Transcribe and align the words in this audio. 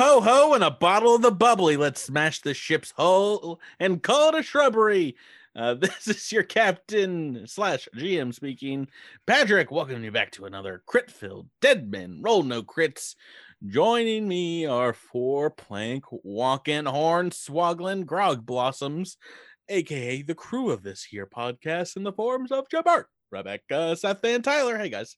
Yo 0.00 0.18
ho 0.18 0.20
ho 0.22 0.54
and 0.54 0.64
a 0.64 0.70
bottle 0.70 1.14
of 1.14 1.20
the 1.20 1.30
bubbly. 1.30 1.76
Let's 1.76 2.00
smash 2.00 2.40
the 2.40 2.54
ship's 2.54 2.92
hull 2.92 3.60
and 3.78 4.02
call 4.02 4.30
it 4.30 4.34
a 4.34 4.42
shrubbery. 4.42 5.14
Uh, 5.54 5.74
this 5.78 6.08
is 6.08 6.32
your 6.32 6.42
captain 6.42 7.46
slash 7.46 7.86
GM 7.94 8.32
speaking. 8.32 8.88
Patrick, 9.26 9.70
welcome 9.70 10.02
you 10.02 10.10
back 10.10 10.30
to 10.32 10.46
another 10.46 10.82
crit 10.86 11.10
filled 11.10 11.50
dead 11.60 11.90
men. 11.90 12.22
Roll 12.22 12.42
no 12.42 12.62
crits. 12.62 13.14
Joining 13.66 14.26
me 14.26 14.64
are 14.64 14.94
four 14.94 15.50
plank 15.50 16.04
walking 16.10 16.86
horn 16.86 17.30
swaggling 17.30 18.06
grog 18.06 18.46
blossoms, 18.46 19.18
aka 19.68 20.22
the 20.22 20.34
crew 20.34 20.70
of 20.70 20.82
this 20.82 21.04
here 21.04 21.26
podcast 21.26 21.98
in 21.98 22.04
the 22.04 22.12
forms 22.14 22.50
of 22.50 22.70
Jabart, 22.70 23.04
Rebecca, 23.30 23.94
Seth, 23.96 24.24
and 24.24 24.42
Tyler. 24.42 24.78
Hey 24.78 24.88
guys. 24.88 25.16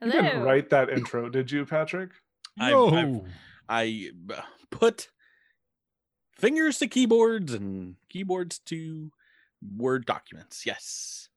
Hello. 0.00 0.12
You 0.16 0.22
didn't 0.22 0.42
write 0.42 0.70
that 0.70 0.90
intro, 0.90 1.28
did 1.28 1.52
you, 1.52 1.64
Patrick? 1.64 2.10
I've- 2.58 2.72
No. 2.72 2.88
I've- 2.88 3.20
I 3.68 4.10
uh, 4.30 4.40
put 4.70 5.08
fingers 6.32 6.78
to 6.78 6.86
keyboards 6.86 7.52
and 7.52 7.96
keyboards 8.08 8.58
to 8.66 9.10
Word 9.76 10.06
documents. 10.06 10.64
Yes. 10.64 11.28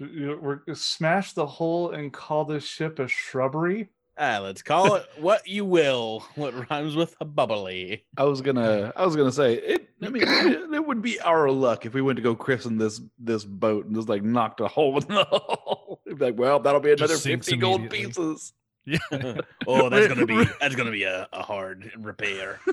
We're 0.00 0.60
smash 0.74 1.32
the 1.32 1.46
hole 1.46 1.90
and 1.90 2.12
call 2.12 2.44
this 2.44 2.64
ship 2.64 3.00
a 3.00 3.08
shrubbery. 3.08 3.88
Ah, 4.16 4.40
let's 4.42 4.62
call 4.62 4.96
it 4.96 5.06
what 5.18 5.46
you 5.46 5.64
will. 5.64 6.24
What 6.34 6.70
rhymes 6.70 6.96
with 6.96 7.16
a 7.20 7.24
bubbly. 7.24 8.04
I 8.16 8.24
was 8.24 8.40
gonna, 8.40 8.92
I 8.96 9.04
was 9.04 9.16
gonna 9.16 9.32
say 9.32 9.54
it. 9.54 9.88
I 10.02 10.08
mean, 10.08 10.22
it, 10.24 10.74
it 10.74 10.86
would 10.86 11.02
be 11.02 11.20
our 11.20 11.50
luck 11.50 11.86
if 11.86 11.94
we 11.94 12.02
went 12.02 12.16
to 12.16 12.22
go 12.22 12.34
christen 12.34 12.78
this 12.78 13.00
this 13.18 13.44
boat 13.44 13.86
and 13.86 13.94
just 13.94 14.08
like 14.08 14.22
knocked 14.22 14.60
a 14.60 14.68
hole 14.68 14.98
in 14.98 15.08
the 15.08 15.24
hull. 15.30 16.00
Be 16.06 16.14
like, 16.14 16.38
well, 16.38 16.58
that'll 16.60 16.80
be 16.80 16.92
another 16.92 17.16
fifty 17.16 17.56
gold 17.56 17.90
pieces. 17.90 18.52
Yeah. 18.88 18.98
oh, 19.66 19.90
that's 19.90 20.08
gonna 20.08 20.24
be 20.24 20.44
that's 20.60 20.74
gonna 20.74 20.90
be 20.90 21.02
a, 21.02 21.28
a 21.32 21.42
hard 21.42 21.92
repair. 21.98 22.60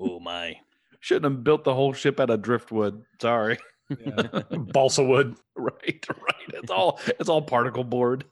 Oh 0.00 0.20
my. 0.20 0.54
Shouldn't 1.00 1.24
have 1.24 1.42
built 1.42 1.64
the 1.64 1.74
whole 1.74 1.92
ship 1.92 2.20
out 2.20 2.30
of 2.30 2.40
driftwood. 2.40 3.02
Sorry. 3.20 3.58
Balsa 4.72 5.02
wood. 5.02 5.34
right, 5.56 6.06
right. 6.08 6.48
It's 6.54 6.70
all 6.70 7.00
it's 7.18 7.28
all 7.28 7.42
particle 7.42 7.82
board. 7.82 8.24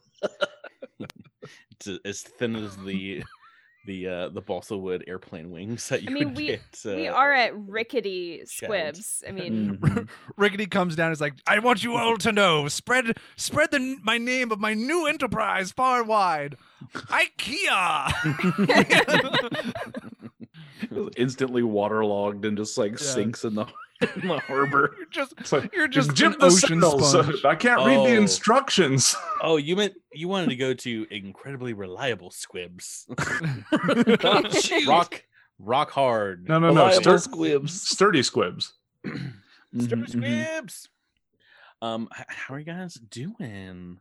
It's 1.72 1.88
as 2.04 2.22
thin 2.22 2.54
as 2.54 2.76
the 2.76 3.24
the 3.86 4.06
uh 4.08 4.28
the 4.30 4.40
balsa 4.42 4.76
wood 4.76 5.04
airplane 5.06 5.50
wings 5.50 5.88
that 5.88 6.02
you 6.02 6.10
I 6.10 6.12
mean, 6.12 6.28
would 6.28 6.36
we 6.36 6.46
get. 6.48 6.60
we 6.84 7.08
uh, 7.08 7.14
are 7.14 7.32
at 7.32 7.56
rickety 7.68 8.42
shells. 8.46 8.48
squibs. 8.48 9.24
I 9.26 9.30
mean, 9.38 9.78
Mhm. 9.78 10.08
Rickety 10.36 10.66
comes 10.66 10.94
down. 10.96 11.06
and 11.06 11.12
is 11.12 11.20
like, 11.20 11.34
I 11.46 11.58
want 11.60 11.82
you 11.84 11.94
all 11.96 12.16
to 12.18 12.32
know. 12.32 12.68
Spread, 12.68 13.16
spread 13.36 13.70
the 13.70 13.96
my 14.02 14.18
name 14.18 14.50
of 14.52 14.58
my 14.60 14.74
new 14.74 15.06
enterprise 15.06 15.72
far 15.72 16.00
and 16.00 16.08
wide. 16.08 16.56
IKEA. 16.94 18.12
Instantly 21.16 21.62
waterlogged 21.62 22.44
and 22.44 22.56
just 22.56 22.76
like 22.78 22.92
Yeah. 22.92 22.96
sinks 22.98 23.44
in 23.44 23.54
the, 23.54 23.66
in 24.22 24.28
the 24.28 24.38
harbor. 24.38 24.94
you're 24.98 25.06
just, 25.10 25.34
It's 25.38 25.52
like, 25.52 25.74
you're 25.74 25.88
just 25.88 26.14
jib 26.14 26.32
an 26.32 26.38
the 26.40 26.46
ocean 26.46 26.68
signals. 26.68 27.10
sponge. 27.10 27.44
I 27.44 27.54
can't 27.54 27.78
read 27.86 27.98
the 27.98 28.16
Oh. 28.16 28.20
instructions. 28.20 29.14
Oh, 29.42 29.58
you 29.58 29.76
meant 29.76 29.94
you 30.12 30.28
wanted 30.28 30.48
to 30.48 30.56
go 30.56 30.72
to 30.72 31.06
incredibly 31.10 31.72
reliable 31.74 32.30
squibs. 32.30 33.06
Jeez. 33.10 34.86
rock 34.86 35.22
rock 35.58 35.90
hard. 35.90 36.48
No, 36.48 36.58
no, 36.58 36.68
no. 36.72 36.84
Reliable 36.86 37.12
Stur- 37.12 37.20
squibs. 37.20 37.82
sturdy 37.82 38.22
squibs. 38.22 38.72
Mhm, 39.04 39.32
Stir 39.78 39.96
mhm. 39.96 40.08
squibs. 40.08 40.88
Um, 41.82 42.08
how 42.12 42.54
are 42.54 42.58
you 42.58 42.64
guys 42.64 42.94
doing? 42.94 44.00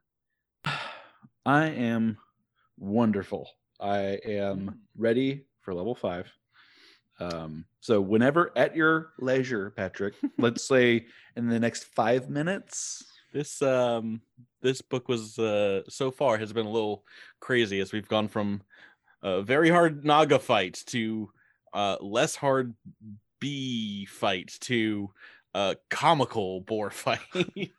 I 1.45 1.65
am 1.67 2.17
wonderful. 2.79 3.49
I 3.79 4.19
am 4.25 4.79
ready 4.97 5.43
for 5.61 5.73
level 5.73 5.95
five. 5.95 6.31
Um, 7.19 7.65
so 7.79 8.01
whenever 8.01 8.51
at 8.57 8.75
your 8.75 9.11
leisure, 9.19 9.71
Patrick, 9.71 10.15
let's 10.37 10.67
say 10.67 11.05
in 11.35 11.47
the 11.47 11.59
next 11.59 11.85
five 11.95 12.29
minutes. 12.29 13.03
This 13.33 13.61
um 13.61 14.21
this 14.61 14.81
book 14.81 15.09
was 15.09 15.37
uh 15.37 15.81
so 15.89 16.09
far 16.09 16.37
has 16.37 16.53
been 16.53 16.65
a 16.65 16.71
little 16.71 17.03
crazy 17.41 17.81
as 17.81 17.91
we've 17.91 18.07
gone 18.07 18.29
from 18.29 18.61
a 19.23 19.41
very 19.41 19.69
hard 19.69 20.05
Naga 20.05 20.39
fight 20.39 20.81
to 20.87 21.29
uh 21.73 21.97
less 21.99 22.37
hard 22.37 22.73
bee 23.41 24.05
fight 24.05 24.53
to 24.61 25.09
uh 25.55 25.73
comical 25.89 26.59
boar 26.61 26.89
fight. 26.91 27.19
in, 27.33 27.69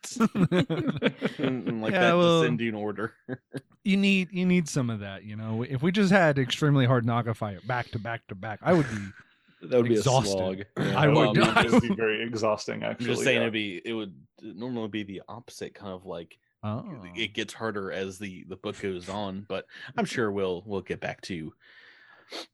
in 1.39 1.81
like 1.81 1.93
Yeah, 1.93 2.01
that 2.01 2.17
well, 2.17 2.41
descending 2.41 2.75
order. 2.75 3.13
you 3.85 3.97
need 3.97 4.29
you 4.33 4.47
need 4.47 4.69
some 4.69 4.91
of 4.91 5.01
that. 5.01 5.25
You 5.25 5.37
know, 5.37 5.63
if 5.63 5.83
we 5.83 5.93
just 5.93 6.11
had 6.11 6.39
extremely 6.39 6.87
hard 6.87 7.05
Naga 7.05 7.35
fight 7.35 7.67
back 7.67 7.91
to 7.91 7.99
back 7.99 8.27
to 8.29 8.35
back, 8.35 8.61
I 8.63 8.73
would 8.73 8.89
be. 8.91 9.69
That 9.69 9.79
would 9.79 9.89
be 9.89 9.95
Exhausted. 9.97 10.29
a 10.29 10.33
slog. 10.33 10.97
I 10.97 11.09
Well, 11.09 11.33
would. 11.33 11.39
I 11.43 11.63
mean, 11.63 11.67
It 11.67 11.73
would 11.73 11.83
be 11.83 11.95
very 11.95 12.23
exhausting, 12.23 12.83
I'm 12.85 12.93
actually. 12.93 13.07
just 13.07 13.23
saying 13.25 13.37
yeah. 13.37 13.43
it'd 13.43 13.53
be 13.53 13.81
it 13.85 13.93
would 13.95 14.15
normally 14.43 14.89
be 14.89 15.03
the 15.03 15.23
opposite 15.29 15.75
kind 15.75 15.93
of 15.93 16.05
like 16.07 16.39
Oh. 16.63 16.85
it 17.15 17.33
gets 17.33 17.53
harder 17.55 17.93
as 17.93 18.19
the 18.19 18.45
the 18.49 18.57
book 18.57 18.81
goes 18.81 19.09
on 19.09 19.45
but 19.49 19.67
i'm 19.97 20.05
sure 20.05 20.33
we'll 20.33 20.65
we'll 20.67 20.81
get 20.81 21.01
back 21.01 21.21
to 21.23 21.53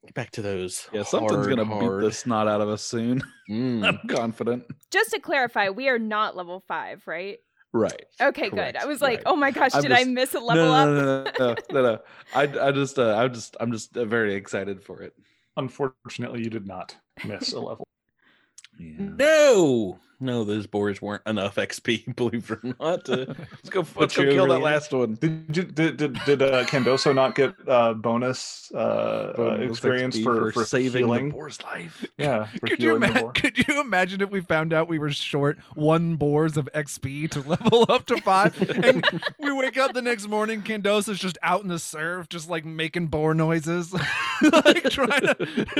get 0.04 0.14
back 0.14 0.30
to 0.32 0.42
those 0.42 0.86
Yeah, 0.92 1.02
something's 1.02 1.32
hard, 1.46 1.48
gonna 1.56 1.64
hard- 1.64 2.00
beat 2.00 2.06
the 2.06 2.12
snot 2.12 2.48
out 2.48 2.60
of 2.60 2.68
us 2.68 2.82
soon. 2.82 3.22
Mm. 3.50 3.84
I'm 3.84 3.98
confident. 4.08 4.64
just 4.90 5.10
to 5.10 5.18
clarify, 5.20 5.68
we 5.68 5.88
are 5.88 5.98
not 5.98 6.36
level 6.36 6.62
five, 6.68 7.02
right? 7.06 7.38
Right. 7.74 8.04
Okay, 8.20 8.48
good. 8.50 8.76
I 8.76 8.86
was 8.86 9.02
like, 9.02 9.18
right. 9.18 9.22
oh 9.26 9.36
my 9.36 9.50
gosh, 9.50 9.72
I'm 9.74 9.82
did 9.82 9.92
I 9.92 10.04
miss 10.04 10.32
a 10.34 10.38
No, 10.38 10.44
level 10.46 10.66
no, 10.66 10.74
up? 10.74 10.88
no, 10.88 11.04
no, 11.24 11.54
no, 11.54 11.56
no, 11.72 11.82
no. 11.94 11.98
I, 12.34 12.42
I 12.68 12.72
just, 12.72 12.98
uh, 12.98 13.14
I'm 13.16 13.34
just, 13.34 13.56
I'm 13.60 13.72
just 13.72 13.96
uh, 13.96 14.04
very 14.04 14.34
excited 14.34 14.82
for 14.82 15.02
it. 15.02 15.12
Unfortunately, 15.56 16.40
you 16.42 16.50
did 16.50 16.66
not 16.66 16.96
miss 17.26 17.52
a 17.52 17.60
level. 17.60 17.84
Yeah. 18.78 19.08
no 19.18 19.98
no 20.22 20.44
those 20.44 20.66
boars 20.66 21.02
weren't 21.02 21.22
enough 21.26 21.56
xp 21.56 22.14
believe 22.16 22.50
it 22.50 22.58
or 22.64 22.74
not 22.80 23.04
to- 23.06 23.26
Let's 23.52 23.68
go. 23.70 23.84
Let's 23.96 24.16
go 24.16 24.22
kill 24.24 24.46
that 24.46 24.52
really- 24.54 24.62
last 24.62 24.92
one. 24.92 25.14
Did 25.14 25.56
you, 25.56 25.64
did 25.64 25.96
did, 25.96 26.18
did 26.24 26.42
uh, 26.42 26.64
Candoso 26.64 27.14
not 27.14 27.34
get 27.34 27.54
uh, 27.68 27.94
bonus, 27.94 28.70
uh, 28.74 28.78
uh, 28.78 29.36
Bonus 29.36 29.70
experience 29.70 30.16
XP 30.18 30.24
for, 30.24 30.52
for 30.52 30.64
saving 30.64 31.04
healing? 31.04 31.28
the 31.28 31.34
boar's 31.34 31.62
life. 31.62 32.04
Yeah, 32.16 32.46
for 32.46 32.66
Could 32.68 32.80
you, 32.80 32.86
healing 32.94 33.00
the 33.00 33.08
ima- 33.10 33.20
boar. 33.20 33.32
could 33.32 33.58
you 33.68 33.80
imagine 33.80 34.20
if 34.20 34.30
we 34.30 34.40
found 34.40 34.72
out 34.72 34.88
we 34.88 34.98
were 34.98 35.10
short 35.10 35.58
one 35.74 36.16
boars 36.16 36.56
of 36.56 36.68
XP 36.74 37.30
to 37.32 37.40
level 37.48 37.84
up 37.88 38.06
to 38.06 38.16
five? 38.22 38.58
and 38.84 39.04
we 39.38 39.52
wake 39.52 39.76
up 39.76 39.92
the 39.92 40.02
next 40.02 40.28
morning, 40.28 40.62
Candosa's 40.62 41.18
just 41.18 41.38
out 41.42 41.62
in 41.62 41.68
the 41.68 41.78
surf, 41.78 42.28
just 42.28 42.48
like 42.48 42.64
making 42.64 43.08
boar 43.08 43.34
noises, 43.34 43.92
like 43.92 44.84
trying 44.90 45.20
to 45.22 45.34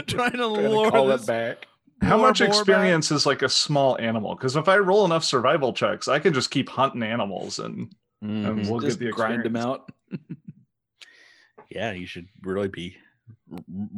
trying 0.07 0.33
to 0.33 0.33
Trying 0.33 0.33
to 0.33 0.47
lure 0.47 0.91
call 0.91 1.07
this. 1.09 1.23
it 1.23 1.27
back. 1.27 1.67
How 2.03 2.17
lure 2.17 2.29
much 2.29 2.39
boar 2.41 2.49
back. 2.49 2.57
experience 2.59 3.11
is 3.13 3.27
like 3.27 3.43
a 3.43 3.49
small 3.49 3.99
animal? 4.01 4.35
Because 4.35 4.57
if 4.57 4.69
I 4.69 4.79
roll 4.79 5.05
enough 5.05 5.25
survival 5.25 5.73
checks, 5.73 6.09
I 6.09 6.19
can 6.19 6.35
just 6.35 6.51
keep 6.51 6.69
hunting 6.69 7.03
animals 7.03 7.59
and, 7.59 7.95
and 8.21 8.45
Mhm. 8.47 8.69
we'll 8.71 8.81
Just 8.81 8.99
get 8.99 9.07
the 9.07 9.13
grind 9.13 9.45
them 9.45 9.57
experience. 9.57 9.65
out. 9.67 9.93
yeah 11.71 11.93
you 11.93 12.07
should 12.07 12.29
really 12.43 12.69
be 12.69 12.97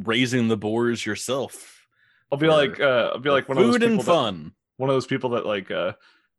raising 0.03 0.47
the 0.47 0.55
boars 0.57 1.05
yourself 1.05 1.85
I'll 2.31 2.37
be 2.37 2.47
like, 2.47 2.79
uh, 2.79 3.11
I'll 3.13 3.19
be 3.19 3.29
like 3.29 3.47
one 3.49 3.57
of 3.57 3.63
those 3.65 3.73
food 3.75 3.81
people 3.81 3.91
and 3.91 3.99
that- 3.99 4.05
fun 4.05 4.51
one 4.77 4.89
of 4.89 4.95
those 4.95 5.05
people 5.07 5.29
that 5.31 5.45
like 5.45 5.71
uh, 5.71 5.93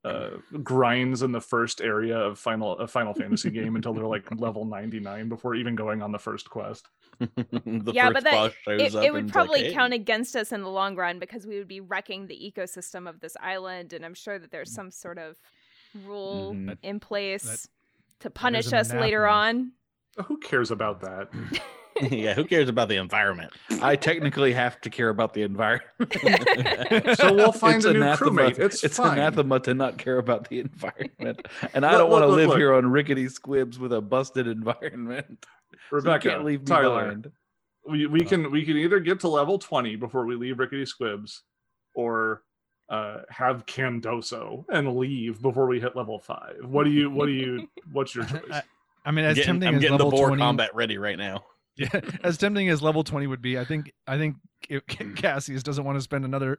uh, 0.06 0.30
grinds 0.62 1.22
in 1.22 1.32
the 1.32 1.40
first 1.40 1.80
area 1.80 2.16
of 2.16 2.38
final 2.38 2.78
a 2.78 2.86
Final 2.86 3.12
Fantasy 3.14 3.50
game 3.50 3.76
until 3.76 3.92
they're 3.94 4.06
like 4.06 4.24
level 4.40 4.64
ninety 4.64 5.00
nine 5.00 5.28
before 5.28 5.54
even 5.54 5.74
going 5.74 6.02
on 6.02 6.12
the 6.12 6.18
first 6.18 6.48
quest. 6.50 6.86
the 7.18 7.92
Yeah, 7.92 8.04
first 8.10 8.14
but 8.14 8.24
that- 8.24 8.32
boss 8.32 8.52
shows 8.64 8.80
It, 8.80 8.94
up 8.94 9.04
it 9.04 9.12
would 9.12 9.24
is 9.24 9.28
like, 9.28 9.32
probably 9.32 9.64
"Hey." 9.64 9.72
count 9.72 9.92
against 9.94 10.36
us 10.36 10.52
in 10.52 10.62
the 10.62 10.68
long 10.70 10.96
run 10.96 11.18
because 11.18 11.46
we 11.46 11.58
would 11.58 11.68
be 11.68 11.80
wrecking 11.80 12.26
the 12.26 12.34
ecosystem 12.54 13.08
of 13.08 13.20
this 13.20 13.36
island, 13.40 13.92
and 13.92 14.04
I'm 14.04 14.14
sure 14.14 14.38
that 14.38 14.50
there's 14.50 14.72
some 14.72 14.90
sort 14.90 15.18
of 15.18 15.36
rule 16.04 16.52
Mm-hmm. 16.52 16.68
Mhm. 16.70 16.78
in 16.82 17.00
place 17.00 17.68
to 18.20 18.30
punish 18.30 18.72
us 18.72 18.92
later 18.92 19.26
on. 19.26 19.72
Who 20.26 20.38
cares 20.38 20.70
about 20.70 21.00
that? 21.00 21.28
yeah 22.10 22.34
who 22.34 22.44
cares 22.44 22.68
about 22.68 22.88
the 22.88 22.96
environment 22.96 23.52
I 23.82 23.96
technically 23.96 24.52
have 24.52 24.80
to 24.82 24.90
care 24.90 25.08
about 25.10 25.34
the 25.34 25.42
environment. 25.42 25.86
So 27.18 27.32
we'll 27.34 27.52
find 27.52 27.76
It's 27.76 27.84
a 27.84 27.92
new 27.92 28.02
anathema. 28.02 28.42
crewmate. 28.42 28.58
It's, 28.58 28.82
it's 28.84 28.96
fine. 28.96 29.18
anathema 29.18 29.60
to 29.60 29.74
not 29.74 29.98
care 29.98 30.18
about 30.18 30.48
the 30.48 30.60
environment, 30.60 31.46
and 31.74 31.84
I 31.84 31.92
Look, 31.92 31.98
don't 32.00 32.10
want 32.10 32.22
to 32.22 32.26
look, 32.26 32.36
look, 32.36 32.36
live 32.38 32.48
look. 32.50 32.58
here 32.58 32.74
on 32.74 32.86
rickety 32.90 33.28
squibs 33.28 33.78
with 33.78 33.92
a 33.92 34.00
busted 34.00 34.46
environment. 34.46 35.44
So 35.90 35.96
Rebecca, 35.96 36.30
can't 36.30 36.44
leave 36.44 36.60
me 36.60 36.66
Tyler, 36.66 37.00
behind. 37.04 37.32
we, 37.88 38.06
we 38.06 38.20
can 38.24 38.50
we 38.50 38.64
can 38.64 38.76
either 38.76 38.98
get 38.98 39.20
to 39.20 39.28
level 39.28 39.58
20 39.58 39.94
before 39.96 40.24
we 40.26 40.34
leave 40.34 40.58
rickety 40.58 40.84
squibs 40.86 41.42
or 41.94 42.42
uh 42.88 43.18
have 43.28 43.66
candoso 43.66 44.64
and 44.70 44.96
leave 44.96 45.40
before 45.42 45.66
we 45.66 45.78
hit 45.80 45.94
level 45.94 46.18
5 46.18 46.56
what 46.64 46.84
do 46.84 46.90
you 46.90 47.08
what 47.10 47.26
do 47.26 47.32
you 47.32 47.68
what's 47.92 48.14
your 48.16 48.24
choice 48.24 48.40
I, 48.50 48.62
I 49.04 49.10
mean, 49.12 49.24
I'm 49.24 49.30
as 49.32 49.36
getting, 49.36 49.54
tempting 49.60 49.68
I'm 49.68 49.74
as 49.76 49.80
getting 49.82 49.98
the 49.98 50.04
level 50.04 50.18
boar 50.18 50.28
20, 50.28 50.40
combat 50.40 50.74
ready 50.74 50.98
right 50.98 51.18
now 51.18 51.44
Yeah, 51.92 52.00
as 52.24 52.38
tempting 52.38 52.68
as 52.70 52.80
level 52.82 53.04
20 53.04 53.26
would 53.26 53.42
be, 53.42 53.58
I 53.58 53.64
think 53.66 53.92
I 54.06 54.16
think 54.16 54.36
Ca- 54.68 54.80
Ca- 54.88 55.12
Cassius 55.14 55.62
doesn't 55.62 55.84
want 55.84 55.96
to 55.98 56.02
spend 56.02 56.24
another 56.24 56.58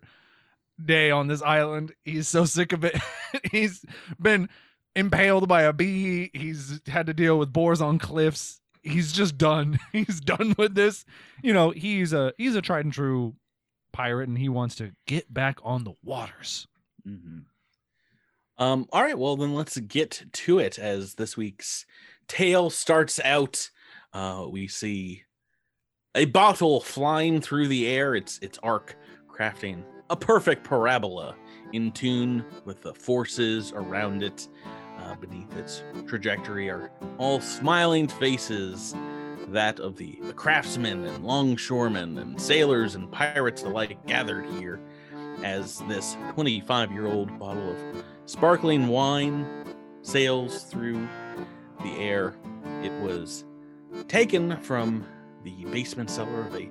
day 0.83 1.09
on 1.09 1.27
this 1.27 1.41
island. 1.41 1.93
He's 2.05 2.27
so 2.27 2.45
sick 2.45 2.71
of 2.71 2.83
it. 2.83 2.95
He's 3.51 3.83
been 4.21 4.47
impaled 4.95 5.47
by 5.47 5.63
a 5.63 5.73
bee. 5.73 6.29
He's 6.35 6.81
had 6.87 7.07
to 7.07 7.13
deal 7.15 7.39
with 7.39 7.51
boars 7.51 7.81
on 7.81 7.97
cliffs. 7.97 8.61
he's 8.83 9.11
just 9.11 9.37
done. 9.39 9.79
He's 9.91 10.21
done 10.21 10.53
with 10.57 10.75
this. 10.75 11.03
You 11.41 11.51
know, 11.53 11.71
he's 11.71 12.13
a 12.13 12.33
he's 12.37 12.55
a 12.55 12.61
tried 12.61 12.85
and 12.85 12.93
true 12.93 13.35
pirate, 13.91 14.27
and 14.29 14.37
he 14.37 14.49
wants 14.49 14.75
to 14.75 14.91
get 15.07 15.33
back 15.33 15.57
on 15.63 15.83
the 15.83 15.93
waters. 16.03 16.67
Mhm. 17.07 17.45
Um, 18.59 18.87
all 18.91 19.01
right, 19.03 19.17
well 19.17 19.35
then 19.35 19.53
let's 19.55 19.77
get 19.77 20.23
to 20.31 20.59
it 20.59 20.77
as 20.79 21.15
this 21.15 21.35
week's 21.37 21.85
tale 22.27 22.69
starts 22.69 23.19
out. 23.23 23.69
Uh, 24.17 24.47
we 24.49 24.67
see 24.67 25.21
a 26.15 26.25
bottle 26.25 26.81
flying 26.81 27.39
through 27.39 27.67
the 27.67 27.85
air. 27.85 28.15
It's 28.15 28.39
its 28.39 28.57
arc 28.63 28.95
crafting 29.31 29.83
a 30.09 30.15
perfect 30.15 30.63
parabola 30.63 31.35
in 31.71 31.91
tune 31.91 32.43
with 32.65 32.81
the 32.81 32.95
forces 32.95 33.73
around 33.73 34.23
it. 34.23 34.47
Uh, 34.97 35.13
beneath 35.17 35.55
its 35.55 35.83
trajectory 36.07 36.67
are 36.67 36.89
all 37.19 37.39
smiling 37.39 38.07
faces, 38.07 38.95
that 39.49 39.79
of 39.79 39.97
the, 39.97 40.17
the 40.23 40.33
craftsmen 40.33 41.05
and 41.05 41.23
longshoremen 41.23 42.17
and 42.17 42.41
sailors 42.41 42.95
and 42.95 43.11
pirates 43.11 43.61
alike 43.61 44.03
gathered 44.07 44.47
here 44.59 44.79
as 45.43 45.83
this 45.87 46.17
25 46.33 46.91
year 46.91 47.05
old 47.05 47.37
bottle 47.37 47.69
of 47.69 48.03
sparkling 48.25 48.87
wine 48.87 49.45
sails 50.01 50.63
through 50.63 51.07
the 51.83 51.95
air. 51.99 52.33
It 52.81 52.91
was 52.93 53.45
taken 54.07 54.57
from 54.57 55.05
the 55.43 55.65
basement 55.65 56.09
cellar 56.09 56.41
of 56.41 56.55
a 56.55 56.69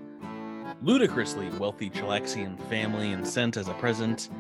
ludicrously 0.83 1.49
wealthy 1.59 1.91
Chelaxian 1.91 2.59
family 2.69 3.13
and 3.13 3.27
sent 3.27 3.57
as 3.57 3.69
a 3.69 3.75
present 3.75 4.31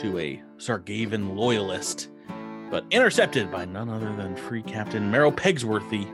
to 0.00 0.18
a 0.18 0.42
Sargavan 0.58 1.34
loyalist, 1.34 2.10
but 2.70 2.84
intercepted 2.90 3.50
by 3.50 3.64
none 3.64 3.88
other 3.88 4.14
than 4.16 4.36
Free 4.36 4.62
Captain 4.62 5.10
Merrill 5.10 5.32
Pegsworthy. 5.32 6.06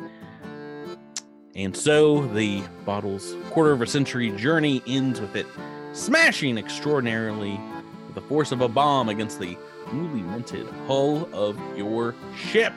And 1.55 1.77
so 1.77 2.27
the 2.29 2.63
bottle's 2.87 3.35
quarter 3.51 3.73
of 3.73 3.83
a 3.83 3.87
century 3.87 4.31
journey 4.33 4.83
ends 4.87 5.21
with 5.21 5.37
it 5.37 5.47
smashing 5.93 6.57
extraordinarily 6.57 7.61
with 8.07 8.15
the 8.15 8.23
force 8.23 8.53
of 8.53 8.61
a 8.61 8.69
bomb 8.69 9.09
against 9.09 9.39
the 9.39 9.57
newly 9.93 10.23
minted 10.23 10.67
hull 10.87 11.29
of 11.35 11.59
your 11.77 12.15
ship. 12.37 12.73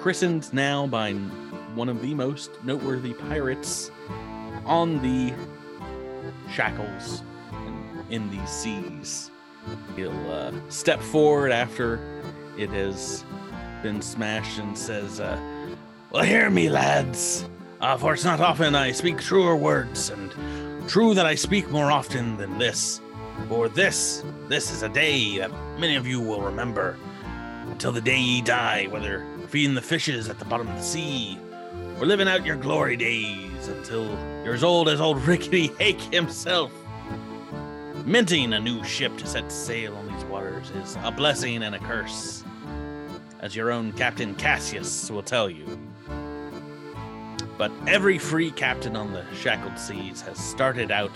Christened 0.00 0.52
now 0.52 0.86
by 0.86 1.12
one 1.74 1.88
of 1.88 2.00
the 2.02 2.14
most 2.14 2.50
noteworthy 2.64 3.14
pirates 3.14 3.90
on 4.64 5.00
the 5.02 5.32
shackles 6.50 7.22
in, 8.10 8.30
these 8.30 8.50
seas. 8.50 9.30
He'll 9.96 10.30
uh, 10.30 10.52
step 10.68 11.00
forward 11.00 11.52
after 11.52 12.00
it 12.56 12.70
has 12.70 13.24
been 13.82 14.00
smashed 14.00 14.58
and 14.58 14.76
says, 14.76 15.20
uh, 15.20 15.38
Well, 16.10 16.24
hear 16.24 16.50
me, 16.50 16.68
lads, 16.68 17.48
uh, 17.80 17.96
for 17.96 18.14
it's 18.14 18.24
not 18.24 18.40
often 18.40 18.74
I 18.74 18.92
speak 18.92 19.18
truer 19.18 19.56
words, 19.56 20.10
and 20.10 20.88
true 20.88 21.14
that 21.14 21.26
I 21.26 21.34
speak 21.34 21.70
more 21.70 21.90
often 21.90 22.36
than 22.36 22.58
this. 22.58 23.00
For 23.48 23.68
this, 23.68 24.24
this 24.48 24.72
is 24.72 24.82
a 24.82 24.88
day 24.88 25.38
that 25.38 25.52
many 25.78 25.96
of 25.96 26.06
you 26.06 26.20
will 26.20 26.42
remember 26.42 26.96
until 27.66 27.92
the 27.92 28.00
day 28.00 28.18
ye 28.18 28.40
die, 28.40 28.86
whether 28.90 29.24
feeding 29.48 29.74
the 29.74 29.82
fishes 29.82 30.28
at 30.28 30.38
the 30.38 30.44
bottom 30.44 30.66
of 30.66 30.74
the 30.76 30.82
sea 30.82 31.38
or 32.00 32.06
living 32.06 32.28
out 32.28 32.46
your 32.46 32.56
glory 32.56 32.96
days 32.96 33.68
until 33.68 34.04
you're 34.44 34.54
as 34.54 34.62
old 34.62 34.88
as 34.88 35.00
old 35.00 35.20
Rickety 35.26 35.68
Hake 35.78 36.00
himself. 36.00 36.72
Minting 38.04 38.52
a 38.52 38.60
new 38.60 38.82
ship 38.84 39.16
to 39.18 39.26
set 39.26 39.50
sail 39.50 39.94
on 39.96 40.06
these 40.06 40.24
waters 40.26 40.70
is 40.70 40.96
a 41.02 41.10
blessing 41.10 41.62
and 41.62 41.74
a 41.74 41.78
curse, 41.78 42.44
as 43.40 43.54
your 43.54 43.70
own 43.70 43.92
Captain 43.92 44.34
Cassius 44.36 45.10
will 45.10 45.22
tell 45.22 45.50
you. 45.50 45.78
But 47.58 47.72
every 47.88 48.18
free 48.18 48.52
captain 48.52 48.94
on 48.94 49.12
the 49.12 49.24
shackled 49.34 49.78
seas 49.78 50.20
has 50.22 50.38
started 50.38 50.92
out 50.92 51.12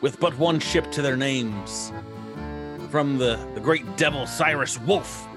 with 0.00 0.18
but 0.18 0.36
one 0.38 0.58
ship 0.58 0.90
to 0.92 1.02
their 1.02 1.16
names. 1.16 1.92
From 2.90 3.18
the, 3.18 3.38
the 3.54 3.60
great 3.60 3.96
devil 3.98 4.26
Cyrus 4.26 4.78
Wolf 4.80 5.28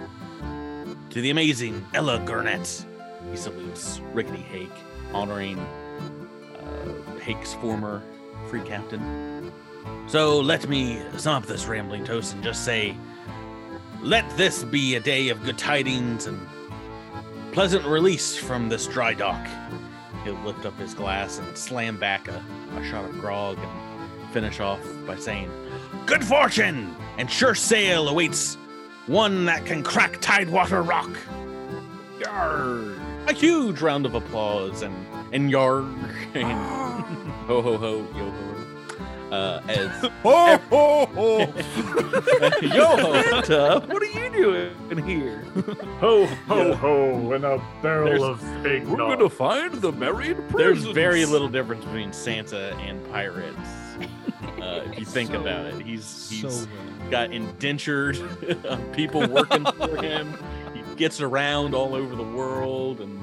to 1.10 1.22
the 1.22 1.30
amazing 1.30 1.86
Ella 1.94 2.20
Gurnet. 2.20 2.86
He 3.32 3.38
salutes 3.38 4.02
Rickety 4.14 4.42
Hake, 4.42 4.70
honoring 5.14 5.58
uh, 5.58 7.20
Hake's 7.22 7.54
former 7.56 8.04
free 8.48 8.62
captain. 8.62 9.52
So 10.08 10.40
let 10.40 10.68
me 10.68 11.02
sum 11.18 11.42
up 11.42 11.46
this 11.48 11.66
rambling 11.66 12.04
toast 12.04 12.34
and 12.34 12.44
just 12.44 12.66
say 12.66 12.96
let 14.02 14.30
this 14.36 14.64
be 14.64 14.96
a 14.96 15.00
day 15.00 15.30
of 15.30 15.44
good 15.44 15.58
tidings 15.58 16.26
and 16.28 16.40
pleasant 17.52 17.86
release 17.86 18.36
from 18.36 18.68
this 18.68 18.88
dry 18.88 19.14
dock. 19.14 19.48
He'll 20.24 20.34
lift 20.44 20.66
up 20.66 20.78
his 20.78 20.94
glass 20.94 21.40
and 21.40 21.58
slam 21.58 21.98
back 21.98 22.28
a, 22.28 22.44
a 22.76 22.84
shot 22.84 23.06
of 23.06 23.12
grog 23.20 23.58
and 23.60 24.34
finish 24.34 24.60
off 24.60 24.80
by 25.06 25.16
saying, 25.16 25.52
Good 26.06 26.24
fortune 26.24 26.96
and 27.18 27.30
sure 27.30 27.56
sail 27.56 28.10
awaits 28.10 28.56
one 29.08 29.46
that 29.46 29.66
can 29.66 29.84
crack 29.84 30.20
Tidewater 30.20 30.82
Rock. 30.82 31.18
Yarr! 32.20 33.01
A 33.32 33.34
huge 33.34 33.82
round 33.82 34.06
of 34.06 34.14
applause 34.14 34.82
and 34.82 34.94
and 35.32 35.50
yarg 35.50 35.88
and 36.36 36.52
ho 37.48 37.62
ho 37.62 37.78
ho 37.78 38.06
yo 38.16 38.30
ho. 38.30 38.48
Uh, 39.32 39.62
as 39.70 40.02
Ho 40.24 40.58
ho 40.70 41.06
ho! 41.06 41.38
yo 42.62 42.86
ho, 42.98 43.22
Santa, 43.22 43.82
what 43.88 44.02
are 44.04 44.06
you 44.06 44.30
doing 44.30 45.08
here? 45.08 45.46
Ho 46.02 46.26
ho 46.26 46.68
Yeah. 46.68 46.74
ho, 46.76 47.32
and 47.32 47.46
a 47.46 47.62
barrel 47.82 48.10
There's- 48.10 48.22
of 48.22 48.64
big 48.64 48.86
We're 48.86 48.98
gonna 48.98 49.30
find 49.30 49.74
the 49.76 49.94
married 49.94 50.36
there's 50.54 50.80
presents. 50.80 50.88
very 50.94 51.24
little 51.24 51.48
difference 51.48 51.86
between 51.86 52.12
Santa 52.12 52.76
and 52.80 53.02
pirates. 53.10 53.58
Uh, 54.62 54.82
if 54.92 55.00
you 55.00 55.06
think 55.06 55.32
So- 55.32 55.40
about 55.40 55.66
it, 55.68 55.82
he's 55.86 56.04
so 56.04 56.36
he's 56.50 56.68
well. 56.68 57.10
got 57.10 57.32
indentured 57.32 58.20
people 58.92 59.26
working 59.30 59.64
for 59.78 59.96
him. 60.04 60.34
He 61.02 61.06
gets 61.08 61.20
around 61.20 61.74
all 61.74 61.96
over 61.96 62.16
the 62.16 62.22
world 62.22 63.02
and 63.02 63.20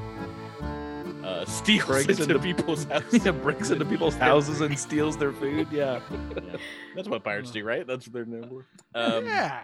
uh, 1.24 1.44
steals 1.44 1.84
Breaks 1.86 2.08
into, 2.08 2.22
into- 2.24 2.38
people's 2.40 2.82
houses. 2.90 3.24
yeah, 3.24 3.30
breaks 3.30 3.70
into 3.70 3.84
people's 3.84 4.16
houses 4.28 4.60
and 4.62 4.76
steals 4.76 5.16
their 5.16 5.32
food. 5.32 5.68
Yeah, 5.70 6.00
That's 6.96 7.08
what 7.08 7.22
pirates 7.22 7.52
do, 7.52 7.62
right? 7.62 7.86
That's 7.86 8.08
what 8.08 8.14
they're 8.14 8.24
known 8.24 8.48
for. 8.48 8.66
Um, 9.00 9.26
yeah. 9.26 9.60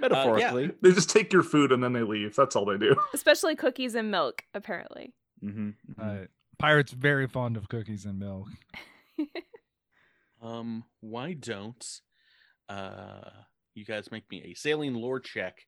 metaphorically. 0.00 0.72
They 0.82 0.90
just 0.90 1.08
take 1.08 1.32
your 1.32 1.44
food 1.44 1.70
and 1.70 1.80
then 1.84 1.92
they 1.92 2.02
leave. 2.02 2.34
That's 2.34 2.56
all 2.56 2.64
they 2.64 2.78
do. 2.78 2.96
Especially 3.14 3.54
cookies 3.54 3.94
and 3.94 4.10
milk, 4.10 4.42
apparently. 4.52 5.14
Mhm, 5.40 5.74
mhm. 6.00 6.24
Uh, 6.24 6.26
pirates 6.58 6.90
very 6.90 7.28
fond 7.28 7.56
of 7.56 7.68
cookies 7.68 8.06
and 8.06 8.18
milk. 8.18 8.48
Um, 10.42 10.82
why 10.98 11.34
don't 11.34 11.86
uh 12.68 13.20
you 13.74 13.84
guys 13.84 14.10
make 14.10 14.28
me 14.32 14.42
a 14.50 14.54
sailing 14.54 14.94
lore 14.94 15.20
check? 15.20 15.58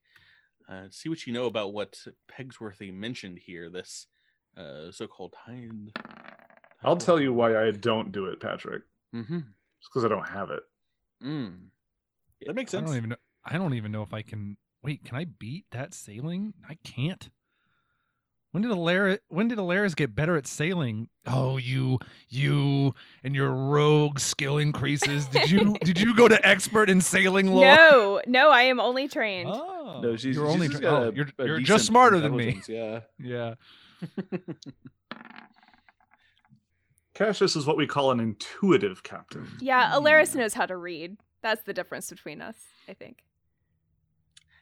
Uh, 0.72 0.86
see 0.90 1.08
what 1.08 1.26
you 1.26 1.32
know 1.32 1.46
about 1.46 1.72
what 1.72 1.98
Pegsworthy 2.30 2.92
mentioned 2.92 3.38
here. 3.44 3.68
This 3.68 4.06
uh 4.56 4.90
so-called 4.90 5.34
hind. 5.44 5.92
I'll 6.82 6.96
tell 6.96 7.20
you 7.20 7.32
why 7.32 7.62
I 7.62 7.70
don't 7.70 8.12
do 8.12 8.26
it, 8.26 8.40
Patrick. 8.40 8.82
Mm-hmm. 9.14 9.36
It's 9.36 9.88
because 9.88 10.04
I 10.04 10.08
don't 10.08 10.28
have 10.28 10.50
it. 10.50 10.62
Mm. 11.24 11.54
That 12.46 12.54
makes 12.54 12.74
I 12.74 12.78
sense. 12.78 12.90
don't 12.90 12.96
even 12.96 13.10
know. 13.10 13.16
I 13.44 13.58
don't 13.58 13.74
even 13.74 13.92
know 13.92 14.02
if 14.02 14.12
I 14.12 14.22
can. 14.22 14.56
Wait, 14.82 15.04
can 15.04 15.16
I 15.16 15.26
beat 15.26 15.66
that 15.70 15.94
sailing? 15.94 16.54
I 16.68 16.76
can't. 16.84 17.30
When 18.52 18.62
did 18.62 18.70
Alaris, 18.70 19.18
when 19.28 19.48
did 19.48 19.56
Alaris 19.56 19.96
get 19.96 20.14
better 20.14 20.36
at 20.36 20.46
sailing? 20.46 21.08
Oh, 21.26 21.56
you, 21.56 21.98
you, 22.28 22.94
and 23.24 23.34
your 23.34 23.50
rogue 23.50 24.18
skill 24.18 24.58
increases. 24.58 25.26
Did 25.26 25.50
you, 25.50 25.74
did 25.82 25.98
you 25.98 26.14
go 26.14 26.28
to 26.28 26.46
expert 26.46 26.90
in 26.90 27.00
sailing 27.00 27.46
lore? 27.46 27.64
No, 27.64 28.20
no, 28.26 28.50
I 28.50 28.64
am 28.64 28.78
only 28.78 29.08
trained. 29.08 29.48
Oh, 29.50 29.71
No, 30.02 30.16
she's, 30.16 30.36
you're 30.36 30.46
she's 30.46 30.54
only. 30.54 30.68
just 30.68 30.82
tra- 30.82 30.90
oh, 30.90 31.12
you're 31.14 31.28
you're 31.38 31.60
just 31.60 31.86
smarter 31.86 32.20
than 32.20 32.36
me. 32.36 32.60
Yeah. 32.68 33.00
Yeah. 33.18 33.54
Cassius 37.14 37.56
is 37.56 37.66
what 37.66 37.76
we 37.76 37.86
call 37.86 38.10
an 38.10 38.20
intuitive 38.20 39.02
captain. 39.02 39.46
Yeah, 39.60 39.92
Alaris 39.92 40.34
knows 40.34 40.54
how 40.54 40.66
to 40.66 40.76
read. 40.76 41.18
That's 41.42 41.62
the 41.62 41.74
difference 41.74 42.08
between 42.08 42.40
us, 42.40 42.56
I 42.88 42.94
think. 42.94 43.22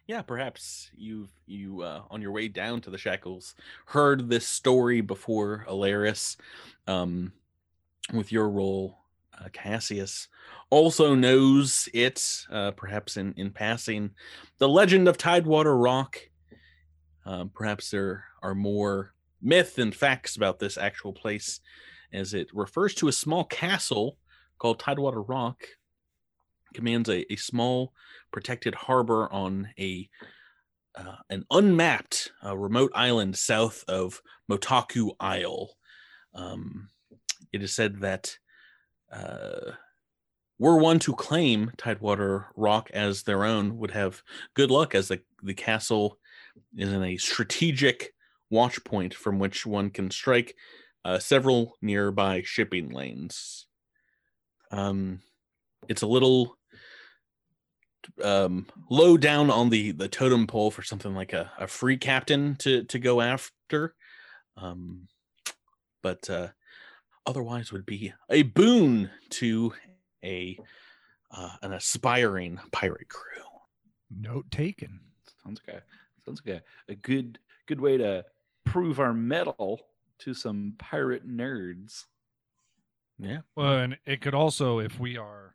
yeah, 0.06 0.22
perhaps 0.22 0.90
you've 0.96 1.30
you 1.46 1.82
uh, 1.82 2.02
on 2.10 2.20
your 2.20 2.32
way 2.32 2.48
down 2.48 2.80
to 2.82 2.90
the 2.90 2.98
shackles 2.98 3.54
heard 3.86 4.28
this 4.28 4.46
story 4.46 5.00
before 5.00 5.64
Alaris. 5.68 6.36
Um, 6.88 7.32
with 8.12 8.32
your 8.32 8.48
role, 8.50 8.99
uh, 9.40 9.48
Cassius 9.52 10.28
also 10.70 11.14
knows 11.14 11.88
it, 11.94 12.44
uh, 12.50 12.72
perhaps 12.72 13.16
in 13.16 13.32
in 13.36 13.50
passing. 13.50 14.10
The 14.58 14.68
legend 14.68 15.08
of 15.08 15.16
Tidewater 15.16 15.76
Rock. 15.76 16.18
Um, 17.26 17.50
perhaps 17.50 17.90
there 17.90 18.24
are 18.42 18.54
more 18.54 19.14
myth 19.42 19.78
and 19.78 19.94
facts 19.94 20.36
about 20.36 20.58
this 20.58 20.76
actual 20.78 21.12
place, 21.12 21.60
as 22.12 22.34
it 22.34 22.48
refers 22.52 22.94
to 22.96 23.08
a 23.08 23.12
small 23.12 23.44
castle 23.44 24.16
called 24.58 24.78
Tidewater 24.78 25.22
Rock. 25.22 25.64
Commands 26.74 27.08
a, 27.08 27.30
a 27.32 27.36
small 27.36 27.92
protected 28.30 28.74
harbor 28.74 29.30
on 29.32 29.68
a 29.78 30.08
uh, 30.94 31.16
an 31.30 31.44
unmapped 31.50 32.32
uh, 32.44 32.56
remote 32.56 32.90
island 32.94 33.36
south 33.36 33.84
of 33.88 34.20
Motaku 34.50 35.10
Isle. 35.20 35.70
Um, 36.34 36.88
it 37.52 37.62
is 37.62 37.74
said 37.74 38.00
that 38.00 38.36
uh, 39.12 39.72
were 40.58 40.76
one 40.76 40.98
to 41.00 41.14
claim 41.14 41.72
Tidewater 41.76 42.46
Rock 42.54 42.90
as 42.92 43.22
their 43.22 43.44
own 43.44 43.78
would 43.78 43.90
have 43.92 44.22
good 44.54 44.70
luck, 44.70 44.94
as 44.94 45.08
the, 45.08 45.20
the 45.42 45.54
castle 45.54 46.18
is 46.76 46.92
in 46.92 47.02
a 47.02 47.16
strategic 47.16 48.12
watch 48.50 48.82
point 48.84 49.14
from 49.14 49.38
which 49.38 49.64
one 49.64 49.90
can 49.90 50.10
strike 50.10 50.54
uh, 51.04 51.18
several 51.18 51.76
nearby 51.80 52.42
shipping 52.44 52.90
lanes. 52.90 53.66
Um, 54.70 55.20
it's 55.88 56.02
a 56.02 56.06
little 56.06 56.56
um, 58.22 58.66
low 58.90 59.16
down 59.16 59.50
on 59.50 59.70
the 59.70 59.92
the 59.92 60.08
totem 60.08 60.46
pole 60.46 60.70
for 60.70 60.82
something 60.82 61.14
like 61.14 61.32
a, 61.32 61.50
a 61.58 61.66
free 61.66 61.96
captain 61.96 62.56
to 62.56 62.84
to 62.84 62.98
go 62.98 63.20
after, 63.20 63.94
um, 64.56 65.08
but 66.02 66.28
uh, 66.28 66.48
otherwise 67.30 67.72
would 67.72 67.86
be 67.86 68.12
a 68.28 68.42
boon 68.42 69.08
to 69.30 69.72
a 70.24 70.58
uh, 71.30 71.52
an 71.62 71.72
aspiring 71.72 72.58
pirate 72.72 73.08
crew. 73.08 73.44
Note 74.10 74.50
taken. 74.50 74.98
Sounds 75.44 75.60
like 75.66 75.76
a 75.76 75.82
sounds 76.24 76.42
like 76.44 76.56
a, 76.56 76.92
a 76.92 76.96
good 76.96 77.38
good 77.66 77.80
way 77.80 77.96
to 77.96 78.24
prove 78.64 78.98
our 78.98 79.14
metal 79.14 79.80
to 80.18 80.34
some 80.34 80.74
pirate 80.78 81.26
nerds. 81.26 82.06
Yeah. 83.18 83.38
Well, 83.54 83.78
and 83.78 83.98
it 84.06 84.20
could 84.20 84.34
also, 84.34 84.80
if 84.80 84.98
we 84.98 85.16
are, 85.16 85.54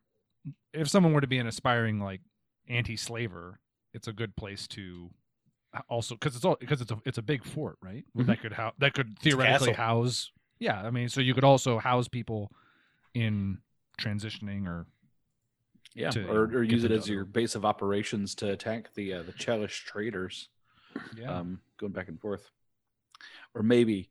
if 0.74 0.88
someone 0.88 1.14
were 1.14 1.22
to 1.22 1.28
be 1.28 1.40
an 1.40 1.48
aspiring 1.48 2.00
like 2.00 2.22
anti-slaver, 2.70 3.60
it's 3.94 4.08
a 4.08 4.14
good 4.14 4.36
place 4.36 4.68
to 4.70 5.10
uh, 5.74 5.82
also 5.90 6.16
because 6.16 6.36
it's 6.36 6.46
all 6.46 6.56
because 6.58 6.80
it's 6.80 6.92
a 6.92 7.02
it's 7.06 7.18
a 7.18 7.22
big 7.22 7.44
fort, 7.44 7.78
right? 7.82 8.06
Mhm. 8.18 8.28
That 8.28 8.40
could 8.40 8.54
how 8.54 8.72
that 8.78 8.94
could 8.94 9.20
theoretically 9.20 9.74
house. 9.74 10.32
Yeah, 10.66 10.82
I 10.82 10.90
mean, 10.90 11.10
so 11.10 11.22
you 11.22 11.36
could 11.36 11.44
also 11.44 11.78
house 11.78 12.08
people 12.08 12.52
in 13.14 13.60
transitioning 14.02 14.66
or 14.66 14.88
Yeah, 15.94 16.10
to 16.10 16.28
or, 16.28 16.46
or 16.46 16.64
use 16.64 16.84
it 16.84 16.90
as 16.90 17.08
your 17.08 17.24
base 17.24 17.54
of 17.54 17.64
operations 17.64 18.34
to 18.36 18.50
attack 18.50 18.92
the 18.96 19.14
uh, 19.14 19.22
the 19.22 19.32
Chelish 19.34 19.84
traders, 19.84 20.50
yeah. 21.16 21.38
um, 21.38 21.60
going 21.78 21.92
back 21.92 22.08
and 22.08 22.20
forth, 22.20 22.50
or 23.54 23.62
maybe 23.62 24.10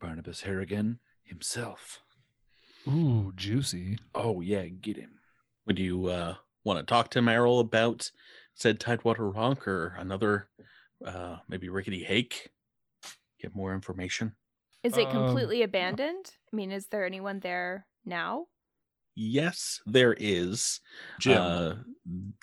Barnabas 0.00 0.42
Harrigan 0.42 1.00
himself. 1.24 2.02
Ooh, 2.86 3.32
juicy. 3.34 3.98
Oh 4.14 4.42
yeah, 4.42 4.66
get 4.66 4.96
him. 4.96 5.18
Would 5.66 5.80
you 5.80 6.06
uh, 6.06 6.34
want 6.62 6.78
to 6.78 6.84
talk 6.84 7.10
to 7.10 7.20
Merrill 7.20 7.58
about 7.58 8.12
said 8.54 8.78
Tidewater 8.78 9.28
Rock 9.28 9.66
or 9.66 9.96
another, 9.98 10.46
uh, 11.04 11.38
maybe 11.48 11.68
Rickety 11.68 12.04
Hake? 12.04 12.52
Get 13.40 13.56
more 13.56 13.74
information. 13.74 14.36
Is 14.84 14.96
it 14.96 15.06
Um, 15.06 15.12
completely 15.26 15.62
abandoned? 15.62 16.32
I 16.52 16.56
mean, 16.56 16.70
is 16.70 16.88
there 16.88 17.04
anyone 17.06 17.40
there 17.40 17.86
now? 18.04 18.46
Yes, 19.16 19.80
there 19.86 20.14
is. 20.18 20.80
Jim. 21.20 21.40
Uh, 21.40 21.74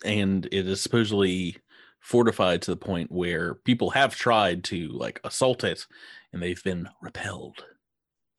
and 0.04 0.46
it 0.48 0.68
is 0.68 0.82
supposedly 0.82 1.58
fortified 2.00 2.62
to 2.64 2.72
the 2.72 2.78
point 2.78 3.12
where 3.12 3.56
people 3.56 3.92
have 3.92 4.16
tried 4.16 4.64
to 4.66 4.88
like 4.90 5.20
assault 5.24 5.64
it 5.64 5.86
and 6.34 6.42
they've 6.42 6.64
been 6.64 6.90
repelled. 7.02 7.66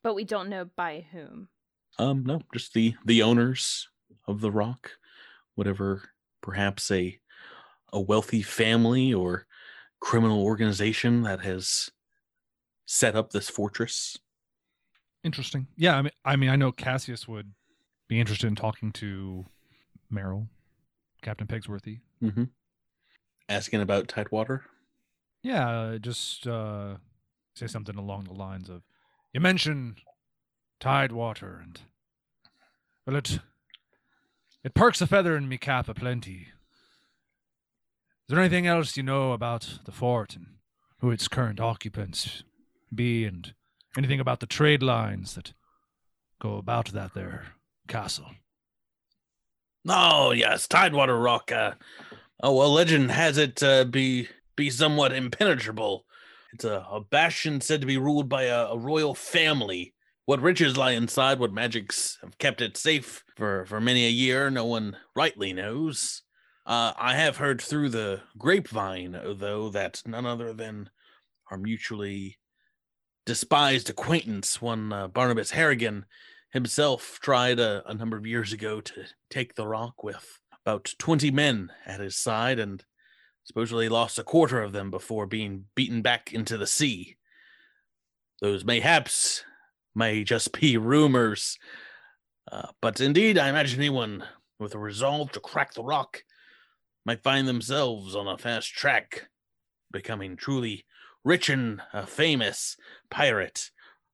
But 0.03 0.15
we 0.15 0.25
don't 0.25 0.49
know 0.49 0.65
by 0.65 1.05
whom. 1.11 1.49
Um, 1.99 2.25
no, 2.25 2.41
just 2.53 2.73
the 2.73 2.95
the 3.05 3.21
owners 3.21 3.87
of 4.27 4.41
the 4.41 4.51
rock, 4.51 4.91
whatever, 5.55 6.09
perhaps 6.41 6.89
a 6.91 7.19
a 7.93 8.01
wealthy 8.01 8.41
family 8.41 9.13
or 9.13 9.45
criminal 10.01 10.43
organization 10.43 11.21
that 11.21 11.41
has 11.41 11.89
set 12.85 13.15
up 13.15 13.31
this 13.31 13.49
fortress. 13.49 14.17
Interesting. 15.23 15.67
Yeah, 15.77 15.97
I 15.97 16.01
mean, 16.01 16.11
I 16.25 16.35
mean, 16.35 16.49
I 16.49 16.55
know 16.55 16.71
Cassius 16.71 17.27
would 17.27 17.53
be 18.09 18.19
interested 18.19 18.47
in 18.47 18.55
talking 18.55 18.91
to 18.93 19.45
Merrill, 20.09 20.47
Captain 21.21 21.47
Pegsworthy. 21.47 22.01
Mm-hmm. 22.21 22.45
Asking 23.47 23.81
about 23.81 24.07
Tidewater. 24.07 24.63
Yeah, 25.41 25.97
just 25.99 26.47
uh, 26.47 26.95
say 27.55 27.67
something 27.67 27.97
along 27.97 28.25
the 28.25 28.33
lines 28.33 28.69
of, 28.69 28.83
"You 29.33 29.39
mentioned 29.39 30.01
Tidewater, 30.79 31.59
and 31.61 31.81
well, 33.05 33.15
it 33.15 33.39
it 34.63 34.73
perks 34.73 35.01
a 35.01 35.07
feather 35.07 35.35
in 35.35 35.47
me 35.47 35.57
cap 35.57 35.89
a 35.89 35.93
plenty. 35.93 36.47
Is 38.23 38.29
there 38.29 38.39
anything 38.39 38.67
else 38.67 38.95
you 38.95 39.03
know 39.03 39.33
about 39.33 39.79
the 39.85 39.91
fort 39.91 40.35
and 40.35 40.47
who 40.99 41.11
its 41.11 41.27
current 41.27 41.59
occupants 41.59 42.43
be, 42.95 43.25
and 43.25 43.53
anything 43.97 44.19
about 44.19 44.39
the 44.39 44.45
trade 44.45 44.83
lines 44.83 45.35
that 45.35 45.53
go 46.41 46.57
about 46.57 46.87
that 46.93 47.13
there 47.13 47.47
castle?" 47.87 48.31
Oh 49.87 50.31
yes, 50.31 50.67
Tidewater 50.67 51.19
Rock. 51.19 51.51
Uh, 51.51 51.73
oh 52.41 52.55
well, 52.55 52.73
legend 52.73 53.11
has 53.11 53.37
it 53.37 53.61
uh, 53.61 53.83
be 53.85 54.29
be 54.55 54.69
somewhat 54.69 55.11
impenetrable. 55.11 56.05
It's 56.53 56.63
a, 56.63 56.85
a 56.89 57.01
bastion 57.01 57.61
said 57.61 57.81
to 57.81 57.87
be 57.87 57.97
ruled 57.97 58.29
by 58.29 58.43
a, 58.43 58.67
a 58.67 58.77
royal 58.77 59.15
family. 59.15 59.93
What 60.25 60.41
riches 60.41 60.77
lie 60.77 60.91
inside, 60.91 61.39
what 61.39 61.51
magics 61.51 62.17
have 62.21 62.37
kept 62.37 62.61
it 62.61 62.77
safe 62.77 63.25
for 63.35 63.65
for 63.65 63.81
many 63.81 64.05
a 64.05 64.09
year, 64.09 64.49
no 64.49 64.65
one 64.65 64.95
rightly 65.15 65.51
knows. 65.51 66.21
Uh, 66.65 66.93
I 66.97 67.15
have 67.15 67.37
heard 67.37 67.59
through 67.59 67.89
the 67.89 68.21
grapevine, 68.37 69.11
though, 69.11 69.69
that 69.69 70.01
none 70.05 70.25
other 70.25 70.53
than 70.53 70.89
our 71.51 71.57
mutually 71.57 72.37
despised 73.25 73.89
acquaintance, 73.89 74.61
one 74.61 74.91
uh, 74.91 75.07
Barnabas 75.07 75.51
Harrigan, 75.51 76.05
himself 76.51 77.19
tried 77.21 77.59
a, 77.59 77.83
a 77.89 77.93
number 77.93 78.17
of 78.17 78.27
years 78.27 78.53
ago 78.53 78.81
to 78.81 79.05
take 79.29 79.55
the 79.55 79.67
rock 79.67 80.03
with 80.03 80.39
about 80.65 80.93
20 80.99 81.31
men 81.31 81.71
at 81.85 81.99
his 81.99 82.15
side 82.17 82.59
and 82.59 82.83
supposedly 83.43 83.89
lost 83.89 84.19
a 84.19 84.23
quarter 84.23 84.61
of 84.61 84.71
them 84.71 84.89
before 84.91 85.25
being 85.25 85.65
beaten 85.75 86.01
back 86.01 86.31
into 86.31 86.57
the 86.57 86.67
sea. 86.67 87.17
Those 88.41 88.63
mayhaps 88.63 89.43
may 89.95 90.23
just 90.23 90.51
be 90.59 90.77
rumors, 90.77 91.57
uh, 92.51 92.69
but 92.81 93.01
indeed, 93.01 93.37
I 93.37 93.49
imagine 93.49 93.79
anyone 93.79 94.23
with 94.59 94.75
a 94.75 94.79
resolve 94.79 95.31
to 95.31 95.39
crack 95.39 95.73
the 95.73 95.83
rock 95.83 96.23
might 97.05 97.23
find 97.23 97.47
themselves 97.47 98.15
on 98.15 98.27
a 98.27 98.37
fast 98.37 98.73
track, 98.73 99.27
becoming 99.91 100.35
truly 100.35 100.85
rich 101.23 101.49
and 101.49 101.81
uh, 101.93 102.05
famous 102.05 102.77
pirate, 103.09 103.71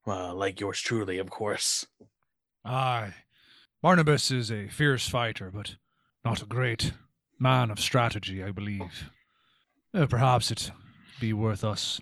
uh, 0.08 0.34
like 0.34 0.60
yours 0.60 0.80
truly, 0.80 1.18
of 1.18 1.30
course. 1.30 1.86
Aye. 2.66 3.14
Barnabas 3.82 4.30
is 4.32 4.52
a 4.52 4.68
fierce 4.68 5.08
fighter, 5.08 5.52
but 5.54 5.76
not 6.26 6.42
a 6.42 6.46
great 6.46 6.92
man 7.40 7.72
of 7.72 7.80
strategy, 7.80 8.44
I 8.44 8.52
believe. 8.52 9.10
Uh, 9.94 10.06
perhaps 10.06 10.52
it 10.52 10.72
be 11.20 11.32
worth 11.34 11.64
us 11.64 12.02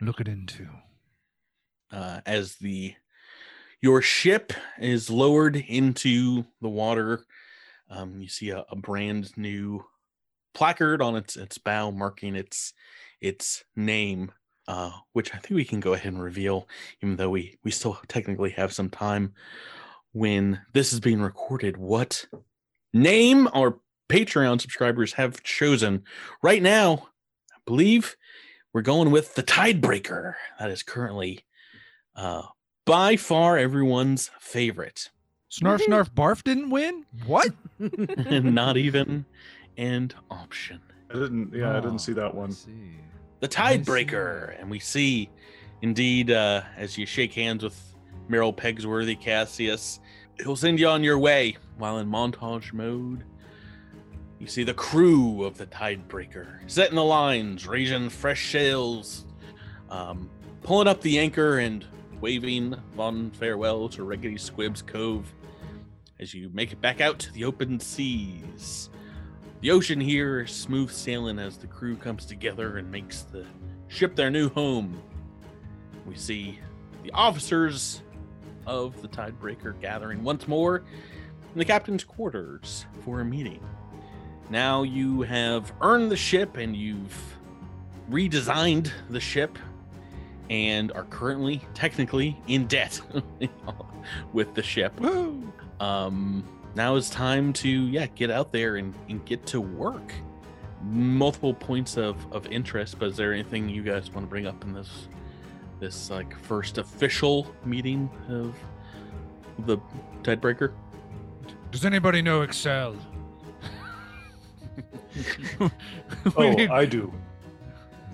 looking 0.00 0.26
into. 0.26 0.68
uh, 1.92 2.20
as 2.26 2.56
the 2.56 2.94
your 3.82 4.02
ship 4.02 4.52
is 4.78 5.08
lowered 5.10 5.56
into 5.56 6.44
the 6.60 6.68
water. 6.68 7.24
Um, 7.88 8.20
you 8.20 8.28
see 8.28 8.50
a, 8.50 8.64
a 8.70 8.76
brand 8.76 9.36
new 9.36 9.84
placard 10.54 11.00
on 11.00 11.16
its 11.16 11.36
its 11.36 11.58
bow 11.58 11.90
marking 11.90 12.34
its 12.36 12.72
its 13.20 13.64
name, 13.76 14.32
uh, 14.68 14.92
which 15.12 15.34
I 15.34 15.38
think 15.38 15.56
we 15.56 15.64
can 15.64 15.80
go 15.80 15.92
ahead 15.94 16.12
and 16.12 16.22
reveal, 16.22 16.68
even 17.02 17.16
though 17.16 17.30
we 17.30 17.58
we 17.64 17.70
still 17.70 17.98
technically 18.08 18.50
have 18.50 18.72
some 18.72 18.90
time 18.90 19.34
when 20.12 20.60
this 20.72 20.92
is 20.92 21.00
being 21.00 21.20
recorded. 21.20 21.76
What 21.76 22.26
name 22.92 23.48
our 23.52 23.78
Patreon 24.08 24.60
subscribers 24.60 25.12
have 25.14 25.42
chosen 25.42 26.04
right 26.42 26.62
now? 26.62 27.08
I 27.54 27.58
believe 27.64 28.16
we're 28.72 28.82
going 28.82 29.10
with 29.10 29.34
the 29.34 29.42
Tidebreaker. 29.42 30.34
That 30.58 30.70
is 30.70 30.82
currently 30.82 31.44
uh, 32.14 32.42
by 32.86 33.16
far 33.16 33.56
everyone's 33.56 34.30
favorite. 34.40 35.10
Snarf, 35.50 35.80
snarf, 35.80 36.10
barf 36.14 36.44
didn't 36.44 36.70
win? 36.70 37.04
What? 37.26 37.52
Not 37.78 38.76
even 38.76 39.24
an 39.76 40.12
option. 40.30 40.80
I 41.10 41.14
didn't. 41.14 41.52
Yeah, 41.52 41.70
I 41.72 41.76
Oh, 41.78 41.80
didn't 41.80 41.98
see 42.00 42.12
that 42.14 42.34
one. 42.34 42.52
see. 42.52 42.96
The 43.40 43.48
Tidebreaker. 43.48 44.58
And 44.60 44.70
we 44.70 44.78
see, 44.78 45.28
indeed, 45.82 46.30
uh, 46.30 46.62
as 46.76 46.96
you 46.98 47.06
shake 47.06 47.32
hands 47.34 47.62
with 47.64 47.94
Merrill 48.28 48.52
Pegsworthy 48.52 49.18
Cassius, 49.20 49.98
he'll 50.42 50.56
send 50.56 50.78
you 50.78 50.88
on 50.88 51.02
your 51.02 51.18
way 51.18 51.56
while 51.78 51.98
in 51.98 52.08
montage 52.08 52.72
mode. 52.72 53.24
You 54.38 54.46
see 54.46 54.62
the 54.62 54.74
crew 54.74 55.44
of 55.44 55.58
the 55.58 55.66
Tidebreaker 55.66 56.60
setting 56.66 56.94
the 56.96 57.04
lines, 57.04 57.66
raising 57.66 58.08
fresh 58.08 58.50
sails, 58.52 59.26
um, 59.90 60.30
pulling 60.62 60.88
up 60.88 61.00
the 61.02 61.18
anchor 61.18 61.58
and 61.58 61.84
waving 62.20 62.74
fond 62.96 63.36
farewell 63.36 63.88
to 63.90 64.02
Rickety 64.04 64.38
Squib's 64.38 64.82
Cove 64.82 65.30
as 66.20 66.32
you 66.34 66.50
make 66.54 66.72
it 66.72 66.80
back 66.80 67.00
out 67.00 67.18
to 67.18 67.32
the 67.32 67.44
open 67.44 67.80
seas. 67.80 68.90
The 69.60 69.70
ocean 69.72 70.00
here 70.00 70.40
is 70.40 70.52
smooth 70.52 70.90
sailing 70.90 71.38
as 71.38 71.58
the 71.58 71.66
crew 71.66 71.94
comes 71.94 72.24
together 72.24 72.78
and 72.78 72.90
makes 72.90 73.22
the 73.22 73.44
ship 73.88 74.16
their 74.16 74.30
new 74.30 74.48
home. 74.48 75.02
We 76.06 76.16
see 76.16 76.58
the 77.02 77.10
officers 77.12 78.00
of 78.66 79.02
the 79.02 79.08
Tidebreaker 79.08 79.78
gathering 79.78 80.24
once 80.24 80.48
more 80.48 80.76
in 81.52 81.58
the 81.58 81.64
captain's 81.66 82.04
quarters 82.04 82.86
for 83.04 83.20
a 83.20 83.24
meeting. 83.24 83.60
Now 84.48 84.82
you 84.82 85.22
have 85.22 85.72
earned 85.82 86.10
the 86.10 86.16
ship 86.16 86.56
and 86.56 86.74
you've 86.74 87.36
redesigned 88.10 88.90
the 89.10 89.20
ship 89.20 89.58
and 90.48 90.90
are 90.92 91.04
currently 91.04 91.60
technically 91.74 92.40
in 92.48 92.66
debt 92.66 92.98
with 94.32 94.54
the 94.54 94.62
ship. 94.62 94.98
Woo! 95.00 95.52
Um, 95.80 96.44
now 96.74 96.96
it's 96.96 97.10
time 97.10 97.52
to 97.54 97.68
yeah 97.68 98.06
get 98.06 98.30
out 98.30 98.52
there 98.52 98.76
and, 98.76 98.94
and 99.08 99.24
get 99.24 99.46
to 99.46 99.60
work. 99.60 100.12
Multiple 100.82 101.52
points 101.52 101.98
of, 101.98 102.16
of 102.32 102.46
interest, 102.46 102.98
but 102.98 103.08
is 103.08 103.16
there 103.16 103.34
anything 103.34 103.68
you 103.68 103.82
guys 103.82 104.10
want 104.10 104.26
to 104.26 104.30
bring 104.30 104.46
up 104.46 104.64
in 104.64 104.72
this 104.72 105.08
this 105.78 106.10
like 106.10 106.38
first 106.40 106.78
official 106.78 107.54
meeting 107.64 108.08
of 108.28 108.54
the 109.66 109.78
Tidebreaker? 110.22 110.72
Does 111.70 111.84
anybody 111.84 112.22
know 112.22 112.42
Excel? 112.42 112.96
Oh, 116.36 116.50
need- 116.52 116.70
I 116.70 116.84
do. 116.86 117.12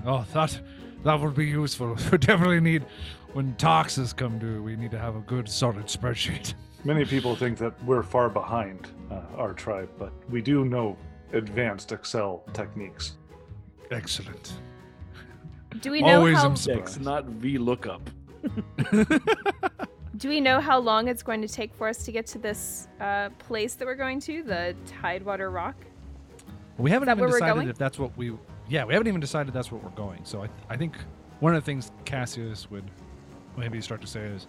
oh, 0.07 0.25
that 0.33 0.59
that 1.05 1.21
would 1.21 1.35
be 1.35 1.47
useful. 1.47 1.97
We 2.11 2.19
definitely 2.19 2.61
need 2.61 2.85
when 3.33 3.55
taxes 3.57 4.13
come 4.13 4.39
due. 4.39 4.63
We 4.63 4.77
need 4.77 4.91
to 4.93 4.99
have 4.99 5.17
a 5.17 5.21
good, 5.21 5.49
solid 5.49 5.87
spreadsheet. 5.87 6.55
Many 6.87 7.05
people 7.05 7.35
think 7.35 7.59
that 7.59 7.73
we're 7.85 8.05
far 8.05 8.29
behind 8.29 8.93
uh, 9.11 9.23
our 9.37 9.53
tribe, 9.55 9.89
but 9.99 10.13
we 10.31 10.41
do 10.41 10.65
know 10.65 10.97
advanced 11.33 11.91
Excel 11.91 12.45
techniques. 12.53 13.17
Excellent. 13.91 14.53
Do 15.81 15.91
we 15.91 16.01
know 16.01 16.19
Always 16.19 16.37
how? 16.37 16.47
am 16.47 16.79
X, 16.79 17.01
not 17.01 17.27
VLOOKUP? 17.27 18.01
Do 20.19 20.29
we 20.29 20.41
know 20.41 20.61
how 20.61 20.79
long 20.79 21.09
it's 21.09 21.25
going 21.25 21.43
to 21.43 21.49
take 21.49 21.75
for 21.75 21.89
us 21.89 22.05
to 22.05 22.13
get 22.13 22.25
to 22.29 22.39
this 22.39 22.87
uh, 23.01 23.31
place 23.41 23.75
that 23.75 23.85
we're 23.85 23.97
going 23.97 24.21
to, 24.21 24.45
the 24.45 24.77
Tidewater 24.87 25.51
Rock? 25.51 25.75
We 26.79 26.93
haven't 26.93 27.09
even 27.09 27.29
decided 27.29 27.69
if 27.69 27.79
that's 27.79 27.99
what 27.99 28.17
we. 28.17 28.33
Yeah, 28.69 28.85
we 28.85 28.95
haven't 28.95 29.09
even 29.09 29.21
decided 29.21 29.53
that's 29.53 29.73
what 29.73 29.83
we're 29.83 29.91
going. 29.91 30.21
So 30.23 30.45
I, 30.45 30.49
I 30.71 30.77
think 30.77 30.97
one 31.41 31.53
of 31.53 31.65
the 31.65 31.67
things 31.67 31.91
Cassius 32.05 32.71
would 32.71 32.89
maybe 33.57 33.81
start 33.81 34.01
to 34.03 34.07
say 34.07 34.21
is, 34.21 34.47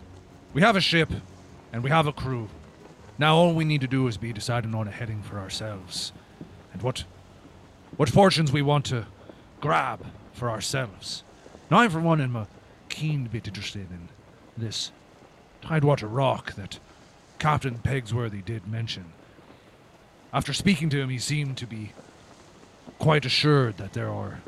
we 0.53 0.61
have 0.61 0.75
a 0.75 0.81
ship, 0.81 1.11
and 1.71 1.83
we 1.83 1.89
have 1.89 2.07
a 2.07 2.13
crew. 2.13 2.49
Now 3.17 3.35
all 3.35 3.53
we 3.53 3.65
need 3.65 3.81
to 3.81 3.87
do 3.87 4.07
is 4.07 4.17
be 4.17 4.33
deciding 4.33 4.75
on 4.75 4.87
a 4.87 4.91
heading 4.91 5.21
for 5.21 5.39
ourselves, 5.39 6.11
and 6.71 6.81
what, 6.81 7.03
what 7.95 8.09
fortunes 8.09 8.51
we 8.51 8.61
want 8.61 8.85
to 8.85 9.07
grab 9.59 10.05
for 10.33 10.49
ourselves. 10.49 11.23
Now 11.71 11.79
I, 11.79 11.87
for 11.87 11.99
one, 11.99 12.21
am 12.21 12.35
a 12.35 12.47
keen 12.89 13.25
bit 13.25 13.47
interested 13.47 13.87
in 13.89 14.09
this 14.55 14.91
Tidewater 15.61 16.07
Rock 16.07 16.53
that 16.53 16.79
Captain 17.39 17.79
Pegsworthy 17.79 18.43
did 18.43 18.67
mention. 18.67 19.05
After 20.31 20.53
speaking 20.53 20.89
to 20.89 20.99
him, 20.99 21.09
he 21.09 21.19
seemed 21.19 21.57
to 21.57 21.67
be 21.67 21.93
quite 22.99 23.25
assured 23.25 23.77
that 23.77 23.93
there 23.93 24.09
are 24.09 24.41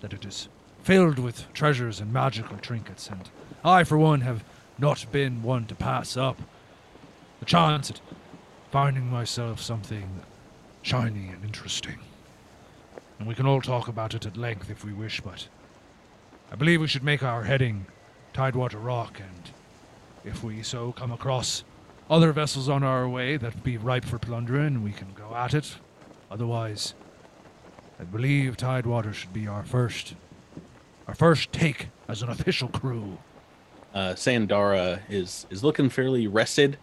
that 0.00 0.12
it 0.12 0.24
is 0.24 0.48
filled 0.82 1.18
with 1.18 1.52
treasures 1.52 2.00
and 2.00 2.12
magical 2.12 2.56
trinkets, 2.56 3.08
and 3.08 3.28
I, 3.64 3.84
for 3.84 3.98
one, 3.98 4.22
have 4.22 4.44
not 4.78 5.04
been 5.12 5.42
one 5.42 5.66
to 5.66 5.74
pass 5.74 6.16
up 6.16 6.40
the 7.40 7.46
chance 7.46 7.90
at 7.90 8.00
finding 8.70 9.10
myself 9.10 9.60
something 9.60 10.20
shiny 10.82 11.28
and 11.28 11.44
interesting. 11.44 11.98
And 13.18 13.26
we 13.26 13.34
can 13.34 13.46
all 13.46 13.60
talk 13.60 13.88
about 13.88 14.14
it 14.14 14.24
at 14.24 14.36
length 14.36 14.70
if 14.70 14.84
we 14.84 14.92
wish, 14.92 15.20
but 15.20 15.48
I 16.52 16.56
believe 16.56 16.80
we 16.80 16.86
should 16.86 17.02
make 17.02 17.22
our 17.22 17.44
heading 17.44 17.86
Tidewater 18.32 18.78
Rock, 18.78 19.20
and 19.20 19.50
if 20.24 20.44
we 20.44 20.62
so 20.62 20.92
come 20.92 21.10
across 21.10 21.64
other 22.08 22.32
vessels 22.32 22.68
on 22.68 22.82
our 22.82 23.08
way 23.08 23.36
that 23.36 23.62
be 23.62 23.76
ripe 23.76 24.04
for 24.04 24.18
plundering, 24.18 24.82
we 24.82 24.92
can 24.92 25.12
go 25.14 25.34
at 25.34 25.54
it. 25.54 25.76
Otherwise, 26.30 26.94
I 27.98 28.04
believe 28.04 28.56
Tidewater 28.56 29.12
should 29.12 29.32
be 29.32 29.46
our 29.46 29.64
first, 29.64 30.14
our 31.06 31.14
first 31.14 31.52
take 31.52 31.88
as 32.08 32.22
an 32.22 32.28
official 32.28 32.68
crew. 32.68 33.18
Uh, 33.92 34.14
Sandara 34.14 35.00
is 35.08 35.46
is 35.50 35.64
looking 35.64 35.88
fairly 35.88 36.26
rested 36.26 36.78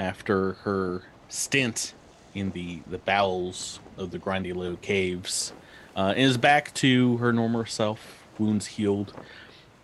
after 0.00 0.54
her 0.64 1.02
stint 1.28 1.94
in 2.34 2.50
the 2.50 2.80
the 2.88 2.98
bowels 2.98 3.78
of 3.96 4.10
the 4.10 4.18
Grindylow 4.18 4.80
caves. 4.80 5.52
Uh, 5.94 6.14
is 6.16 6.38
back 6.38 6.72
to 6.74 7.18
her 7.18 7.32
normal 7.32 7.66
self, 7.66 8.24
wounds 8.38 8.66
healed, 8.66 9.12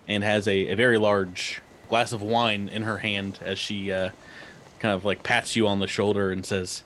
and 0.08 0.24
has 0.24 0.48
a, 0.48 0.68
a 0.68 0.74
very 0.74 0.98
large 0.98 1.60
glass 1.88 2.12
of 2.12 2.22
wine 2.22 2.68
in 2.68 2.82
her 2.82 2.98
hand 2.98 3.38
as 3.42 3.58
she 3.58 3.92
uh, 3.92 4.10
kind 4.78 4.94
of 4.94 5.04
like 5.04 5.22
pats 5.22 5.54
you 5.54 5.68
on 5.68 5.80
the 5.80 5.86
shoulder 5.86 6.30
and 6.32 6.46
says, 6.46 6.82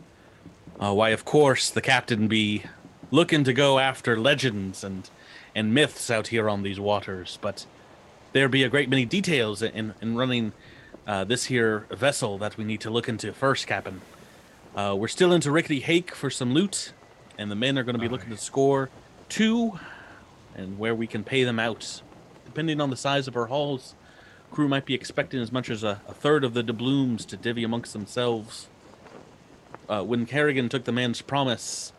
uh, 0.80 0.92
"Why, 0.92 1.10
of 1.10 1.24
course, 1.24 1.70
the 1.70 1.82
captain 1.82 2.26
be 2.26 2.64
looking 3.10 3.44
to 3.44 3.52
go 3.52 3.78
after 3.78 4.18
legends 4.18 4.82
and 4.82 5.08
and 5.54 5.72
myths 5.72 6.10
out 6.10 6.28
here 6.28 6.50
on 6.50 6.62
these 6.62 6.80
waters, 6.80 7.38
but." 7.40 7.64
there 8.32 8.48
be 8.48 8.62
a 8.62 8.68
great 8.68 8.88
many 8.88 9.04
details 9.04 9.60
in, 9.60 9.92
in 10.00 10.16
running 10.16 10.52
uh, 11.10 11.24
this 11.24 11.46
here 11.46 11.86
vessel 11.90 12.38
that 12.38 12.56
we 12.56 12.62
need 12.62 12.80
to 12.80 12.88
look 12.88 13.08
into 13.08 13.32
first, 13.32 13.66
Captain. 13.66 14.00
Uh, 14.76 14.94
we're 14.96 15.08
still 15.08 15.32
into 15.32 15.50
Rickety 15.50 15.80
Hake 15.80 16.14
for 16.14 16.30
some 16.30 16.54
loot, 16.54 16.92
and 17.36 17.50
the 17.50 17.56
men 17.56 17.76
are 17.76 17.82
going 17.82 17.96
to 17.96 18.00
be 18.00 18.06
looking 18.06 18.30
to 18.30 18.36
score 18.36 18.90
two, 19.28 19.80
and 20.54 20.78
where 20.78 20.94
we 20.94 21.08
can 21.08 21.24
pay 21.24 21.42
them 21.42 21.58
out. 21.58 22.02
Depending 22.44 22.80
on 22.80 22.90
the 22.90 22.96
size 22.96 23.26
of 23.26 23.36
our 23.36 23.46
hauls, 23.46 23.96
crew 24.52 24.68
might 24.68 24.84
be 24.84 24.94
expecting 24.94 25.40
as 25.40 25.50
much 25.50 25.68
as 25.68 25.82
a, 25.82 26.00
a 26.06 26.14
third 26.14 26.44
of 26.44 26.54
the 26.54 26.62
doubloons 26.62 27.24
to 27.24 27.36
divvy 27.36 27.64
amongst 27.64 27.92
themselves. 27.92 28.68
Uh, 29.88 30.04
when 30.04 30.26
Kerrigan 30.26 30.68
took 30.68 30.84
the 30.84 30.92
man's 30.92 31.22
promise, 31.22 31.92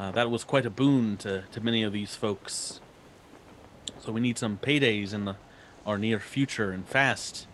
uh, 0.00 0.10
that 0.10 0.32
was 0.32 0.42
quite 0.42 0.66
a 0.66 0.70
boon 0.70 1.16
to, 1.18 1.44
to 1.52 1.60
many 1.60 1.84
of 1.84 1.92
these 1.92 2.16
folks. 2.16 2.80
So 4.00 4.10
we 4.10 4.20
need 4.20 4.36
some 4.36 4.58
paydays 4.60 5.14
in 5.14 5.26
the, 5.26 5.36
our 5.86 5.96
near 5.96 6.18
future 6.18 6.72
and 6.72 6.84
fast. 6.88 7.46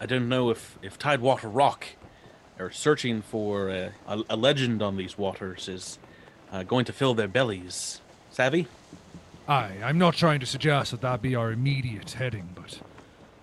I 0.00 0.06
don't 0.06 0.28
know 0.28 0.50
if, 0.50 0.78
if 0.82 0.98
Tidewater 0.98 1.48
Rock 1.48 1.86
or 2.58 2.70
searching 2.70 3.22
for 3.22 3.68
a, 3.68 3.92
a, 4.06 4.22
a 4.30 4.36
legend 4.36 4.82
on 4.82 4.96
these 4.96 5.16
waters 5.18 5.68
is 5.68 5.98
uh, 6.52 6.62
going 6.62 6.84
to 6.84 6.92
fill 6.92 7.14
their 7.14 7.28
bellies. 7.28 8.00
Savvy? 8.30 8.66
Aye, 9.48 9.76
I'm 9.82 9.98
not 9.98 10.14
trying 10.14 10.40
to 10.40 10.46
suggest 10.46 10.90
that 10.90 11.00
that 11.02 11.20
be 11.20 11.34
our 11.34 11.52
immediate 11.52 12.12
heading, 12.12 12.50
but 12.54 12.80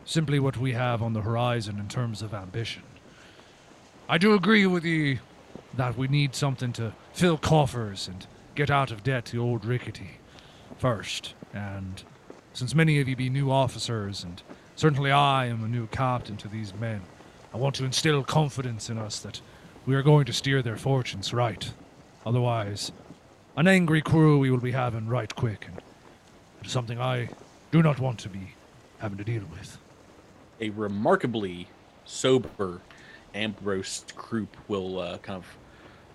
simply 0.05 0.39
what 0.39 0.57
we 0.57 0.73
have 0.73 1.01
on 1.01 1.13
the 1.13 1.21
horizon 1.21 1.79
in 1.79 1.87
terms 1.87 2.21
of 2.21 2.33
ambition. 2.33 2.83
I 4.09 4.17
do 4.17 4.33
agree 4.33 4.65
with 4.65 4.83
you 4.83 5.19
that 5.75 5.97
we 5.97 6.07
need 6.07 6.35
something 6.35 6.73
to 6.73 6.93
fill 7.13 7.37
coffers 7.37 8.07
and 8.07 8.25
get 8.55 8.69
out 8.69 8.91
of 8.91 9.03
debt 9.03 9.25
to 9.25 9.41
old 9.41 9.63
Rickety 9.63 10.19
first, 10.77 11.33
and 11.53 12.03
since 12.53 12.75
many 12.75 12.99
of 12.99 13.07
you 13.07 13.15
be 13.15 13.29
new 13.29 13.51
officers, 13.51 14.23
and 14.23 14.41
certainly 14.81 15.11
I 15.11 15.45
am 15.45 15.63
a 15.63 15.67
new 15.67 15.85
captain 15.85 16.37
to 16.37 16.47
these 16.47 16.73
men, 16.73 17.01
I 17.53 17.57
want 17.57 17.75
to 17.75 17.85
instill 17.85 18.23
confidence 18.23 18.89
in 18.89 18.97
us 18.97 19.19
that 19.19 19.39
we 19.85 19.93
are 19.93 20.01
going 20.01 20.25
to 20.25 20.33
steer 20.33 20.63
their 20.63 20.75
fortunes 20.75 21.35
right. 21.35 21.71
Otherwise, 22.25 22.91
an 23.55 23.67
angry 23.67 24.01
crew 24.01 24.39
we 24.39 24.49
will 24.49 24.57
be 24.57 24.71
having 24.71 25.07
right 25.07 25.35
quick, 25.35 25.67
and 25.67 25.77
it 25.77 26.65
is 26.65 26.71
something 26.71 26.99
I 26.99 27.29
do 27.69 27.83
not 27.83 27.99
want 27.99 28.17
to 28.21 28.29
be 28.29 28.55
having 28.97 29.19
to 29.19 29.23
deal 29.23 29.43
with. 29.51 29.77
A 30.59 30.71
remarkably 30.71 31.67
sober 32.05 32.81
Ambrose 33.35 34.03
Kroop 34.17 34.47
will 34.67 34.97
uh, 34.97 35.19
kind 35.19 35.43
of 35.43 35.57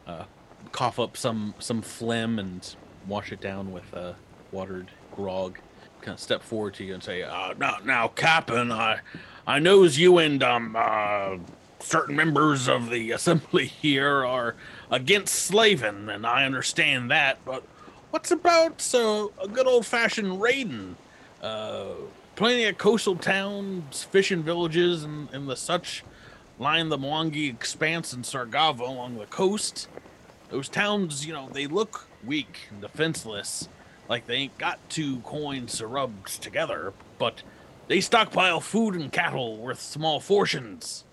uh, 0.09 0.25
cough 0.73 0.99
up 0.99 1.17
some, 1.17 1.55
some 1.61 1.83
phlegm 1.83 2.41
and 2.41 2.75
wash 3.07 3.31
it 3.31 3.41
down 3.41 3.71
with 3.71 3.95
uh, 3.95 4.15
watered 4.51 4.91
grog. 5.15 5.57
Kind 6.01 6.15
of 6.15 6.21
step 6.21 6.43
forward 6.43 6.75
to 6.75 6.85
you 6.85 6.95
and 6.95 7.03
say, 7.03 7.23
uh, 7.23 7.55
"Now, 7.59 7.79
now, 7.85 8.09
Captain, 8.09 8.71
I, 8.71 9.01
I 9.47 9.59
knows 9.59 9.99
you 9.99 10.19
and 10.19 10.43
um, 10.43 10.77
uh, 10.79 11.37
certain 11.81 12.17
members 12.17 12.69
of 12.69 12.91
the 12.91 13.11
assembly 13.13 13.67
here 13.83 14.25
are 14.25 14.55
against 14.91 15.35
slaving, 15.35 16.09
and 16.09 16.27
I 16.27 16.45
understand 16.45 17.11
that. 17.11 17.45
But 17.45 17.65
what's 18.11 18.31
about 18.31 18.81
so 18.81 19.33
a 19.43 19.49
good 19.49 19.67
old-fashioned 19.67 20.41
raiding? 20.41 20.97
Uh, 21.43 21.87
plenty 22.37 22.65
of 22.65 22.79
coastal 22.79 23.17
towns, 23.17 24.05
fishing 24.05 24.43
villages, 24.43 25.05
and, 25.05 25.29
and 25.33 25.49
the 25.49 25.57
such 25.57 26.05
line 26.59 26.89
the 26.89 26.99
Mwangi 26.99 27.51
Expanse 27.51 28.13
and 28.13 28.25
Sargava 28.25 28.81
along 28.81 29.19
the 29.19 29.27
coast. 29.27 29.89
Those 30.51 30.69
towns, 30.69 31.27
you 31.27 31.33
know, 31.33 31.49
they 31.53 31.67
look 31.67 32.07
weak 32.25 32.69
and 32.71 32.81
defenseless, 32.81 33.69
like 34.09 34.27
they 34.27 34.35
ain't 34.37 34.59
got 34.59 34.79
two 34.89 35.19
coins 35.21 35.83
rubbed 35.83 36.43
together, 36.43 36.93
but 37.19 37.43
they 37.89 38.01
stockpile 38.01 38.61
food 38.61 38.95
and 38.95 39.13
cattle 39.13 39.57
worth 39.57 39.81
small 39.81 40.21
fortunes. 40.21 41.05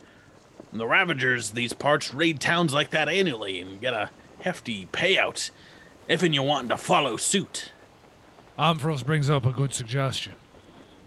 And 0.72 0.80
the 0.80 0.88
Ravagers, 0.88 1.52
these 1.52 1.74
parts, 1.74 2.14
raid 2.14 2.40
towns 2.40 2.74
like 2.74 2.90
that 2.92 3.10
annually 3.10 3.60
and 3.60 3.80
get 3.80 3.94
a 3.94 4.10
hefty 4.42 4.88
payout. 4.88 5.52
if 6.08 6.22
and 6.22 6.34
you 6.36 6.44
wanting 6.44 6.70
to 6.70 6.78
follow 6.78 7.16
suit. 7.16 7.72
Ambrose 8.58 9.04
brings 9.04 9.30
up 9.30 9.46
a 9.46 9.52
good 9.52 9.74
suggestion. 9.74 10.34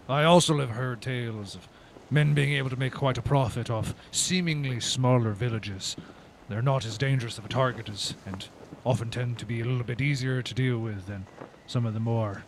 I 0.09 0.23
also 0.23 0.57
have 0.59 0.71
heard 0.71 1.01
tales 1.01 1.53
of 1.53 1.67
men 2.09 2.33
being 2.33 2.53
able 2.53 2.69
to 2.69 2.79
make 2.79 2.93
quite 2.93 3.17
a 3.17 3.21
profit 3.21 3.69
off 3.69 3.93
seemingly 4.11 4.79
smaller 4.79 5.33
villages. 5.33 5.95
They're 6.49 6.61
not 6.61 6.85
as 6.85 6.97
dangerous 6.97 7.37
of 7.37 7.45
a 7.45 7.49
target 7.49 7.89
as, 7.89 8.15
and 8.25 8.47
often 8.85 9.09
tend 9.09 9.37
to 9.39 9.45
be 9.45 9.59
a 9.61 9.65
little 9.65 9.83
bit 9.83 10.01
easier 10.01 10.41
to 10.41 10.53
deal 10.53 10.79
with 10.79 11.05
than 11.07 11.25
some 11.67 11.85
of 11.85 11.93
the 11.93 11.99
more 11.99 12.43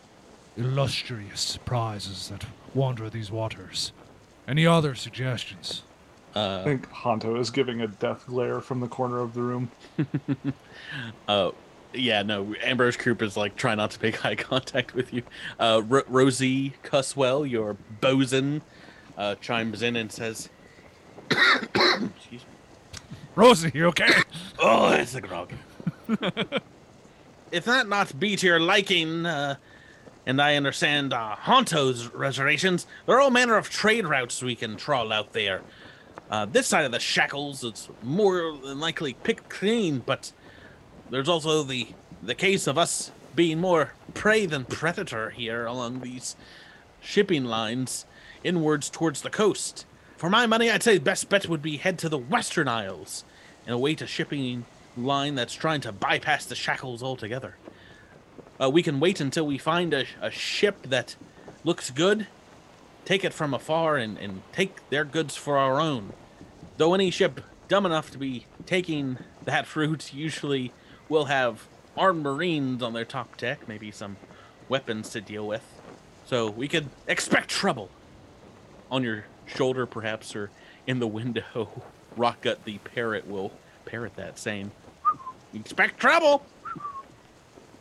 illustrious 0.58 1.58
prizes 1.66 2.30
that 2.30 2.46
wander 2.74 3.10
these 3.10 3.32
waters. 3.32 3.92
Any 4.48 4.66
other 4.66 4.96
suggestions? 4.96 5.84
I 6.36 6.40
Uh, 6.40 6.64
think 6.64 6.92
Hanto 6.92 7.36
is 7.40 7.50
giving 7.50 7.82
a 7.82 7.88
death 7.88 8.26
glare 8.28 8.62
from 8.62 8.80
the 8.80 8.88
corner 8.88 9.20
of 9.20 9.34
the 9.34 9.42
room. 9.42 9.72
uh, 11.28 11.52
yeah, 11.94 12.22
no. 12.22 12.54
Ambrose 12.64 12.96
Kroop 12.98 13.22
is 13.22 13.36
like 13.36 13.56
trying 13.56 13.78
not 13.78 13.92
to 13.92 14.02
make 14.02 14.24
eye 14.30 14.36
contact 14.36 14.94
with 14.94 15.12
you. 15.14 15.24
Uh, 15.60 15.82
Ro- 15.88 16.04
Rosie 16.08 16.74
Cuswell, 16.84 17.50
your 17.50 17.76
bosun, 18.02 18.62
uh, 19.18 19.36
chimes 19.36 19.82
in 19.82 19.96
and 19.96 20.12
says, 20.12 20.50
"Excuse 21.32 22.14
me." 22.32 22.40
Rosie, 23.36 23.72
you 23.74 23.86
okay? 23.88 24.12
Oh, 24.60 24.92
it's 24.94 25.14
the 25.14 25.22
grog. 25.22 25.52
if 27.52 27.66
that 27.66 27.88
not 27.88 28.20
be 28.20 28.36
to 28.36 28.48
your 28.48 28.60
liking, 28.60 29.26
uh, 29.26 29.56
and 30.26 30.42
I 30.42 30.56
understand 30.56 31.14
uh, 31.14 31.36
Hanto's 31.36 32.08
reservations, 32.14 32.86
there 33.06 33.16
are 33.16 33.22
all 33.22 33.32
manner 33.32 33.58
of 33.58 33.70
trade 33.70 34.06
routes 34.06 34.42
we 34.42 34.56
can 34.56 34.76
trawl 34.78 35.12
out 35.12 35.34
there. 35.34 35.62
Uh, 36.30 36.46
this 36.46 36.68
side 36.68 36.86
of 36.86 36.92
the 36.92 37.00
shackles, 37.00 37.64
it's 37.64 37.90
more 38.04 38.58
than 38.64 38.80
likely 38.80 39.14
picked 39.14 39.50
clean, 39.50 40.04
but 40.06 40.32
there's 41.10 41.30
also 41.30 41.64
the 41.64 41.88
the 42.22 42.36
case 42.36 42.68
of 42.68 42.78
us 42.78 43.12
being 43.36 43.60
more 43.60 43.94
prey 44.14 44.46
than 44.46 44.66
predator 44.66 45.30
here 45.30 45.66
along 45.66 46.02
these 46.02 46.36
shipping 47.00 47.46
lines 47.46 48.06
inwards 48.44 48.90
towards 48.90 49.22
the 49.22 49.30
coast. 49.30 49.86
For 50.18 50.30
my 50.30 50.46
money, 50.46 50.70
I'd 50.70 50.84
say 50.84 50.98
best 50.98 51.30
bet 51.30 51.48
would 51.48 51.62
be 51.62 51.78
head 51.78 51.98
to 52.00 52.10
the 52.10 52.18
Western 52.18 52.68
Isles 52.68 53.24
and 53.66 53.74
await 53.74 54.02
a 54.02 54.08
shipping 54.08 54.66
line 55.04 55.36
that's 55.36 55.54
trying 55.54 55.82
to 55.82 55.92
bypass 55.92 56.46
the 56.46 56.56
shackles 56.56 57.04
altogether. 57.04 57.56
Uh, 58.62 58.70
we 58.70 58.84
can 58.84 59.00
wait 59.00 59.20
until 59.20 59.46
we 59.46 59.58
find 59.58 59.94
a, 59.94 60.06
a 60.22 60.30
ship 60.30 60.82
that 60.84 61.16
looks 61.64 61.90
good, 61.90 62.28
take 63.06 63.24
it 63.24 63.34
from 63.34 63.54
afar, 63.54 63.98
and, 63.98 64.18
and 64.18 64.42
take 64.52 64.90
their 64.90 65.06
goods 65.06 65.36
for 65.36 65.58
our 65.58 65.80
own. 65.80 66.14
Though 66.78 66.94
any 66.94 67.12
ship 67.12 67.42
dumb 67.68 67.86
enough 67.86 68.12
to 68.12 68.18
be 68.18 68.46
taking 68.66 69.18
that 69.46 69.76
route 69.76 70.14
usually 70.14 70.74
will 71.08 71.26
have 71.26 71.68
armed 71.98 72.24
marines 72.24 72.84
on 72.84 72.94
their 72.94 73.06
top 73.06 73.38
deck, 73.38 73.68
maybe 73.68 73.92
some 73.92 74.18
weapons 74.68 75.10
to 75.10 75.22
deal 75.22 75.48
with. 75.48 75.64
So 76.26 76.50
we 76.50 76.68
could 76.68 76.90
expect 77.08 77.50
trouble 77.50 77.90
on 78.92 79.04
your 79.04 79.26
shoulder, 79.46 79.86
perhaps, 79.86 80.36
or 80.36 80.52
in 80.86 81.00
the 81.00 81.08
window. 81.08 81.84
Rockgut 82.18 82.64
the 82.66 82.80
parrot 82.80 83.28
will 83.28 83.52
parrot 83.86 84.16
that 84.16 84.38
saying, 84.38 84.72
"Expect 85.54 86.00
trouble." 86.00 86.46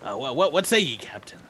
Uh, 0.02 0.16
what, 0.16 0.36
what 0.36 0.52
what 0.52 0.66
say 0.66 0.80
ye, 0.80 0.96
Captain? 0.96 1.40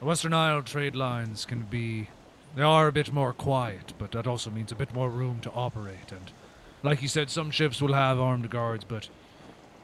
The 0.00 0.06
Western 0.06 0.32
Isle 0.32 0.62
trade 0.62 0.96
lines 0.96 1.44
can 1.44 1.62
be. 1.62 2.08
They 2.54 2.62
are 2.62 2.88
a 2.88 2.92
bit 2.92 3.12
more 3.12 3.34
quiet, 3.34 3.92
but 3.98 4.12
that 4.12 4.26
also 4.26 4.50
means 4.50 4.72
a 4.72 4.76
bit 4.76 4.94
more 4.94 5.10
room 5.10 5.40
to 5.40 5.50
operate. 5.50 6.10
And, 6.10 6.30
like 6.82 7.02
you 7.02 7.08
said, 7.08 7.28
some 7.28 7.50
ships 7.50 7.82
will 7.82 7.92
have 7.92 8.18
armed 8.18 8.48
guards, 8.48 8.84
but 8.84 9.10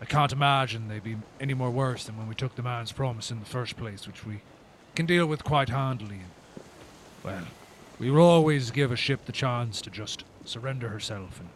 I 0.01 0.07
can't 0.07 0.33
imagine 0.33 0.88
they'd 0.88 1.05
be 1.05 1.16
any 1.38 1.53
more 1.53 1.70
worse 1.70 2.05
than 2.05 2.16
when 2.16 2.29
we 2.29 2.35
took 2.35 2.55
the 2.55 2.62
man's 2.62 2.90
promise 2.90 3.31
in 3.31 3.40
the 3.40 3.46
first 3.46 3.77
place, 3.77 4.07
which 4.07 4.25
we 4.25 4.40
can 4.94 5.05
deal 5.05 5.27
with 5.27 5.44
quite 5.44 5.68
handily. 5.68 6.20
And, 6.20 6.31
well, 7.22 7.44
we 7.98 8.11
will 8.11 8.22
always 8.22 8.70
give 8.70 8.90
a 8.90 8.96
ship 8.96 9.27
the 9.27 9.33
chance 9.33 9.83
to 9.83 9.90
just 9.90 10.25
surrender 10.46 10.88
herself 10.88 11.40
and 11.40 11.51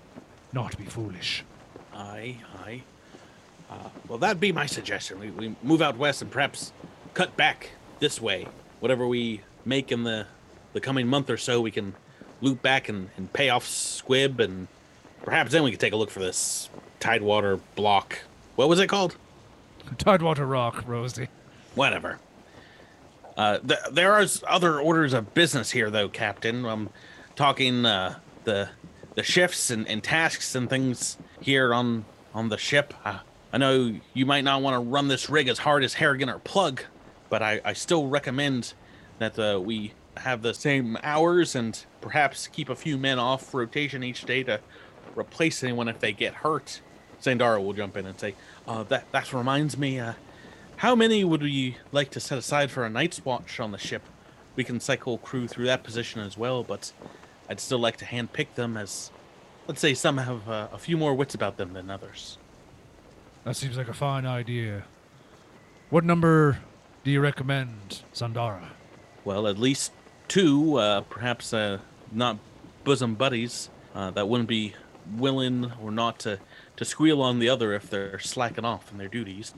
not 0.52 0.76
be 0.76 0.84
foolish. 0.84 1.44
Aye, 1.94 2.36
aye. 2.62 2.82
Uh, 3.70 3.88
well, 4.08 4.18
that'd 4.18 4.40
be 4.40 4.52
my 4.52 4.66
suggestion. 4.66 5.18
We, 5.18 5.30
we 5.30 5.56
move 5.62 5.82
out 5.82 5.96
west 5.96 6.22
and 6.22 6.30
perhaps 6.30 6.72
cut 7.14 7.36
back 7.36 7.70
this 7.98 8.20
way. 8.20 8.46
Whatever 8.80 9.06
we 9.06 9.40
make 9.64 9.90
in 9.90 10.04
the 10.04 10.26
the 10.72 10.80
coming 10.80 11.06
month 11.06 11.30
or 11.30 11.38
so, 11.38 11.60
we 11.60 11.70
can 11.70 11.94
loop 12.42 12.60
back 12.60 12.88
and, 12.88 13.08
and 13.16 13.32
pay 13.32 13.48
off 13.48 13.66
Squib, 13.66 14.40
and 14.40 14.68
perhaps 15.24 15.52
then 15.52 15.62
we 15.62 15.70
could 15.70 15.80
take 15.80 15.94
a 15.94 15.96
look 15.96 16.10
for 16.10 16.20
this 16.20 16.68
Tidewater 17.00 17.56
block. 17.74 18.18
What 18.56 18.68
was 18.68 18.78
it 18.78 18.88
called? 18.88 19.16
Tidewater 19.98 20.44
Rock, 20.44 20.84
Rosie. 20.86 21.28
Whatever. 21.74 22.18
Uh, 23.36 23.58
th- 23.58 23.80
there 23.90 24.12
are 24.12 24.26
other 24.46 24.80
orders 24.80 25.12
of 25.12 25.34
business 25.34 25.70
here, 25.70 25.90
though, 25.90 26.08
Captain. 26.08 26.64
I'm 26.64 26.90
talking 27.34 27.84
uh, 27.84 28.18
the 28.44 28.68
the 29.14 29.22
shifts 29.22 29.70
and, 29.70 29.88
and 29.88 30.02
tasks 30.02 30.54
and 30.54 30.68
things 30.68 31.16
here 31.40 31.72
on 31.72 32.04
on 32.34 32.48
the 32.48 32.58
ship. 32.58 32.94
Uh, 33.04 33.20
I 33.56 33.58
know 33.58 33.94
you 34.12 34.26
might 34.26 34.44
not 34.44 34.60
want 34.60 34.74
to 34.74 34.80
run 34.80 35.08
this 35.08 35.30
rig 35.30 35.48
as 35.48 35.60
hard 35.60 35.82
as 35.82 35.94
Harrigan 35.94 36.28
or 36.28 36.38
Plugg, 36.38 36.80
but 37.30 37.42
I, 37.42 37.58
I 37.64 37.72
still 37.72 38.06
recommend 38.06 38.74
that 39.18 39.38
uh, 39.38 39.58
we 39.58 39.94
have 40.18 40.42
the 40.42 40.52
same 40.52 40.98
hours 41.02 41.54
and 41.54 41.82
perhaps 42.02 42.48
keep 42.48 42.68
a 42.68 42.76
few 42.76 42.98
men 42.98 43.18
off 43.18 43.54
rotation 43.54 44.04
each 44.04 44.26
day 44.26 44.42
to 44.42 44.60
replace 45.16 45.64
anyone 45.64 45.88
if 45.88 46.00
they 46.00 46.12
get 46.12 46.34
hurt. 46.34 46.82
Sandara 47.22 47.64
will 47.64 47.72
jump 47.72 47.96
in 47.96 48.04
and 48.04 48.20
say, 48.20 48.34
uh, 48.68 48.82
"That 48.82 49.10
that 49.12 49.32
reminds 49.32 49.78
me. 49.78 50.00
Uh, 50.00 50.12
how 50.76 50.94
many 50.94 51.24
would 51.24 51.40
we 51.40 51.78
like 51.92 52.10
to 52.10 52.20
set 52.20 52.36
aside 52.36 52.70
for 52.70 52.84
a 52.84 52.90
night's 52.90 53.24
watch 53.24 53.58
on 53.58 53.72
the 53.72 53.78
ship? 53.78 54.02
We 54.54 54.64
can 54.64 54.80
cycle 54.80 55.16
crew 55.16 55.48
through 55.48 55.64
that 55.64 55.82
position 55.82 56.20
as 56.20 56.36
well, 56.36 56.62
but 56.62 56.92
I'd 57.48 57.60
still 57.60 57.78
like 57.78 57.96
to 57.96 58.04
handpick 58.04 58.52
them 58.54 58.76
as, 58.76 59.10
let's 59.66 59.80
say, 59.80 59.94
some 59.94 60.18
have 60.18 60.46
uh, 60.46 60.68
a 60.74 60.78
few 60.78 60.98
more 60.98 61.14
wits 61.14 61.34
about 61.34 61.56
them 61.56 61.72
than 61.72 61.88
others. 61.88 62.36
That 63.46 63.54
seems 63.54 63.76
like 63.76 63.86
a 63.86 63.94
fine 63.94 64.26
idea. 64.26 64.82
What 65.88 66.02
number 66.02 66.58
do 67.04 67.12
you 67.12 67.20
recommend, 67.20 68.02
Sandara? 68.12 68.70
Well, 69.24 69.46
at 69.46 69.56
least 69.56 69.92
two, 70.26 70.78
uh, 70.78 71.02
perhaps 71.02 71.54
uh, 71.54 71.78
not 72.10 72.38
bosom 72.82 73.14
buddies, 73.14 73.70
uh, 73.94 74.10
that 74.10 74.28
wouldn't 74.28 74.48
be 74.48 74.74
willing 75.16 75.70
or 75.80 75.92
not 75.92 76.18
to, 76.18 76.40
to 76.74 76.84
squeal 76.84 77.22
on 77.22 77.38
the 77.38 77.48
other 77.48 77.72
if 77.72 77.88
they're 77.88 78.18
slacking 78.18 78.64
off 78.64 78.90
in 78.90 78.98
their 78.98 79.06
duties. 79.06 79.54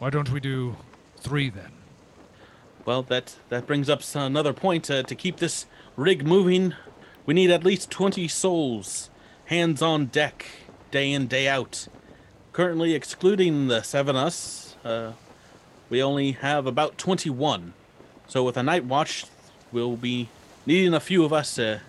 Why 0.00 0.10
don't 0.10 0.32
we 0.32 0.40
do 0.40 0.74
three 1.18 1.50
then? 1.50 1.70
Well, 2.84 3.02
that 3.04 3.36
that 3.50 3.68
brings 3.68 3.88
up 3.88 4.02
another 4.12 4.52
point. 4.52 4.90
Uh, 4.90 5.04
to 5.04 5.14
keep 5.14 5.36
this 5.36 5.66
rig 5.94 6.26
moving, 6.26 6.74
we 7.26 7.32
need 7.32 7.52
at 7.52 7.62
least 7.62 7.92
20 7.92 8.26
souls, 8.26 9.08
hands 9.44 9.80
on 9.80 10.06
deck, 10.06 10.46
day 10.90 11.12
in, 11.12 11.28
day 11.28 11.46
out. 11.46 11.86
Currently, 12.52 12.94
excluding 12.94 13.68
the 13.68 13.82
seven 13.82 14.16
us, 14.16 14.74
uh, 14.84 15.12
we 15.88 16.02
only 16.02 16.32
have 16.32 16.66
about 16.66 16.98
21. 16.98 17.74
So, 18.26 18.42
with 18.42 18.56
a 18.56 18.62
night 18.64 18.84
watch, 18.84 19.24
we'll 19.70 19.96
be 19.96 20.28
needing 20.66 20.92
a 20.92 20.98
few 20.98 21.24
of 21.24 21.32
us 21.32 21.54
to 21.54 21.80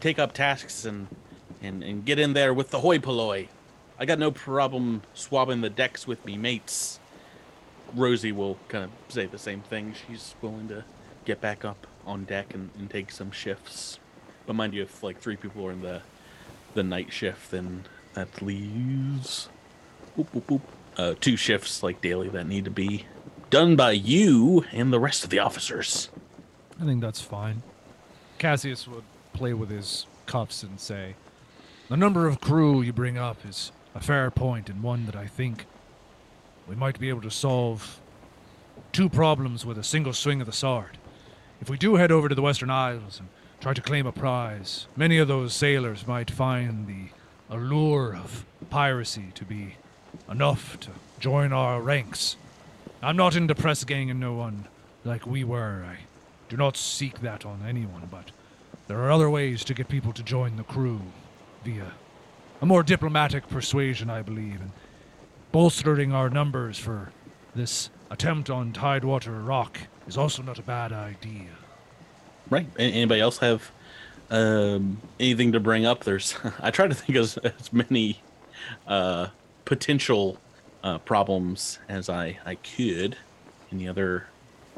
take 0.00 0.18
up 0.18 0.32
tasks 0.32 0.86
and, 0.86 1.08
and, 1.60 1.84
and 1.84 2.06
get 2.06 2.18
in 2.18 2.32
there 2.32 2.54
with 2.54 2.70
the 2.70 2.80
hoi 2.80 2.98
polloi. 2.98 3.48
I 3.98 4.06
got 4.06 4.18
no 4.18 4.30
problem 4.30 5.02
swabbing 5.12 5.60
the 5.60 5.68
decks 5.68 6.06
with 6.06 6.24
me 6.24 6.38
mates. 6.38 6.98
Rosie 7.94 8.32
will 8.32 8.56
kind 8.68 8.84
of 8.84 8.90
say 9.10 9.26
the 9.26 9.38
same 9.38 9.60
thing. 9.60 9.94
She's 10.06 10.34
willing 10.40 10.68
to 10.68 10.84
get 11.26 11.42
back 11.42 11.66
up 11.66 11.86
on 12.06 12.24
deck 12.24 12.54
and, 12.54 12.70
and 12.78 12.88
take 12.88 13.12
some 13.12 13.30
shifts. 13.30 13.98
But 14.46 14.56
mind 14.56 14.72
you, 14.72 14.84
if 14.84 15.02
like 15.02 15.20
three 15.20 15.36
people 15.36 15.66
are 15.66 15.72
in 15.72 15.82
the 15.82 16.00
the 16.72 16.82
night 16.82 17.12
shift, 17.12 17.50
then 17.50 17.84
that 18.14 18.40
leaves 18.40 19.48
boop, 20.18 20.26
boop, 20.32 20.42
boop, 20.42 20.60
uh, 20.96 21.14
two 21.20 21.36
shifts 21.36 21.82
like 21.82 22.00
daily 22.00 22.28
that 22.28 22.46
need 22.46 22.64
to 22.64 22.70
be 22.70 23.06
done 23.50 23.76
by 23.76 23.92
you 23.92 24.64
and 24.72 24.92
the 24.92 24.98
rest 24.98 25.22
of 25.22 25.30
the 25.30 25.38
officers. 25.38 26.10
I 26.80 26.84
think 26.84 27.00
that's 27.00 27.20
fine. 27.20 27.62
Cassius 28.38 28.88
would 28.88 29.04
play 29.32 29.54
with 29.54 29.70
his 29.70 30.06
cuffs 30.26 30.62
and 30.62 30.78
say, 30.80 31.14
The 31.88 31.96
number 31.96 32.26
of 32.26 32.40
crew 32.40 32.82
you 32.82 32.92
bring 32.92 33.16
up 33.16 33.38
is 33.48 33.70
a 33.94 34.00
fair 34.00 34.30
point 34.30 34.68
and 34.68 34.82
one 34.82 35.06
that 35.06 35.16
I 35.16 35.26
think 35.26 35.66
we 36.66 36.74
might 36.74 36.98
be 36.98 37.08
able 37.08 37.22
to 37.22 37.30
solve 37.30 38.00
two 38.92 39.08
problems 39.08 39.64
with 39.64 39.78
a 39.78 39.84
single 39.84 40.12
swing 40.12 40.40
of 40.40 40.46
the 40.46 40.52
sword. 40.52 40.98
If 41.60 41.70
we 41.70 41.78
do 41.78 41.96
head 41.96 42.12
over 42.12 42.28
to 42.28 42.34
the 42.34 42.42
Western 42.42 42.70
Isles 42.70 43.18
and 43.18 43.28
try 43.60 43.72
to 43.72 43.80
claim 43.80 44.06
a 44.06 44.12
prize, 44.12 44.86
many 44.96 45.18
of 45.18 45.28
those 45.28 45.54
sailors 45.54 46.06
might 46.06 46.30
find 46.30 46.86
the 46.86 47.08
allure 47.50 48.14
of 48.14 48.44
piracy 48.70 49.32
to 49.34 49.44
be 49.44 49.76
enough 50.30 50.78
to 50.80 50.90
join 51.18 51.52
our 51.52 51.80
ranks. 51.80 52.36
I'm 53.02 53.16
not 53.16 53.36
into 53.36 53.54
press 53.54 53.84
gang 53.84 54.10
and 54.10 54.20
no 54.20 54.34
one 54.34 54.66
like 55.04 55.26
we 55.26 55.44
were. 55.44 55.84
I 55.86 55.98
do 56.48 56.56
not 56.56 56.76
seek 56.76 57.20
that 57.20 57.44
on 57.44 57.62
anyone, 57.66 58.08
but 58.10 58.30
there 58.86 58.98
are 58.98 59.10
other 59.10 59.30
ways 59.30 59.64
to 59.64 59.74
get 59.74 59.88
people 59.88 60.12
to 60.12 60.22
join 60.22 60.56
the 60.56 60.64
crew 60.64 61.00
via 61.64 61.92
a 62.60 62.66
more 62.66 62.82
diplomatic 62.82 63.48
persuasion, 63.48 64.10
I 64.10 64.22
believe, 64.22 64.60
and 64.60 64.72
bolstering 65.52 66.12
our 66.12 66.28
numbers 66.28 66.78
for 66.78 67.12
this 67.54 67.90
attempt 68.10 68.50
on 68.50 68.72
Tidewater 68.72 69.32
Rock 69.32 69.78
is 70.06 70.16
also 70.16 70.42
not 70.42 70.58
a 70.58 70.62
bad 70.62 70.92
idea. 70.92 71.50
Right. 72.50 72.66
Anybody 72.78 73.20
else 73.20 73.38
have 73.38 73.70
um, 74.30 75.00
anything 75.20 75.52
to 75.52 75.60
bring 75.60 75.84
up? 75.86 76.04
There's. 76.04 76.34
I 76.60 76.70
try 76.70 76.88
to 76.88 76.94
think 76.94 77.16
of 77.16 77.24
as, 77.24 77.38
as 77.38 77.72
many 77.72 78.22
uh, 78.86 79.28
potential 79.68 80.38
uh, 80.82 80.96
problems 80.98 81.78
as 81.90 82.08
I 82.08 82.38
I 82.46 82.54
could. 82.54 83.16
Any 83.70 83.86
other 83.86 84.24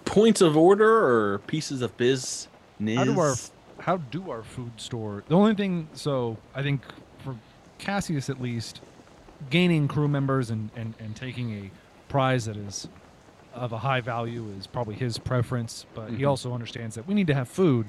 points 0.05 0.41
of 0.41 0.57
order 0.57 1.07
or 1.07 1.39
pieces 1.47 1.81
of 1.81 1.97
business? 1.97 2.49
How 2.97 3.05
do 3.05 3.21
our 3.21 3.37
how 3.79 3.97
do 3.99 4.31
our 4.31 4.43
food 4.43 4.73
store? 4.81 5.23
The 5.29 5.37
only 5.37 5.55
thing, 5.55 5.89
so 5.95 6.37
I 6.57 6.63
think 6.63 6.83
for 7.23 7.37
Cassius 7.79 8.29
at 8.29 8.43
least, 8.43 8.81
gaining 9.49 9.87
crew 9.87 10.09
members 10.09 10.51
and 10.51 10.71
and, 10.75 10.95
and 10.99 11.15
taking 11.15 11.53
a 11.53 11.71
prize 12.09 12.47
that 12.47 12.57
is 12.57 12.89
of 13.55 13.73
a 13.73 13.79
high 13.79 14.01
value 14.01 14.45
is 14.59 14.67
probably 14.67 14.97
his 14.97 15.19
preference. 15.19 15.87
But 15.95 16.11
he 16.11 16.23
Mhm. 16.25 16.29
also 16.31 16.53
understands 16.53 16.97
that 16.97 17.07
we 17.07 17.15
need 17.15 17.29
to 17.29 17.35
have 17.35 17.49
food, 17.49 17.89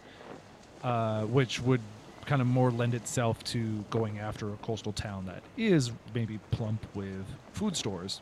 uh, 0.84 1.24
which 1.24 1.60
would 1.62 1.82
kind 2.26 2.42
of 2.42 2.48
more 2.48 2.72
lend 2.72 2.94
itself 2.94 3.44
to 3.46 3.84
going 3.90 4.20
after 4.20 4.50
a 4.54 4.58
coastal 4.58 4.94
town 4.94 5.26
that 5.26 5.42
is 5.58 5.92
maybe 6.14 6.40
plump 6.52 6.86
with 6.94 7.26
food 7.54 7.76
stores. 7.76 8.22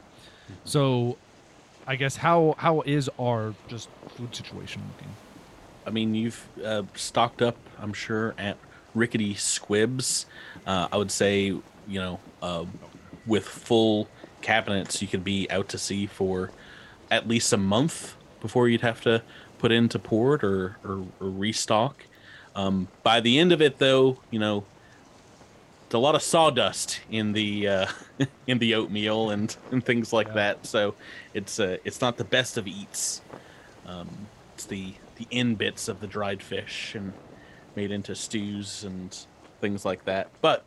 So, 0.66 1.18
I 1.86 1.96
guess 1.96 2.16
how 2.16 2.56
how 2.58 2.82
is 2.82 3.10
our 3.20 3.54
just 3.68 3.90
food 4.16 4.36
situation 4.36 4.82
looking? 4.94 5.14
I 5.86 5.92
mean, 5.92 6.14
you've 6.16 6.48
uh, 6.64 6.84
stocked 6.96 7.42
up, 7.42 7.56
I'm 7.80 7.94
sure, 7.94 8.36
at 8.38 8.58
Rickety 8.94 9.34
Squibs. 9.36 10.26
Uh, 10.66 10.88
I 10.92 10.98
would 10.98 11.12
say, 11.12 11.46
you 11.46 11.64
know, 12.00 12.20
uh, 12.42 12.66
with 13.26 13.46
full 13.46 14.08
cabinets, 14.42 15.02
you 15.02 15.08
could 15.08 15.24
be 15.24 15.50
out 15.50 15.70
to 15.70 15.78
sea 15.78 16.06
for 16.06 16.52
at 17.12 17.28
least 17.28 17.52
a 17.54 17.58
month 17.58 18.16
before 18.42 18.70
you'd 18.70 18.82
have 18.82 19.02
to 19.02 19.22
put 19.58 19.72
into 19.72 20.00
port 20.00 20.44
or, 20.44 20.78
or, 20.84 21.06
or 21.20 21.30
restock. 21.30 22.06
Um, 22.60 22.88
by 23.04 23.22
the 23.22 23.40
end 23.40 23.52
of 23.52 23.62
it, 23.62 23.78
though, 23.78 24.18
you 24.32 24.40
know, 24.40 24.66
it's 25.86 25.94
a 25.94 25.98
lot 26.00 26.14
of 26.16 26.22
sawdust 26.22 27.00
in 27.10 27.32
the 27.34 27.68
uh, 27.68 27.88
in 28.48 28.60
the 28.60 28.76
oatmeal 28.76 29.30
and, 29.30 29.56
and 29.72 29.84
things 29.84 30.12
like 30.14 30.28
Yeah. 30.28 30.34
that. 30.34 30.66
So 30.66 30.96
it's 31.34 31.60
uh, 31.60 31.78
it's 31.86 32.02
not 32.02 32.18
the 32.18 32.24
best 32.26 32.58
of 32.58 32.68
eats. 32.68 33.22
Um, 33.86 34.10
it's 34.56 34.66
the 34.66 34.94
the 35.16 35.28
end 35.32 35.58
bits 35.58 35.88
of 35.88 36.00
the 36.02 36.08
dried 36.08 36.42
fish 36.44 36.96
and 36.96 37.14
made 37.76 37.92
into 37.92 38.14
stews 38.16 38.84
and 38.84 39.18
things 39.62 39.86
like 39.86 40.06
that. 40.06 40.30
But 40.42 40.64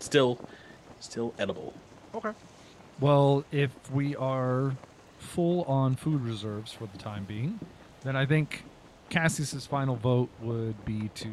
still, 0.00 0.38
still 1.00 1.34
edible. 1.38 1.72
Okay. 2.14 2.32
Well, 3.00 3.44
if 3.52 3.70
we 3.92 4.16
are 4.16 4.72
full 5.18 5.62
on 5.64 5.94
food 5.94 6.20
reserves 6.22 6.72
for 6.72 6.86
the 6.86 6.98
time 6.98 7.24
being, 7.24 7.60
then 8.02 8.16
I 8.16 8.26
think 8.26 8.64
Cassius's 9.10 9.66
final 9.66 9.96
vote 9.96 10.28
would 10.40 10.84
be 10.84 11.10
to 11.14 11.28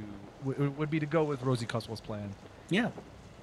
w- 0.46 0.70
would 0.72 0.90
be 0.90 1.00
to 1.00 1.06
go 1.06 1.24
with 1.24 1.42
Rosie 1.44 1.66
Cuswell's 1.66 2.02
plan. 2.02 2.32
Yeah. 2.70 2.90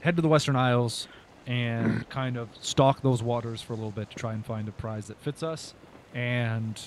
Head 0.00 0.16
to 0.16 0.22
the 0.22 0.28
Western 0.28 0.56
Isles 0.56 1.06
and 1.46 2.08
kind 2.08 2.36
of 2.36 2.48
stalk 2.60 3.02
those 3.02 3.22
waters 3.22 3.60
for 3.62 3.72
a 3.72 3.76
little 3.76 3.90
bit 3.90 4.10
to 4.10 4.16
try 4.16 4.32
and 4.32 4.44
find 4.44 4.68
a 4.68 4.72
prize 4.72 5.06
that 5.08 5.18
fits 5.20 5.42
us 5.42 5.74
and 6.14 6.80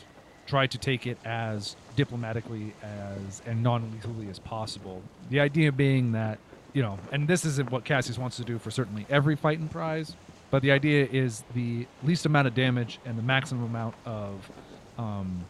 try 0.47 0.67
to 0.67 0.77
take 0.77 1.08
it 1.08 1.17
as 1.25 1.75
diplomatically 1.95 2.73
as 2.84 3.41
and 3.45 3.63
non-lethally 3.63 4.29
as 4.29 4.39
possible. 4.39 5.01
The 5.29 5.39
idea 5.39 5.71
being 5.71 6.12
that, 6.12 6.38
you 6.73 6.81
know, 6.84 6.99
and 7.12 7.27
this 7.27 7.45
isn't 7.45 7.71
what 7.71 7.84
Cassius 7.84 8.17
wants 8.17 8.38
to 8.38 8.43
do 8.43 8.60
for 8.60 8.69
certainly 8.69 9.08
every 9.10 9.36
fight 9.36 9.58
and 9.60 9.71
prize, 9.71 10.15
but 10.51 10.62
the 10.62 10.71
idea 10.71 11.08
is 11.12 11.43
the 11.55 11.88
least 12.03 12.25
amount 12.27 12.47
of 12.47 12.53
damage 12.53 12.99
and 13.05 13.17
the 13.17 13.23
maximum 13.23 13.63
amount 13.63 13.95
of 14.05 14.51
um, 14.99 15.45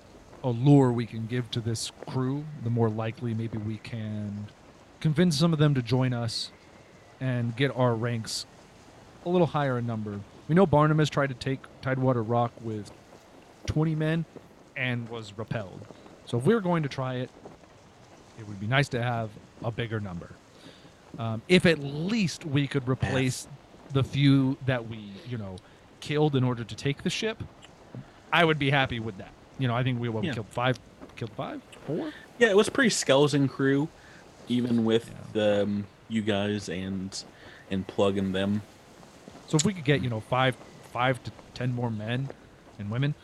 allure 0.46 0.92
we 0.92 1.08
can 1.08 1.26
give 1.26 1.50
to 1.52 1.60
this 1.60 1.92
crew, 2.08 2.46
the 2.64 2.70
more 2.70 2.88
likely 2.88 3.34
maybe 3.34 3.58
we 3.58 3.78
can 3.78 4.48
convince 5.00 5.38
some 5.38 5.52
of 5.52 5.60
them 5.60 5.74
to 5.74 5.82
join 5.82 6.14
us 6.14 6.52
and 7.20 7.56
get 7.56 7.76
our 7.76 7.96
ranks 7.96 8.46
a 9.26 9.30
little 9.30 9.48
higher 9.48 9.80
in 9.80 9.88
number. 9.88 10.20
We 10.48 10.54
know 10.54 10.68
Barnabas 10.68 11.10
tried 11.10 11.30
to 11.30 11.34
take 11.34 11.60
Tidewater 11.82 12.22
Rock 12.22 12.52
with 12.62 12.92
20 13.66 13.96
men 13.96 14.26
and 14.78 15.10
was 15.10 15.36
repelled. 15.36 15.82
So 16.26 16.38
if 16.38 16.46
we're 16.46 16.62
going 16.62 16.84
to 16.84 16.90
try 16.90 17.16
it, 17.16 17.32
it 18.38 18.48
would 18.48 18.60
be 18.60 18.68
nice 18.68 18.90
to 18.90 19.02
have 19.02 19.32
a 19.64 19.72
bigger 19.72 20.00
number. 20.00 20.30
Um, 21.18 21.42
if 21.48 21.66
at 21.66 21.80
least 21.80 22.46
we 22.46 22.68
could 22.68 22.88
replace 22.88 23.48
the 23.94 24.04
few 24.04 24.58
that 24.68 24.88
we, 24.88 25.12
you 25.28 25.40
know, 25.40 25.56
killed 26.02 26.36
in 26.36 26.44
order 26.44 26.64
to 26.64 26.76
take 26.76 27.02
the 27.02 27.10
ship, 27.10 27.42
I 28.32 28.46
would 28.46 28.60
be 28.60 28.70
happy 28.70 29.00
with 29.00 29.18
that. 29.18 29.32
You 29.58 29.68
know, 29.68 29.76
I 29.76 29.84
think 29.84 30.00
we, 30.00 30.10
what, 30.10 30.22
we 30.22 30.28
Yeah. 30.28 30.34
killed 30.36 30.48
five, 30.50 30.80
killed 31.16 31.32
five, 31.32 31.62
four. 31.86 32.12
Yeah, 32.38 32.50
it 32.50 32.58
was 32.58 32.70
pretty 32.70 32.90
skeleton 32.90 33.48
crew, 33.48 33.88
even 34.48 34.84
with 34.86 35.12
Yeah. 35.34 35.62
um, 35.62 35.86
you 36.10 36.22
guys 36.22 36.70
and 36.70 37.24
and 37.72 37.88
plugging 37.88 38.32
them. 38.32 38.62
So 39.48 39.56
if 39.58 39.66
we 39.66 39.74
could 39.74 39.86
get 39.86 40.02
you 40.02 40.10
know 40.10 40.20
five 40.20 40.56
five 40.92 41.24
to 41.24 41.32
ten 41.54 41.74
more 41.74 41.90
men 41.90 42.30
and 42.80 42.92
women, 42.92 43.16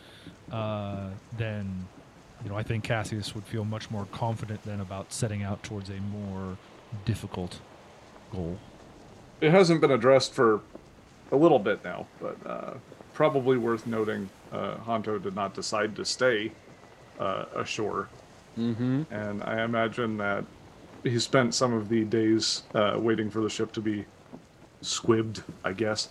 uh, 0.51 1.09
then 1.37 1.87
you 2.43 2.49
know 2.49 2.55
I 2.55 2.63
think 2.63 2.83
Cassius 2.83 3.35
would 3.35 3.43
feel 3.43 3.65
much 3.65 3.91
more 3.91 4.07
confident 4.11 4.63
then 4.63 4.79
about 4.79 5.11
setting 5.13 5.43
out 5.43 5.61
towards 5.63 5.89
a 5.89 5.95
more 5.99 6.57
difficult 7.05 7.59
goal. 8.31 8.57
It 9.41 9.51
hasn't 9.51 9.81
been 9.81 9.91
addressed 9.91 10.33
for 10.33 10.61
a 11.31 11.35
little 11.35 11.59
bit 11.59 11.83
now, 11.83 12.07
but 12.19 12.37
uh, 12.45 12.73
probably 13.13 13.57
worth 13.57 13.85
noting. 13.85 14.29
Uh, 14.51 14.77
Hanto 14.79 15.17
did 15.17 15.35
not 15.35 15.53
decide 15.53 15.95
to 15.95 16.05
stay 16.05 16.51
uh, 17.19 17.45
ashore, 17.55 18.09
Mm-hmm. 18.59 19.03
and 19.11 19.41
I 19.43 19.63
imagine 19.63 20.17
that 20.17 20.43
he 21.03 21.17
spent 21.19 21.53
some 21.55 21.73
of 21.73 21.87
the 21.87 22.03
days 22.03 22.63
uh, 22.75 22.95
waiting 22.97 23.29
for 23.29 23.39
the 23.41 23.49
ship 23.49 23.71
to 23.73 23.81
be 23.81 24.05
squibbed, 24.83 25.41
I 25.63 25.71
guess, 25.71 26.09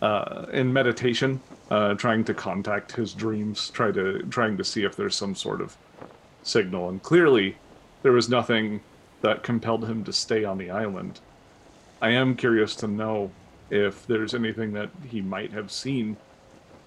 uh, 0.00 0.46
in 0.52 0.72
meditation, 0.72 1.40
uh, 1.70 1.94
trying 1.94 2.22
to 2.24 2.34
contact 2.34 2.92
his 2.92 3.12
dreams, 3.12 3.70
try 3.70 3.90
to 3.90 4.22
trying 4.30 4.56
to 4.56 4.64
see 4.64 4.84
if 4.84 4.94
there's 4.96 5.16
some 5.16 5.34
sort 5.34 5.60
of 5.60 5.76
signal. 6.44 6.88
And 6.88 7.02
clearly, 7.02 7.56
there 8.02 8.12
was 8.12 8.28
nothing 8.28 8.80
that 9.22 9.42
compelled 9.42 9.86
him 9.86 10.04
to 10.04 10.12
stay 10.12 10.44
on 10.44 10.58
the 10.58 10.70
island. 10.70 11.20
I 12.00 12.10
am 12.10 12.36
curious 12.36 12.74
to 12.76 12.86
know 12.86 13.30
if 13.68 14.06
there's 14.06 14.32
anything 14.34 14.72
that 14.74 14.90
he 15.08 15.20
might 15.20 15.52
have 15.52 15.70
seen 15.70 16.16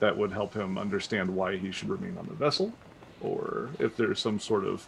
that 0.04 0.18
would 0.18 0.34
help 0.34 0.54
him 0.54 0.78
understand 0.78 1.34
why 1.34 1.56
he 1.56 1.72
should 1.72 1.88
remain 1.88 2.18
on 2.18 2.26
the 2.26 2.34
vessel, 2.34 2.74
or 3.22 3.70
if 3.80 3.96
there's 3.96 4.20
some 4.20 4.38
sort 4.38 4.66
of 4.66 4.86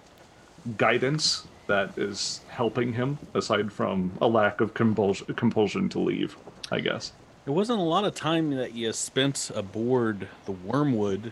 guidance 0.75 1.47
that 1.67 1.97
is 1.97 2.41
helping 2.49 2.91
him 2.91 3.17
aside 3.33 3.71
from 3.71 4.11
a 4.19 4.27
lack 4.27 4.59
of 4.59 4.73
compulsion, 4.73 5.25
compulsion 5.35 5.87
to 5.87 5.99
leave, 5.99 6.35
I 6.69 6.81
guess. 6.81 7.13
It 7.45 7.51
wasn't 7.51 7.79
a 7.79 7.83
lot 7.83 8.03
of 8.03 8.13
time 8.13 8.51
that 8.57 8.73
you 8.73 8.91
spent 8.91 9.51
aboard 9.55 10.27
the 10.43 10.51
Wormwood, 10.51 11.31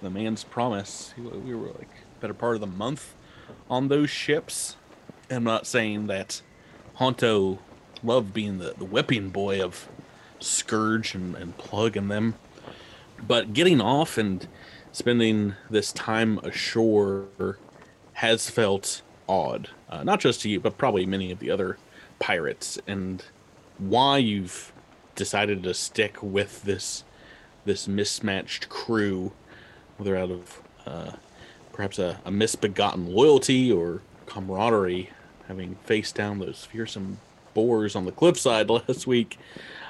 the 0.00 0.08
man's 0.08 0.42
promise. 0.42 1.12
We 1.18 1.54
were 1.54 1.66
like 1.66 1.90
better 2.22 2.32
part 2.32 2.54
of 2.54 2.62
the 2.62 2.66
month 2.66 3.14
on 3.68 3.88
those 3.88 4.08
ships. 4.08 4.76
I'm 5.30 5.44
not 5.44 5.66
saying 5.66 6.06
that 6.06 6.40
Hanto 6.94 7.58
loved 8.02 8.32
being 8.32 8.56
the, 8.56 8.72
the 8.78 8.86
whipping 8.86 9.28
boy 9.28 9.62
of 9.62 9.86
Scourge 10.40 11.14
and, 11.14 11.34
and 11.34 11.54
them, 12.08 12.36
but 13.26 13.52
getting 13.52 13.80
off 13.80 14.18
and 14.18 14.46
spending 14.92 15.54
this 15.70 15.92
time 15.92 16.38
ashore 16.42 17.58
has 18.14 18.50
felt 18.50 19.02
odd. 19.28 19.70
Uh, 19.88 20.02
not 20.02 20.20
just 20.20 20.40
to 20.42 20.48
you, 20.48 20.60
but 20.60 20.78
probably 20.78 21.06
many 21.06 21.30
of 21.30 21.38
the 21.38 21.50
other 21.50 21.78
pirates. 22.18 22.78
And 22.86 23.22
why 23.78 24.18
you've 24.18 24.72
decided 25.14 25.62
to 25.62 25.74
stick 25.74 26.22
with 26.22 26.62
this 26.62 27.04
this 27.64 27.86
mismatched 27.86 28.68
crew, 28.70 29.32
whether 29.98 30.16
out 30.16 30.30
of 30.30 30.62
uh, 30.86 31.12
perhaps 31.72 31.98
a, 31.98 32.18
a 32.24 32.30
misbegotten 32.30 33.12
loyalty 33.12 33.70
or 33.70 34.00
camaraderie, 34.26 35.10
having 35.48 35.74
faced 35.84 36.14
down 36.14 36.38
those 36.38 36.64
fearsome 36.64 37.18
boars 37.52 37.94
on 37.94 38.06
the 38.06 38.12
cliffside 38.12 38.70
last 38.70 39.06
week. 39.06 39.38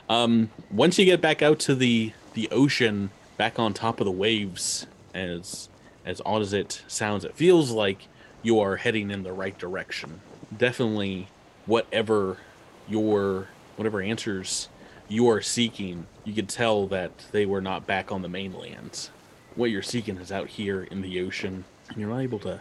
Um, 0.08 0.50
once 0.70 0.98
you 0.98 1.04
get 1.04 1.20
back 1.20 1.42
out 1.42 1.58
to 1.60 1.74
the 1.74 2.12
the 2.34 2.48
ocean, 2.50 3.10
back 3.38 3.58
on 3.58 3.72
top 3.72 4.00
of 4.00 4.04
the 4.04 4.10
waves, 4.10 4.86
as 5.14 5.70
as 6.04 6.20
odd 6.26 6.42
as 6.42 6.52
it 6.52 6.82
sounds, 6.86 7.24
it 7.24 7.36
feels 7.36 7.70
like 7.70 8.08
you 8.42 8.60
are 8.60 8.76
heading 8.76 9.10
in 9.10 9.22
the 9.22 9.32
right 9.32 9.58
direction. 9.58 10.20
Definitely, 10.56 11.28
whatever 11.64 12.38
your 12.86 13.48
whatever 13.76 14.02
answers 14.02 14.68
you 15.08 15.28
are 15.30 15.40
seeking, 15.40 16.06
you 16.24 16.34
could 16.34 16.48
tell 16.48 16.86
that 16.88 17.26
they 17.32 17.46
were 17.46 17.62
not 17.62 17.86
back 17.86 18.12
on 18.12 18.20
the 18.20 18.28
mainland. 18.28 19.08
What 19.54 19.70
you're 19.70 19.82
seeking 19.82 20.18
is 20.18 20.30
out 20.30 20.48
here 20.48 20.82
in 20.82 21.00
the 21.00 21.20
ocean, 21.20 21.64
and 21.88 21.96
you're 21.96 22.10
not 22.10 22.20
able 22.20 22.40
to 22.40 22.60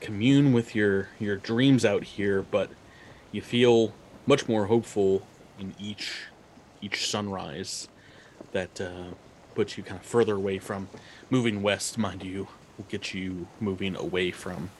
commune 0.00 0.52
with 0.52 0.74
your 0.74 1.08
your 1.18 1.36
dreams 1.36 1.84
out 1.84 2.04
here, 2.04 2.42
but 2.42 2.70
you 3.32 3.42
feel 3.42 3.92
much 4.26 4.48
more 4.48 4.66
hopeful 4.66 5.26
in 5.58 5.74
each 5.78 6.28
each 6.80 7.08
sunrise 7.08 7.88
that 8.52 8.80
uh, 8.80 9.14
puts 9.54 9.76
you 9.76 9.82
kind 9.82 10.00
of 10.00 10.06
further 10.06 10.34
away 10.34 10.58
from 10.58 10.88
moving 11.30 11.62
west, 11.62 11.98
mind 11.98 12.22
you, 12.22 12.48
will 12.76 12.86
get 12.88 13.14
you 13.14 13.46
moving 13.60 13.96
away 13.96 14.30
from 14.30 14.70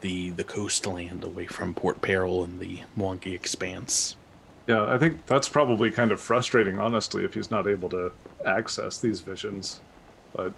the 0.00 0.30
the 0.30 0.44
coastland, 0.44 1.24
away 1.24 1.46
from 1.46 1.74
Port 1.74 2.00
Peril 2.00 2.44
and 2.44 2.60
the 2.60 2.80
Mwangi 2.96 3.34
Expanse. 3.34 4.16
Yeah, 4.66 4.84
I 4.86 4.98
think 4.98 5.26
that's 5.26 5.48
probably 5.48 5.90
kind 5.90 6.12
of 6.12 6.20
frustrating, 6.20 6.78
honestly, 6.78 7.24
if 7.24 7.34
he's 7.34 7.50
not 7.50 7.66
able 7.66 7.88
to 7.90 8.12
access 8.46 8.98
these 8.98 9.20
visions. 9.20 9.80
But 10.34 10.52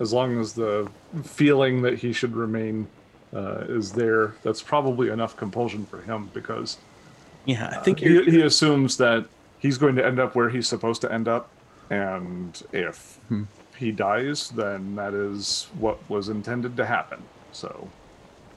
as 0.00 0.12
long 0.12 0.40
as 0.40 0.54
the 0.54 0.90
feeling 1.24 1.82
that 1.82 1.98
he 1.98 2.12
should 2.12 2.34
remain 2.34 2.86
uh, 3.34 3.64
is 3.68 3.92
there, 3.92 4.34
that's 4.42 4.62
probably 4.62 5.10
enough 5.10 5.36
compulsion 5.36 5.84
for 5.86 6.00
him 6.00 6.30
because 6.32 6.78
Yeah, 7.44 7.68
I 7.68 7.82
think 7.82 7.98
he, 7.98 8.22
he 8.24 8.42
assumes 8.42 8.96
that 8.96 9.26
he's 9.58 9.78
going 9.78 9.94
to 9.96 10.04
end 10.04 10.18
up 10.18 10.34
where 10.34 10.48
he's 10.48 10.66
supposed 10.66 11.02
to 11.02 11.12
end 11.12 11.28
up, 11.28 11.50
and 11.90 12.60
if 12.72 13.20
Hmm. 13.28 13.44
he 13.76 13.92
dies, 13.92 14.48
then 14.50 14.94
that 14.96 15.14
is 15.14 15.68
what 15.72 16.08
was 16.10 16.28
intended 16.28 16.76
to 16.78 16.86
happen. 16.86 17.28
So 17.52 17.94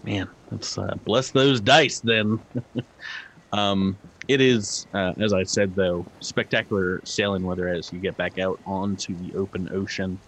man 0.04 0.28
let's 0.52 0.78
uh, 0.78 0.96
bless 1.06 1.32
those 1.32 1.62
dice 1.62 2.02
then 2.02 2.38
um 3.54 4.00
it 4.28 4.41
is 4.41 4.88
uh, 4.93 5.13
as 5.22 5.34
i 5.34 5.43
said 5.43 5.76
though 5.76 6.08
spectacular 6.22 7.02
sailing 7.06 7.43
weather 7.43 7.67
as 7.67 7.91
you 7.91 8.02
get 8.02 8.17
back 8.17 8.38
out 8.38 8.60
onto 8.65 9.17
the 9.17 9.34
open 9.36 9.67
ocean 9.74 10.22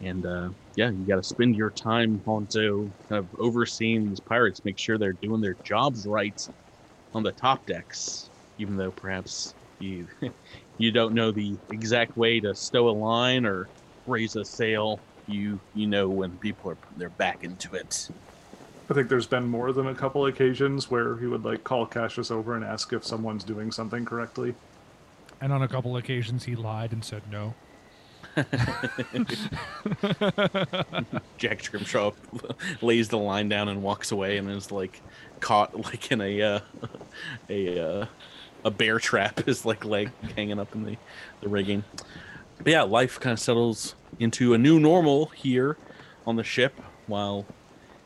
and 0.00 0.26
uh 0.26 0.50
yeah 0.76 0.90
you 0.90 1.06
got 1.06 1.16
to 1.16 1.22
spend 1.22 1.56
your 1.56 1.72
time 1.72 2.22
onto 2.26 2.92
kind 3.08 3.20
of 3.20 3.28
overseeing 3.38 4.04
these 4.08 4.20
pirates 4.20 4.62
make 4.64 4.78
sure 4.78 4.98
they're 4.98 5.14
doing 5.22 5.40
their 5.40 5.56
jobs 5.64 6.06
right 6.06 6.40
on 7.14 7.22
the 7.22 7.32
top 7.32 7.66
decks 7.66 8.30
even 8.58 8.76
though 8.76 8.92
perhaps 8.92 9.54
you 9.78 10.08
you 10.82 10.90
don't 10.90 11.14
know 11.14 11.30
the 11.30 11.56
exact 11.70 12.16
way 12.16 12.40
to 12.40 12.54
stow 12.54 12.88
a 12.88 12.90
line 12.90 13.46
or 13.46 13.68
raise 14.06 14.36
a 14.36 14.44
sail 14.44 14.98
you 15.28 15.60
you 15.74 15.86
know 15.86 16.08
when 16.08 16.36
people 16.38 16.70
are 16.70 16.74
putting 16.74 16.98
their 16.98 17.10
back 17.10 17.44
into 17.44 17.74
it 17.74 18.08
I 18.90 18.94
think 18.94 19.08
there's 19.08 19.26
been 19.26 19.46
more 19.46 19.72
than 19.72 19.86
a 19.86 19.94
couple 19.94 20.26
occasions 20.26 20.90
where 20.90 21.16
he 21.16 21.26
would 21.26 21.44
like 21.44 21.64
call 21.64 21.86
Cassius 21.86 22.30
over 22.30 22.56
and 22.56 22.64
ask 22.64 22.92
if 22.92 23.06
someone's 23.06 23.44
doing 23.44 23.72
something 23.72 24.04
correctly. 24.04 24.54
And 25.40 25.52
on 25.52 25.62
a 25.62 25.68
couple 25.68 25.96
occasions, 25.96 26.44
he 26.44 26.56
lied 26.56 26.92
and 26.92 27.02
said 27.02 27.22
no. 27.30 27.54
Jack 31.38 31.62
Scrimshaw 31.62 32.10
lays 32.82 33.08
the 33.08 33.18
line 33.18 33.48
down 33.48 33.68
and 33.68 33.82
walks 33.82 34.12
away 34.12 34.36
and 34.36 34.50
is 34.50 34.70
like 34.70 35.00
caught 35.40 35.78
like 35.78 36.12
in 36.12 36.20
a 36.20 36.42
uh, 36.42 36.60
a 37.48 37.78
uh, 37.78 38.06
a 38.64 38.70
bear 38.70 38.98
trap, 38.98 39.40
his 39.46 39.64
like 39.64 39.84
leg 39.84 40.10
hanging 40.36 40.58
up 40.58 40.74
in 40.74 40.84
the 40.84 40.96
the 41.40 41.48
rigging. 41.48 41.84
But 42.58 42.68
yeah, 42.68 42.82
life 42.82 43.18
kind 43.18 43.32
of 43.32 43.40
settles 43.40 43.94
into 44.18 44.54
a 44.54 44.58
new 44.58 44.78
normal 44.78 45.26
here 45.26 45.76
on 46.26 46.36
the 46.36 46.44
ship, 46.44 46.80
while 47.06 47.46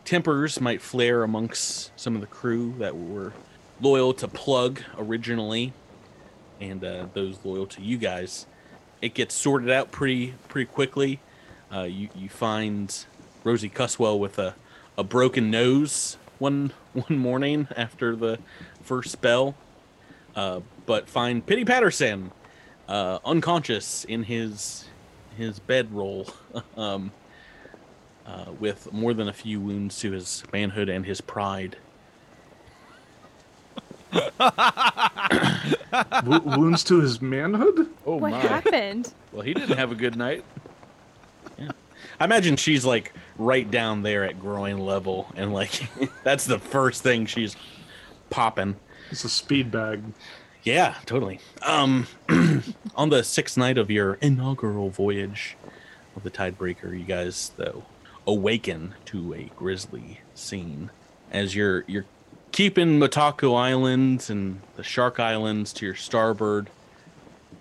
tempers 0.04 0.60
might 0.60 0.80
flare 0.80 1.22
amongst 1.22 1.90
some 1.98 2.14
of 2.14 2.20
the 2.20 2.26
crew 2.26 2.74
that 2.78 2.96
were 2.96 3.32
loyal 3.80 4.14
to 4.14 4.28
Plugg 4.28 4.80
originally, 4.96 5.72
and 6.60 6.82
uh, 6.82 7.06
those 7.12 7.38
loyal 7.44 7.66
to 7.66 7.82
you 7.82 7.98
guys. 7.98 8.46
It 9.02 9.12
gets 9.12 9.34
sorted 9.34 9.70
out 9.70 9.92
pretty 9.92 10.34
pretty 10.48 10.66
quickly. 10.66 11.20
Uh, 11.72 11.82
you 11.82 12.08
you 12.14 12.28
find 12.28 13.04
Rosie 13.44 13.68
Cusswell 13.68 14.18
with 14.18 14.38
a, 14.38 14.54
a 14.96 15.04
broken 15.04 15.50
nose 15.50 16.16
one 16.38 16.72
one 16.92 17.18
morning 17.18 17.68
after 17.76 18.16
the 18.16 18.38
first 18.82 19.10
spell, 19.10 19.54
uh, 20.36 20.60
but 20.84 21.08
find 21.08 21.44
Pitty 21.44 21.64
Patterson 21.64 22.30
uh, 22.88 23.18
unconscious 23.24 24.04
in 24.04 24.22
his 24.22 24.84
his 25.36 25.58
bedroll, 25.58 26.28
um, 26.76 27.10
uh, 28.26 28.46
with 28.58 28.92
more 28.92 29.12
than 29.12 29.28
a 29.28 29.32
few 29.32 29.60
wounds 29.60 29.98
to 30.00 30.12
his 30.12 30.44
manhood 30.52 30.88
and 30.88 31.04
his 31.04 31.20
pride. 31.20 31.76
W- 36.22 36.40
wounds 36.56 36.84
to 36.84 37.00
his 37.00 37.20
manhood? 37.20 37.88
Oh 38.06 38.16
what 38.16 38.30
my! 38.32 38.38
happened? 38.38 39.12
Well, 39.32 39.42
he 39.42 39.52
didn't 39.52 39.76
have 39.76 39.92
a 39.92 39.96
good 39.96 40.16
night. 40.16 40.44
Yeah. 41.58 41.70
I 42.20 42.24
imagine 42.26 42.56
she's 42.56 42.84
like 42.84 43.14
right 43.38 43.70
down 43.70 44.02
there 44.02 44.24
at 44.24 44.38
groin 44.38 44.76
level, 44.76 45.26
and 45.36 45.54
like 45.54 45.88
that's 46.22 46.44
the 46.44 46.58
first 46.58 47.02
thing 47.02 47.24
she's 47.24 47.56
popping. 48.28 48.76
It's 49.10 49.24
a 49.24 49.28
speed 49.28 49.70
bag. 49.70 50.02
Yeah, 50.62 50.96
totally. 51.06 51.40
Um, 51.62 52.06
on 52.96 53.10
the 53.10 53.22
sixth 53.22 53.56
night 53.56 53.78
of 53.78 53.90
your 53.90 54.14
inaugural 54.14 54.90
voyage 54.90 55.56
of 56.16 56.24
the 56.24 56.30
Tidebreaker, 56.30 56.98
you 56.98 57.04
guys 57.04 57.52
though 57.56 57.84
awaken 58.26 58.94
to 59.04 59.32
a 59.34 59.44
grisly 59.56 60.20
scene 60.34 60.90
as 61.30 61.54
you're 61.54 61.84
you're 61.86 62.04
keeping 62.50 62.98
Motaku 62.98 63.56
Islands 63.56 64.28
and 64.28 64.60
the 64.74 64.82
Shark 64.82 65.20
Islands 65.20 65.72
to 65.74 65.86
your 65.86 65.94
starboard. 65.94 66.70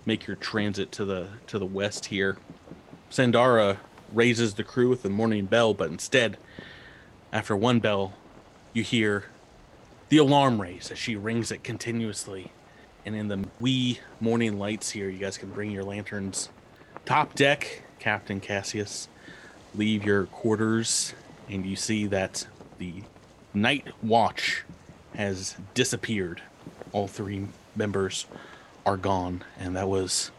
Make 0.04 0.26
your 0.26 0.36
transit 0.36 0.90
to 0.92 1.04
the 1.04 1.28
to 1.46 1.58
the 1.58 1.66
west 1.66 2.06
here. 2.06 2.38
Sandara 3.10 3.78
raises 4.12 4.54
the 4.54 4.64
crew 4.64 4.88
with 4.88 5.02
the 5.02 5.10
morning 5.10 5.46
bell, 5.46 5.74
but 5.74 5.90
instead, 5.90 6.38
after 7.32 7.56
one 7.56 7.78
bell, 7.78 8.14
you 8.72 8.82
hear 8.82 9.26
the 10.08 10.18
alarm 10.18 10.60
raise 10.60 10.90
as 10.90 10.98
she 10.98 11.16
rings 11.16 11.50
it 11.50 11.64
continuously. 11.64 12.52
And 13.04 13.14
in 13.14 13.28
the 13.28 13.44
wee 13.60 14.00
morning 14.20 14.58
lights 14.58 14.90
here, 14.90 15.08
you 15.08 15.18
guys 15.18 15.38
can 15.38 15.50
bring 15.50 15.70
your 15.70 15.84
lanterns. 15.84 16.48
Top 17.04 17.34
deck, 17.34 17.82
Captain 17.98 18.40
Cassius, 18.40 19.08
leave 19.74 20.04
your 20.04 20.26
quarters, 20.26 21.14
and 21.48 21.64
you 21.64 21.76
see 21.76 22.06
that 22.06 22.46
the 22.78 23.02
night 23.54 23.86
watch 24.02 24.64
has 25.14 25.56
disappeared. 25.74 26.42
All 26.92 27.06
three 27.06 27.46
members 27.74 28.26
are 28.84 28.96
gone, 28.96 29.44
and 29.58 29.76
that 29.76 29.88
was 29.88 30.30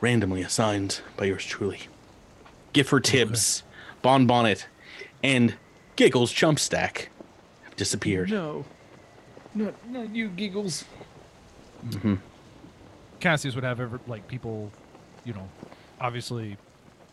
randomly 0.00 0.42
assigned 0.42 1.00
by 1.16 1.26
yours 1.26 1.44
truly. 1.44 1.80
Gifford 2.72 3.04
Tibbs, 3.04 3.62
Bon 4.02 4.26
Bonnet, 4.26 4.66
and 5.22 5.54
Giggles 5.96 6.32
Chumpstack 6.32 7.06
disappeared. 7.76 8.30
No, 8.30 8.64
not 9.54 9.74
not 9.90 10.14
you, 10.14 10.28
giggles. 10.28 10.84
Mhm. 11.86 12.18
Cassius 13.20 13.54
would 13.54 13.64
have 13.64 13.80
ever 13.80 14.00
like 14.06 14.28
people, 14.28 14.70
you 15.24 15.32
know, 15.32 15.48
obviously 16.00 16.56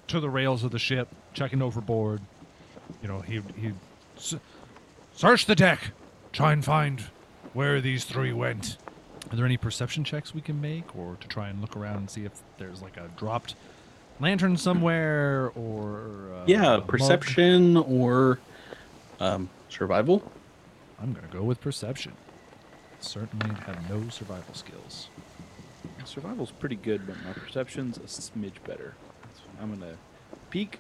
to 0.07 0.19
the 0.19 0.29
rails 0.29 0.63
of 0.63 0.71
the 0.71 0.79
ship, 0.79 1.07
checking 1.33 1.61
overboard. 1.61 2.21
You 3.01 3.07
know, 3.07 3.19
he 3.21 3.41
he 3.59 3.71
s- 4.17 4.35
search 5.15 5.45
the 5.45 5.55
deck, 5.55 5.91
try 6.31 6.51
and 6.53 6.63
find 6.63 7.01
where 7.53 7.79
these 7.81 8.03
three 8.05 8.33
went. 8.33 8.77
Are 9.31 9.35
there 9.35 9.45
any 9.45 9.57
perception 9.57 10.03
checks 10.03 10.33
we 10.33 10.41
can 10.41 10.59
make, 10.61 10.95
or 10.95 11.15
to 11.19 11.27
try 11.27 11.47
and 11.49 11.61
look 11.61 11.75
around 11.77 11.95
and 11.97 12.09
see 12.09 12.25
if 12.25 12.33
there's 12.57 12.81
like 12.81 12.97
a 12.97 13.09
dropped 13.17 13.55
lantern 14.19 14.57
somewhere, 14.57 15.51
or 15.55 16.31
uh, 16.35 16.43
Yeah, 16.45 16.73
a 16.75 16.77
mug? 16.79 16.87
perception 16.87 17.77
or 17.77 18.39
um, 19.19 19.49
survival. 19.69 20.29
I'm 21.03 21.11
gonna 21.11 21.27
go 21.27 21.43
with 21.43 21.59
perception. 21.59 22.13
Certainly 23.01 23.53
have 23.65 23.89
no 23.89 24.07
survival 24.07 24.53
skills. 24.53 25.09
Survival's 26.05 26.51
pretty 26.51 26.77
good, 26.77 27.05
but 27.05 27.17
my 27.25 27.33
perception's 27.33 27.97
a 27.97 28.01
smidge 28.01 28.63
better. 28.65 28.93
So 29.35 29.41
I'm 29.61 29.77
gonna 29.77 29.97
peek, 30.49 30.79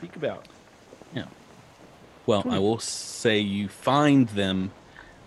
peek 0.00 0.16
about. 0.16 0.48
Yeah. 1.14 1.26
Well, 2.26 2.42
I 2.50 2.58
will 2.58 2.80
say 2.80 3.38
you 3.38 3.68
find 3.68 4.28
them 4.30 4.72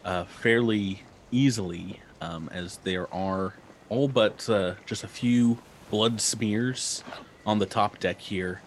uh, 0.03 0.25
fairly 0.25 1.03
easily, 1.31 2.01
um, 2.19 2.49
as 2.51 2.75
there 2.79 3.11
are 3.13 3.53
all 3.87 4.09
but 4.09 4.49
uh, 4.49 4.73
just 4.85 5.05
a 5.05 5.07
few 5.07 5.59
blood 5.89 6.19
smears 6.19 7.05
on 7.45 7.59
the 7.59 7.65
top 7.65 7.99
deck 7.99 8.19
here, 8.19 8.61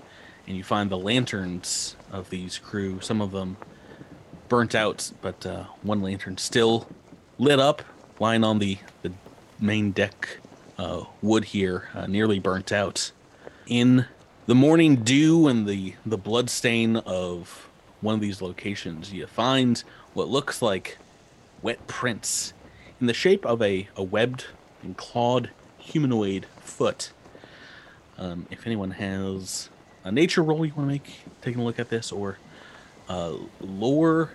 and 0.46 0.57
you 0.57 0.64
find 0.64 0.88
the 0.88 0.96
lanterns 0.96 1.94
of 2.11 2.30
these 2.30 2.57
crew. 2.57 3.00
Some 3.03 3.20
of 3.20 3.32
them 3.32 3.59
burnt 4.53 4.74
out, 4.74 5.11
but 5.22 5.46
uh, 5.46 5.64
one 5.80 6.03
lantern 6.03 6.36
still 6.36 6.86
lit 7.38 7.59
up, 7.59 7.80
lying 8.20 8.44
on 8.44 8.59
the 8.59 8.76
the 9.00 9.11
main 9.59 9.92
deck 9.92 10.36
uh, 10.76 11.05
wood 11.22 11.44
here, 11.44 11.88
uh, 11.94 12.07
nearly 12.07 12.38
burnt 12.38 12.70
out. 12.70 13.12
In 13.66 14.05
the 14.44 14.55
morning 14.55 14.96
dew 14.96 15.48
and 15.48 15.66
the 15.66 15.94
the 16.05 16.18
blood 16.18 16.50
stain 16.50 16.96
of 16.96 17.66
one 18.03 18.14
of 18.14 18.20
these 18.20 18.42
locations, 18.42 19.11
you 19.11 19.26
find 19.26 19.82
what 20.12 20.28
looks 20.28 20.61
like 20.61 20.98
wet 21.62 21.86
prints 21.86 22.53
in 23.00 23.07
the 23.07 23.14
shape 23.14 23.46
of 23.46 23.62
a, 23.62 23.88
a 23.96 24.03
webbed 24.03 24.48
and 24.82 24.98
clawed 24.98 25.48
humanoid 25.78 26.44
foot. 26.61 27.11
Um, 28.18 28.44
if 28.50 28.66
anyone 28.66 28.90
has 28.90 29.70
a 30.05 30.12
nature 30.12 30.42
roll 30.42 30.66
you 30.66 30.74
want 30.74 30.90
to 30.90 30.92
make, 30.92 31.22
taking 31.40 31.62
a 31.62 31.64
look 31.64 31.78
at 31.78 31.88
this, 31.88 32.12
or 32.12 32.36
uh, 33.09 33.36
lore 33.62 34.32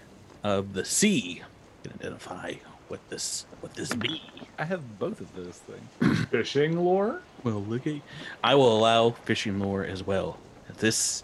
of 0.48 0.74
the 0.74 0.86
sea, 0.86 1.44
you 1.84 1.90
can 1.90 1.94
identify 2.00 2.54
what 2.88 3.02
this 3.10 3.46
what 3.60 3.74
this 3.74 3.94
be. 3.94 4.22
I 4.58 4.64
have 4.64 4.98
both 4.98 5.20
of 5.20 5.36
those 5.36 5.60
things. 5.60 6.26
Fishing 6.32 6.80
lore? 6.80 7.22
Well, 7.44 7.62
look 7.62 7.86
at. 7.86 7.96
I 8.42 8.56
will 8.56 8.78
allow 8.78 9.12
fishing 9.12 9.60
lore 9.60 9.84
as 9.84 10.04
well. 10.04 10.40
This 10.78 11.24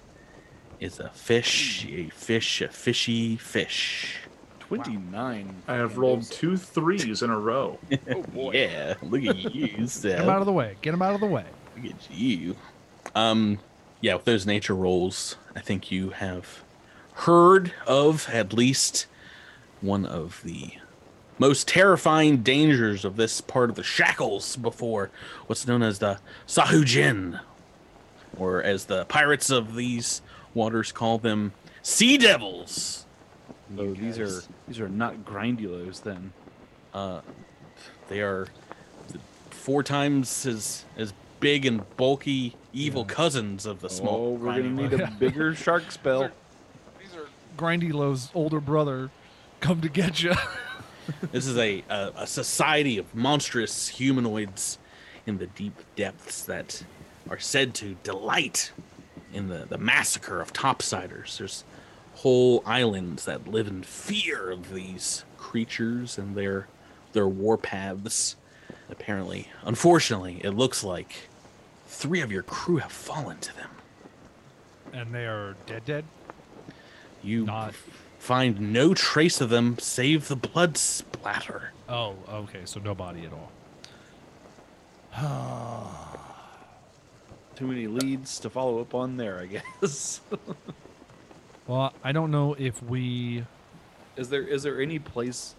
is 0.81 0.99
a 0.99 1.09
fish, 1.09 1.85
a 1.85 2.09
fish, 2.09 2.61
a 2.61 2.67
fishy 2.67 3.37
fish. 3.37 4.17
29. 4.59 5.55
I 5.67 5.73
have 5.75 5.97
rolled 5.97 6.29
two 6.29 6.57
threes 6.57 7.21
in 7.21 7.29
a 7.29 7.39
row. 7.39 7.79
Oh 8.09 8.23
boy. 8.23 8.51
Yeah, 8.53 8.95
look 9.01 9.23
at 9.23 9.37
you, 9.55 9.67
Get 9.77 10.19
him 10.19 10.29
out 10.29 10.41
of 10.41 10.45
the 10.45 10.51
way. 10.51 10.75
Get 10.81 10.93
him 10.93 11.01
out 11.01 11.15
of 11.15 11.21
the 11.21 11.27
way. 11.27 11.45
Look 11.77 11.93
at 11.93 12.11
you. 12.11 12.57
Um, 13.15 13.59
yeah, 14.01 14.15
with 14.15 14.25
those 14.25 14.45
nature 14.45 14.75
rolls, 14.75 15.37
I 15.55 15.61
think 15.61 15.91
you 15.91 16.09
have 16.09 16.63
heard 17.13 17.73
of 17.87 18.27
at 18.29 18.53
least 18.53 19.05
one 19.83 20.05
of 20.05 20.41
the 20.43 20.71
most 21.37 21.67
terrifying 21.67 22.37
dangers 22.37 23.03
of 23.03 23.15
this 23.17 23.41
part 23.41 23.69
of 23.69 23.75
the 23.75 23.83
shackles 23.83 24.55
before 24.55 25.09
what's 25.47 25.67
known 25.67 25.83
as 25.83 25.99
the 25.99 26.19
Sahuagin, 26.47 27.39
or 28.37 28.63
as 28.63 28.85
the 28.85 29.05
pirates 29.05 29.49
of 29.49 29.75
these 29.75 30.21
waters 30.53 30.91
call 30.91 31.17
them, 31.17 31.51
sea 31.81 32.17
devils. 32.17 33.05
Oh, 33.77 33.83
You 33.83 33.95
these 33.95 34.19
are 34.19 34.25
guys- 34.25 34.47
these 34.67 34.79
are 34.79 34.89
not 34.89 35.25
grindylows 35.25 36.03
then. 36.03 36.31
uh, 36.93 37.21
they 38.07 38.21
are 38.21 38.47
four 39.49 39.81
times 39.83 40.45
as 40.45 40.85
as 40.97 41.13
big 41.39 41.65
and 41.65 41.81
bulky 41.97 42.55
evil 42.73 43.03
cousins 43.05 43.65
of 43.65 43.81
the 43.81 43.89
small. 43.89 44.15
oh, 44.15 44.29
we're 44.31 44.45
gonna 44.53 44.69
need 44.69 44.93
a 44.93 45.07
bigger 45.19 45.53
shark 45.55 45.91
spell. 45.91 46.29
These 46.99 47.15
are 47.15 47.27
Grindylow's 47.57 48.29
older 48.33 48.59
brother 48.61 49.09
come 49.63 49.81
to 49.81 49.89
get 49.89 50.21
you. 50.21 50.33
This 51.33 51.47
is 51.47 51.57
a, 51.57 51.83
a 51.89 52.11
a 52.19 52.27
society 52.27 52.97
of 52.97 53.13
monstrous 53.13 53.89
humanoids 53.89 54.77
in 55.25 55.37
the 55.37 55.47
deep 55.47 55.73
depths 55.97 56.43
that 56.43 56.81
are 57.29 57.39
said 57.39 57.73
to 57.75 57.97
delight 58.03 58.71
in 59.33 59.49
the, 59.49 59.65
the 59.67 59.77
massacre 59.77 60.39
of 60.39 60.53
topsiders. 60.53 61.37
There's 61.37 61.65
whole 62.15 62.63
islands 62.65 63.25
that 63.25 63.49
live 63.49 63.67
in 63.67 63.83
fear 63.83 64.49
of 64.49 64.73
these 64.73 65.25
creatures 65.37 66.17
and 66.17 66.37
their 66.37 66.67
their 67.11 67.27
warpaths. 67.27 68.35
Apparently, 68.89 69.49
unfortunately, 69.63 70.39
it 70.41 70.51
looks 70.51 70.85
like 70.85 71.27
three 71.87 72.21
of 72.21 72.31
your 72.31 72.43
crew 72.43 72.77
have 72.77 72.93
fallen 72.93 73.39
to 73.39 73.53
them. 73.57 73.71
and 74.93 75.13
they 75.13 75.25
are 75.25 75.55
dead 75.65 75.83
dead. 75.83 76.05
You 77.21 77.43
Not- 77.45 77.69
f- 77.69 78.02
find 78.23 78.71
no 78.71 78.93
trace 78.93 79.41
of 79.41 79.49
them 79.49 79.77
save 79.79 80.29
the 80.29 80.35
blood 80.35 80.77
splatter. 80.77 81.71
Oh, 81.89 82.15
okay, 82.29 82.61
so 82.63 82.79
no 82.79 82.95
body 82.95 83.25
at 83.25 83.33
all. 83.33 83.51
Too 87.55 87.67
many 87.67 87.87
leads 87.87 88.39
to 88.39 88.49
follow 88.49 88.79
up 88.79 88.95
on 88.95 89.17
there, 89.17 89.39
I 89.39 89.45
guess. 89.47 90.21
Well, 91.65 91.93
I 92.03 92.11
don't 92.11 92.29
know 92.29 92.57
if 92.59 92.83
we 92.83 93.45
is 94.17 94.29
there 94.29 94.43
is 94.43 94.63
there 94.63 94.81
any 94.81 94.99
place 94.99 95.55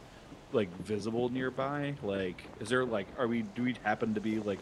like 0.52 0.68
visible 0.82 1.30
nearby? 1.30 1.94
Like, 2.02 2.44
is 2.60 2.68
there 2.68 2.84
like 2.84 3.06
are 3.18 3.26
we 3.26 3.40
do 3.40 3.62
we 3.62 3.74
happen 3.82 4.12
to 4.12 4.20
be 4.20 4.38
like 4.38 4.58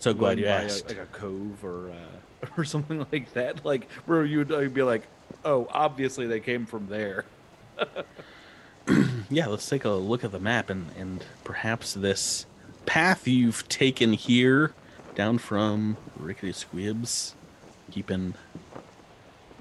So 0.00 0.12
glad 0.12 0.38
you 0.38 0.44
by 0.44 0.64
a- 0.64 0.68
like 0.68 0.98
a 0.98 1.06
cove 1.12 1.64
or 1.64 1.92
uh, 1.92 2.46
or 2.58 2.66
something 2.66 3.06
like 3.10 3.32
that? 3.32 3.64
Like 3.64 3.90
where 4.04 4.22
you'd 4.26 4.52
uh, 4.52 4.68
be 4.68 4.82
like, 4.82 5.04
oh, 5.44 5.68
obviously 5.70 6.26
they 6.26 6.40
came 6.40 6.66
from 6.66 6.88
there. 6.88 7.24
Yeah, 9.28 9.46
let's 9.46 9.68
take 9.68 9.84
a 9.84 9.90
look 9.90 10.22
at 10.22 10.30
the 10.30 10.38
map 10.38 10.70
and, 10.70 10.86
and 10.96 11.24
perhaps 11.42 11.94
this 11.94 12.46
path 12.86 13.26
you've 13.26 13.68
taken 13.68 14.12
here 14.12 14.72
down 15.16 15.38
from 15.38 15.96
Rickety 16.16 16.52
Squibs, 16.52 17.34
keeping 17.90 18.34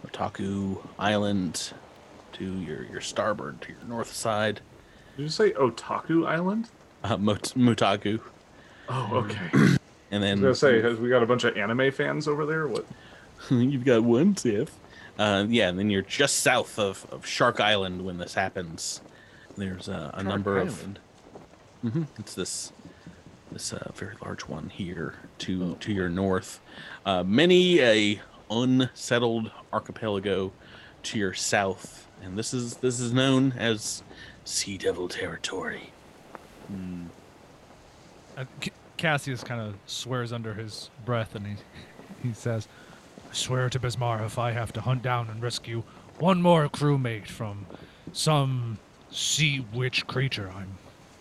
Otaku 0.05 0.85
Island 0.99 1.73
to 2.33 2.43
your, 2.59 2.83
your 2.83 3.01
starboard, 3.01 3.59
to 3.61 3.69
your 3.71 3.81
north 3.87 4.13
side, 4.13 4.61
Did 5.17 5.23
you 5.23 5.29
say 5.29 5.51
Otaku 5.53 6.27
Island? 6.27 6.69
uh, 7.03 7.17
Mot- 7.17 7.53
Mutaku. 7.55 8.19
Oh, 8.89 9.09
okay. 9.25 9.77
And 10.11 10.21
then. 10.23 10.37
I 10.37 10.41
then 10.41 10.49
was 10.49 10.61
gonna 10.61 10.73
say, 10.73 10.81
has 10.87 10.99
we 10.99 11.09
got 11.09 11.23
a 11.23 11.25
bunch 11.25 11.43
of 11.45 11.57
anime 11.57 11.91
fans 11.91 12.27
over 12.27 12.45
there? 12.45 12.67
What? 12.67 12.85
You've 13.49 13.83
got 13.83 14.03
one 14.03 14.35
tip. 14.35 14.69
Uh, 15.17 15.45
yeah, 15.47 15.69
and 15.69 15.79
then 15.79 15.89
you're 15.89 16.01
just 16.01 16.37
south 16.39 16.77
of, 16.77 17.05
of 17.11 17.25
Shark 17.25 17.59
Island 17.59 18.03
when 18.03 18.17
this 18.17 18.33
happens. 18.33 19.01
There's 19.57 19.87
uh, 19.87 20.11
a 20.13 20.23
number 20.23 20.57
of. 20.59 20.87
hmm 21.81 22.03
It's 22.19 22.33
this 22.35 22.71
this 23.51 23.71
uh, 23.71 23.91
very 23.95 24.15
large 24.23 24.41
one 24.41 24.69
here 24.69 25.15
to 25.39 25.75
to 25.75 25.93
your 25.93 26.09
north. 26.09 26.59
Uh, 27.05 27.23
many 27.23 27.79
a 27.79 28.21
unsettled 28.51 29.51
archipelago 29.71 30.51
to 31.03 31.17
your 31.19 31.33
south, 31.33 32.07
and 32.21 32.37
this 32.37 32.53
is 32.53 32.77
this 32.77 32.99
is 32.99 33.13
known 33.13 33.53
as 33.57 34.03
Sea 34.43 34.77
Devil 34.77 35.07
territory. 35.07 35.91
Uh, 38.37 38.45
C- 38.61 38.71
Cassius 38.97 39.43
kind 39.43 39.61
of 39.61 39.75
swears 39.85 40.33
under 40.33 40.53
his 40.55 40.89
breath, 41.05 41.35
and 41.35 41.47
he 41.47 41.55
he 42.27 42.33
says, 42.33 42.67
"I 43.29 43.33
swear 43.33 43.69
to 43.69 43.79
Besmara 43.79 44.25
if 44.25 44.37
I 44.39 44.51
have 44.51 44.71
to 44.73 44.81
hunt 44.81 45.01
down 45.01 45.29
and 45.29 45.41
rescue 45.41 45.83
one 46.19 46.41
more 46.41 46.67
crewmate 46.69 47.27
from 47.27 47.65
some 48.13 48.77
sea 49.11 49.65
witch 49.73 50.07
creature, 50.07 50.51
I'm. 50.55 50.77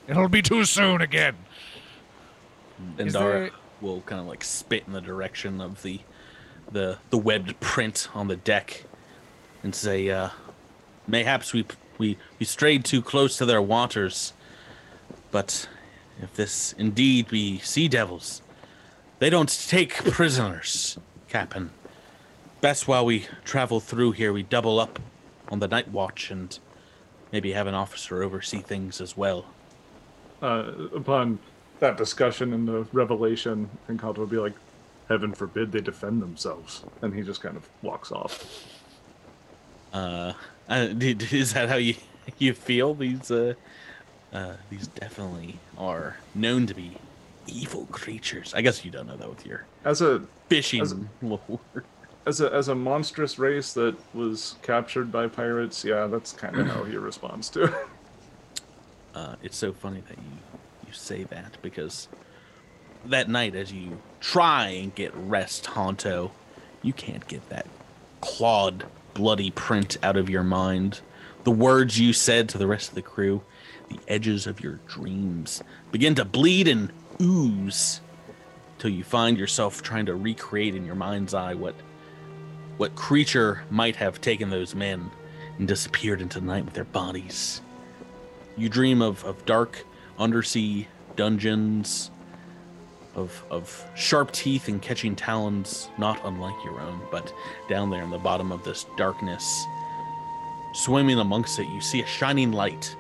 It'll 0.07 0.29
be 0.29 0.43
too 0.43 0.65
soon 0.65 1.01
again." 1.01 1.37
And 2.99 3.13
Dara 3.13 3.41
there- 3.41 3.51
will 3.81 4.01
kind 4.03 4.21
of 4.21 4.27
like 4.27 4.45
spit 4.45 4.85
in 4.87 4.93
the 4.93 5.01
direction 5.01 5.61
of 5.61 5.83
the 5.83 6.01
the 6.71 6.99
the 7.11 7.19
webbed 7.19 7.59
print 7.61 8.09
on 8.15 8.29
the 8.29 8.37
deck 8.37 8.85
and 9.63 9.75
say, 9.75 10.09
uh, 10.11 10.31
"Mayhaps 11.07 11.53
we 11.53 11.67
we 11.99 12.17
we 12.39 12.47
strayed 12.47 12.85
too 12.85 13.03
close 13.03 13.37
to 13.39 13.47
their 13.47 13.63
waters, 13.63 14.33
but 15.31 15.69
if 16.23 16.35
this 16.35 16.75
indeed 16.79 17.29
be 17.29 17.59
sea 17.59 17.89
devils, 17.89 18.43
they 19.19 19.31
don't 19.31 19.49
take 19.69 19.95
prisoners, 20.13 20.99
Captain. 21.29 21.71
Best 22.65 22.89
while 22.89 23.05
we 23.05 23.27
travel 23.45 23.79
through 23.79 24.13
here, 24.13 24.33
we 24.33 24.43
double 24.43 24.81
up 24.81 24.99
on 25.51 25.59
the 25.59 25.69
night 25.69 25.89
watch 25.89 26.31
and 26.31 26.59
maybe 27.31 27.53
have 27.53 27.67
an 27.67 27.75
officer 27.75 28.23
oversee 28.23 28.63
things 28.63 29.03
as 29.03 29.15
well." 29.15 29.45
Uh, 30.41 30.73
upon 30.95 31.41
that 31.81 31.99
discussion 31.99 32.55
and 32.55 32.67
the 32.67 32.87
revelation, 32.95 33.69
Encanto 33.87 34.17
would 34.17 34.31
be 34.31 34.39
like, 34.39 34.55
"Heaven 35.11 35.35
forbid 35.35 35.73
they 35.73 35.83
defend 35.83 36.23
themselves," 36.23 36.85
and 37.03 37.13
he 37.15 37.21
just 37.21 37.43
kind 37.43 37.55
of 37.55 37.69
walks 37.83 38.11
off. 38.11 38.67
Uh, 39.93 40.33
uh, 40.67 40.89
is 40.99 41.53
that 41.53 41.69
how 41.69 41.77
you 41.77 41.97
you 42.39 42.55
feel? 42.55 42.95
These 42.95 43.31
uh, 43.31 43.53
uh, 44.33 44.55
these 44.71 44.87
definitely 44.87 45.59
are 45.77 46.17
known 46.35 46.67
to 46.69 46.73
be 46.73 46.97
evil 47.47 47.85
creatures. 47.93 48.55
I 48.55 48.63
guess 48.63 48.87
you 48.87 48.91
don't 48.91 49.07
know 49.07 49.19
that 49.19 49.29
with 49.29 49.45
your 49.45 49.67
As 49.85 50.01
a 50.01 50.23
fishing 50.49 50.81
As- 50.81 50.95
lore. 51.21 51.61
As 52.27 52.41
a 52.41 52.53
as 52.53 52.69
a 52.69 52.75
monstrous 52.75 53.39
race 53.39 53.75
that 53.75 53.97
was 54.15 54.57
captured 54.63 55.13
by 55.13 55.27
pirates, 55.27 55.85
yeah, 55.85 56.07
that's 56.07 56.33
kind 56.33 56.57
of 56.57 56.67
how 56.67 56.85
he 56.85 56.97
responds 56.97 57.49
to. 57.51 57.65
it. 57.65 57.75
Uh, 59.15 59.37
it's 59.45 59.57
so 59.57 59.73
funny 59.73 60.03
that 60.09 60.19
you 60.19 60.65
you 60.89 60.93
say 60.93 61.23
that 61.23 61.57
because 61.63 62.09
that 63.05 63.29
night, 63.29 63.55
as 63.55 63.73
you 63.73 64.01
try 64.19 64.67
and 64.69 64.93
get 64.95 65.15
rest, 65.15 65.67
Hanto, 65.67 66.33
you 66.83 66.93
can't 66.93 67.25
get 67.29 67.49
that 67.49 67.67
clawed, 68.21 68.87
bloody 69.15 69.51
print 69.51 69.97
out 70.03 70.17
of 70.17 70.29
your 70.29 70.43
mind. 70.43 71.01
The 71.45 71.51
words 71.53 71.99
you 72.01 72.13
said 72.13 72.49
to 72.51 72.59
the 72.59 72.67
rest 72.67 72.89
of 72.89 72.95
the 72.95 73.03
crew, 73.03 73.43
the 73.89 74.01
edges 74.09 74.47
of 74.47 74.61
your 74.61 74.81
dreams 74.89 75.63
begin 75.93 76.15
to 76.17 76.25
bleed 76.25 76.67
and 76.67 76.91
ooze 77.21 78.01
till 78.79 78.91
you 78.91 79.05
find 79.05 79.39
yourself 79.39 79.83
trying 79.83 80.07
to 80.07 80.15
recreate 80.15 80.75
in 80.75 80.85
your 80.85 80.95
mind's 80.95 81.35
eye 81.35 81.55
what 81.55 81.75
what 82.77 82.95
creature 82.97 83.63
might 83.71 83.97
have 83.97 84.21
taken 84.21 84.51
those 84.51 84.75
men 84.75 85.11
and 85.59 85.69
disappeared 85.69 86.21
into 86.21 86.41
the 86.41 86.47
night 86.47 86.65
with 86.65 86.75
their 86.75 86.85
bodies. 86.85 87.61
You 88.57 88.69
dream 88.69 89.01
of, 89.01 89.25
of 89.25 89.45
dark 89.47 89.85
undersea 90.19 90.89
dungeons, 91.17 92.11
of, 93.15 93.45
of 93.51 93.85
sharp 93.95 94.33
teeth 94.33 94.69
and 94.69 94.83
catching 94.83 95.15
talons, 95.15 95.89
not 95.99 96.21
unlike 96.25 96.55
your 96.65 96.81
own, 96.81 97.01
but 97.11 97.33
down 97.69 97.91
there 97.91 98.03
in 98.03 98.11
the 98.11 98.19
bottom 98.19 98.51
of 98.51 98.65
this 98.65 98.87
darkness, 98.97 99.65
swimming 100.75 101.21
amongst 101.21 101.59
it, 101.59 101.69
you 101.69 101.81
see 101.81 102.03
a 102.03 102.07
shining 102.07 102.51
light. 102.51 102.97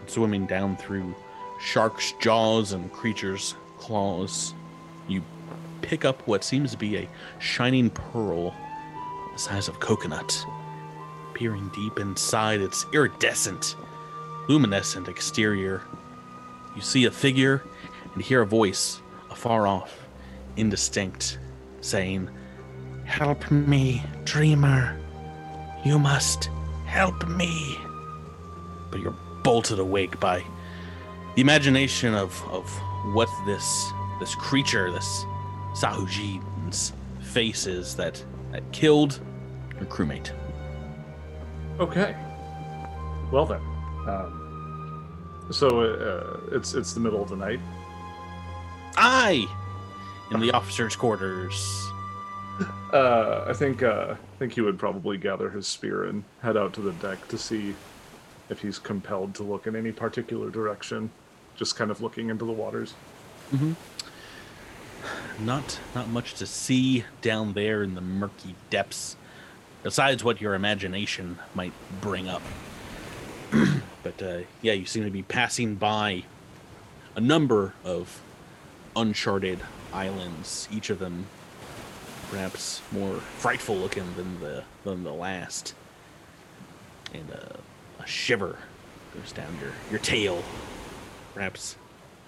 And 0.00 0.10
swimming 0.10 0.46
down 0.46 0.76
through 0.76 1.14
sharks' 1.60 2.12
jaws 2.20 2.72
and 2.72 2.92
creatures' 2.92 3.54
claws, 3.78 4.54
you 5.08 5.22
pick 5.80 6.04
up 6.04 6.26
what 6.26 6.44
seems 6.44 6.72
to 6.72 6.76
be 6.76 6.98
a 6.98 7.08
shining 7.38 7.88
pearl 7.88 8.54
the 9.38 9.44
size 9.44 9.68
of 9.68 9.78
coconut. 9.78 10.44
Peering 11.32 11.70
deep 11.72 12.00
inside 12.00 12.60
its 12.60 12.86
iridescent 12.92 13.76
luminescent 14.48 15.06
exterior. 15.06 15.82
You 16.74 16.82
see 16.82 17.04
a 17.04 17.10
figure 17.12 17.62
and 18.14 18.22
hear 18.22 18.42
a 18.42 18.46
voice 18.46 19.00
afar 19.30 19.66
off, 19.68 20.06
indistinct, 20.56 21.38
saying, 21.80 22.28
Help 23.04 23.48
me, 23.50 24.02
dreamer. 24.24 24.98
You 25.84 26.00
must 26.00 26.50
help 26.86 27.28
me. 27.28 27.78
But 28.90 29.00
you're 29.00 29.16
bolted 29.44 29.78
awake 29.78 30.18
by 30.18 30.42
the 31.36 31.40
imagination 31.40 32.12
of, 32.12 32.42
of 32.50 32.68
what 33.14 33.28
this 33.46 33.92
this 34.18 34.34
creature, 34.34 34.90
this 34.90 35.24
Sahuagin's 35.74 36.92
face 37.20 37.68
is 37.68 37.94
that, 37.94 38.20
that 38.52 38.70
killed 38.72 39.20
your 39.76 39.86
crewmate. 39.86 40.32
Okay. 41.78 42.16
Well 43.30 43.46
then. 43.46 43.60
Um, 44.06 45.48
so 45.50 45.80
uh, 45.80 46.56
it's 46.56 46.74
it's 46.74 46.92
the 46.92 47.00
middle 47.00 47.22
of 47.22 47.28
the 47.28 47.36
night. 47.36 47.60
Aye! 48.96 49.46
In 50.30 50.40
the 50.40 50.50
officers' 50.52 50.96
quarters. 50.96 51.86
Uh, 52.92 53.44
I 53.46 53.52
think 53.52 53.82
uh, 53.84 54.14
I 54.18 54.38
think 54.38 54.54
he 54.54 54.62
would 54.62 54.78
probably 54.78 55.18
gather 55.18 55.50
his 55.50 55.68
spear 55.68 56.06
and 56.06 56.24
head 56.42 56.56
out 56.56 56.72
to 56.72 56.80
the 56.80 56.92
deck 56.92 57.28
to 57.28 57.36
see 57.36 57.74
if 58.48 58.60
he's 58.62 58.78
compelled 58.78 59.34
to 59.36 59.42
look 59.42 59.66
in 59.66 59.76
any 59.76 59.92
particular 59.92 60.50
direction. 60.50 61.10
Just 61.54 61.76
kind 61.76 61.90
of 61.90 62.00
looking 62.00 62.30
into 62.30 62.46
the 62.46 62.52
waters. 62.52 62.94
Not 65.40 65.78
not 65.94 66.08
much 66.08 66.34
to 66.34 66.46
see 66.46 67.04
down 67.22 67.52
there 67.52 67.82
in 67.82 67.94
the 67.94 68.00
murky 68.00 68.56
depths, 68.70 69.16
besides 69.82 70.24
what 70.24 70.40
your 70.40 70.54
imagination 70.54 71.38
might 71.54 71.72
bring 72.00 72.28
up. 72.28 72.42
but 74.02 74.20
uh, 74.22 74.38
yeah, 74.62 74.72
you 74.72 74.84
seem 74.84 75.04
to 75.04 75.10
be 75.10 75.22
passing 75.22 75.76
by 75.76 76.24
a 77.14 77.20
number 77.20 77.74
of 77.84 78.20
uncharted 78.96 79.60
islands, 79.92 80.68
each 80.72 80.90
of 80.90 80.98
them 80.98 81.26
perhaps 82.30 82.82
more 82.92 83.14
frightful 83.14 83.76
looking 83.76 84.04
than 84.16 84.40
the 84.40 84.64
than 84.84 85.04
the 85.04 85.12
last. 85.12 85.74
And 87.14 87.30
uh, 87.30 87.58
a 88.02 88.06
shiver 88.06 88.58
goes 89.14 89.32
down 89.32 89.56
your 89.60 89.72
your 89.90 90.00
tail, 90.00 90.42
perhaps 91.34 91.76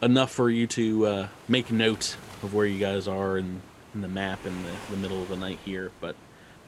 enough 0.02 0.30
for 0.30 0.50
you 0.50 0.66
to 0.66 1.06
uh, 1.06 1.28
make 1.48 1.70
note 1.70 2.16
of 2.42 2.54
where 2.54 2.66
you 2.66 2.78
guys 2.78 3.06
are 3.06 3.38
in, 3.38 3.60
in 3.94 4.00
the 4.00 4.08
map 4.08 4.46
in 4.46 4.62
the, 4.62 4.72
the 4.90 4.96
middle 4.96 5.22
of 5.22 5.28
the 5.28 5.36
night 5.36 5.58
here. 5.64 5.90
But 6.00 6.16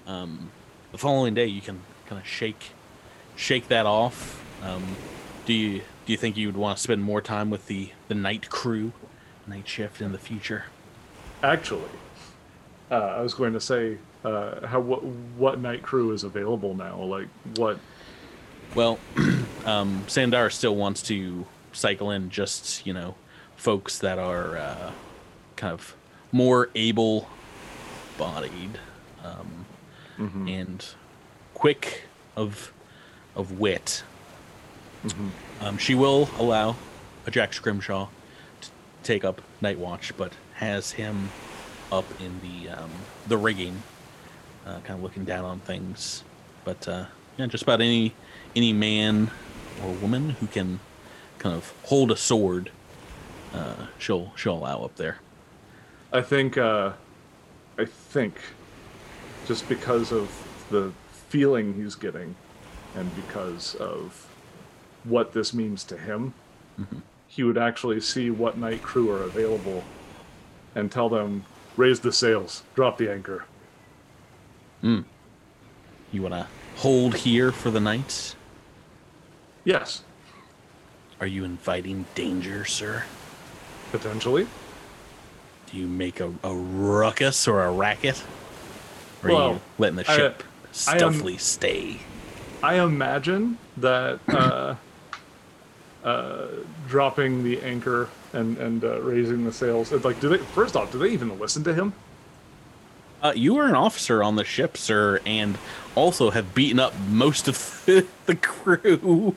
um, 0.06 0.50
the 0.90 0.98
following 0.98 1.34
day, 1.34 1.46
you 1.46 1.60
can 1.60 1.80
kind 2.06 2.20
of 2.20 2.26
shake 2.26 2.70
shake 3.34 3.68
that 3.68 3.86
off. 3.86 4.42
Um, 4.62 4.96
do 5.46 5.52
you 5.52 5.82
do 6.06 6.12
you 6.12 6.16
think 6.16 6.36
you 6.36 6.48
would 6.48 6.56
want 6.56 6.76
to 6.76 6.82
spend 6.82 7.02
more 7.02 7.20
time 7.20 7.50
with 7.50 7.66
the 7.66 7.90
the 8.08 8.14
night 8.14 8.48
crew, 8.50 8.92
night 9.46 9.66
shift 9.68 10.00
in 10.00 10.12
the 10.12 10.18
future? 10.18 10.64
Actually, 11.42 11.90
uh, 12.90 12.94
I 12.94 13.20
was 13.20 13.34
going 13.34 13.52
to 13.54 13.60
say 13.60 13.98
uh, 14.24 14.66
how 14.66 14.80
what 14.80 15.02
what 15.04 15.60
night 15.60 15.82
crew 15.82 16.12
is 16.12 16.24
available 16.24 16.74
now. 16.74 17.00
Like 17.02 17.28
what? 17.56 17.78
Well, 18.74 18.98
um, 19.66 20.04
Sandar 20.06 20.50
still 20.50 20.76
wants 20.76 21.02
to 21.04 21.46
cycle 21.72 22.10
in 22.10 22.28
just 22.28 22.86
you 22.86 22.92
know 22.92 23.14
folks 23.62 23.98
that 24.00 24.18
are 24.18 24.56
uh, 24.56 24.90
kind 25.54 25.72
of 25.72 25.94
more 26.32 26.68
able-bodied 26.74 27.28
um, 29.24 29.66
Mhm, 30.18 30.50
and 30.60 30.84
quick 31.54 32.02
of 32.36 32.72
of 33.36 33.60
wit. 33.60 34.02
mhm. 35.04 35.30
Um, 35.60 35.78
she 35.78 35.94
will 35.94 36.28
allow 36.38 36.74
a 37.24 37.30
Jack 37.30 37.52
Scrimshaw 37.54 38.08
to 38.62 38.68
take 39.04 39.24
up 39.24 39.40
night 39.60 39.78
watch, 39.78 40.12
but 40.16 40.32
has 40.54 40.90
him 40.92 41.30
up 41.92 42.04
in 42.20 42.40
the 42.42 42.68
um, 42.68 42.90
the 43.28 43.38
rigging, 43.38 43.82
uh, 44.66 44.80
kind 44.80 44.98
of 44.98 45.02
looking 45.04 45.24
down 45.24 45.44
on 45.44 45.60
things. 45.60 46.24
But 46.64 46.86
uh, 46.88 47.04
yeah, 47.38 47.46
just 47.46 47.62
about 47.62 47.80
any 47.80 48.12
any 48.56 48.72
man 48.72 49.30
or 49.84 49.92
woman 49.94 50.30
who 50.40 50.46
can 50.48 50.80
kind 51.38 51.54
of 51.54 51.72
hold 51.84 52.10
a 52.10 52.16
sword, 52.16 52.70
uh, 53.54 53.86
she'll 53.98 54.32
she'll 54.36 54.54
allow 54.56 54.82
up 54.82 54.96
there. 54.96 55.18
I 56.12 56.20
think 56.22 56.56
uh, 56.58 56.92
I 57.78 57.84
think 57.84 58.34
just 59.46 59.68
because 59.68 60.12
of 60.12 60.30
the 60.70 60.92
feeling 61.28 61.74
he's 61.74 61.94
getting, 61.94 62.34
and 62.94 63.14
because 63.16 63.74
of 63.76 64.26
what 65.04 65.32
this 65.32 65.52
means 65.52 65.82
to 65.84 65.96
him, 65.96 66.34
Mhm. 66.80 67.02
he 67.28 67.42
would 67.42 67.58
actually 67.58 68.00
see 68.00 68.30
what 68.30 68.56
night 68.58 68.82
crew 68.82 69.10
are 69.10 69.22
available, 69.22 69.82
and 70.74 70.90
tell 70.92 71.08
them 71.08 71.44
raise 71.76 72.00
the 72.00 72.12
sails, 72.12 72.62
drop 72.74 72.98
the 72.98 73.10
anchor. 73.10 73.44
You 74.82 75.04
wanna 76.20 76.48
hold 76.76 77.14
here 77.16 77.50
for 77.52 77.70
the 77.70 77.80
night? 77.80 78.34
Yes, 79.64 80.02
Are 81.20 81.26
you 81.26 81.44
inviting 81.44 82.04
danger, 82.16 82.64
sir? 82.64 83.04
Potentially. 83.92 84.46
Do 85.70 85.76
you 85.76 85.86
make 85.86 86.18
a, 86.20 86.32
a 86.42 86.52
ruckus 86.54 87.46
or 87.46 87.62
a 87.64 87.70
racket? 87.70 88.22
Or 89.22 89.28
are 89.28 89.30
you 89.30 89.36
Well, 89.36 89.60
letting 89.78 89.96
the 89.96 90.10
I- 90.10 90.16
ship 90.16 90.42
I 90.42 90.92
am- 90.92 90.98
stealthily 90.98 91.36
stay? 91.36 91.98
I 92.62 92.80
imagine 92.80 93.58
that 93.76 94.20
uh, 94.28 94.76
uh, 96.04 96.46
dropping 96.88 97.42
the 97.44 97.60
anchor 97.60 98.08
and 98.32 98.56
and 98.58 98.84
uh, 98.84 99.00
raising 99.02 99.44
the 99.44 99.52
sails. 99.52 99.92
It's 99.92 100.04
like, 100.04 100.20
do 100.20 100.28
they? 100.28 100.38
First 100.38 100.76
off, 100.76 100.92
do 100.92 100.98
they 100.98 101.10
even 101.10 101.38
listen 101.38 101.64
to 101.64 101.74
him? 101.74 101.92
Uh, 103.20 103.32
you 103.36 103.56
are 103.56 103.66
an 103.66 103.74
officer 103.74 104.22
on 104.22 104.36
the 104.36 104.44
ship, 104.44 104.76
sir, 104.76 105.20
and 105.26 105.58
also 105.94 106.30
have 106.30 106.54
beaten 106.54 106.78
up 106.80 106.92
most 107.08 107.46
of 107.48 107.82
the 108.26 108.34
crew. 108.36 109.34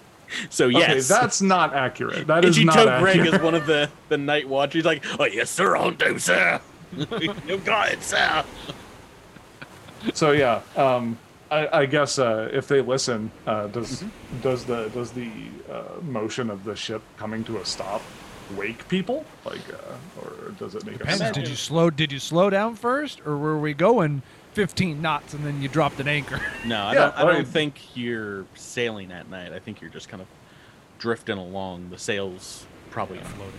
So 0.50 0.68
yes, 0.68 0.90
Okay, 0.92 1.00
that's 1.22 1.42
not 1.42 1.74
accurate. 1.74 2.28
That 2.28 2.40
and 2.40 2.46
is 2.48 2.56
she 2.56 2.64
not 2.66 2.76
took 2.76 3.00
Greg 3.00 3.20
as 3.20 3.42
one 3.42 3.56
of 3.56 3.66
the 3.66 3.90
the 4.10 4.18
night 4.18 4.48
watch. 4.48 4.74
He's 4.74 4.86
like, 4.86 5.04
"Oh 5.20 5.26
yes, 5.26 5.50
sir, 5.50 5.76
I'll 5.76 5.92
do, 5.92 6.18
sir. 6.20 6.60
you 7.48 7.58
got 7.64 7.92
it, 7.92 8.02
sir." 8.04 8.44
so 10.14 10.32
yeah, 10.32 10.62
um, 10.76 11.18
I, 11.52 11.82
I 11.82 11.86
guess 11.86 12.20
uh, 12.20 12.50
if 12.52 12.68
they 12.68 12.82
listen, 12.82 13.32
uh, 13.48 13.68
does 13.68 14.02
Mm-hmm. 14.04 14.42
does 14.42 14.66
the 14.66 14.90
does 14.90 15.12
the 15.12 15.30
uh, 15.72 15.84
motion 16.02 16.50
of 16.50 16.64
the 16.64 16.76
ship 16.76 17.02
coming 17.18 17.44
to 17.46 17.58
a 17.60 17.66
stop 17.66 18.02
wake 18.56 18.88
people? 18.88 19.26
Like, 19.44 19.62
uh, 19.74 20.22
or 20.22 20.52
does 20.60 20.76
it 20.76 20.86
make 20.86 20.96
a 20.96 21.00
Depends. 21.00 21.20
sound? 21.20 21.34
Did 21.36 21.48
you 21.48 21.56
slow? 21.56 21.90
Did 21.90 22.12
you 22.12 22.20
slow 22.20 22.50
down 22.50 22.76
first, 22.76 23.22
or 23.26 23.38
were 23.38 23.58
we 23.60 23.74
going 23.74 24.22
15 24.56 25.02
knots 25.02 25.34
and 25.34 25.46
then 25.46 25.62
you 25.62 25.68
dropped 25.68 26.00
an 26.00 26.08
anchor? 26.08 26.42
No, 26.66 26.82
I 26.82 26.94
Yeah, 26.94 27.00
don't. 27.00 27.16
I 27.18 27.22
don't 27.26 27.36
I- 27.42 27.44
think 27.44 27.96
you're 27.96 28.46
sailing 28.56 29.12
at 29.12 29.30
night. 29.30 29.54
I 29.54 29.60
think 29.60 29.82
you're 29.82 29.92
just 29.92 30.10
kind 30.10 30.22
of 30.22 30.28
drifting 30.98 31.38
along. 31.38 31.90
The 31.92 31.98
sails 32.00 32.66
probably 32.90 33.20
floating. 33.20 33.54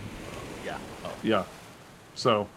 Yeah. 0.65 0.79
Oh. 1.05 1.13
Yeah. 1.23 1.45
So, 2.15 2.49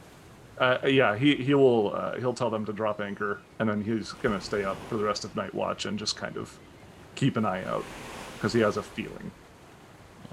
uh, 0.58 0.80
yeah, 0.86 1.16
he 1.18 1.36
he 1.36 1.54
will 1.54 1.94
uh, 1.94 2.18
he'll 2.18 2.34
tell 2.34 2.50
them 2.50 2.66
to 2.66 2.74
drop 2.74 3.00
anchor, 3.02 3.42
and 3.60 3.70
then 3.70 3.84
he's 3.84 4.14
gonna 4.14 4.42
stay 4.42 4.64
up 4.64 4.78
for 4.88 4.96
the 4.98 5.04
rest 5.04 5.24
of 5.26 5.36
night 5.36 5.54
watch 5.54 5.86
and 5.86 6.00
just 6.00 6.16
kind 6.16 6.36
of 6.38 6.58
keep 7.16 7.38
an 7.38 7.46
eye 7.46 7.64
out 7.66 7.84
because 8.36 8.54
he 8.54 8.62
has 8.62 8.78
a 8.78 8.84
feeling. 8.84 9.32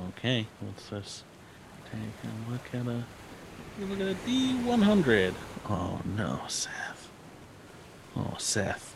Okay, 0.08 0.46
let's 0.62 0.88
just 0.88 1.24
take 1.90 2.00
a 2.24 2.50
look 2.50 2.62
at 2.72 2.86
a 2.86 3.04
look 3.84 4.00
at 4.00 4.06
a 4.06 4.14
D 4.26 4.54
one 4.64 4.80
hundred. 4.82 5.34
Oh 5.68 6.00
no, 6.16 6.40
Seth. 6.48 6.95
Oh 8.16 8.34
Seth. 8.38 8.94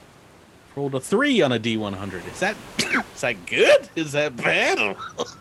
Rolled 0.77 0.95
a 0.95 1.01
three 1.01 1.43
on 1.43 1.53
a 1.53 1.59
D 1.59 1.77
one 1.77 1.93
hundred. 1.93 2.25
Is 2.27 2.41
that 2.41 2.57
is 3.15 3.21
that 3.21 3.47
good? 3.47 3.89
Is 3.97 4.13
that 4.13 4.37
bad? 4.37 4.97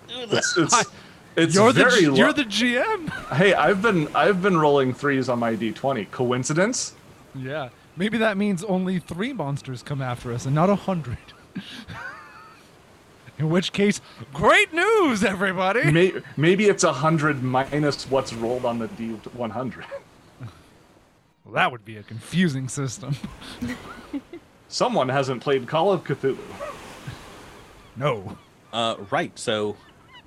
It's 0.09 0.57
it's, 0.57 0.85
it's 1.35 1.55
you're 1.55 1.71
the 1.71 1.83
very 1.83 2.01
G- 2.01 2.17
you're 2.17 2.33
the 2.33 2.43
GM. 2.43 3.09
Hey, 3.35 3.53
I've 3.53 3.81
been 3.81 4.13
I've 4.15 4.41
been 4.41 4.57
rolling 4.57 4.93
threes 4.93 5.29
on 5.29 5.39
my 5.39 5.55
D 5.55 5.71
twenty. 5.71 6.05
Coincidence? 6.05 6.93
Yeah. 7.35 7.69
Maybe 7.95 8.17
that 8.17 8.37
means 8.37 8.63
only 8.63 8.99
three 8.99 9.33
monsters 9.33 9.83
come 9.83 10.01
after 10.01 10.33
us 10.33 10.45
and 10.45 10.55
not 10.55 10.69
a 10.69 10.75
hundred. 10.75 11.17
In 13.37 13.49
which 13.49 13.71
case, 13.71 14.01
great 14.33 14.73
news, 14.73 15.23
everybody! 15.23 15.89
May, 15.89 16.11
maybe 16.35 16.65
it's 16.65 16.83
a 16.83 16.91
hundred 16.91 17.41
minus 17.41 18.03
what's 18.09 18.33
rolled 18.33 18.65
on 18.65 18.79
the 18.79 18.89
D 18.89 19.11
one 19.33 19.49
hundred. 19.51 19.85
Well, 21.49 21.55
that 21.55 21.71
would 21.71 21.83
be 21.83 21.97
a 21.97 22.03
confusing 22.03 22.67
system. 22.67 23.15
Someone 24.67 25.09
hasn't 25.09 25.41
played 25.41 25.67
Call 25.67 25.91
of 25.91 26.03
Cthulhu. 26.03 26.37
No. 27.95 28.37
Uh, 28.71 28.97
right. 29.09 29.31
So, 29.39 29.75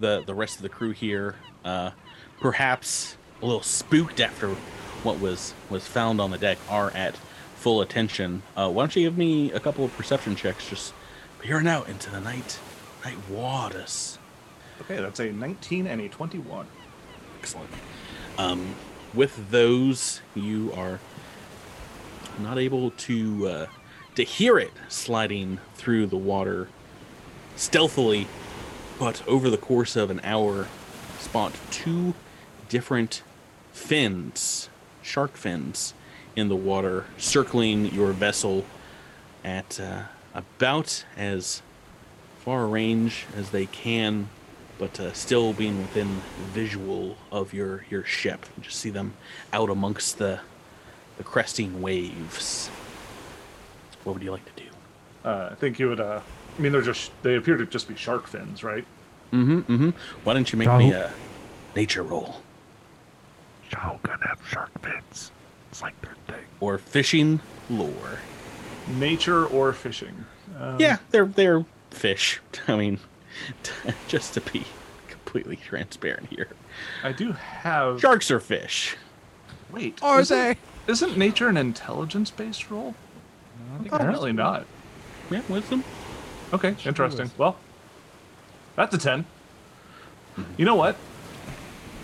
the 0.01 0.25
the 0.27 0.35
rest 0.35 0.57
of 0.57 0.63
the 0.63 0.69
crew 0.69 0.91
here, 0.91 1.37
uh, 1.65 1.93
perhaps 2.41 3.17
a 3.41 3.47
little 3.47 3.63
spooked 3.63 4.19
after 4.19 4.49
what 5.05 5.21
was 5.21 5.55
was 5.71 5.87
found 5.87 6.21
on 6.21 6.33
the 6.33 6.39
deck, 6.39 6.59
are 6.69 6.91
at 6.91 7.15
full 7.55 7.83
attention. 7.83 8.43
Uh, 8.57 8.69
why 8.69 8.83
don't 8.83 8.97
you 8.97 9.03
give 9.03 9.17
me 9.17 9.53
a 9.53 9.61
couple 9.61 9.85
of 9.85 9.97
perception 9.97 10.35
checks, 10.35 10.69
just 10.69 10.93
peering 11.39 11.69
out 11.69 11.89
into 11.89 12.11
the 12.11 12.19
night 12.19 12.59
night 13.05 13.29
waters. 13.31 14.19
Okay, 14.81 14.97
that's 14.97 15.21
a 15.21 15.31
nineteen 15.31 15.87
and 15.87 16.01
a 16.01 16.09
twenty-one. 16.09 16.67
Excellent. 17.39 17.71
Um, 18.39 18.75
with 19.15 19.51
those, 19.51 20.21
you 20.35 20.73
are 20.73 20.99
not 22.41 22.59
able 22.59 22.91
to 22.91 23.47
uh, 23.47 23.67
to 24.15 24.23
hear 24.23 24.59
it 24.59 24.73
sliding 24.89 25.59
through 25.75 26.07
the 26.07 26.17
water 26.17 26.69
stealthily, 27.57 28.27
but 28.99 29.27
over 29.27 29.49
the 29.51 29.57
course 29.57 29.97
of 29.97 30.11
an 30.11 30.21
hour, 30.23 30.69
spot 31.19 31.53
two 31.71 32.15
different 32.69 33.23
fins, 33.73 34.69
shark 35.03 35.37
fins, 35.37 35.95
in 36.35 36.49
the 36.49 36.57
water, 36.57 37.07
circling 37.19 37.87
your 37.87 38.13
vessel 38.13 38.65
at 39.45 39.79
uh, 39.81 40.03
about 40.35 41.05
as 41.17 41.63
far 42.39 42.67
range 42.67 43.27
as 43.37 43.51
they 43.51 43.67
can, 43.67 44.29
but 44.79 44.99
uh, 44.99 45.13
still 45.13 45.53
being 45.53 45.79
within 45.79 46.23
visual 46.53 47.17
of 47.31 47.53
your 47.53 47.85
your 47.91 48.05
ship. 48.05 48.47
You 48.57 48.65
just 48.65 48.79
see 48.79 48.91
them 48.91 49.15
out 49.53 49.71
amongst 49.71 50.19
the 50.19 50.41
the 51.23 51.29
cresting 51.29 51.81
waves. 51.81 52.67
What 54.03 54.15
would 54.15 54.23
you 54.25 54.33
like 54.33 54.45
to 54.57 54.63
do? 54.65 54.69
Uh, 55.25 55.51
I 55.53 55.55
think 55.55 55.79
you 55.79 55.89
would. 55.89 56.01
Uh, 56.01 56.21
I 56.59 56.61
mean, 56.61 56.73
they're 56.73 56.83
just 56.83 57.13
they 57.23 57.37
appear 57.37 57.57
to 57.57 57.65
just 57.65 57.87
be 57.87 57.95
shark 57.95 58.27
fins, 58.27 58.65
right? 58.65 58.85
Mm-hmm. 59.33 59.61
Mm-hmm. 59.61 59.91
Why 60.25 60.35
don't 60.35 60.53
you 60.53 60.59
make 60.59 60.69
me 60.77 60.91
a 60.93 61.11
nature 61.75 62.03
roll 62.03 62.43
Y'all 63.71 63.99
gonna 64.03 64.27
have 64.29 64.41
shark 64.47 64.71
fins. 64.83 65.31
It's 65.71 65.81
like 65.81 65.99
their 66.03 66.17
thing. 66.27 66.45
or 66.61 66.77
fishing 66.77 67.41
lore? 67.71 68.19
Nature 68.99 69.47
or 69.47 69.73
fishing? 69.73 70.27
Um, 70.59 70.79
Yeah, 70.81 70.99
they're 71.11 71.25
they're 71.25 71.65
fish. 71.91 72.41
I 72.69 72.77
mean, 72.77 72.99
just 74.09 74.35
to 74.35 74.41
be 74.41 74.65
completely 75.09 75.57
transparent 75.57 76.27
here, 76.29 76.49
I 77.05 77.13
do 77.13 77.33
have. 77.33 78.01
sharks 78.01 78.31
are 78.33 78.41
fish. 78.41 78.97
Wait, 79.71 79.99
Are 80.03 80.21
isn't, 80.21 80.37
they? 80.37 80.57
Isn't 80.87 81.17
nature 81.17 81.49
an 81.49 81.57
intelligence-based 81.57 82.71
role? 82.71 82.95
Apparently 83.87 84.33
not. 84.33 84.67
Yeah, 85.31 85.43
wisdom. 85.49 85.85
Okay, 86.53 86.75
Sure 86.79 86.91
interesting. 86.91 87.25
was. 87.25 87.39
Well, 87.39 87.57
that's 88.77 88.95
a 88.95 88.99
10. 88.99 89.25
You 90.57 90.65
know 90.65 90.75
what? 90.75 90.97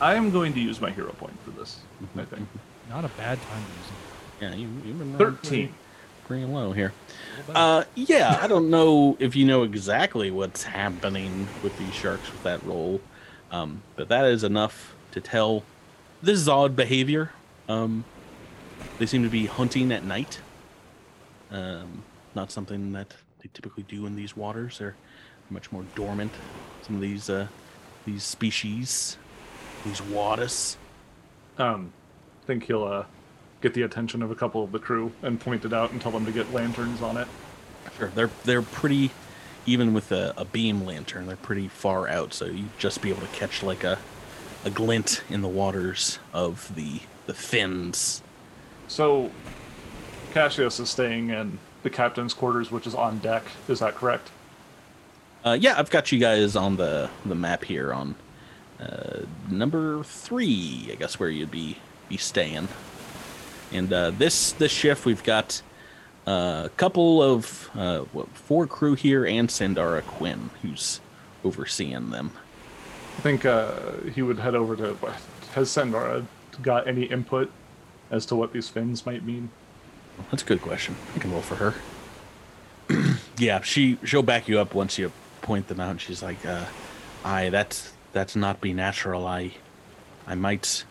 I 0.00 0.14
am 0.14 0.30
going 0.30 0.52
to 0.54 0.60
use 0.60 0.80
my 0.80 0.90
hero 0.90 1.12
point 1.12 1.34
for 1.44 1.50
this, 1.50 1.80
I 2.16 2.24
think. 2.24 2.48
Not 2.88 3.04
a 3.04 3.08
bad 3.08 3.40
time 3.42 3.62
to 3.62 3.70
use 3.70 3.88
it. 3.90 3.94
Yeah, 4.40 4.54
you, 4.54 4.68
you've 4.86 4.98
been 4.98 5.16
13. 5.18 5.74
pretty 6.26 6.44
low 6.44 6.72
here. 6.72 6.92
A 6.92 7.38
little 7.40 7.54
better. 7.54 7.58
Uh, 7.58 7.84
yeah, 7.96 8.38
I 8.40 8.46
don't 8.46 8.70
know 8.70 9.16
if 9.18 9.34
you 9.34 9.44
know 9.44 9.64
exactly 9.64 10.30
what's 10.30 10.62
happening 10.62 11.48
with 11.62 11.76
these 11.78 11.92
sharks 11.94 12.30
with 12.30 12.42
that 12.44 12.64
roll, 12.64 13.00
um, 13.50 13.82
but 13.96 14.08
that 14.08 14.24
is 14.26 14.44
enough 14.44 14.94
to 15.10 15.20
tell. 15.20 15.64
This 16.22 16.38
is 16.38 16.48
odd 16.48 16.76
behavior. 16.76 17.32
Um, 17.68 18.04
they 18.98 19.06
seem 19.06 19.22
to 19.22 19.28
be 19.28 19.46
hunting 19.46 19.92
at 19.92 20.04
night. 20.04 20.40
Um, 21.50 22.02
not 22.34 22.50
something 22.50 22.92
that 22.92 23.14
they 23.40 23.48
typically 23.52 23.84
do 23.84 24.06
in 24.06 24.16
these 24.16 24.36
waters. 24.36 24.78
They're 24.78 24.96
much 25.50 25.72
more 25.72 25.84
dormant. 25.94 26.32
Some 26.82 26.96
of 26.96 27.00
these 27.00 27.30
uh, 27.30 27.46
these 28.04 28.22
species, 28.24 29.16
these 29.84 30.02
waters. 30.02 30.76
Um, 31.58 31.92
I 32.42 32.46
think 32.46 32.64
he'll 32.64 32.84
uh, 32.84 33.04
get 33.60 33.74
the 33.74 33.82
attention 33.82 34.22
of 34.22 34.30
a 34.30 34.34
couple 34.34 34.62
of 34.62 34.72
the 34.72 34.78
crew 34.78 35.12
and 35.22 35.40
point 35.40 35.64
it 35.64 35.72
out 35.72 35.90
and 35.90 36.00
tell 36.00 36.12
them 36.12 36.24
to 36.26 36.32
get 36.32 36.52
lanterns 36.52 37.02
on 37.02 37.16
it. 37.16 37.28
Sure, 37.96 38.10
they're 38.14 38.30
they're 38.44 38.62
pretty, 38.62 39.10
even 39.66 39.94
with 39.94 40.12
a, 40.12 40.34
a 40.36 40.44
beam 40.44 40.84
lantern, 40.84 41.26
they're 41.26 41.36
pretty 41.36 41.68
far 41.68 42.08
out. 42.08 42.34
So 42.34 42.46
you'd 42.46 42.78
just 42.78 43.00
be 43.00 43.10
able 43.10 43.22
to 43.22 43.28
catch 43.28 43.62
like 43.62 43.84
a, 43.84 43.98
a 44.64 44.70
glint 44.70 45.22
in 45.28 45.40
the 45.40 45.48
waters 45.48 46.18
of 46.32 46.74
the 46.74 47.00
the 47.26 47.34
fins. 47.34 48.22
So, 48.88 49.30
Cassius 50.32 50.80
is 50.80 50.90
staying 50.90 51.30
in 51.30 51.58
the 51.82 51.90
captain's 51.90 52.34
quarters, 52.34 52.70
which 52.70 52.86
is 52.86 52.94
on 52.94 53.18
deck. 53.18 53.44
Is 53.68 53.80
that 53.80 53.94
correct? 53.94 54.30
Uh, 55.44 55.56
yeah, 55.58 55.74
I've 55.78 55.90
got 55.90 56.10
you 56.10 56.18
guys 56.18 56.56
on 56.56 56.76
the 56.76 57.08
the 57.24 57.34
map 57.34 57.64
here 57.64 57.92
on 57.92 58.16
uh, 58.80 59.20
number 59.50 60.02
three, 60.02 60.88
I 60.90 60.94
guess, 60.96 61.20
where 61.20 61.28
you'd 61.28 61.50
be 61.50 61.76
be 62.08 62.16
staying. 62.16 62.68
And 63.72 63.92
uh, 63.92 64.10
this 64.10 64.52
this 64.52 64.72
shift, 64.72 65.04
we've 65.04 65.22
got 65.22 65.62
uh, 66.26 66.62
a 66.66 66.70
couple 66.76 67.22
of 67.22 67.70
uh, 67.74 68.00
what, 68.12 68.28
four 68.30 68.66
crew 68.66 68.94
here, 68.94 69.24
and 69.24 69.48
Sandara 69.48 70.02
Quinn, 70.02 70.50
who's 70.62 71.00
overseeing 71.44 72.10
them. 72.10 72.32
I 73.18 73.20
think 73.20 73.44
uh, 73.44 73.72
he 74.14 74.22
would 74.22 74.38
head 74.38 74.54
over 74.54 74.76
to. 74.76 74.96
Has 75.52 75.68
Sandara 75.68 76.24
got 76.62 76.88
any 76.88 77.04
input 77.04 77.50
as 78.10 78.26
to 78.26 78.36
what 78.36 78.52
these 78.52 78.68
fins 78.68 79.04
might 79.06 79.24
mean? 79.24 79.50
That's 80.30 80.42
a 80.42 80.46
good 80.46 80.62
question. 80.62 80.96
I 81.14 81.18
can 81.18 81.32
roll 81.32 81.42
for 81.42 81.56
her. 81.56 81.74
yeah, 83.38 83.60
she 83.60 83.98
she'll 84.04 84.22
back 84.22 84.48
you 84.48 84.58
up 84.58 84.74
once 84.74 84.98
you 84.98 85.12
point 85.42 85.68
them 85.68 85.80
out. 85.80 86.00
She's 86.00 86.22
like, 86.22 86.44
uh, 86.44 86.64
"I 87.24 87.50
that's 87.50 87.92
that's 88.12 88.34
not 88.34 88.60
be 88.60 88.72
natural. 88.72 89.26
I 89.26 89.52
I 90.26 90.34
might 90.34 90.84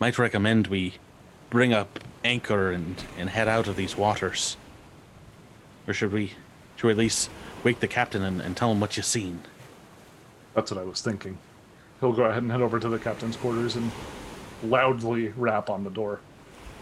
might 0.00 0.18
recommend 0.18 0.66
we 0.66 0.94
bring 1.50 1.72
up 1.72 2.00
anchor 2.24 2.72
and 2.72 3.02
and 3.16 3.30
head 3.30 3.48
out 3.48 3.68
of 3.68 3.76
these 3.76 3.96
waters. 3.96 4.56
Or 5.86 5.94
should 5.94 6.12
we 6.12 6.32
should 6.76 6.88
we 6.88 6.92
at 6.92 6.98
least 6.98 7.30
wake 7.62 7.80
the 7.80 7.88
captain 7.88 8.22
and, 8.22 8.40
and 8.40 8.56
tell 8.56 8.70
him 8.72 8.80
what 8.80 8.96
you've 8.96 9.06
seen? 9.06 9.40
That's 10.54 10.70
what 10.70 10.80
I 10.80 10.84
was 10.84 11.00
thinking. 11.00 11.38
He'll 12.00 12.12
go 12.12 12.24
ahead 12.24 12.42
and 12.42 12.50
head 12.50 12.60
over 12.60 12.78
to 12.78 12.88
the 12.88 12.98
captain's 12.98 13.36
quarters 13.36 13.76
and 13.76 13.90
loudly 14.62 15.28
rap 15.36 15.70
on 15.70 15.84
the 15.84 15.90
door. 15.90 16.20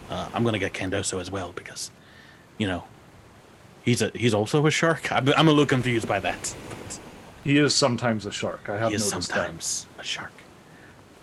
Uh, 0.09 0.29
I'm 0.33 0.43
gonna 0.43 0.59
get 0.59 0.73
Candoso 0.73 1.19
as 1.19 1.31
well 1.31 1.51
because, 1.53 1.91
you 2.57 2.67
know, 2.67 2.83
he's 3.83 4.01
a 4.01 4.11
he's 4.15 4.33
also 4.33 4.65
a 4.65 4.71
shark. 4.71 5.11
I'm, 5.11 5.27
I'm 5.29 5.47
a 5.47 5.51
little 5.51 5.65
confused 5.65 6.07
by 6.07 6.19
that. 6.19 6.55
He 7.43 7.57
is 7.57 7.75
sometimes 7.75 8.25
a 8.25 8.31
shark. 8.31 8.69
I 8.69 8.77
have 8.77 8.89
he 8.89 8.95
is 8.95 9.11
noticed 9.11 9.29
sometimes 9.29 9.87
a 9.99 10.03
shark. 10.03 10.31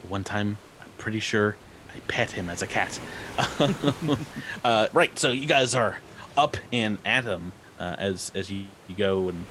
One 0.08 0.24
time, 0.24 0.58
I'm 0.80 0.88
pretty 0.98 1.20
sure 1.20 1.56
I 1.94 2.00
pet 2.08 2.30
him 2.30 2.48
as 2.48 2.62
a 2.62 2.66
cat. 2.66 2.98
uh, 4.64 4.88
right, 4.92 5.18
so 5.18 5.30
you 5.30 5.46
guys 5.46 5.74
are 5.74 5.98
up 6.36 6.56
and 6.72 6.98
at 7.04 7.24
him 7.24 7.52
uh, 7.78 7.96
as 7.98 8.32
as 8.34 8.50
you, 8.50 8.66
you 8.86 8.94
go 8.94 9.28
and 9.28 9.46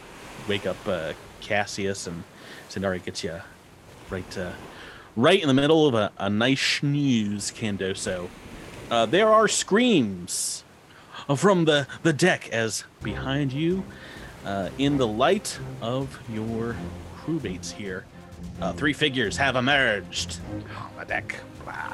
wake 0.48 0.66
up 0.66 0.78
uh, 0.88 1.14
Cassius 1.42 2.08
and 2.08 2.24
Sindari 2.70 3.04
gets 3.04 3.24
you 3.24 3.42
right 4.10 4.38
uh, 4.38 4.52
right 5.16 5.42
in 5.42 5.48
the 5.48 5.54
middle 5.54 5.88
of 5.88 5.96
a, 5.96 6.12
a 6.18 6.30
nice 6.30 6.62
snooze, 6.80 7.52
Candoso. 7.52 8.30
Uh, 8.90 9.06
there 9.06 9.30
are 9.30 9.48
screams 9.48 10.64
from 11.36 11.66
the, 11.66 11.88
the 12.04 12.14
deck 12.14 12.50
as 12.50 12.84
behind 13.04 13.54
you, 13.54 13.84
uh, 14.46 14.70
in 14.78 14.98
the 14.98 15.08
light 15.08 15.60
of 15.82 16.20
your 16.32 16.76
crewmates 17.18 17.72
here, 17.72 18.06
uh, 18.62 18.74
three 18.74 18.94
figures 18.94 19.38
have 19.38 19.56
emerged 19.56 20.40
on 20.78 20.90
the 20.98 21.06
deck. 21.06 21.36
Blah. 21.64 21.94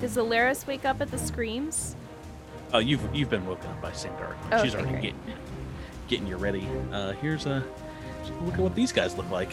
Does 0.00 0.16
Alaris 0.16 0.66
wake 0.66 0.84
up 0.84 1.00
at 1.00 1.10
the 1.10 1.18
screams? 1.18 1.96
Uh, 2.72 2.78
you've 2.78 3.00
you've 3.14 3.30
been 3.30 3.46
woken 3.46 3.70
up 3.70 3.80
by 3.80 3.90
Sindar. 3.92 4.34
Oh, 4.52 4.62
She's 4.62 4.74
okay, 4.74 4.84
already 4.84 5.00
great. 5.00 5.14
getting 5.26 5.38
getting 6.08 6.26
you 6.26 6.36
ready. 6.36 6.68
Uh, 6.92 7.12
here's 7.12 7.46
a 7.46 7.64
look 8.42 8.54
at 8.54 8.60
what 8.60 8.74
these 8.74 8.92
guys 8.92 9.16
look 9.16 9.30
like. 9.30 9.52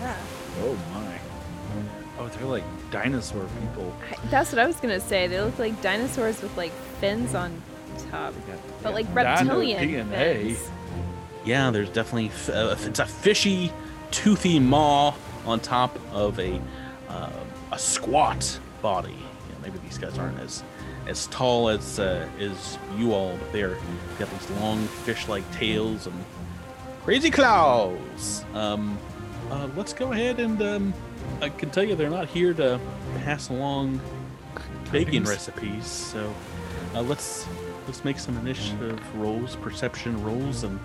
Yeah. 0.00 0.16
Oh 0.62 0.78
my. 0.94 1.18
Oh, 2.18 2.28
they're 2.28 2.46
like 2.46 2.64
dinosaur 2.90 3.46
people. 3.60 3.94
I- 4.10 4.16
That's 4.30 4.50
what 4.52 4.58
I 4.58 4.66
was 4.66 4.76
gonna 4.76 5.00
say. 5.00 5.26
They 5.26 5.40
look 5.40 5.58
like 5.58 5.80
dinosaurs 5.82 6.40
with 6.42 6.56
like 6.56 6.72
fins 7.00 7.34
on 7.34 7.60
top, 8.10 8.34
but 8.82 8.94
like 8.94 9.06
Dino 9.06 9.14
reptilian 9.16 10.08
DNA. 10.08 10.54
fins. 10.56 10.70
Yeah, 11.44 11.70
there's 11.70 11.90
definitely 11.90 12.28
f- 12.28 12.48
uh, 12.50 12.74
it's 12.80 12.98
a 12.98 13.06
fishy, 13.06 13.72
toothy 14.10 14.58
maw 14.58 15.14
on 15.44 15.60
top 15.60 15.96
of 16.12 16.38
a 16.40 16.60
uh, 17.08 17.30
a 17.72 17.78
squat 17.78 18.58
body. 18.82 19.10
You 19.12 19.16
know, 19.54 19.60
maybe 19.62 19.78
these 19.78 19.98
guys 19.98 20.18
aren't 20.18 20.40
as 20.40 20.62
as 21.06 21.26
tall 21.28 21.68
as 21.68 22.00
uh, 22.00 22.26
as 22.40 22.78
you 22.96 23.12
all, 23.12 23.36
but 23.36 23.52
they're 23.52 23.68
they 23.70 23.76
got 24.18 24.30
these 24.30 24.50
long 24.58 24.84
fish-like 25.04 25.48
tails 25.52 26.06
and 26.06 26.24
crazy 27.04 27.30
claws. 27.30 28.44
Um, 28.54 28.98
uh, 29.50 29.68
let's 29.76 29.92
go 29.92 30.10
ahead 30.12 30.40
and 30.40 30.60
um, 30.62 30.94
I 31.40 31.48
can 31.48 31.70
tell 31.70 31.84
you 31.84 31.94
they're 31.94 32.10
not 32.10 32.28
here 32.28 32.54
to 32.54 32.80
pass 33.18 33.48
along 33.50 34.00
baking 34.90 35.24
recipes. 35.24 35.86
So 35.86 36.32
uh, 36.94 37.02
let's 37.02 37.46
let's 37.86 38.04
make 38.04 38.18
some 38.18 38.36
initiative 38.38 39.00
rolls, 39.16 39.56
perception 39.56 40.22
rolls, 40.24 40.64
and 40.64 40.80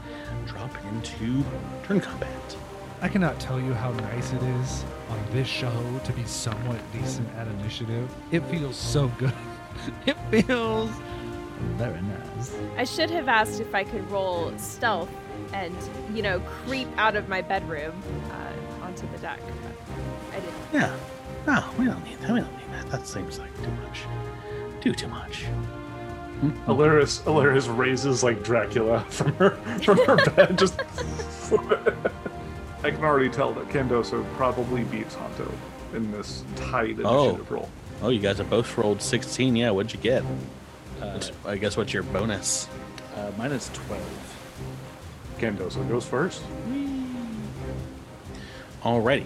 drop 0.46 0.72
into 0.86 1.44
turn 1.84 2.02
combat. 2.02 2.58
I 3.02 3.08
cannot 3.08 3.40
tell 3.40 3.60
you 3.60 3.74
how 3.74 3.92
nice 3.92 4.32
it 4.32 4.44
is 4.44 4.86
on 5.10 5.20
this 5.32 5.48
show 5.48 6.00
to 6.04 6.14
be 6.14 6.24
somewhat 6.26 6.80
decent 6.94 7.28
at 7.36 7.48
initiative. 7.48 8.14
It 8.32 8.42
feels 8.42 8.76
so 8.76 9.08
good. 9.18 9.34
it 10.06 10.18
feels 10.30 10.92
very 11.78 12.00
nice. 12.02 12.56
I 12.78 12.84
should 12.84 13.10
have 13.10 13.28
asked 13.28 13.60
if 13.60 13.74
I 13.74 13.84
could 13.84 14.10
roll 14.12 14.56
stealth 14.58 15.10
and, 15.54 15.76
you 16.14 16.22
know, 16.22 16.40
creep 16.42 16.88
out 16.98 17.16
of 17.16 17.28
my 17.28 17.42
bedroom 17.42 17.94
uh, 18.32 18.86
onto 18.86 19.10
the 19.12 19.18
deck. 19.18 19.40
But 20.72 20.78
I 20.78 20.86
didn't. 20.88 20.92
Yeah. 20.92 20.96
No, 21.48 21.66
we 21.78 21.86
don't 21.86 22.04
need 22.04 22.20
that. 22.20 22.32
We 22.32 22.40
don't 22.42 22.58
need 22.58 22.72
that. 22.74 22.90
That 22.92 23.08
seems 23.08 23.40
like 23.40 23.56
too 23.64 23.72
much. 23.84 24.02
Too 24.82 24.94
too 24.94 25.08
much. 25.08 25.46
Alaris, 26.66 27.22
Alaris 27.24 27.68
raises 27.78 28.24
like 28.24 28.44
Dracula 28.44 29.02
from 29.10 29.34
her 29.34 29.52
from 29.84 29.98
her 30.06 30.16
bed. 30.32 30.58
Just 30.58 30.80
I 32.84 32.90
can 32.90 33.04
already 33.04 33.30
tell 33.30 33.54
that 33.54 33.70
Candoso 33.70 34.26
probably 34.36 34.84
beats 34.86 35.14
Hanto 35.16 35.52
in 35.94 36.12
this 36.12 36.44
tight 36.56 36.98
initiative 37.00 37.06
Oh. 37.06 37.46
roll. 37.50 37.70
Oh, 38.02 38.10
you 38.10 38.20
guys 38.20 38.40
have 38.40 38.50
both 38.50 38.76
rolled 38.78 39.02
16. 39.04 39.56
Yeah, 39.56 39.70
what'd 39.70 39.94
you 39.94 40.00
get? 40.00 40.24
Uh, 41.00 41.20
I 41.46 41.58
guess 41.58 41.78
what's 41.78 41.94
your 41.94 42.02
bonus? 42.04 42.68
uh, 43.16 43.30
mine 43.38 43.52
is 43.52 43.70
12. 43.74 44.02
Candoso 45.38 45.88
goes 45.88 46.06
first. 46.08 46.42
Alrighty. 48.84 49.26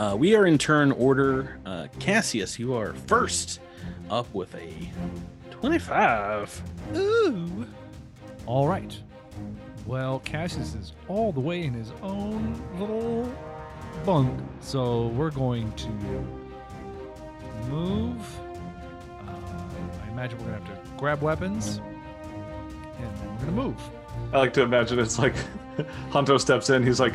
Uh, 0.00 0.16
we 0.16 0.34
are 0.34 0.46
in 0.46 0.56
turn 0.56 0.92
order. 0.92 1.58
Uh, 1.66 1.86
Cassius, 1.98 2.58
you 2.58 2.72
are 2.72 2.94
first 3.06 3.60
up 4.08 4.32
with 4.32 4.54
a 4.54 4.90
25. 5.50 6.62
Ooh. 6.96 7.66
All 8.46 8.66
right. 8.66 8.98
Well, 9.84 10.20
Cassius 10.20 10.74
is 10.74 10.94
all 11.06 11.32
the 11.32 11.40
way 11.40 11.64
in 11.64 11.74
his 11.74 11.92
own 12.00 12.58
little 12.78 13.30
bunk, 14.06 14.40
so 14.62 15.08
we're 15.08 15.30
going 15.30 15.70
to 15.72 15.88
move. 17.68 18.40
Uh, 19.28 19.34
I 20.02 20.10
imagine 20.12 20.38
we're 20.38 20.46
gonna 20.46 20.64
have 20.64 20.82
to 20.82 20.90
grab 20.96 21.20
weapons, 21.20 21.82
and 22.96 23.16
then 23.18 23.32
we're 23.32 23.40
gonna 23.40 23.52
move. 23.52 23.76
I 24.32 24.38
like 24.38 24.54
to 24.54 24.62
imagine 24.62 24.98
it's 24.98 25.18
like 25.18 25.34
Hanto 26.10 26.38
steps 26.38 26.70
in. 26.70 26.86
He's 26.86 27.00
like, 27.00 27.14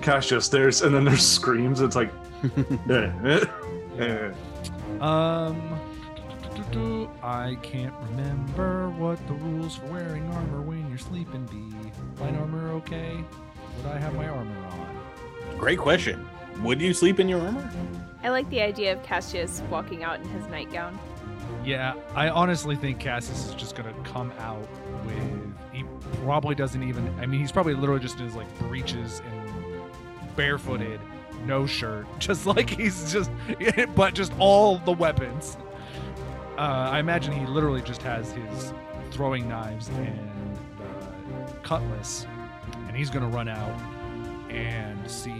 Cassius, 0.00 0.48
there's, 0.48 0.82
and 0.82 0.94
then 0.94 1.04
there's 1.04 1.26
screams. 1.26 1.80
It's 1.80 1.96
like, 1.96 2.12
eh, 2.90 3.10
eh, 3.24 3.44
eh. 3.98 4.32
Um, 5.00 5.78
I 7.22 7.56
can't 7.62 7.94
remember 8.10 8.90
what 8.90 9.24
the 9.26 9.34
rules 9.34 9.76
for 9.76 9.86
wearing 9.86 10.28
armor 10.32 10.60
when 10.60 10.88
you're 10.88 10.98
sleeping 10.98 11.44
be. 11.46 12.22
Light 12.22 12.34
armor 12.34 12.70
okay? 12.74 13.16
Would 13.78 13.92
I 13.92 13.98
have 13.98 14.14
my 14.14 14.28
armor 14.28 14.66
on? 14.66 15.58
Great 15.58 15.78
question. 15.78 16.26
Would 16.62 16.80
you 16.80 16.94
sleep 16.94 17.20
in 17.20 17.28
your 17.28 17.40
armor? 17.40 17.70
I 18.22 18.28
like 18.28 18.48
the 18.50 18.60
idea 18.60 18.92
of 18.92 19.02
Cassius 19.02 19.62
walking 19.70 20.04
out 20.04 20.20
in 20.20 20.28
his 20.30 20.46
nightgown. 20.46 20.98
Yeah, 21.64 21.94
I 22.14 22.28
honestly 22.28 22.76
think 22.76 23.00
Cassius 23.00 23.48
is 23.48 23.54
just 23.54 23.74
gonna 23.74 23.94
come 24.04 24.32
out 24.38 24.68
with. 25.04 25.54
He 25.72 25.84
probably 26.22 26.54
doesn't 26.54 26.82
even. 26.82 27.12
I 27.20 27.26
mean, 27.26 27.40
he's 27.40 27.52
probably 27.52 27.74
literally 27.74 28.00
just 28.00 28.18
in 28.18 28.24
his 28.24 28.34
like 28.34 28.58
breeches 28.60 29.20
and 29.26 29.35
barefooted, 30.36 31.00
no 31.44 31.66
shirt, 31.66 32.06
just 32.18 32.46
like 32.46 32.70
he's 32.70 33.12
just, 33.12 33.30
but 33.94 34.14
just 34.14 34.32
all 34.38 34.78
the 34.78 34.92
weapons. 34.92 35.56
Uh, 36.58 36.88
I 36.90 37.00
imagine 37.00 37.32
he 37.32 37.44
literally 37.46 37.82
just 37.82 38.02
has 38.02 38.32
his 38.32 38.72
throwing 39.10 39.48
knives 39.48 39.88
and 39.88 40.58
uh, 40.80 41.52
cutlass, 41.62 42.26
and 42.88 42.96
he's 42.96 43.10
gonna 43.10 43.28
run 43.28 43.48
out 43.48 43.78
and 44.48 45.10
see 45.10 45.38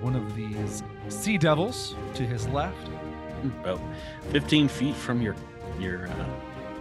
one 0.00 0.14
of 0.16 0.34
these 0.36 0.82
sea 1.08 1.38
devils 1.38 1.94
to 2.14 2.26
his 2.26 2.46
left. 2.48 2.88
About 3.60 3.80
15 4.30 4.68
feet 4.68 4.94
from 4.94 5.20
your 5.20 5.36
your 5.78 6.08
uh, 6.08 6.26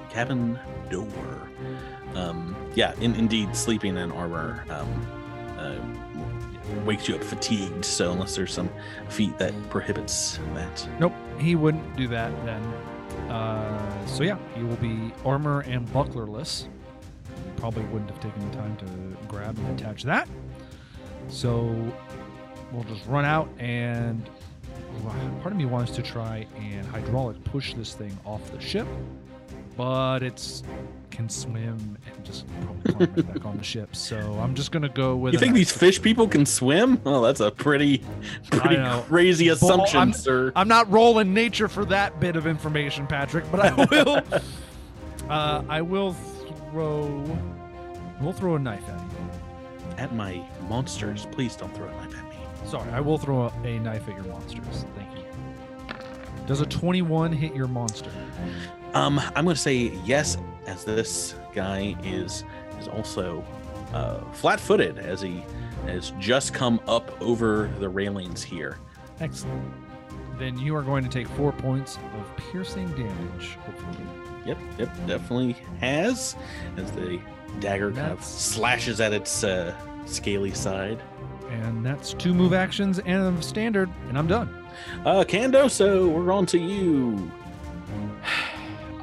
cabin 0.10 0.58
door. 0.90 1.50
Um, 2.16 2.56
yeah, 2.76 2.94
in, 3.02 3.16
indeed, 3.16 3.56
sleeping 3.56 3.98
in 3.98 4.12
armor 4.12 4.64
um, 4.70 5.08
uh, 5.58 6.13
wakes 6.86 7.08
you 7.08 7.16
up 7.16 7.24
fatigued. 7.24 7.86
So 7.86 8.12
unless 8.12 8.36
there's 8.36 8.54
some 8.54 8.70
feat 9.10 9.38
that 9.38 9.54
prohibits 9.70 10.40
that, 10.54 10.88
Nope, 11.00 11.14
he 11.40 11.56
wouldn't 11.56 11.96
do 11.96 12.08
that 12.10 12.32
then. 12.46 12.64
Uh, 13.30 14.06
so 14.06 14.24
yeah, 14.24 14.38
he 14.56 14.64
will 14.64 14.76
be 14.78 15.12
armor 15.26 15.62
and 15.62 15.88
bucklerless. 15.90 16.68
Probably 17.58 17.84
wouldn't 17.86 18.10
have 18.10 18.20
taken 18.20 18.50
the 18.50 18.58
time 18.58 18.76
to 18.78 19.28
grab 19.28 19.58
and 19.58 19.80
attach 19.80 20.04
that. 20.04 20.28
So 21.30 21.74
we'll 22.72 22.84
just 22.84 23.06
run 23.08 23.26
out 23.26 23.50
and 23.60 24.30
part 25.42 25.52
of 25.52 25.56
me 25.56 25.66
wants 25.66 25.92
to 25.92 26.02
try 26.02 26.46
and 26.60 26.86
hydraulic 26.88 27.42
push 27.46 27.74
this 27.74 27.94
thing 27.94 28.18
off 28.26 28.52
the 28.52 28.60
ship, 28.60 28.88
but 29.76 30.24
it's 30.24 30.64
can 31.14 31.30
swim 31.30 31.98
and 32.06 32.26
just 32.26 32.46
probably 32.62 32.92
climb 32.94 33.14
right 33.16 33.34
back 33.34 33.46
on 33.46 33.58
the 33.58 33.64
ship. 33.64 33.96
So 33.96 34.18
I'm 34.42 34.56
just 34.56 34.72
gonna 34.72 34.90
go 34.90 35.16
with. 35.16 35.34
you 35.34 35.40
think 35.40 35.54
these 35.54 35.72
fish 35.72 36.02
people 36.02 36.28
can 36.28 36.46
swim? 36.46 37.00
Oh, 37.06 37.22
that's 37.22 37.40
a 37.40 37.52
pretty 37.52 38.02
pretty 38.52 38.78
crazy 39.04 39.50
assumption, 39.50 40.00
I'm- 40.00 40.14
sir. 40.14 40.52
I'm 40.56 40.68
not 40.68 40.92
rolling 40.92 41.34
nature 41.34 41.68
for 41.68 41.86
that 41.86 42.20
bit 42.20 42.36
of 42.36 42.48
information, 42.48 43.06
Patrick, 43.08 43.46
but 43.52 43.60
I 43.62 43.86
will. 43.92 44.22
uh, 45.30 45.64
I 45.70 45.82
will 45.82 46.14
throw. 46.72 47.24
We'll 48.20 48.34
throw 48.34 48.56
a 48.56 48.60
knife 48.60 48.84
at 48.90 49.00
you. 49.00 49.98
At 49.98 50.16
my 50.16 50.44
monsters, 50.68 51.28
please 51.32 51.56
don't 51.56 51.74
throw 51.76 51.88
a 51.88 51.92
knife 51.92 52.18
at 52.18 52.30
me. 52.30 52.36
Sorry, 52.68 52.90
I 52.92 53.00
will 53.02 53.18
throw 53.20 53.44
a, 53.44 53.68
a 53.68 53.80
knife 53.80 54.08
at 54.10 54.16
your 54.16 54.26
monsters. 54.26 54.86
Thank 54.96 55.10
you. 55.18 55.24
Does 56.48 56.62
a 56.62 56.66
21 56.66 57.32
hit 57.32 57.54
your 57.56 57.68
monster? 57.68 58.10
Um, 58.94 59.20
I'm 59.36 59.46
going 59.46 59.56
to 59.56 59.62
say 59.62 59.92
yes, 60.06 60.38
as 60.68 60.84
this 60.86 61.36
guy 61.54 61.96
is 62.04 62.44
is 62.80 62.88
also 62.88 63.44
uh, 63.94 64.20
flat-footed, 64.34 65.00
as 65.00 65.22
he 65.22 65.44
has 65.86 66.12
just 66.20 66.54
come 66.54 66.80
up 66.88 67.22
over 67.22 67.70
the 67.80 67.90
railings 67.90 68.44
here. 68.44 68.78
Excellent. 69.20 69.64
Then 70.38 70.58
you 70.58 70.76
are 70.76 70.82
going 70.82 71.04
to 71.04 71.10
take 71.10 71.28
four 71.30 71.52
points 71.52 71.98
of 71.98 72.38
piercing 72.38 72.88
damage. 72.94 73.58
Hopefully. 73.66 74.08
Yep, 74.46 74.58
yep, 74.78 75.08
definitely 75.08 75.56
has. 75.80 76.36
As 76.78 76.92
the 76.92 77.20
dagger 77.60 77.92
kind 77.92 78.12
of 78.12 78.24
slashes 78.24 79.00
at 79.00 79.14
its 79.14 79.44
uh, 79.44 79.74
scaly 80.06 80.52
side. 80.52 81.02
And 81.50 81.86
that's 81.86 82.14
two 82.14 82.34
move 82.34 82.54
actions 82.54 83.00
and 83.00 83.38
a 83.38 83.42
standard, 83.42 83.90
and 84.10 84.18
I'm 84.18 84.28
done. 84.28 84.66
Uh, 85.06 85.24
Candoso, 85.24 86.10
we're 86.10 86.32
on 86.32 86.46
to 86.48 86.58
you. 86.58 87.32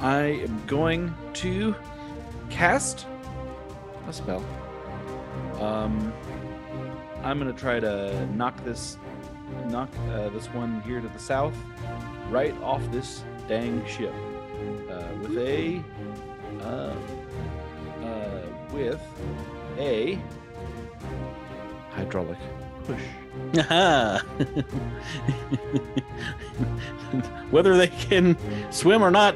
I 0.01 0.41
am 0.41 0.65
going 0.65 1.13
to 1.35 1.75
cast 2.49 3.05
a 4.07 4.13
spell. 4.13 4.43
Um, 5.59 6.11
I'm 7.23 7.37
gonna 7.37 7.53
try 7.53 7.79
to 7.79 8.25
knock 8.35 8.65
this, 8.65 8.97
knock 9.67 9.89
uh, 10.09 10.29
this 10.29 10.47
one 10.47 10.81
here 10.81 11.01
to 11.01 11.07
the 11.07 11.19
south, 11.19 11.53
right 12.31 12.59
off 12.63 12.81
this 12.91 13.23
dang 13.47 13.85
ship, 13.85 14.11
uh, 14.89 15.03
with 15.21 15.37
a, 15.37 15.83
uh, 16.61 16.95
uh, 18.03 18.41
with 18.73 18.99
a 19.77 20.19
hydraulic 21.91 22.39
push. 22.85 23.03
Whether 27.51 27.77
they 27.77 27.87
can 27.87 28.35
swim 28.71 29.03
or 29.03 29.11
not, 29.11 29.35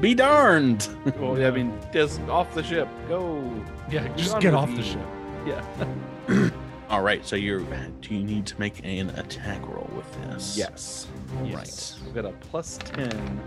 be 0.00 0.14
darned. 0.14 0.88
Well, 1.18 1.44
I 1.44 1.50
mean, 1.50 1.72
just 1.92 2.20
off 2.22 2.54
the 2.54 2.62
ship, 2.62 2.88
go. 3.08 3.42
Yeah, 3.90 4.06
just 4.16 4.32
Gone 4.32 4.40
get 4.40 4.54
off 4.54 4.70
the 4.70 4.76
the- 4.76 4.82
ship. 4.82 5.06
Yeah. 5.46 6.50
All 6.90 7.02
right, 7.02 7.24
so 7.26 7.36
you're. 7.36 7.60
Do 7.60 8.14
you 8.14 8.24
need 8.24 8.46
to 8.46 8.58
make 8.58 8.84
an 8.84 9.10
attack 9.10 9.60
roll 9.68 9.90
with 9.94 10.10
this? 10.30 10.56
Yes. 10.56 11.06
Right. 11.42 11.96
We've 12.04 12.14
got 12.14 12.24
a 12.24 12.32
plus 12.32 12.78
10. 12.78 13.40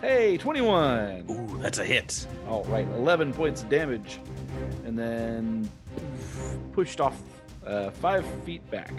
Hey, 0.00 0.36
21. 0.38 1.24
Ooh, 1.30 1.58
that's 1.60 1.78
a 1.78 1.84
hit. 1.84 2.26
All 2.48 2.64
right, 2.64 2.86
11 2.94 3.32
points 3.32 3.62
of 3.62 3.68
damage. 3.68 4.18
And 4.86 4.98
then 4.98 5.68
pushed 6.72 7.00
off 7.00 7.20
uh, 7.66 7.90
five 7.90 8.24
feet 8.44 8.68
back. 8.70 8.92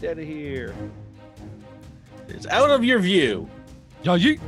Dead 0.00 0.18
of 0.18 0.24
here. 0.26 0.74
It's 2.28 2.46
out 2.48 2.70
of 2.70 2.84
your 2.84 2.98
view, 2.98 3.48
Yeah, 4.02 4.16
yeet. 4.16 4.40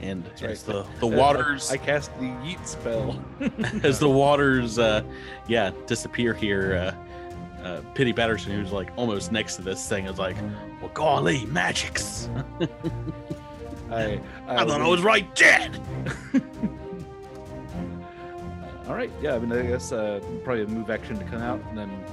and 0.00 0.24
right. 0.40 0.42
as 0.44 0.62
the 0.62 0.86
the 1.00 1.06
waters 1.20 1.70
I 1.70 1.76
cast 1.76 2.10
the 2.18 2.26
yeet 2.26 2.66
spell. 2.66 3.22
as 3.82 3.98
the 3.98 4.08
waters, 4.08 4.78
uh, 4.78 5.02
yeah, 5.48 5.70
disappear 5.86 6.32
here. 6.34 6.74
Uh, 6.76 7.64
uh, 7.64 7.80
Pity 7.94 8.12
Patterson, 8.12 8.52
who's 8.52 8.72
like 8.72 8.90
almost 8.96 9.30
next 9.30 9.54
to 9.56 9.62
this 9.62 9.88
thing, 9.88 10.06
is 10.06 10.18
like, 10.18 10.36
"Well, 10.80 10.90
golly, 10.94 11.46
magics! 11.46 12.28
I, 13.90 14.20
I 14.48 14.64
thought 14.64 14.80
I 14.80 14.88
was 14.88 15.02
right 15.02 15.32
dead." 15.36 15.78
All 18.88 18.94
right, 18.94 19.10
yeah, 19.22 19.36
I 19.36 19.38
mean, 19.38 19.52
I 19.52 19.62
guess 19.64 19.92
uh, 19.92 20.20
probably 20.42 20.64
a 20.64 20.66
move 20.66 20.90
action 20.90 21.16
to 21.18 21.24
come 21.24 21.40
out 21.40 21.60
and 21.68 21.78
then 21.78 22.04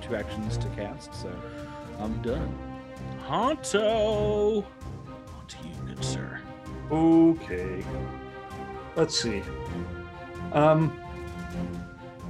two 0.00 0.16
actions 0.16 0.56
to 0.58 0.66
cast. 0.70 1.14
So 1.14 1.30
I'm 2.00 2.20
done. 2.22 2.52
Hanto, 3.26 4.58
on 4.58 5.46
to 5.48 5.56
you, 5.58 5.74
good 5.86 6.04
sir. 6.04 6.40
Okay. 6.90 7.84
Let's 8.96 9.18
see. 9.18 9.42
Um, 10.52 11.00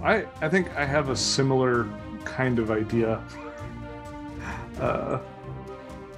I 0.02 0.26
I 0.40 0.48
think 0.48 0.74
I 0.76 0.84
have 0.84 1.08
a 1.08 1.16
similar 1.16 1.88
kind 2.24 2.58
of 2.58 2.70
idea. 2.70 3.20
Uh, 4.80 5.18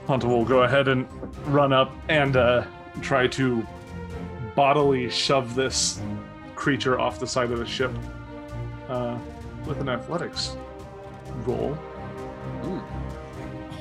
Hanto 0.07 0.29
will 0.29 0.45
go 0.45 0.64
ahead 0.64 0.89
and 0.89 1.09
run 1.47 1.72
up 1.72 1.93
and 2.09 2.37
uh, 2.37 2.64
try 3.01 3.27
to 3.29 3.66
bodily 4.55 5.09
shove 5.09 5.55
this 5.55 6.01
creature 6.55 7.01
off 7.01 7.18
the 7.18 7.27
side 7.27 7.51
of 7.51 7.59
the 7.59 7.66
ship 7.66 7.91
uh, 8.89 9.18
with 9.66 9.81
an 9.81 9.89
athletics 9.89 10.57
roll. 11.47 11.77
Oh, 12.64 12.85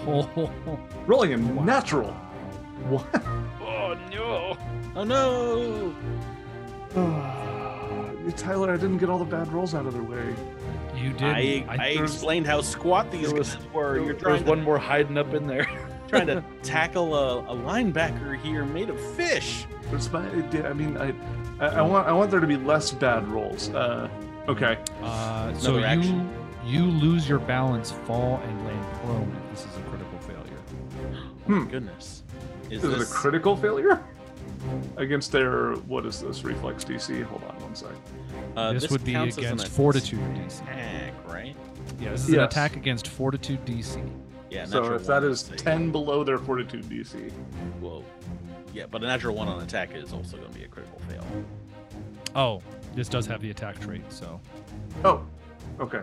Rolling 1.08 1.34
a 1.34 1.38
natural. 1.38 2.12
What? 2.90 3.06
oh 3.62 3.98
no. 4.12 4.58
Oh 4.96 5.04
no! 5.04 5.96
Tyler, 8.36 8.74
I 8.74 8.78
didn't 8.78 8.98
get 8.98 9.10
all 9.10 9.20
the 9.20 9.26
bad 9.26 9.52
rolls 9.52 9.74
out 9.74 9.86
of 9.86 9.94
the 9.94 10.04
way. 10.04 10.36
You 10.96 11.12
did. 11.14 11.24
I, 11.24 11.66
I, 11.68 11.88
explained 11.90 12.46
how 12.48 12.62
squat 12.62 13.12
these 13.12 13.28
There 13.28 13.40
was- 13.40 13.56
guys 13.56 13.74
were. 13.74 13.96
You're 13.98 14.06
There's 14.08 14.22
trying 14.22 14.44
to, 14.44 14.50
one 14.50 14.62
more 14.64 14.78
hiding 14.78 15.18
up 15.18 15.34
in 15.34 15.48
there. 15.48 15.68
trying 16.08 16.28
to 16.28 16.44
tackle 16.64 17.16
a, 17.16 17.40
a 17.40 17.56
linebacker 17.56 18.38
here 18.38 18.66
made 18.66 18.90
of 18.90 19.00
fish. 19.16 19.66
It's 19.92 20.12
my, 20.12 20.26
I 20.28 20.74
mean, 20.74 20.98
I, 20.98 21.14
I, 21.60 21.68
I 21.68 21.82
want, 21.82 22.08
I 22.08 22.12
want 22.12 22.32
there 22.32 22.40
to 22.40 22.48
be 22.48 22.58
less 22.58 22.92
bad 22.92 23.28
rolls. 23.28 23.70
Uh, 23.70 24.10
okay. 24.48 24.78
Uh, 25.02 25.54
so 25.54 25.78
you 25.78 26.30
you 26.66 26.86
lose 26.86 27.28
your 27.28 27.40
balance, 27.40 27.92
fall, 27.92 28.42
and 28.44 28.66
land 28.66 28.86
prone 29.02 29.43
Hmm. 31.46 31.66
Goodness. 31.66 32.24
Is 32.70 32.84
Is 32.84 32.94
it 32.94 33.02
a 33.02 33.06
critical 33.06 33.56
failure? 33.56 34.04
Against 34.96 35.32
their 35.32 35.74
what 35.88 36.06
is 36.06 36.22
this 36.22 36.44
reflex 36.44 36.86
DC? 36.86 37.24
Hold 37.24 37.44
on 37.44 37.62
one 37.62 37.76
sec. 37.76 37.90
uh, 38.56 38.72
this, 38.72 38.90
would 38.90 39.04
be 39.04 39.12
counts 39.12 39.38
as 39.38 39.44
an 39.44 39.54
against 39.54 39.68
fortitude 39.68 40.20
DC. 40.36 40.62
attack, 40.64 41.14
right? 41.28 41.56
Yeah, 42.00 42.12
this 42.12 42.28
is 42.30 42.34
an 42.34 42.40
attack 42.42 42.78
against 42.78 43.08
fortitude 43.08 43.66
DC. 43.66 44.10
Yeah. 44.50 44.66
So 44.66 44.94
if 44.94 45.06
that 45.08 45.24
is 45.24 45.24
one, 45.24 45.32
is 45.32 45.50
let's 45.50 45.64
ten 45.64 45.92
below 45.92 46.24
their 46.24 46.38
fortitude 46.38 46.86
DC, 46.86 47.32
Whoa. 47.82 48.06
Yeah, 48.74 48.86
but 48.90 49.04
a 49.04 49.08
natural 49.08 49.36
one 49.36 49.48
on 49.48 49.62
attack 49.62 49.94
is 49.96 50.14
also 50.14 50.38
going 50.38 50.52
to 50.52 50.58
be 50.58 50.66
a 50.66 50.68
critical 50.68 51.00
fail. 51.10 51.26
Oh, 52.36 52.62
this 52.96 53.08
does 53.10 53.26
have 53.28 53.42
the 53.42 53.52
attack 53.52 53.80
trait, 53.80 54.04
so 54.10 54.40
oh, 55.04 55.26
okay. 55.80 56.02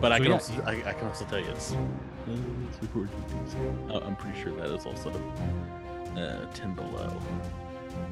But 0.00 0.12
I 0.12 0.18
can 0.18 0.28
yeah. 0.28 0.32
also 0.34 0.52
I, 0.66 0.72
I 0.86 0.92
can 0.92 1.06
also 1.08 1.24
tell 1.26 1.38
you 1.38 1.46
it's. 1.50 1.74
Oh, 3.88 4.00
I'm 4.04 4.16
pretty 4.16 4.40
sure 4.40 4.52
that 4.56 4.66
is 4.66 4.86
also 4.86 5.10
uh, 6.16 6.46
ten 6.54 6.74
below. 6.74 7.20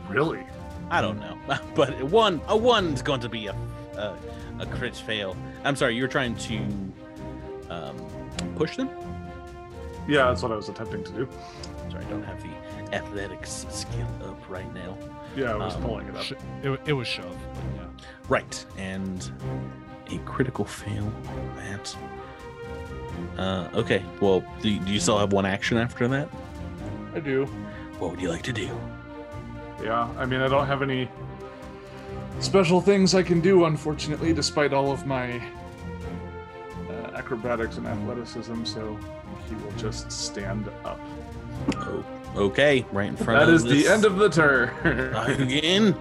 Really? 0.09 0.45
I 0.91 1.01
don't 1.01 1.19
know, 1.21 1.39
but 1.75 2.03
one 2.05 2.41
a 2.49 2.57
one 2.57 2.95
is 2.95 3.03
going 3.03 3.21
to 3.21 3.29
be 3.29 3.47
a 3.47 3.53
a, 3.97 4.17
a 4.61 4.67
crit 4.67 4.97
fail. 4.97 5.37
I'm 5.65 5.77
sorry, 5.77 5.97
you're 5.97 6.09
trying 6.09 6.35
to 6.37 6.59
um, 7.71 7.97
push 8.57 8.77
them. 8.77 8.89
Yeah, 10.07 10.29
that's 10.29 10.43
what 10.43 10.53
I 10.53 10.57
was 10.57 10.69
attempting 10.69 11.05
to 11.05 11.13
do. 11.13 11.29
Sorry, 11.91 12.05
I 12.05 12.09
don't 12.09 12.23
have 12.23 12.43
the 12.43 12.95
athletics 12.95 13.67
skill 13.71 14.09
up 14.25 14.41
right 14.49 14.73
now. 14.75 14.97
Yeah, 15.37 15.53
I 15.53 15.57
was 15.57 15.75
Um, 15.77 15.83
pulling 15.83 16.07
it 16.09 16.17
up. 16.17 16.25
it, 16.63 16.81
it 16.87 16.93
was 16.95 17.07
shove. 17.07 17.37
Yeah. 17.77 17.83
Right, 18.29 18.65
and 18.79 19.31
a 20.11 20.19
critical 20.19 20.65
fail 20.65 21.13
on 21.29 21.57
that. 21.57 21.97
Uh, 23.37 23.69
okay, 23.75 24.05
well, 24.21 24.45
do, 24.63 24.79
do 24.79 24.93
you 24.93 25.01
still 25.01 25.19
have 25.19 25.33
one 25.33 25.47
action 25.47 25.79
after 25.79 26.09
that? 26.09 26.29
I 27.15 27.21
do. 27.21 27.47
What 27.99 28.11
would 28.13 28.21
you 28.21 28.29
like 28.29 28.43
to 28.43 28.53
do? 28.53 28.69
Yeah, 29.83 30.09
I 30.17 30.27
mean, 30.27 30.41
I 30.41 30.49
don't 30.49 30.67
have 30.67 30.83
any 30.83 31.09
special 32.41 32.81
things 32.81 33.15
I 33.15 33.23
can 33.23 33.41
do, 33.41 33.65
unfortunately, 33.65 34.33
despite 34.33 34.73
all 34.73 34.91
of 34.91 35.07
my 35.07 35.37
uh, 36.89 37.11
acrobatics 37.15 37.77
and 37.77 37.87
athleticism. 37.87 38.65
So 38.65 38.99
he 39.49 39.55
will 39.57 39.73
just 39.73 40.11
stand 40.11 40.69
up. 40.85 41.01
Oh, 41.77 42.05
okay, 42.37 42.85
right 42.93 43.09
in 43.09 43.17
front 43.17 43.41
That 43.41 43.49
of 43.49 43.55
is 43.55 43.65
the 43.65 43.89
end 43.89 44.05
of 44.05 44.17
the 44.17 44.29
turn. 44.29 44.71
again. 45.41 45.97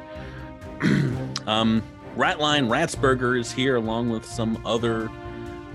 um, 1.47 1.83
Ratline 2.17 2.67
Ratsburger 2.67 3.39
is 3.39 3.51
here 3.51 3.75
along 3.75 4.09
with 4.09 4.25
some 4.25 4.59
other 4.65 5.09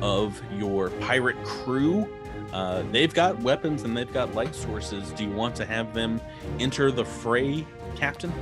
of 0.01 0.43
your 0.57 0.90
pirate 0.90 1.36
crew. 1.45 2.09
Uh, 2.53 2.82
they've 2.90 3.14
got 3.14 3.38
weapons 3.40 3.84
and 3.84 3.97
they've 3.97 4.12
got 4.12 4.34
light 4.34 4.55
sources. 4.55 5.11
Do 5.12 5.24
you 5.24 5.30
want 5.30 5.55
to 5.57 5.64
have 5.64 5.95
them 5.95 6.20
enter 6.59 6.90
the 6.90 7.05
fray, 7.05 7.64
Captain? 7.95 8.32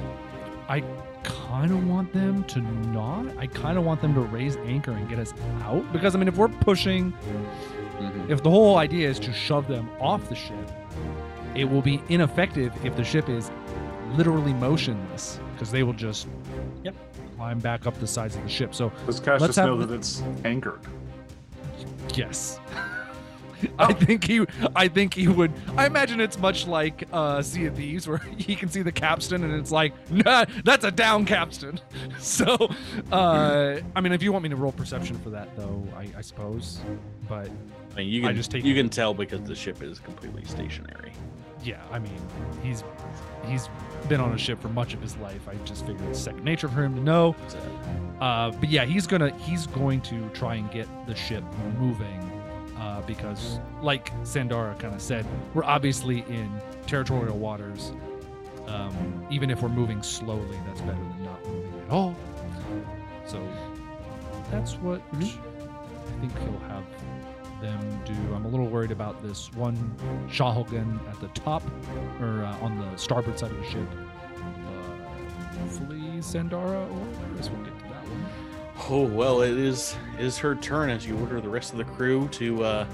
I 0.68 0.82
kind 1.22 1.70
of 1.72 1.86
want 1.86 2.12
them 2.12 2.42
to 2.44 2.60
not. 2.88 3.26
I 3.36 3.46
kind 3.46 3.76
of 3.76 3.84
want 3.84 4.00
them 4.00 4.14
to 4.14 4.20
raise 4.20 4.56
anchor 4.58 4.92
and 4.92 5.06
get 5.08 5.18
us 5.18 5.34
out 5.62 5.92
because 5.92 6.14
I 6.14 6.18
mean, 6.18 6.28
if 6.28 6.36
we're 6.36 6.48
pushing, 6.48 7.12
Mhm. 8.00 8.30
if 8.30 8.42
the 8.42 8.50
whole 8.50 8.78
idea 8.78 9.08
is 9.10 9.18
to 9.20 9.32
shove 9.32 9.68
them 9.68 9.90
off 10.00 10.26
the 10.30 10.34
ship, 10.34 10.70
it 11.54 11.64
will 11.68 11.82
be 11.82 12.00
ineffective 12.08 12.72
if 12.82 12.96
the 12.96 13.04
ship 13.04 13.28
is 13.28 13.50
literally 14.16 14.54
motionless 14.54 15.38
because 15.52 15.70
they 15.70 15.82
will 15.82 15.92
just. 15.92 16.26
Climb 17.40 17.58
back 17.58 17.86
up 17.86 17.98
the 18.00 18.06
sides 18.06 18.36
of 18.36 18.42
the 18.42 18.48
ship. 18.50 18.74
So 18.74 18.92
Does 19.06 19.18
Cash 19.18 19.40
Let's 19.40 19.54
just 19.56 19.66
know 19.66 19.78
that 19.78 19.90
it's 19.90 20.22
anchored? 20.44 20.80
Yes. 22.14 22.60
I 23.78 23.94
think 23.94 24.24
he 24.24 24.44
I 24.76 24.88
think 24.88 25.14
he 25.14 25.26
would 25.26 25.50
I 25.74 25.86
imagine 25.86 26.20
it's 26.20 26.38
much 26.38 26.66
like 26.66 27.08
uh 27.14 27.40
Sea 27.40 27.64
of 27.66 27.76
Thieves 27.76 28.06
where 28.06 28.18
he 28.36 28.54
can 28.54 28.68
see 28.68 28.82
the 28.82 28.92
capstan 28.92 29.42
and 29.42 29.54
it's 29.54 29.70
like 29.70 29.94
nah, 30.10 30.44
that's 30.64 30.84
a 30.84 30.90
down 30.90 31.24
capstan. 31.24 31.80
So 32.18 32.68
uh 33.10 33.80
I 33.96 34.00
mean 34.02 34.12
if 34.12 34.22
you 34.22 34.32
want 34.32 34.42
me 34.42 34.50
to 34.50 34.56
roll 34.56 34.72
perception 34.72 35.18
for 35.20 35.30
that 35.30 35.56
though, 35.56 35.82
I, 35.96 36.08
I 36.18 36.20
suppose. 36.20 36.80
But 37.26 37.50
I 37.92 38.00
mean, 38.00 38.08
you 38.08 38.22
I 38.24 38.28
can 38.28 38.36
just 38.36 38.50
take- 38.50 38.64
you 38.64 38.74
can 38.74 38.90
tell 38.90 39.14
because 39.14 39.40
the 39.44 39.54
ship 39.54 39.82
is 39.82 39.98
completely 39.98 40.44
stationary. 40.44 41.12
yeah, 41.64 41.82
I 41.90 41.98
mean 42.00 42.20
he's 42.62 42.84
he's 43.46 43.68
been 44.08 44.20
on 44.20 44.32
a 44.32 44.38
ship 44.38 44.60
for 44.60 44.68
much 44.68 44.94
of 44.94 45.00
his 45.02 45.16
life. 45.18 45.48
I 45.48 45.54
just 45.64 45.86
figured 45.86 46.08
it's 46.08 46.18
second 46.18 46.44
nature 46.44 46.68
for 46.68 46.82
him 46.82 46.94
to 46.94 47.00
know. 47.00 47.36
Uh, 48.20 48.50
but 48.50 48.68
yeah, 48.68 48.84
he's 48.84 49.06
gonna 49.06 49.34
he's 49.38 49.66
going 49.66 50.00
to 50.02 50.28
try 50.30 50.56
and 50.56 50.70
get 50.70 50.88
the 51.06 51.14
ship 51.14 51.44
moving 51.78 52.30
uh, 52.78 53.02
because, 53.02 53.60
like 53.82 54.12
Sandara 54.22 54.78
kind 54.78 54.94
of 54.94 55.02
said, 55.02 55.26
we're 55.54 55.64
obviously 55.64 56.20
in 56.28 56.50
territorial 56.86 57.38
waters. 57.38 57.92
Um, 58.66 59.26
even 59.30 59.50
if 59.50 59.62
we're 59.62 59.68
moving 59.68 60.02
slowly, 60.02 60.58
that's 60.66 60.80
better 60.82 60.96
than 60.96 61.24
not 61.24 61.44
moving 61.46 61.82
at 61.86 61.90
all. 61.90 62.16
So 63.26 63.46
that's 64.50 64.74
what 64.74 65.02
I 65.12 66.20
think 66.20 66.38
he'll 66.38 66.58
have 66.68 66.84
them 67.60 68.02
do. 68.04 68.12
I'm 68.34 68.44
a 68.44 68.48
little 68.48 68.66
worried 68.66 68.90
about 68.90 69.22
this 69.22 69.52
one 69.54 69.76
Sahuagin 70.28 70.98
at 71.08 71.20
the 71.20 71.28
top 71.28 71.62
or 72.20 72.44
uh, 72.44 72.58
on 72.60 72.78
the 72.78 72.96
starboard 72.96 73.38
side 73.38 73.50
of 73.50 73.58
the 73.58 73.64
ship. 73.64 73.88
Uh, 74.36 75.58
hopefully, 75.58 76.00
Sandara 76.18 76.88
will 76.90 77.36
get 77.36 77.78
to 77.78 77.84
that 77.84 78.04
one. 78.04 78.26
oh 78.88 79.02
well, 79.04 79.42
it 79.42 79.56
is 79.56 79.96
it 80.18 80.24
is 80.24 80.38
her 80.38 80.54
turn 80.56 80.90
as 80.90 81.06
you 81.06 81.16
order 81.18 81.40
the 81.40 81.48
rest 81.48 81.72
of 81.72 81.78
the 81.78 81.84
crew 81.84 82.28
to. 82.28 82.64
Uh, 82.64 82.86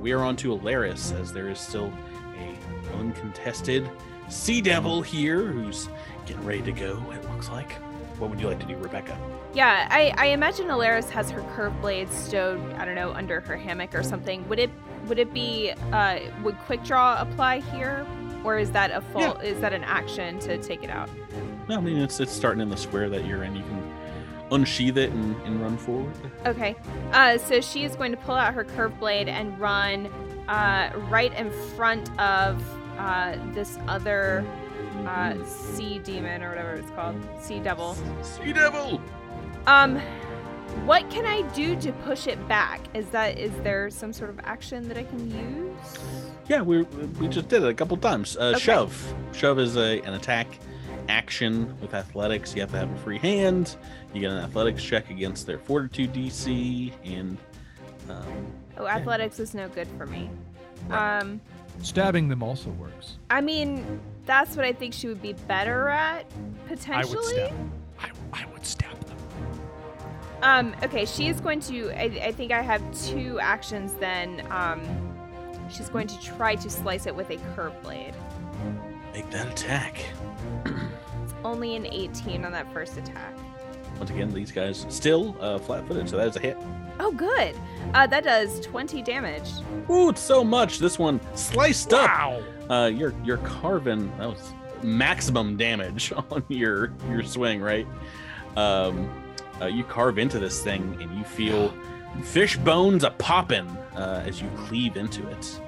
we 0.00 0.12
are 0.12 0.22
on 0.22 0.36
to 0.36 0.54
Alaris 0.54 1.18
as 1.18 1.32
there 1.32 1.48
is 1.48 1.58
still 1.58 1.90
a 2.38 2.96
uncontested 2.98 3.90
Sea 4.28 4.60
Devil 4.60 5.00
here 5.02 5.46
who's 5.46 5.88
getting 6.26 6.44
ready 6.44 6.62
to 6.62 6.72
go. 6.72 7.02
It 7.12 7.22
looks 7.30 7.48
like. 7.48 7.72
What 8.24 8.30
would 8.30 8.40
you 8.40 8.48
like 8.48 8.60
to 8.60 8.66
do, 8.66 8.78
Rebecca? 8.78 9.18
Yeah, 9.52 9.86
I, 9.90 10.14
I 10.16 10.26
imagine 10.28 10.68
Alaris 10.68 11.10
has 11.10 11.30
her 11.30 11.42
curved 11.54 11.78
blades 11.82 12.16
stowed, 12.16 12.58
I 12.72 12.86
don't 12.86 12.94
know, 12.94 13.12
under 13.12 13.40
her 13.42 13.54
hammock 13.54 13.94
or 13.94 14.02
something. 14.02 14.48
Would 14.48 14.58
it 14.58 14.70
would 15.08 15.18
it 15.18 15.34
be 15.34 15.72
uh 15.92 16.20
would 16.42 16.56
quick 16.60 16.82
draw 16.84 17.20
apply 17.20 17.60
here? 17.60 18.06
Or 18.44 18.56
is 18.58 18.70
that 18.72 18.90
a 18.92 19.02
full 19.02 19.20
Yeah. 19.20 19.40
is 19.42 19.60
that 19.60 19.74
an 19.74 19.84
action 19.84 20.38
to 20.38 20.56
take 20.56 20.82
it 20.82 20.88
out? 20.88 21.10
No, 21.68 21.76
I 21.76 21.80
mean 21.82 21.98
it's 21.98 22.18
it's 22.18 22.32
starting 22.32 22.62
in 22.62 22.70
the 22.70 22.78
square 22.78 23.10
that 23.10 23.26
you're 23.26 23.44
in. 23.44 23.54
You 23.54 23.62
can 23.62 23.92
unsheath 24.52 24.96
it 24.96 25.10
and, 25.12 25.36
and 25.42 25.60
run 25.60 25.76
forward. 25.76 26.14
Okay. 26.46 26.76
Uh 27.12 27.36
so 27.36 27.60
she 27.60 27.84
is 27.84 27.94
going 27.94 28.12
to 28.12 28.16
pull 28.16 28.36
out 28.36 28.54
her 28.54 28.64
curved 28.64 28.98
blade 28.98 29.28
and 29.28 29.60
run 29.60 30.06
uh 30.48 30.90
right 31.10 31.34
in 31.34 31.50
front 31.76 32.08
of 32.18 32.64
uh 32.98 33.36
this 33.52 33.78
other 33.86 34.46
uh 35.06 35.44
sea 35.44 35.98
demon 35.98 36.42
or 36.42 36.50
whatever 36.50 36.74
it's 36.74 36.90
called. 36.90 37.16
Sea 37.40 37.60
devil. 37.60 37.96
Sea 38.22 38.52
Devil. 38.52 39.00
Um 39.66 40.00
what 40.86 41.08
can 41.08 41.24
I 41.24 41.42
do 41.54 41.76
to 41.80 41.92
push 41.92 42.26
it 42.26 42.48
back? 42.48 42.80
Is 42.94 43.06
that 43.10 43.38
is 43.38 43.52
there 43.62 43.90
some 43.90 44.12
sort 44.12 44.30
of 44.30 44.40
action 44.44 44.88
that 44.88 44.96
I 44.98 45.04
can 45.04 45.30
use? 45.30 45.98
Yeah, 46.48 46.62
we 46.62 46.82
we 46.82 47.28
just 47.28 47.48
did 47.48 47.62
it 47.62 47.68
a 47.68 47.74
couple 47.74 47.96
times. 47.96 48.36
Uh, 48.36 48.52
Okay. 48.54 48.58
Shove. 48.60 49.14
Shove 49.32 49.58
is 49.58 49.76
a 49.76 50.00
an 50.00 50.14
attack 50.14 50.46
action 51.08 51.74
with 51.80 51.94
athletics. 51.94 52.54
You 52.54 52.62
have 52.62 52.70
to 52.72 52.78
have 52.78 52.90
a 52.90 52.96
free 52.98 53.18
hand. 53.18 53.76
You 54.12 54.22
get 54.22 54.32
an 54.32 54.38
athletics 54.38 54.82
check 54.82 55.10
against 55.10 55.46
their 55.46 55.58
fortitude 55.58 56.12
DC, 56.12 56.92
and 57.04 57.36
um, 58.08 58.46
Oh, 58.78 58.86
athletics 58.86 59.38
is 59.38 59.54
no 59.54 59.68
good 59.68 59.86
for 59.98 60.06
me. 60.06 60.30
Right. 60.88 61.20
Um, 61.20 61.40
Stabbing 61.82 62.28
them 62.28 62.42
also 62.42 62.70
works. 62.70 63.16
I 63.30 63.40
mean, 63.40 64.00
that's 64.26 64.56
what 64.56 64.64
I 64.64 64.72
think 64.72 64.94
she 64.94 65.08
would 65.08 65.22
be 65.22 65.32
better 65.32 65.88
at, 65.88 66.26
potentially. 66.66 66.96
I 66.96 67.02
potentially. 67.02 67.16
would 67.16 67.70
stab. 67.98 68.16
I, 68.32 68.42
I 68.42 68.52
would 68.52 68.66
stab 68.66 69.00
them. 69.00 69.16
Um, 70.42 70.76
okay, 70.82 71.02
is 71.02 71.40
going 71.40 71.60
to. 71.60 71.90
I, 71.90 72.26
I 72.26 72.32
think 72.32 72.52
I 72.52 72.62
have 72.62 72.82
two 73.06 73.38
actions 73.40 73.94
then. 73.94 74.46
Um, 74.50 74.80
she's 75.70 75.88
going 75.88 76.06
to 76.08 76.20
try 76.20 76.54
to 76.56 76.70
slice 76.70 77.06
it 77.06 77.14
with 77.14 77.30
a 77.30 77.36
curved 77.54 77.82
blade. 77.82 78.14
Make 79.12 79.30
that 79.30 79.48
attack. 79.48 80.04
It's 80.64 81.34
only 81.44 81.76
an 81.76 81.86
18 81.86 82.44
on 82.44 82.52
that 82.52 82.72
first 82.72 82.96
attack. 82.96 83.34
Once 83.98 84.10
again, 84.10 84.32
these 84.32 84.50
guys 84.50 84.86
still 84.88 85.36
uh, 85.40 85.58
flat-footed, 85.58 86.08
so 86.08 86.16
that 86.16 86.26
is 86.26 86.36
a 86.36 86.40
hit. 86.40 86.56
Oh, 86.98 87.12
good. 87.12 87.56
Uh, 87.92 88.06
that 88.08 88.24
does 88.24 88.60
20 88.60 89.02
damage. 89.02 89.48
Ooh, 89.88 90.10
it's 90.10 90.20
so 90.20 90.42
much. 90.42 90.78
This 90.78 90.98
one 90.98 91.20
sliced 91.34 91.92
up. 91.92 92.42
Wow. 92.68 92.84
Uh, 92.84 92.86
you're 92.88 93.14
you're 93.24 93.38
carving. 93.38 94.10
That 94.18 94.28
was 94.28 94.52
maximum 94.82 95.56
damage 95.56 96.12
on 96.30 96.44
your 96.48 96.92
your 97.08 97.22
swing, 97.22 97.60
right? 97.60 97.86
Um, 98.56 99.10
uh, 99.60 99.66
you 99.66 99.84
carve 99.84 100.18
into 100.18 100.38
this 100.38 100.62
thing, 100.62 100.96
and 101.00 101.16
you 101.16 101.24
feel 101.24 101.72
fish 102.22 102.56
bones 102.58 103.04
a 103.04 103.10
popping 103.10 103.66
uh, 103.96 104.22
as 104.26 104.40
you 104.40 104.48
cleave 104.56 104.96
into 104.96 105.26
it. 105.28 105.60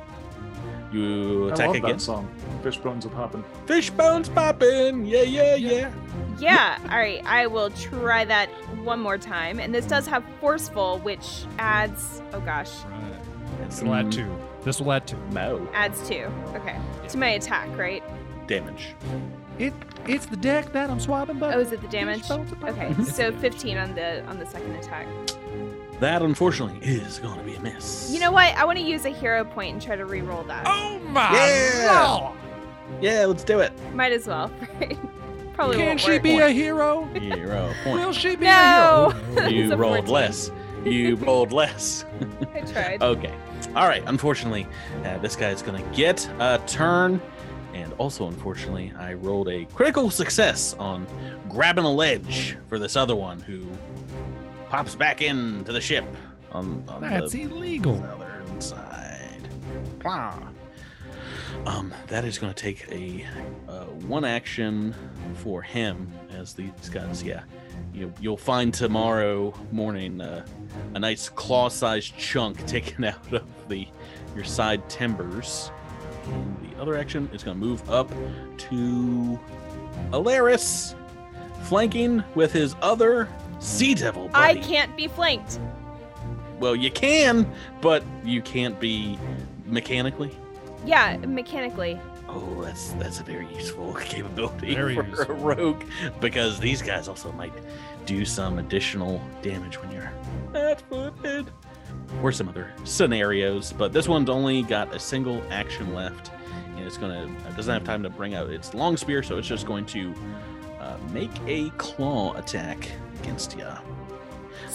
You 0.92 1.48
I 1.50 1.52
attack 1.52 1.66
love 1.68 1.76
again. 1.76 1.90
that 1.92 2.00
song. 2.00 2.32
Fish 2.62 2.78
bones 2.78 3.04
are 3.04 3.10
popping. 3.10 3.44
Fish 3.66 3.90
bones 3.90 4.28
popping. 4.28 5.04
Yeah, 5.04 5.22
yeah, 5.22 5.56
yeah. 5.56 5.92
Yeah, 6.38 6.78
all 6.84 6.96
right. 6.98 7.22
I 7.26 7.46
will 7.48 7.70
try 7.70 8.24
that 8.24 8.48
one 8.84 9.00
more 9.00 9.18
time. 9.18 9.58
And 9.58 9.74
this 9.74 9.84
does 9.86 10.06
have 10.06 10.22
forceful, 10.40 10.98
which 11.00 11.44
adds, 11.58 12.22
oh 12.32 12.40
gosh, 12.40 12.70
Right. 12.84 13.68
This 13.68 13.82
will 13.82 13.94
add 13.94 14.12
two. 14.12 14.30
This 14.66 14.80
will 14.80 14.92
add 14.92 15.06
two. 15.06 15.16
Mo 15.30 15.66
adds 15.72 16.06
two. 16.08 16.26
Okay. 16.54 16.76
To 17.08 17.16
my 17.18 17.28
attack, 17.30 17.68
right? 17.78 18.02
damage. 18.48 18.94
It 19.58 19.72
it's 20.06 20.26
the 20.26 20.36
deck 20.36 20.72
that 20.72 20.88
I'm 20.90 21.00
swapping, 21.00 21.38
but 21.38 21.54
Oh, 21.54 21.58
is 21.60 21.72
it 21.72 21.80
the 21.82 21.88
damage? 21.88 22.30
Okay. 22.30 22.94
So 23.04 23.32
15 23.40 23.76
on 23.78 23.94
the 23.94 24.24
on 24.26 24.38
the 24.38 24.46
second 24.46 24.72
attack. 24.76 25.06
That 26.00 26.20
unfortunately 26.22 26.78
is 26.86 27.18
going 27.20 27.38
to 27.38 27.44
be 27.44 27.54
a 27.54 27.60
miss. 27.60 28.10
You 28.12 28.20
know 28.20 28.30
what? 28.30 28.54
I 28.56 28.64
want 28.64 28.78
to 28.78 28.84
use 28.84 29.04
a 29.04 29.08
hero 29.10 29.44
point 29.44 29.72
and 29.72 29.80
try 29.82 29.96
to 29.96 30.04
re-roll 30.04 30.42
that. 30.44 30.64
Oh 30.66 30.98
my 31.00 31.30
Yeah. 31.32 32.08
lord! 32.20 32.36
Yeah, 33.00 33.24
let's 33.26 33.42
do 33.44 33.60
it. 33.60 33.72
Might 33.94 34.12
as 34.12 34.26
well. 34.26 34.50
Right? 34.80 34.98
Probably 35.54 35.76
Can 35.78 35.86
won't 35.86 36.00
she 36.00 36.10
work. 36.10 36.22
be 36.22 36.38
a 36.38 36.50
hero? 36.50 37.04
Hero 37.14 37.72
point. 37.84 37.98
Will 37.98 38.12
she 38.12 38.36
be 38.36 38.44
No. 38.44 39.12
a 39.38 39.48
hero? 39.48 39.48
You 39.48 39.74
rolled 39.74 40.06
14. 40.06 40.12
less. 40.12 40.50
You 40.84 41.16
rolled 41.16 41.50
less. 41.50 42.04
I 42.54 42.60
tried. 42.60 43.02
Okay. 43.02 43.34
All 43.74 43.88
right. 43.88 44.02
Unfortunately, 44.06 44.66
uh, 45.04 45.18
this 45.18 45.36
is 45.36 45.62
going 45.62 45.82
to 45.82 45.96
get 45.96 46.28
a 46.38 46.60
turn. 46.66 47.20
And 47.74 47.92
also, 47.98 48.26
unfortunately, 48.28 48.92
I 48.98 49.14
rolled 49.14 49.48
a 49.48 49.66
critical 49.66 50.10
success 50.10 50.74
on 50.78 51.06
grabbing 51.48 51.84
a 51.84 51.92
ledge 51.92 52.56
for 52.68 52.78
this 52.78 52.96
other 52.96 53.14
one 53.14 53.38
who 53.40 53.66
pops 54.70 54.94
back 54.94 55.20
into 55.20 55.72
the 55.72 55.80
ship 55.80 56.04
on, 56.52 56.82
on 56.88 57.02
That's 57.02 57.32
the 57.32 57.42
illegal. 57.42 57.98
southern 57.98 58.60
side. 58.60 59.48
Plah. 60.00 60.38
Um, 61.66 61.92
that 62.06 62.24
is 62.24 62.38
going 62.38 62.54
to 62.54 62.62
take 62.62 62.86
a 62.92 63.26
uh, 63.68 63.84
one 64.06 64.24
action 64.24 64.94
for 65.34 65.62
him 65.62 66.08
as 66.30 66.54
these 66.54 66.70
guys. 66.92 67.24
Yeah, 67.24 67.42
you 67.92 68.14
you'll 68.20 68.36
find 68.36 68.72
tomorrow 68.72 69.52
morning 69.72 70.20
uh, 70.20 70.46
a 70.94 71.00
nice 71.00 71.28
claw-sized 71.28 72.16
chunk 72.16 72.64
taken 72.68 73.02
out 73.02 73.32
of 73.32 73.44
the 73.68 73.88
your 74.36 74.44
side 74.44 74.88
timbers. 74.88 75.72
And 76.26 76.70
the 76.70 76.80
other 76.80 76.96
action 76.96 77.28
is 77.32 77.42
going 77.42 77.58
to 77.58 77.66
move 77.66 77.88
up 77.90 78.10
to 78.58 79.38
Alaris, 80.12 80.94
flanking 81.64 82.22
with 82.36 82.52
his 82.52 82.76
other 82.80 83.28
Sea 83.58 83.94
Devil 83.94 84.28
Buddy. 84.28 84.60
I 84.60 84.62
can't 84.62 84.96
be 84.96 85.08
flanked. 85.08 85.58
Well, 86.60 86.76
you 86.76 86.92
can, 86.92 87.50
but 87.80 88.04
you 88.24 88.40
can't 88.40 88.78
be 88.78 89.18
mechanically. 89.66 90.30
Yeah, 90.86 91.16
mechanically. 91.18 92.00
Oh, 92.28 92.62
that's 92.62 92.90
that's 92.94 93.20
a 93.20 93.22
very 93.22 93.46
useful 93.54 93.94
capability 94.00 94.74
Very 94.74 94.94
for 94.94 95.04
useful. 95.06 95.34
a 95.34 95.38
rogue 95.38 95.84
because 96.20 96.58
these 96.58 96.82
guys 96.82 97.08
also 97.08 97.30
might 97.32 97.52
do 98.04 98.24
some 98.24 98.58
additional 98.58 99.20
damage 99.42 99.80
when 99.80 99.90
you're 99.92 100.12
flat-footed 100.50 101.50
or 102.22 102.32
some 102.32 102.48
other 102.48 102.72
scenarios. 102.84 103.72
But 103.72 103.92
this 103.92 104.08
one's 104.08 104.28
only 104.28 104.62
got 104.62 104.94
a 104.94 104.98
single 104.98 105.42
action 105.50 105.94
left, 105.94 106.30
and 106.76 106.84
it's 106.86 106.96
gonna 106.96 107.24
it 107.48 107.56
doesn't 107.56 107.72
have 107.72 107.84
time 107.84 108.02
to 108.02 108.10
bring 108.10 108.34
out 108.34 108.50
its 108.50 108.74
long 108.74 108.96
spear, 108.96 109.22
so 109.22 109.38
it's 109.38 109.48
just 109.48 109.66
going 109.66 109.86
to 109.86 110.12
uh, 110.80 110.96
make 111.12 111.30
a 111.46 111.70
claw 111.78 112.34
attack 112.34 112.90
against 113.20 113.56
you. 113.56 113.66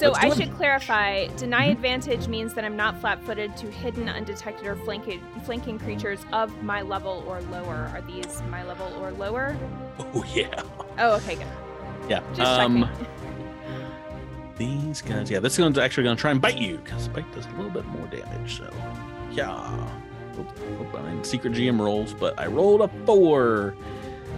So 0.01 0.13
I 0.15 0.29
should 0.33 0.51
clarify. 0.55 1.27
Deny 1.37 1.67
Mhm. 1.67 1.73
advantage 1.73 2.27
means 2.27 2.55
that 2.55 2.65
I'm 2.65 2.75
not 2.75 2.99
flat-footed 2.99 3.55
to 3.57 3.67
hidden, 3.69 4.09
undetected, 4.09 4.65
or 4.65 4.75
flanking 4.77 5.21
flanking 5.43 5.77
creatures 5.77 6.25
of 6.33 6.63
my 6.63 6.81
level 6.81 7.23
or 7.27 7.39
lower. 7.51 7.91
Are 7.93 8.01
these 8.01 8.41
my 8.49 8.63
level 8.65 8.91
or 8.99 9.11
lower? 9.11 9.55
Oh 10.15 10.23
yeah, 10.33 10.63
Oh, 10.97 11.15
okay, 11.17 11.35
good. 11.35 11.45
yeah. 12.09 12.21
Just 12.33 12.51
um, 12.51 12.81
checking. 12.83 13.07
These 14.57 15.01
guys, 15.03 15.29
yeah, 15.29 15.39
this 15.39 15.57
one's 15.59 15.77
actually 15.77 16.03
going 16.05 16.15
to 16.17 16.21
try 16.21 16.31
and 16.31 16.41
bite 16.41 16.57
you 16.57 16.77
because 16.83 17.07
bite 17.07 17.31
does 17.33 17.45
a 17.45 17.49
little 17.51 17.69
bit 17.71 17.85
more 17.85 18.05
damage. 18.07 18.57
So, 18.57 18.69
yeah. 19.31 19.87
Oop, 20.39 20.93
I'm 20.95 21.23
secret 21.23 21.53
GM 21.53 21.79
rolls, 21.79 22.13
but 22.13 22.39
I 22.39 22.47
rolled 22.47 22.81
a 22.81 22.87
four, 23.05 23.75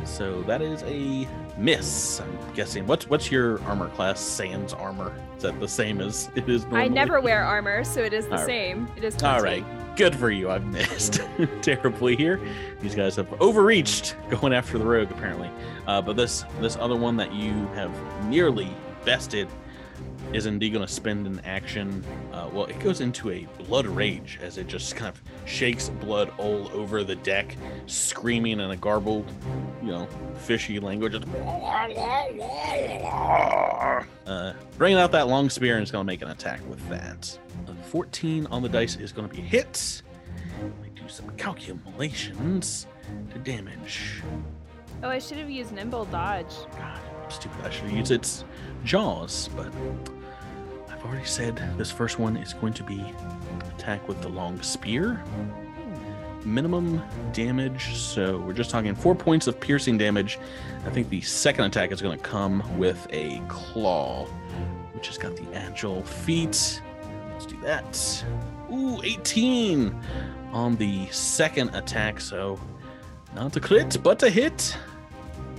so 0.05 0.41
that 0.43 0.61
is 0.61 0.83
a 0.83 1.27
miss. 1.57 2.19
I'm 2.19 2.53
guessing. 2.53 2.85
What's 2.87 3.07
what's 3.09 3.31
your 3.31 3.61
armor 3.63 3.89
class? 3.89 4.19
Sans 4.19 4.73
armor. 4.73 5.13
Is 5.37 5.43
that 5.43 5.59
the 5.59 5.67
same 5.67 6.01
as 6.01 6.29
it 6.35 6.49
is 6.49 6.63
normally? 6.63 6.81
I 6.83 6.87
never 6.87 7.19
wear 7.21 7.43
armor, 7.43 7.83
so 7.83 8.01
it 8.01 8.13
is 8.13 8.25
the 8.25 8.31
All 8.33 8.37
right. 8.37 8.45
same. 8.45 8.87
It 8.95 9.03
is 9.03 9.15
20. 9.15 9.35
All 9.35 9.41
right, 9.41 9.95
good 9.97 10.15
for 10.15 10.29
you. 10.31 10.49
I've 10.49 10.65
missed 10.65 11.21
terribly 11.61 12.15
here. 12.15 12.39
These 12.81 12.95
guys 12.95 13.15
have 13.17 13.31
overreached 13.41 14.15
going 14.29 14.53
after 14.53 14.77
the 14.77 14.85
rogue 14.85 15.11
apparently. 15.11 15.49
Uh, 15.87 16.01
but 16.01 16.15
this 16.15 16.45
this 16.59 16.75
other 16.77 16.95
one 16.95 17.17
that 17.17 17.33
you 17.33 17.51
have 17.75 17.91
nearly 18.25 18.69
bested 19.05 19.47
is 20.31 20.45
indeed 20.45 20.73
going 20.73 20.85
to 20.85 20.91
spend 20.91 21.27
an 21.27 21.41
action. 21.45 22.03
Uh, 22.31 22.49
well, 22.51 22.65
it 22.65 22.79
goes 22.79 23.01
into 23.01 23.31
a 23.31 23.47
blood 23.65 23.85
rage 23.85 24.39
as 24.41 24.57
it 24.57 24.67
just 24.67 24.95
kind 24.95 25.13
of 25.13 25.21
shakes 25.45 25.89
blood 25.89 26.31
all 26.37 26.69
over 26.71 27.03
the 27.03 27.15
deck, 27.15 27.57
screaming 27.85 28.59
in 28.59 28.71
a 28.71 28.77
garbled, 28.77 29.31
you 29.81 29.89
know, 29.89 30.07
fishy 30.35 30.79
language. 30.79 31.15
Uh, 34.25 34.53
bringing 34.77 34.97
out 34.97 35.11
that 35.11 35.27
long 35.27 35.49
spear 35.49 35.75
and 35.75 35.81
it's 35.81 35.91
going 35.91 36.05
to 36.05 36.07
make 36.07 36.21
an 36.21 36.29
attack 36.29 36.61
with 36.69 36.87
that. 36.89 37.37
A 37.67 37.75
14 37.85 38.47
on 38.47 38.61
the 38.61 38.69
dice 38.69 38.95
is 38.95 39.11
going 39.11 39.27
to 39.27 39.35
be 39.35 39.41
a 39.41 39.45
hit. 39.45 40.01
Let 40.61 40.81
me 40.81 40.89
do 40.95 41.07
some 41.07 41.29
calculations 41.37 42.87
to 43.31 43.39
damage. 43.39 44.23
Oh, 45.03 45.09
I 45.09 45.19
should 45.19 45.37
have 45.37 45.49
used 45.49 45.73
nimble 45.73 46.05
dodge. 46.05 46.53
God, 46.77 46.99
I'm 47.23 47.31
stupid. 47.31 47.65
I 47.65 47.69
should 47.69 47.85
have 47.85 47.97
used 47.97 48.11
its 48.11 48.45
jaws, 48.83 49.49
but 49.55 49.67
I've 50.89 51.03
already 51.05 51.25
said 51.25 51.61
this 51.77 51.91
first 51.91 52.19
one 52.19 52.37
is 52.37 52.53
going 52.53 52.73
to 52.73 52.83
be 52.83 53.03
attack 53.75 54.07
with 54.07 54.21
the 54.21 54.29
long 54.29 54.61
spear. 54.61 55.23
Minimum 56.45 57.01
damage, 57.31 57.95
so 57.95 58.39
we're 58.39 58.53
just 58.53 58.69
talking 58.69 58.93
four 58.95 59.15
points 59.15 59.47
of 59.47 59.59
piercing 59.59 59.97
damage. 59.97 60.39
I 60.85 60.89
think 60.89 61.09
the 61.09 61.21
second 61.21 61.65
attack 61.65 61.91
is 61.91 62.01
going 62.01 62.17
to 62.17 62.23
come 62.23 62.77
with 62.77 63.07
a 63.11 63.41
claw, 63.47 64.25
which 64.93 65.07
has 65.07 65.17
got 65.17 65.37
the 65.37 65.45
agile 65.53 66.03
feet. 66.03 66.81
Let's 67.31 67.45
do 67.45 67.57
that. 67.61 68.25
Ooh, 68.71 69.01
18 69.03 69.97
on 70.51 70.75
the 70.75 71.07
second 71.07 71.73
attack, 71.75 72.19
so 72.19 72.59
not 73.35 73.55
a 73.55 73.59
crit, 73.59 73.97
but 74.03 74.21
a 74.23 74.29
hit. 74.29 74.77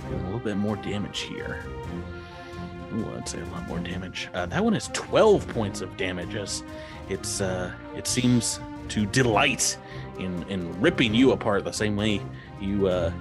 Doing 0.09 0.21
a 0.21 0.25
little 0.25 0.39
bit 0.39 0.57
more 0.57 0.75
damage 0.77 1.21
here. 1.21 1.63
Ooh, 2.95 3.13
I'd 3.15 3.27
say 3.27 3.41
a 3.41 3.45
lot 3.45 3.67
more 3.67 3.79
damage. 3.79 4.29
Uh, 4.33 4.45
that 4.45 4.63
one 4.63 4.73
is 4.73 4.89
12 4.93 5.47
points 5.49 5.81
of 5.81 5.95
damage 5.97 6.35
as 6.35 6.63
it's 7.09 7.41
uh, 7.41 7.73
it 7.95 8.07
seems 8.07 8.59
to 8.89 9.05
delight 9.07 9.77
in 10.19 10.43
in 10.49 10.79
ripping 10.79 11.13
you 11.13 11.31
apart 11.31 11.63
the 11.63 11.71
same 11.71 11.95
way 11.95 12.21
you 12.61 12.87
uh, 12.87 13.11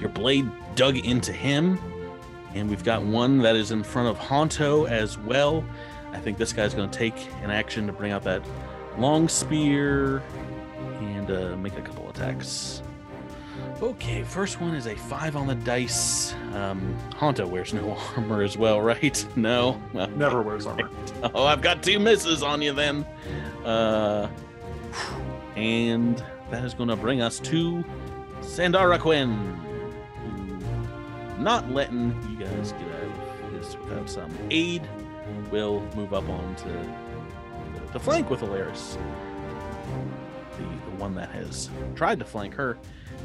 your 0.00 0.10
blade 0.10 0.48
dug 0.74 0.96
into 0.96 1.32
him. 1.32 1.78
And 2.54 2.70
we've 2.70 2.84
got 2.84 3.02
one 3.02 3.38
that 3.38 3.56
is 3.56 3.70
in 3.70 3.82
front 3.82 4.08
of 4.08 4.18
Hanto 4.18 4.86
as 4.86 5.18
well. 5.18 5.64
I 6.12 6.18
think 6.18 6.38
this 6.38 6.52
guy's 6.52 6.72
going 6.72 6.88
to 6.88 6.98
take 6.98 7.28
an 7.42 7.50
action 7.50 7.86
to 7.86 7.92
bring 7.92 8.12
out 8.12 8.22
that 8.24 8.42
long 8.96 9.28
spear 9.28 10.22
and 11.00 11.30
uh, 11.30 11.56
make 11.56 11.76
a 11.76 11.82
couple 11.82 12.08
attacks. 12.08 12.82
Okay, 13.82 14.22
first 14.22 14.58
one 14.60 14.74
is 14.74 14.86
a 14.86 14.94
five 14.94 15.36
on 15.36 15.46
the 15.46 15.54
dice. 15.54 16.34
Um, 16.54 16.96
wears 17.20 17.74
no 17.74 17.92
armor 18.16 18.42
as 18.42 18.56
well, 18.56 18.80
right? 18.80 19.26
No. 19.36 19.80
Well, 19.92 20.08
Never 20.08 20.40
wears 20.40 20.66
armor. 20.66 20.90
oh, 21.34 21.44
I've 21.44 21.60
got 21.60 21.82
two 21.82 21.98
misses 21.98 22.42
on 22.42 22.62
you 22.62 22.72
then. 22.72 23.04
Uh, 23.64 24.28
and 25.56 26.24
that 26.50 26.64
is 26.64 26.72
going 26.72 26.88
to 26.88 26.96
bring 26.96 27.20
us 27.20 27.38
to 27.40 27.84
Sandara 28.40 28.98
Quinn, 28.98 29.60
not 31.38 31.70
letting 31.70 32.14
you 32.30 32.46
guys 32.46 32.72
get 32.72 32.82
out 32.82 33.44
of 33.44 33.52
this 33.52 33.76
without 33.76 34.08
some 34.08 34.32
aid. 34.50 34.88
We'll 35.50 35.80
move 35.94 36.14
up 36.14 36.28
on 36.28 36.54
to, 36.56 37.92
the 37.92 38.00
flank 38.00 38.30
with 38.30 38.40
Alaris. 38.40 38.96
The, 40.56 40.62
the 40.62 40.96
one 40.96 41.14
that 41.16 41.30
has 41.30 41.68
tried 41.94 42.18
to 42.20 42.24
flank 42.24 42.54
her 42.54 42.78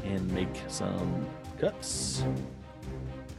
and 0.04 0.30
make 0.32 0.48
some 0.68 1.26
cuts. 1.58 2.22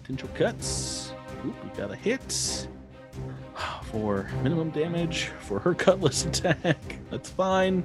Potential 0.02 0.30
cuts. 0.36 1.14
Oop, 1.46 1.56
we 1.64 1.70
got 1.78 1.92
a 1.92 1.96
hit 1.96 2.68
for 3.84 4.30
minimum 4.42 4.70
damage 4.72 5.26
for 5.42 5.60
her 5.60 5.74
cutlass 5.74 6.26
attack. 6.28 6.96
That's 7.12 7.30
fine. 7.30 7.84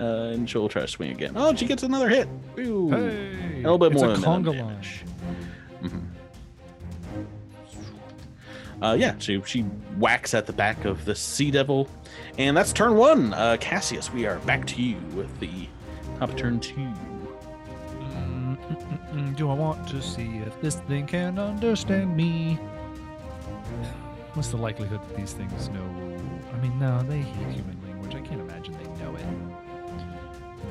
Uh, 0.00 0.30
and 0.34 0.48
she'll 0.48 0.68
try 0.68 0.82
to 0.82 0.88
swing 0.88 1.10
again. 1.12 1.32
Oh, 1.36 1.54
she 1.54 1.66
gets 1.66 1.82
another 1.82 2.08
hit. 2.08 2.28
Ooh. 2.58 2.90
Hey, 2.90 3.62
A 3.62 3.70
little 3.70 3.78
bit 3.78 3.92
it's 3.92 4.00
more 4.00 4.10
a 4.10 4.16
than 4.16 4.20
minimum 4.22 4.44
conga 4.44 4.46
line. 4.48 4.56
damage. 4.58 5.04
Mhm. 5.82 6.06
Uh, 8.82 8.96
yeah, 8.98 9.14
she 9.18 9.42
she 9.44 9.60
whacks 9.98 10.32
at 10.32 10.46
the 10.46 10.52
back 10.54 10.86
of 10.86 11.04
the 11.04 11.14
Sea 11.14 11.50
Devil, 11.50 11.86
and 12.38 12.56
that's 12.56 12.72
turn 12.72 12.94
one. 12.96 13.34
Uh, 13.34 13.58
Cassius, 13.60 14.10
we 14.10 14.24
are 14.26 14.38
back 14.40 14.66
to 14.68 14.80
you 14.82 14.96
with 15.14 15.38
the 15.38 15.50
top 16.18 16.30
of 16.30 16.36
turn 16.36 16.58
two. 16.60 16.88
Mm. 19.12 19.36
Do 19.36 19.50
I 19.50 19.54
want 19.54 19.88
to 19.88 20.00
see 20.00 20.38
if 20.38 20.60
this 20.60 20.76
thing 20.76 21.06
can 21.06 21.38
understand 21.38 22.16
me? 22.16 22.54
What's 24.34 24.48
the 24.48 24.56
likelihood 24.56 25.00
that 25.08 25.16
these 25.16 25.32
things 25.32 25.68
know? 25.70 25.84
I 26.52 26.56
mean, 26.58 26.78
no, 26.78 27.02
they 27.02 27.18
hate 27.18 27.48
human 27.48 27.76
language. 27.84 28.14
I 28.14 28.20
can't 28.20 28.40
imagine 28.40 28.74
they 28.74 29.04
know 29.04 29.14
it. 29.16 29.26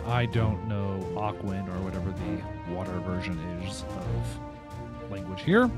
I 0.05 0.25
don't 0.25 0.67
know 0.67 0.99
Aquan 1.15 1.67
or 1.67 1.83
whatever 1.83 2.11
the 2.11 2.73
water 2.73 2.97
version 2.99 3.37
is 3.63 3.83
of 3.83 5.11
language 5.11 5.41
here. 5.41 5.69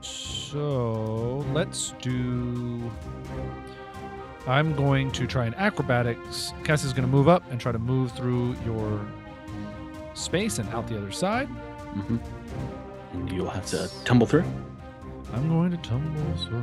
So 0.00 1.44
let's 1.52 1.94
do. 2.00 2.90
I'm 4.46 4.74
going 4.74 5.10
to 5.12 5.26
try 5.26 5.46
an 5.46 5.54
acrobatics. 5.54 6.52
Cass 6.64 6.84
is 6.84 6.92
going 6.92 7.08
to 7.08 7.10
move 7.10 7.28
up 7.28 7.42
and 7.50 7.60
try 7.60 7.72
to 7.72 7.78
move 7.78 8.12
through 8.12 8.56
your 8.64 9.06
space 10.14 10.58
and 10.58 10.68
out 10.70 10.86
the 10.88 10.96
other 10.96 11.12
side. 11.12 11.48
Mm-hmm. 11.48 12.16
And 13.12 13.32
you'll 13.32 13.50
have 13.50 13.66
to 13.66 13.90
tumble 14.04 14.26
through. 14.26 14.44
I'm 15.32 15.48
going 15.48 15.70
to 15.70 15.76
tumble 15.78 16.36
through. 16.44 16.62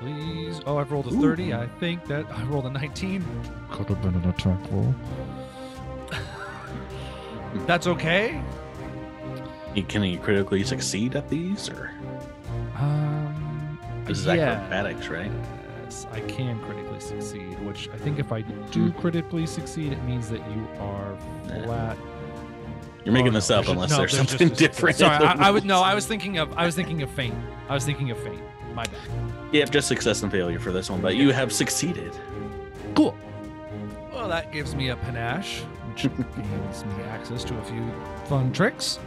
Please. 0.00 0.60
Oh, 0.66 0.76
I've 0.78 0.92
rolled 0.92 1.06
a 1.06 1.14
Ooh. 1.14 1.20
30. 1.20 1.54
I 1.54 1.66
think 1.80 2.04
that 2.06 2.26
I 2.30 2.42
rolled 2.44 2.66
a 2.66 2.70
19. 2.70 3.24
Could 3.70 3.88
have 3.88 4.02
been 4.02 4.14
an 4.14 4.28
attack 4.28 4.58
roll. 4.70 4.94
That's 7.66 7.86
okay. 7.86 8.40
You- 9.74 9.82
Can 9.84 10.02
you 10.04 10.18
critically 10.18 10.62
succeed 10.64 11.16
at 11.16 11.28
these, 11.30 11.68
or 11.70 11.90
Um, 12.78 13.78
this 14.04 14.18
is 14.20 14.26
yeah. 14.26 14.32
acrobatics, 14.52 15.08
right? 15.08 15.30
Yes, 15.94 16.06
I 16.10 16.20
can 16.22 16.60
critically 16.62 16.98
succeed, 16.98 17.58
which 17.64 17.88
I 17.90 17.96
think 17.98 18.18
if 18.18 18.32
I 18.32 18.40
do 18.40 18.90
critically 18.94 19.46
succeed, 19.46 19.92
it 19.92 20.02
means 20.02 20.28
that 20.28 20.40
you 20.50 20.68
are 20.80 21.16
flat. 21.46 21.96
You're 23.04 23.14
making 23.14 23.28
Oh, 23.28 23.32
this 23.32 23.48
no, 23.50 23.58
up 23.58 23.64
there's 23.66 23.74
unless 23.74 23.90
no, 23.90 23.98
there's 23.98 24.12
there's 24.12 24.28
something 24.30 24.48
just 24.48 24.58
different. 24.58 24.96
Sorry, 24.96 25.24
I, 25.24 25.48
I 25.48 25.50
was 25.52 25.62
no. 25.64 25.82
I 25.82 25.94
was 25.94 26.04
thinking 26.12 26.38
of 26.38 26.52
I 26.54 26.66
was 26.66 26.74
thinking 26.74 27.02
of 27.02 27.10
feint. 27.10 27.34
I 27.68 27.74
was 27.74 27.84
thinking 27.84 28.10
of 28.10 28.18
feint. 28.18 28.42
My 28.74 28.82
bad. 28.84 28.94
Yep, 29.52 29.70
just 29.70 29.86
success 29.86 30.22
and 30.24 30.32
failure 30.32 30.58
for 30.58 30.72
this 30.72 30.90
one, 30.90 31.00
but 31.00 31.14
you 31.14 31.30
have 31.30 31.52
succeeded. 31.52 32.12
Cool. 32.96 33.16
Well, 34.12 34.26
that 34.28 34.50
gives 34.50 34.74
me 34.74 34.88
a 34.88 34.96
panache, 34.96 35.60
which 35.92 36.02
gives 36.16 36.84
me 36.84 37.02
access 37.04 37.44
to 37.44 37.56
a 37.56 37.62
few 37.62 37.88
fun 38.24 38.52
tricks. 38.52 38.98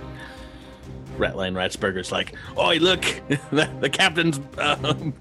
Ratline 1.17 1.53
Ratsburger's 1.53 2.13
like, 2.13 2.33
"Oi, 2.57 2.77
look, 2.77 3.01
the, 3.51 3.69
the 3.81 3.89
captain's 3.89 4.39
um, 4.59 5.13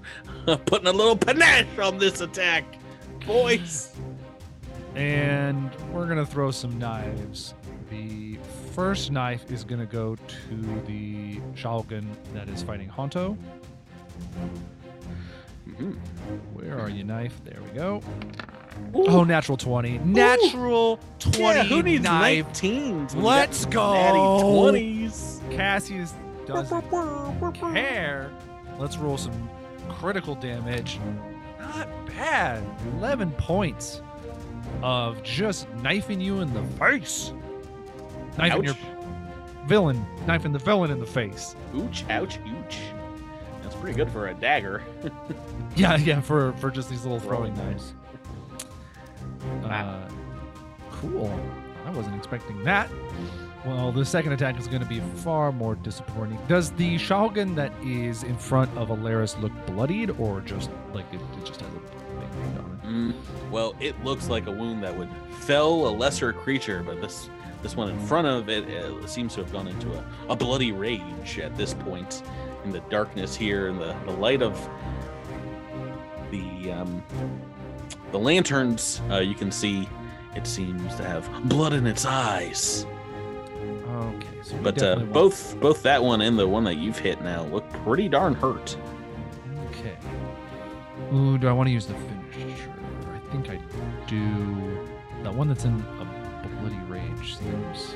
putting 0.65 0.87
a 0.87 0.91
little 0.91 1.17
panache 1.17 1.77
on 1.79 1.97
this 1.97 2.21
attack, 2.21 2.63
boys." 3.25 3.93
And 4.95 5.69
we're 5.91 6.07
gonna 6.07 6.25
throw 6.25 6.49
some 6.51 6.77
knives. 6.79 7.53
The 7.89 8.37
first 8.73 9.11
knife 9.11 9.51
is 9.51 9.63
gonna 9.63 9.85
go 9.85 10.15
to 10.15 10.81
the 10.87 11.37
Shalgan 11.55 12.05
that 12.33 12.49
is 12.49 12.63
fighting 12.63 12.89
Hanto. 12.89 13.37
Mhm. 15.67 15.95
Where 16.53 16.79
are 16.79 16.89
you, 16.89 17.03
knife? 17.03 17.39
There 17.43 17.59
we 17.61 17.69
go. 17.77 18.01
Oh, 18.93 19.23
natural 19.23 19.57
20. 19.57 19.97
Natural 19.99 20.99
20 21.19 21.39
Yeah, 21.39 21.63
who 21.63 21.83
needs 21.83 22.03
knife. 22.03 22.45
19s? 22.53 23.15
Let's 23.15 23.65
go. 23.65 23.93
Natty 23.93 24.17
20s. 24.43 25.41
Cassius 25.51 26.13
doesn't 26.45 26.81
care. 27.53 28.31
Let's 28.79 28.97
roll 28.97 29.17
some 29.17 29.49
critical 29.97 30.35
damage. 30.35 30.99
Not 31.59 31.89
bad. 32.07 32.63
11 32.97 33.31
points 33.31 34.01
of 34.83 35.21
just 35.23 35.67
knifing 35.81 36.21
you 36.21 36.39
in 36.41 36.53
the 36.53 36.63
face. 36.77 37.33
Knifing 38.37 38.63
your 38.63 38.77
villain, 39.65 40.05
knifing 40.27 40.51
the 40.53 40.59
villain 40.59 40.91
in 40.91 40.99
the 40.99 41.05
face. 41.05 41.55
Ooch, 41.73 42.07
ouch, 42.09 42.37
ooch. 42.45 42.75
That's 43.63 43.75
pretty 43.75 43.95
good 43.95 44.09
for 44.11 44.27
a 44.27 44.33
dagger. 44.33 44.83
Yeah, 45.75 45.95
yeah, 45.97 46.21
for 46.21 46.53
for 46.53 46.71
just 46.71 46.89
these 46.89 47.03
little 47.03 47.19
throwing 47.19 47.53
knives. 47.53 47.93
Uh, 49.63 50.09
cool. 50.91 51.31
I 51.85 51.91
wasn't 51.91 52.15
expecting 52.15 52.63
that. 52.63 52.89
Well, 53.65 53.91
the 53.91 54.05
second 54.05 54.31
attack 54.31 54.59
is 54.59 54.67
going 54.67 54.81
to 54.81 54.87
be 54.87 55.01
far 55.15 55.51
more 55.51 55.75
disappointing. 55.75 56.39
Does 56.47 56.71
the 56.71 56.95
Shalgan 56.95 57.55
that 57.55 57.73
is 57.83 58.23
in 58.23 58.37
front 58.37 58.75
of 58.77 58.89
Alaris 58.89 59.39
look 59.41 59.51
bloodied, 59.65 60.11
or 60.11 60.41
just 60.41 60.69
like 60.93 61.05
it, 61.11 61.19
it 61.19 61.45
just 61.45 61.61
has 61.61 61.69
a 61.69 61.79
big 61.79 62.29
wound 62.37 62.59
on 62.59 62.79
it? 62.83 62.87
Mm, 62.87 63.51
well, 63.51 63.75
it 63.79 64.01
looks 64.03 64.29
like 64.29 64.47
a 64.47 64.51
wound 64.51 64.83
that 64.83 64.97
would 64.97 65.09
fell 65.39 65.87
a 65.87 65.89
lesser 65.89 66.31
creature, 66.31 66.83
but 66.85 67.01
this 67.01 67.29
this 67.63 67.75
one 67.75 67.89
in 67.89 67.99
front 67.99 68.27
of 68.27 68.49
it 68.49 68.69
uh, 68.69 69.05
seems 69.07 69.33
to 69.33 69.41
have 69.41 69.51
gone 69.51 69.67
into 69.67 69.91
a, 69.91 70.05
a 70.29 70.35
bloody 70.35 70.71
rage 70.71 71.39
at 71.39 71.57
this 71.57 71.73
point 71.73 72.21
in 72.63 72.71
the 72.71 72.79
darkness 72.81 73.35
here 73.35 73.67
and 73.67 73.81
the, 73.81 73.95
the 74.05 74.11
light 74.11 74.43
of 74.43 74.53
the 76.31 76.71
um, 76.71 77.03
the 78.11 78.19
lanterns. 78.19 79.01
Uh, 79.09 79.17
you 79.17 79.35
can 79.35 79.51
see 79.51 79.89
it 80.35 80.45
seems 80.45 80.95
to 80.95 81.03
have 81.03 81.27
blood 81.49 81.73
in 81.73 81.87
its 81.87 82.05
eyes. 82.05 82.85
Okay, 83.97 84.27
so 84.43 84.55
But 84.57 84.77
uh, 84.81 84.95
definitely 84.95 85.03
want- 85.05 85.13
both 85.13 85.59
both 85.59 85.83
that 85.83 86.03
one 86.03 86.21
and 86.21 86.37
the 86.37 86.47
one 86.47 86.63
that 86.65 86.75
you've 86.77 86.99
hit 86.99 87.21
now 87.21 87.43
look 87.45 87.67
pretty 87.83 88.07
darn 88.09 88.33
hurt. 88.35 88.77
Okay. 89.69 89.97
Ooh, 91.13 91.37
do 91.37 91.47
I 91.47 91.51
want 91.53 91.67
to 91.67 91.73
use 91.73 91.85
the 91.85 91.93
finisher? 91.95 92.73
I 93.13 93.19
think 93.31 93.49
I 93.49 93.59
do. 94.07 94.77
That 95.23 95.33
one 95.33 95.47
that's 95.47 95.65
in 95.65 95.73
a 95.99 96.47
bloody 96.61 96.77
rage 96.87 97.37
seems 97.37 97.95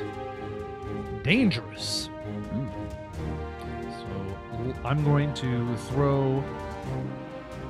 dangerous. 1.24 2.08
Hmm. 2.08 2.68
So 3.92 4.76
I'm 4.84 5.04
going 5.04 5.34
to 5.36 5.76
throw 5.78 6.44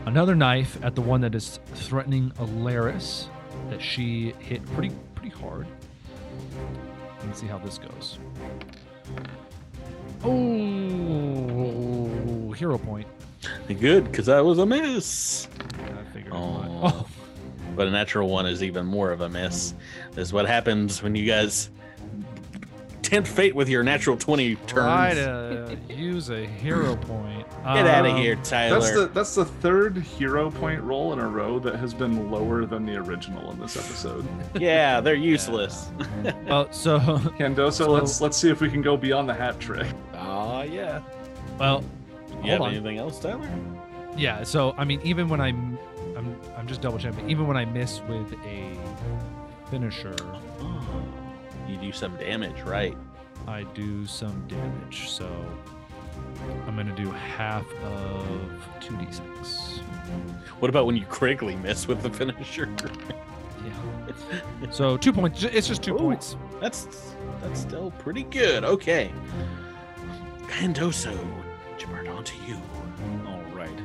another 0.06 0.36
knife 0.36 0.78
at 0.84 0.96
the 0.96 1.02
one 1.02 1.22
that 1.22 1.36
is 1.36 1.60
threatening 1.76 2.32
Alaris 2.40 3.28
that 3.70 3.82
she 3.82 4.34
hit 4.40 4.66
pretty 4.74 4.96
pretty 5.16 5.30
hard. 5.36 5.68
Let's 7.26 7.40
see 7.40 7.48
how 7.48 7.58
this 7.60 7.78
goes. 7.78 8.20
Oh, 10.82 12.52
hero 12.52 12.78
point. 12.78 13.08
Good, 13.80 14.06
because 14.06 14.26
that 14.28 14.44
was 14.44 14.60
a 14.60 14.66
miss. 14.66 15.48
I 15.80 16.04
figured. 16.14 16.34
Oh. 16.34 16.58
Oh, 16.84 17.06
But 17.76 17.88
a 17.88 17.92
natural 17.92 18.28
one 18.28 18.48
is 18.48 18.64
even 18.64 18.88
more 18.88 19.12
of 19.12 19.22
a 19.22 19.30
miss. 19.30 19.76
This 20.14 20.30
is 20.30 20.34
what 20.34 20.48
happens 20.48 21.04
when 21.04 21.14
you 21.16 21.26
guys 21.28 21.70
tempt 23.12 23.30
fate 23.30 23.54
with 23.56 23.68
your 23.68 23.84
natural 23.84 24.16
20 24.18 24.56
try 24.68 25.14
turns. 25.14 25.78
to 25.90 25.94
use 25.94 26.30
a 26.30 26.46
hero 26.46 26.96
point. 26.96 27.46
Get 27.64 27.86
out 27.86 28.06
of 28.06 28.14
Um, 28.14 28.18
here, 28.18 28.36
Tyler. 28.38 28.80
That's 28.80 28.92
the 28.94 29.06
that's 29.14 29.36
the 29.36 29.46
third 29.46 29.98
hero 29.98 30.50
point 30.50 30.82
roll 30.82 31.14
in 31.14 31.20
a 31.20 31.28
row 31.28 31.60
that 31.60 31.76
has 31.76 31.94
been 31.94 32.32
lower 32.32 32.66
than 32.66 32.86
the 32.86 32.96
original 32.96 33.52
in 33.52 33.60
this 33.60 33.76
episode. 33.78 34.26
yeah, 34.60 35.00
they're 35.02 35.14
useless. 35.16 35.90
Well, 36.48 36.72
so 36.72 37.00
Candoso, 37.38 37.74
So- 37.74 37.92
let's 37.92 38.22
let's 38.22 38.38
see 38.38 38.50
if 38.50 38.62
we 38.62 38.70
can 38.70 38.82
go 38.82 38.96
beyond 38.98 39.28
the 39.30 39.34
hat 39.34 39.60
trick. 39.60 39.88
Oh, 40.16 40.62
yeah. 40.64 41.02
well, 41.60 41.84
You 42.44 42.52
have 42.52 42.62
on. 42.62 42.72
anything 42.74 42.98
else, 42.98 43.20
Tyler? 43.20 43.48
yeah. 44.18 44.44
So 44.44 44.74
I 44.78 44.86
mean, 44.86 45.02
even 45.04 45.28
when 45.30 45.42
I'm, 45.42 45.78
I'm, 46.18 46.36
I'm 46.58 46.66
just 46.68 46.82
double 46.82 46.98
checking. 46.98 47.30
Even 47.30 47.46
when 47.48 47.58
I 47.58 47.66
miss 47.66 48.02
with 48.08 48.34
a 48.46 48.72
finisher, 49.70 50.16
Oh, 50.62 51.04
you 51.72 51.78
do 51.78 51.92
some 51.92 52.16
damage, 52.18 52.62
right? 52.62 52.98
I 53.48 53.64
do 53.74 54.06
some 54.06 54.48
damage. 54.48 55.10
So 55.10 55.30
I'm 56.68 56.76
gonna 56.76 56.96
do 56.96 57.10
half 57.12 57.66
of 57.84 58.28
two 58.80 58.96
d 58.98 59.06
six. 59.10 59.80
What 60.60 60.70
about 60.70 60.86
when 60.86 60.96
you 60.96 61.06
critically 61.06 61.56
miss 61.56 61.88
with 61.88 62.02
the 62.02 62.10
finisher? 62.10 62.70
Yeah. 63.66 64.72
So 64.72 64.98
two 64.98 65.14
points. 65.14 65.44
It's 65.44 65.68
just 65.68 65.82
two 65.82 65.96
Ooh. 65.96 66.00
points. 66.00 66.36
That's 66.60 67.16
that's 67.42 67.60
still 67.60 67.92
pretty 67.92 68.24
good. 68.24 68.64
Okay. 68.64 69.12
Candoso, 70.48 71.18
Jabert, 71.78 72.14
on 72.14 72.24
to 72.24 72.36
you. 72.46 72.58
All 73.26 73.42
right. 73.56 73.80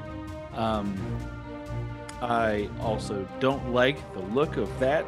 Um, 0.54 0.96
I 2.20 2.68
also 2.80 3.28
don't 3.40 3.72
like 3.72 3.96
the 4.14 4.20
look 4.20 4.56
of 4.56 4.78
that, 4.80 5.04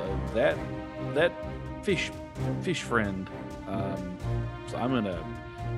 of 0.00 0.34
that, 0.34 0.58
that 1.14 1.32
fish, 1.86 2.10
fish 2.62 2.82
friend. 2.82 3.30
Um, 3.68 4.16
so 4.66 4.76
I'm 4.76 4.90
gonna 4.90 5.22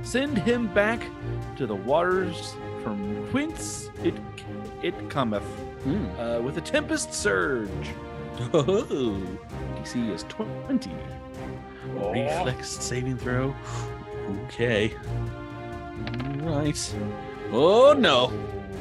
send 0.02 0.38
him 0.38 0.72
back 0.72 1.00
to 1.58 1.66
the 1.66 1.74
waters 1.74 2.54
from 2.82 2.98
whence 3.32 3.90
it 4.02 4.14
it 4.82 4.94
cometh 5.10 5.44
Mm. 5.84 6.08
uh, 6.18 6.42
with 6.42 6.56
a 6.58 6.60
tempest 6.60 7.12
surge. 7.12 7.68
Oh, 8.54 8.64
DC 9.76 10.10
is 10.14 10.24
twenty. 10.28 10.92
reflex 11.94 12.68
saving 12.68 13.16
throw. 13.18 13.54
Okay. 14.46 14.94
Right. 16.42 16.94
Oh 17.52 17.94
no. 17.98 18.32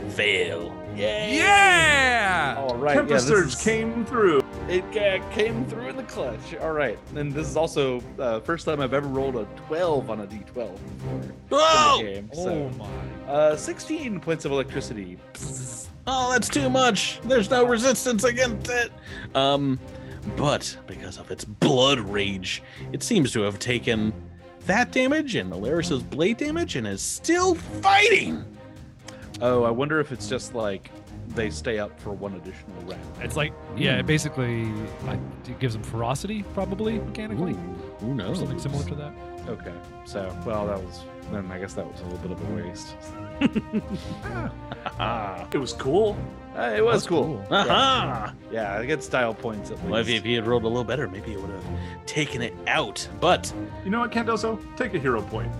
Fail. 0.09 0.73
Yay. 0.95 1.37
Yeah! 1.37 2.55
All 2.59 2.75
right. 2.77 2.95
Tempest 2.95 3.27
yeah, 3.27 3.35
Surge 3.35 3.47
is- 3.53 3.61
came 3.63 4.05
through. 4.05 4.41
It 4.69 4.83
uh, 4.97 5.25
came 5.29 5.65
through 5.65 5.87
in 5.87 5.95
the 5.95 6.03
clutch. 6.03 6.55
All 6.61 6.73
right, 6.73 6.99
and 7.15 7.31
this 7.31 7.47
is 7.47 7.55
also 7.55 8.01
uh, 8.19 8.41
first 8.41 8.65
time 8.65 8.81
I've 8.81 8.93
ever 8.93 9.07
rolled 9.07 9.37
a 9.37 9.45
12 9.67 10.09
on 10.09 10.19
a 10.21 10.27
d12 10.27 10.45
before 10.53 11.21
in 11.21 11.33
Oh! 11.51 11.97
the 12.03 12.03
game. 12.13 12.29
Oh 12.35 12.69
my. 12.71 13.31
uh, 13.31 13.55
16 13.55 14.19
points 14.19 14.43
of 14.43 14.51
electricity. 14.51 15.17
Oh, 16.05 16.31
that's 16.33 16.49
too 16.49 16.69
much. 16.69 17.21
There's 17.23 17.49
no 17.49 17.65
resistance 17.65 18.25
against 18.25 18.69
it. 18.69 18.91
Um, 19.35 19.79
but 20.35 20.77
because 20.85 21.17
of 21.17 21.31
its 21.31 21.45
blood 21.45 21.99
rage, 21.99 22.61
it 22.91 23.03
seems 23.03 23.31
to 23.33 23.41
have 23.43 23.59
taken 23.59 24.11
that 24.65 24.91
damage 24.91 25.35
and 25.35 25.51
Alaris's 25.53 26.03
blade 26.03 26.35
damage 26.37 26.75
and 26.75 26.85
is 26.85 27.01
still 27.01 27.55
fighting. 27.55 28.43
Oh, 29.41 29.63
I 29.63 29.69
wonder 29.71 30.01
if 30.01 30.11
it's 30.11 30.27
just 30.27 30.53
like 30.55 30.91
they 31.37 31.49
stay 31.49 31.79
up 31.79 31.97
for 31.99 32.11
one 32.11 32.33
additional 32.33 32.75
round. 32.85 33.01
It's 33.21 33.37
like, 33.37 33.53
yeah, 33.77 33.99
it 33.99 34.05
basically 34.05 34.63
I, 35.07 35.13
it 35.47 35.59
gives 35.59 35.73
them 35.73 35.83
ferocity, 35.83 36.43
probably 36.53 36.99
mechanically, 36.99 37.55
Who 37.99 38.19
or 38.21 38.35
something 38.35 38.59
similar 38.59 38.83
to 38.85 38.95
that. 38.95 39.13
Okay, 39.47 39.73
so 40.03 40.35
well, 40.45 40.67
that 40.67 40.83
was 40.83 41.05
then. 41.31 41.49
I 41.49 41.57
guess 41.59 41.73
that 41.75 41.89
was 41.89 42.01
a 42.01 42.03
little 42.03 42.19
bit 42.19 42.31
of 42.31 42.49
a 42.49 42.55
waste. 42.55 42.95
Ah. 44.99 45.47
It 45.53 45.57
was 45.57 45.73
cool. 45.73 46.17
Uh, 46.57 46.73
it 46.75 46.83
was 46.83 47.03
That's 47.03 47.07
cool. 47.07 47.43
cool. 47.47 47.57
Aha! 47.57 48.33
Yeah, 48.51 48.77
I 48.77 48.85
get 48.85 49.03
style 49.03 49.33
points 49.33 49.69
at 49.69 49.77
least. 49.77 49.89
Well, 49.89 50.01
if, 50.01 50.09
if 50.09 50.23
he 50.23 50.33
had 50.33 50.47
rolled 50.47 50.63
a 50.63 50.67
little 50.67 50.83
better, 50.83 51.07
maybe 51.07 51.31
it 51.33 51.39
would 51.39 51.51
have 51.51 51.63
taken 52.07 52.41
it 52.41 52.55
out. 52.65 53.07
But 53.21 53.53
You 53.85 53.91
know 53.91 53.99
what, 53.99 54.11
Candoso? 54.11 54.59
Take 54.75 54.95
a 54.95 54.99
hero 54.99 55.21
point. 55.21 55.51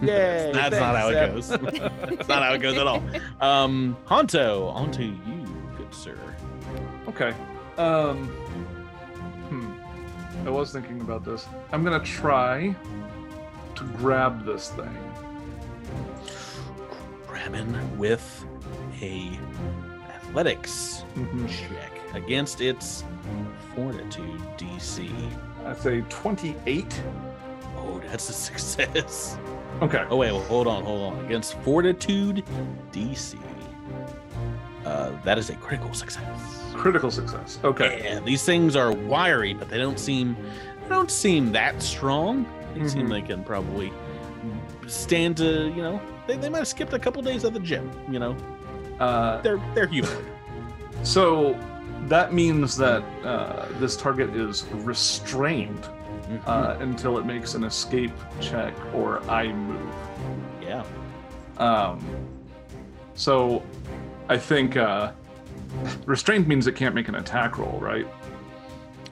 Yay, 0.06 0.50
that's 0.54 0.76
not 0.76 0.96
how 0.96 1.08
it 1.08 1.32
goes. 1.32 1.48
that's 1.48 2.28
not 2.28 2.42
how 2.42 2.52
it 2.54 2.58
goes 2.58 2.76
at 2.78 2.86
all. 2.86 3.02
Um, 3.40 3.96
Hanto, 4.06 4.68
on 4.68 4.90
to 4.92 5.04
you, 5.04 5.46
good 5.76 5.94
sir. 5.94 6.16
Okay. 7.08 7.34
Um. 7.76 8.26
Hmm. 9.48 10.46
I 10.46 10.50
was 10.50 10.72
thinking 10.72 11.00
about 11.00 11.24
this. 11.24 11.46
I'm 11.72 11.84
gonna 11.84 12.00
try 12.04 12.74
to 13.74 13.84
grab 13.98 14.44
this 14.46 14.70
thing. 14.70 14.96
Grabbing 17.26 17.98
with 17.98 18.44
a 19.02 19.38
athletics 20.08 21.04
Mhm. 21.16 21.48
check 21.48 21.92
against 22.14 22.60
its 22.60 23.04
fortitude 23.74 24.40
DC. 24.56 25.10
I 25.64 25.74
say 25.74 26.02
28. 26.08 27.02
Oh, 27.76 28.00
that's 28.06 28.28
a 28.28 28.32
success. 28.48 29.38
Okay. 29.82 30.04
Oh 30.10 30.16
wait, 30.16 30.32
well, 30.32 30.42
hold 30.42 30.66
on, 30.66 30.84
hold 30.84 31.12
on. 31.14 31.24
Against 31.26 31.54
fortitude 31.60 32.44
DC, 32.92 33.38
uh, 34.84 35.10
that 35.24 35.38
is 35.38 35.50
a 35.50 35.54
critical 35.56 35.92
success. 35.94 36.62
Critical 36.74 37.10
success. 37.10 37.58
Okay. 37.64 38.00
Yeah, 38.04 38.20
these 38.20 38.44
things 38.44 38.76
are 38.76 38.92
wiry, 38.92 39.54
but 39.54 39.68
they 39.68 39.78
don't 39.78 39.98
seem 39.98 40.36
they 40.82 40.88
don't 40.88 41.10
seem 41.10 41.52
that 41.52 41.80
strong. 41.82 42.46
They 42.74 42.86
seem 42.88 43.06
Mhm. 43.06 43.10
they 43.10 43.22
can 43.22 43.42
probably 43.44 43.92
stand 44.86 45.36
to 45.38 45.68
you 45.74 45.82
know 45.82 46.00
they, 46.26 46.36
they 46.36 46.48
might 46.48 46.58
have 46.58 46.68
skipped 46.68 46.92
a 46.92 46.98
couple 46.98 47.22
days 47.22 47.44
at 47.44 47.52
the 47.52 47.60
gym. 47.60 47.90
You 48.10 48.18
know 48.18 48.36
Uh, 48.98 49.40
they're 49.40 49.60
they're 49.74 49.86
human. 49.86 50.12
so 51.02 51.58
that 52.08 52.32
means 52.32 52.76
that 52.76 53.02
uh, 53.24 53.66
this 53.78 53.96
target 53.96 54.30
is 54.34 54.64
restrained 54.72 55.86
Mhm. 56.30 56.40
uh, 56.46 56.76
until 56.80 57.18
it 57.18 57.26
makes 57.26 57.54
an 57.54 57.64
escape 57.64 58.12
check 58.40 58.74
or 58.94 59.20
I 59.28 59.48
move. 59.52 59.94
yeah. 60.62 60.84
Um, 61.58 61.98
so 63.14 63.62
I 64.28 64.36
think 64.38 64.76
uh, 64.76 65.12
restrained 66.06 66.46
means 66.46 66.66
it 66.66 66.76
can't 66.76 66.94
make 66.94 67.08
an 67.08 67.16
attack 67.16 67.58
roll, 67.58 67.78
right? 67.80 68.06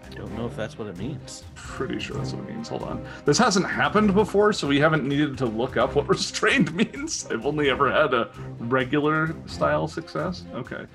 I 0.07 0.15
don't 0.15 0.37
know 0.37 0.47
if 0.47 0.57
that's 0.57 0.79
what 0.79 0.89
it 0.89 0.97
means. 0.97 1.45
Pretty 1.55 1.99
sure 2.01 2.17
that's 2.17 2.33
what 2.33 2.49
it 2.49 2.53
means. 2.55 2.69
Hold 2.69 2.83
on. 2.85 3.05
This 3.25 3.39
hasn't 3.39 3.67
happened 3.67 4.15
before, 4.15 4.53
so 4.53 4.67
we 4.67 4.81
haven't 4.81 5.05
needed 5.07 5.37
to 5.39 5.47
look 5.47 5.77
up 5.77 5.95
what 5.95 6.09
restrained 6.17 6.73
means. 6.95 7.27
I've 7.31 7.45
only 7.47 7.69
ever 7.71 7.91
had 7.91 8.15
a 8.15 8.31
regular 8.59 9.35
style 9.47 9.87
success. 9.89 10.45
Okay. 10.55 10.87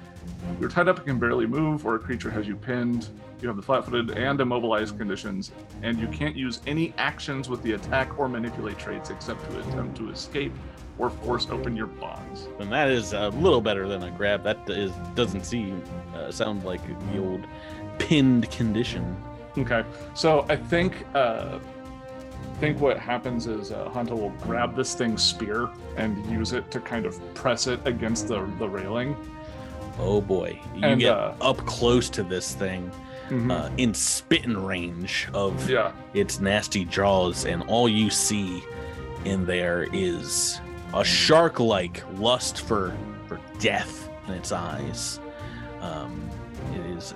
You're 0.60 0.70
tied 0.70 0.88
up 0.88 0.98
and 0.98 1.08
can 1.08 1.20
barely 1.20 1.46
move, 1.46 1.86
or 1.86 1.96
a 1.96 2.00
creature 2.00 2.30
has 2.32 2.48
you 2.48 2.56
pinned. 2.56 3.10
You 3.42 3.48
have 3.48 3.58
the 3.58 3.64
flat 3.64 3.86
footed 3.86 4.12
and 4.12 4.40
immobilized 4.40 4.98
conditions, 4.98 5.52
and 5.82 6.00
you 6.00 6.08
can't 6.08 6.36
use 6.36 6.62
any 6.66 6.94
actions 6.98 7.50
with 7.50 7.62
the 7.62 7.74
attack 7.74 8.18
or 8.18 8.30
manipulate 8.30 8.78
traits 8.78 9.10
except 9.10 9.50
to 9.52 9.60
attempt 9.60 9.98
to 9.98 10.10
escape 10.10 10.54
or 10.98 11.10
force 11.10 11.50
open 11.50 11.76
your 11.76 11.88
bonds. 11.88 12.48
And 12.60 12.72
that 12.72 12.90
is 12.90 13.14
a 13.14 13.30
little 13.30 13.62
better 13.62 13.88
than 13.88 14.04
a 14.04 14.12
grab. 14.12 14.44
That 14.44 14.70
is 14.70 14.92
doesn't 15.16 15.46
seem 15.46 15.84
uh, 16.16 16.32
sound 16.32 16.64
like 16.64 16.82
the 17.12 17.20
old 17.20 17.46
pinned 18.00 18.50
condition. 18.52 19.16
Okay, 19.58 19.84
so 20.14 20.46
I 20.50 20.56
think 20.56 21.06
uh, 21.14 21.60
I 21.60 22.58
think 22.60 22.80
what 22.80 22.98
happens 22.98 23.48
is 23.48 23.72
uh, 23.72 23.90
Hanto 23.90 24.16
will 24.16 24.34
grab 24.42 24.76
this 24.76 24.96
thing's 24.96 25.22
spear 25.22 25.70
and 25.98 26.26
use 26.32 26.54
it 26.54 26.72
to 26.72 26.80
kind 26.80 27.06
of 27.06 27.20
press 27.34 27.68
it 27.68 27.80
against 27.86 28.28
the 28.28 28.50
the 28.60 28.70
railing. 28.70 29.16
Oh 30.00 30.22
boy, 30.22 30.60
you 30.76 30.82
And, 30.84 31.00
get 31.00 31.14
uh, 31.16 31.34
up 31.42 31.58
close 31.66 32.10
to 32.12 32.24
this 32.24 32.54
thing, 32.56 32.92
Mhm. 33.30 33.52
uh, 33.52 33.70
in 33.78 33.94
spitting 33.94 34.58
range 34.66 35.28
of 35.34 35.70
yeah, 35.70 35.92
its 36.14 36.40
nasty 36.40 36.84
jaws, 36.86 37.46
and 37.46 37.64
all 37.68 37.88
you 37.88 38.10
see 38.10 38.64
in 39.26 39.46
there 39.46 39.88
is 39.94 40.60
a 40.94 41.04
shark-like 41.04 42.04
lust 42.18 42.62
for 42.62 42.94
for 43.28 43.40
death 43.60 44.10
in 44.28 44.34
its 44.34 44.52
eyes. 44.52 45.20
Um, 45.82 46.30
it 46.74 46.82
is 46.98 47.14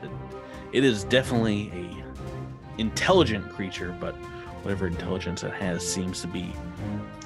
it 0.71 0.83
is 0.83 1.03
definitely 1.03 1.71
a 1.73 2.81
intelligent 2.81 3.49
creature, 3.53 3.95
but 3.99 4.13
whatever 4.61 4.87
intelligence 4.87 5.43
it 5.43 5.53
has 5.53 5.85
seems 5.87 6.21
to 6.21 6.27
be 6.27 6.53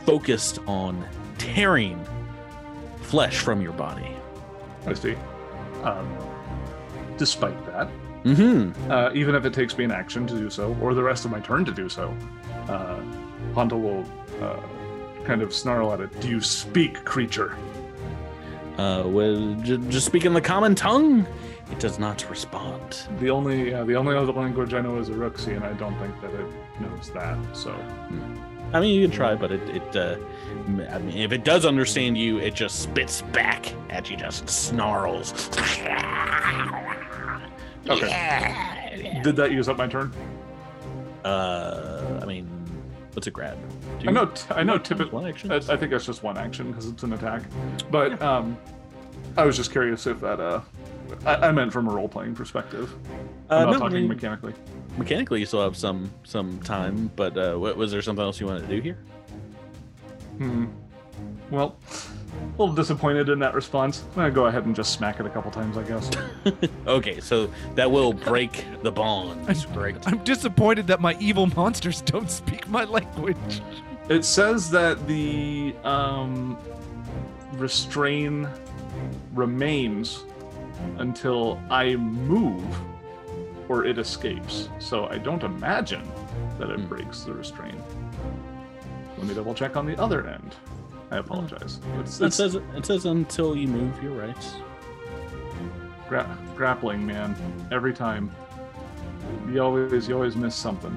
focused 0.06 0.60
on 0.66 1.06
tearing 1.38 2.04
flesh 3.02 3.38
from 3.40 3.62
your 3.62 3.74
body. 3.74 4.12
I 4.88 4.94
see. 4.94 5.16
Um, 5.84 6.18
despite 7.18 7.66
that, 7.68 7.90
Mm-hmm. 8.24 8.92
uh, 8.92 9.10
even 9.16 9.34
if 9.34 9.46
it 9.46 9.54
takes 9.54 9.76
me 9.80 9.84
an 9.84 9.90
action 9.92 10.28
to 10.28 10.36
do 10.38 10.48
so, 10.52 10.78
or 10.80 10.94
the 10.94 11.02
rest 11.02 11.26
of 11.26 11.32
my 11.32 11.40
turn 11.40 11.66
to 11.66 11.72
do 11.72 11.90
so, 11.90 12.16
uh, 12.70 13.02
Hanto 13.56 13.78
will 13.78 14.06
uh, 14.40 14.60
kind 15.26 15.42
of 15.42 15.52
snarl 15.52 15.92
at 15.92 16.02
it. 16.02 16.22
Do 16.22 16.30
you 16.30 16.40
speak, 16.40 17.04
creature? 17.04 17.58
Uh, 18.78 19.04
well, 19.08 19.56
j- 19.64 19.78
just 19.90 20.06
speaking 20.06 20.34
the 20.34 20.42
common 20.42 20.76
tongue, 20.76 21.26
it 21.72 21.80
does 21.80 21.98
not 21.98 22.30
respond. 22.30 23.08
The 23.20 23.32
only 23.32 23.74
uh, 23.74 23.86
the 23.86 23.96
only 23.96 24.16
other 24.16 24.34
language 24.34 24.76
I 24.76 24.82
know 24.82 24.98
is 25.00 25.10
Iruxi, 25.10 25.56
and 25.56 25.64
I 25.66 25.74
don't 25.74 25.98
think 25.98 26.20
that 26.22 26.32
it 26.32 26.46
knows 26.80 27.10
that. 27.16 27.38
So 27.56 27.72
I 28.74 28.80
mean, 28.80 28.96
you 29.00 29.08
can 29.08 29.16
try, 29.16 29.36
but 29.36 29.52
it, 29.52 29.62
it 29.70 29.96
uh, 29.96 30.16
m- 30.68 30.88
I 30.90 30.98
mean, 31.00 31.18
if 31.18 31.32
it 31.32 31.44
does 31.44 31.66
understand 31.66 32.18
you, 32.18 32.38
it 32.40 32.54
just 32.56 32.80
spits 32.82 33.22
back 33.34 33.74
at 33.90 34.10
you, 34.10 34.18
just 34.18 34.50
snarls. 34.50 35.50
Okay. 37.90 38.08
Yeah. 38.10 39.24
did 39.24 39.36
that 39.38 39.52
use 39.52 39.68
up 39.68 39.78
my 39.78 39.88
turn? 39.88 40.14
Uh, 41.26 42.20
I 42.22 42.26
mean, 42.26 42.48
what's 43.14 43.26
a 43.26 43.32
grab? 43.32 43.58
Two? 44.00 44.10
I 44.10 44.12
know. 44.12 44.28
T- 44.28 44.44
I 44.52 44.62
know. 44.64 44.78
Typically, 44.78 45.12
One 45.14 45.26
action. 45.28 45.52
I, 45.52 45.56
I 45.56 45.60
think 45.78 45.90
that's 45.90 46.06
just 46.06 46.22
one 46.22 46.38
action 46.38 46.70
because 46.72 46.86
it's 46.88 47.02
an 47.02 47.14
attack. 47.14 47.42
But 47.90 48.22
um, 48.22 48.56
I 49.36 49.46
was 49.46 49.58
just 49.58 49.72
curious 49.72 50.06
if 50.06 50.20
that. 50.22 50.40
Uh, 50.40 50.62
I, 51.26 51.36
I 51.36 51.52
meant 51.52 51.72
from 51.72 51.88
a 51.88 51.92
role 51.92 52.08
playing 52.08 52.36
perspective. 52.36 52.94
Uh, 53.50 53.56
I'm 53.56 53.66
not 53.66 53.72
no, 53.74 53.80
talking 53.80 53.96
mean, 53.96 54.08
mechanically. 54.08 54.54
mechanically, 54.98 55.40
you 55.40 55.46
still 55.46 55.64
have 55.64 55.78
some 55.78 56.12
some 56.24 56.60
time, 56.62 57.12
but 57.16 57.38
uh, 57.38 57.56
what, 57.56 57.78
was 57.78 57.92
there 57.92 58.02
something 58.02 58.24
else 58.24 58.40
you 58.40 58.48
wanted 58.48 58.68
to 58.68 58.76
do 58.76 58.82
here? 58.82 58.98
Hmm. 60.38 60.66
Well, 61.50 61.76
a 62.40 62.62
little 62.62 62.74
disappointed 62.74 63.30
in 63.30 63.40
that 63.40 63.54
response. 63.54 64.04
I'm 64.12 64.16
gonna 64.16 64.32
go 64.32 64.46
ahead 64.46 64.66
and 64.66 64.76
just 64.76 64.94
smack 64.94 65.20
it 65.20 65.26
a 65.26 65.30
couple 65.30 65.52
times, 65.52 65.78
I 65.78 65.84
guess. 65.84 66.10
Okay, 66.88 67.20
so 67.20 67.52
that 67.76 67.90
will 67.90 68.14
break 68.14 68.66
the 68.82 68.92
bond. 68.92 69.48
Correct. 69.74 70.08
I'm 70.08 70.18
disappointed 70.24 70.88
that 70.88 71.00
my 71.00 71.16
evil 71.20 71.46
monsters 71.48 72.02
don't 72.02 72.30
speak 72.30 72.68
my 72.68 72.84
language. 72.86 73.62
It 74.10 74.26
says 74.26 74.70
that 74.72 75.08
the 75.08 75.76
um, 75.84 76.58
restrain 77.54 78.48
remains 79.34 80.24
until 80.98 81.62
I 81.70 81.96
move 81.96 82.64
or 83.70 83.86
it 83.86 83.98
escapes. 83.98 84.70
So 84.80 85.08
I 85.08 85.18
don't 85.18 85.44
imagine 85.44 86.04
that 86.60 86.70
it 86.70 86.80
Hmm. 86.80 86.88
breaks 86.88 87.22
the 87.22 87.34
restraint. 87.34 87.80
Let 89.18 89.28
me 89.28 89.34
double 89.34 89.54
check 89.54 89.78
on 89.78 89.86
the 89.86 90.00
other 90.02 90.28
end. 90.28 90.56
I 91.12 91.18
apologize. 91.18 91.80
It's, 92.00 92.20
It 92.22 92.28
it's 92.28 92.36
says 92.36 92.56
it 92.56 92.86
says 92.86 93.06
until 93.06 93.56
you 93.56 93.68
move. 93.68 94.02
You're 94.02 94.14
right. 94.20 94.54
gra- 96.08 96.38
grappling, 96.56 97.06
man. 97.06 97.36
Every 97.72 97.94
time. 97.94 98.32
You 99.50 99.62
always 99.62 100.08
you 100.08 100.16
always 100.16 100.36
miss 100.36 100.56
something. 100.56 100.96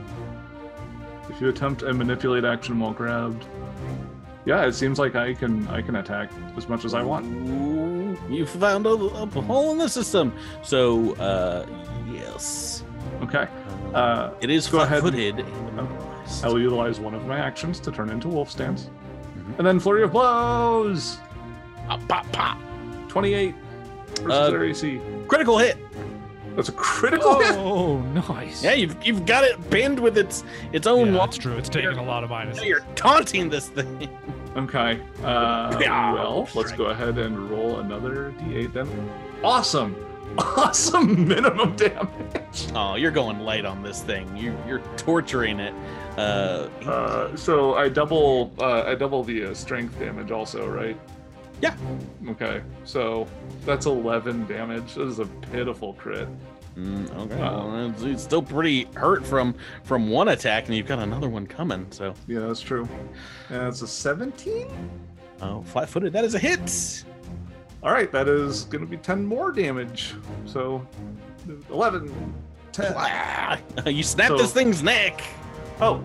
If 1.29 1.41
you 1.41 1.49
attempt 1.49 1.83
a 1.83 1.93
manipulate 1.93 2.45
action 2.45 2.79
while 2.79 2.93
grabbed, 2.93 3.45
yeah, 4.45 4.65
it 4.67 4.73
seems 4.75 4.99
like 4.99 5.15
I 5.17 5.35
can 5.35 5.67
I 5.69 5.83
can 5.83 5.97
attack 5.97 6.31
as 6.57 6.69
much 6.69 6.85
as 6.85 6.95
I 6.95 7.03
want. 7.03 7.25
Ooh, 8.29 8.33
you 8.33 8.47
found 8.47 8.87
a, 8.87 8.91
a 8.91 9.27
hole 9.27 9.73
in 9.73 9.79
the 9.79 9.89
system. 9.89 10.33
So, 10.63 11.15
uh, 11.17 11.67
yes, 12.13 12.85
Okay, 13.23 13.47
uh, 13.95 14.31
it 14.41 14.51
is 14.51 14.67
go 14.67 14.81
ahead. 14.81 15.01
flat-footed. 15.03 15.39
and 15.41 15.69
immobilized. 15.69 16.45
I 16.45 16.49
will 16.49 16.61
utilize 16.61 17.01
one 17.01 17.15
of 17.15 17.27
my 17.27 17.39
actions 17.39 17.79
to 17.81 17.91
turn 17.93 18.11
into 18.11 18.29
wolf 18.29 18.51
stance, 18.51 18.91
Mhm. 19.39 19.59
and 19.59 19.67
then 19.67 19.79
flurry 19.81 20.03
of 20.03 20.13
blows. 20.13 21.19
Ah, 21.89 21.99
pop, 22.09 22.31
pop. 22.33 22.59
Twenty-eight 23.09 23.55
versus 24.23 24.31
Uh, 24.33 24.51
their 24.51 24.65
AC. 24.65 25.01
Critical 25.29 25.59
hit. 25.59 25.77
That's 26.57 26.69
a 26.69 26.73
critical 26.73 27.41
hit. 27.41 27.55
Oh, 27.57 27.99
nice. 28.29 28.63
Yeah, 28.63 28.73
you've 28.75 28.97
you've 29.05 29.27
got 29.27 29.45
it 29.45 29.59
pinned 29.71 29.99
with 29.99 30.17
its 30.17 30.45
its 30.73 30.87
own. 30.87 31.09
Yeah, 31.09 31.13
wall. 31.19 31.27
that's 31.27 31.37
true. 31.37 31.57
It's 31.57 31.69
taking 31.69 31.91
a 31.99 32.03
lot 32.03 32.23
of 32.25 32.31
Now 32.31 32.43
minuses. 32.45 32.65
You're 32.65 32.85
taunting 32.95 33.49
this 33.51 33.69
thing. 33.69 34.09
Okay. 34.57 35.01
Uh, 35.23 35.77
Yeah, 35.81 36.13
well, 36.15 36.49
let's 36.55 36.73
go 36.73 36.87
ahead 36.87 37.19
and 37.19 37.51
roll 37.51 37.81
another 37.81 38.33
d8 38.41 38.73
then. 38.73 39.11
Awesome. 39.43 39.97
Awesome 40.37 41.29
minimum 41.29 41.77
damage. 41.77 42.09
Oh, 42.75 42.95
you're 42.97 43.11
going 43.13 43.41
light 43.41 43.65
on 43.65 43.83
this 43.83 44.03
thing. 44.03 44.37
You 44.37 44.57
you're 44.67 44.81
torturing 44.97 45.61
it. 45.61 45.75
Uh, 46.17 46.69
Uh, 46.87 47.37
so 47.37 47.75
I 47.75 47.89
double 47.89 48.53
uh, 48.59 48.83
I 48.83 48.95
double 48.97 49.23
the 49.25 49.47
uh, 49.51 49.55
strength 49.55 49.99
damage 49.99 50.31
also, 50.33 50.67
right? 50.69 50.97
Yeah. 51.63 51.77
Okay. 52.31 52.63
So 52.85 53.27
that's 53.65 53.87
11 53.87 54.47
damage. 54.47 54.95
This 54.95 55.09
is 55.09 55.19
a 55.21 55.27
pitiful 55.53 55.93
crit. 55.95 56.29
Mm, 56.77 57.17
okay. 57.17 57.37
Well, 57.41 57.89
it's, 57.91 58.03
it's 58.03 58.23
still 58.23 58.43
pretty 58.43 58.85
hurt 58.95 59.25
from 59.27 59.55
from 59.85 60.09
one 60.11 60.29
attack, 60.29 60.67
and 60.67 60.77
you've 60.77 60.87
got 60.87 60.99
another 60.99 61.29
one 61.29 61.47
coming. 61.47 61.87
So, 61.91 62.15
Yeah, 62.27 62.41
that's 62.41 62.61
true. 62.61 62.89
And 63.51 63.63
it's 63.69 63.83
a 63.83 63.87
17. 63.89 64.67
oh, 65.43 65.63
flat-footed. 65.63 66.13
That 66.13 66.25
is 66.25 66.35
a 66.35 66.39
hit. 66.39 67.05
All 67.83 67.93
right, 67.93 68.11
that 68.13 68.29
is 68.29 68.65
going 68.65 68.83
to 68.85 68.91
be 68.91 68.97
10 68.97 69.27
more 69.27 69.53
damage. 69.53 70.15
So 70.47 70.87
11 71.71 72.35
10. 72.73 72.95
Wow. 72.95 73.59
You 73.87 74.03
snap 74.03 74.29
So- 74.29 74.39
this 74.39 74.53
thing's 74.53 74.83
neck. 74.83 75.23
Oh, 75.81 76.03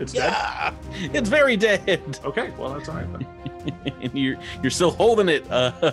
it's 0.00 0.12
dead. 0.12 0.74
It's 0.94 1.28
very 1.28 1.56
dead. 1.56 2.18
Okay, 2.24 2.50
well 2.58 2.72
that's 2.74 2.88
all 2.88 2.94
right 2.96 3.06
then. 3.12 3.92
and 4.00 4.14
you're 4.18 4.36
you're 4.62 4.70
still 4.70 4.90
holding 4.92 5.28
it 5.28 5.44
uh, 5.50 5.92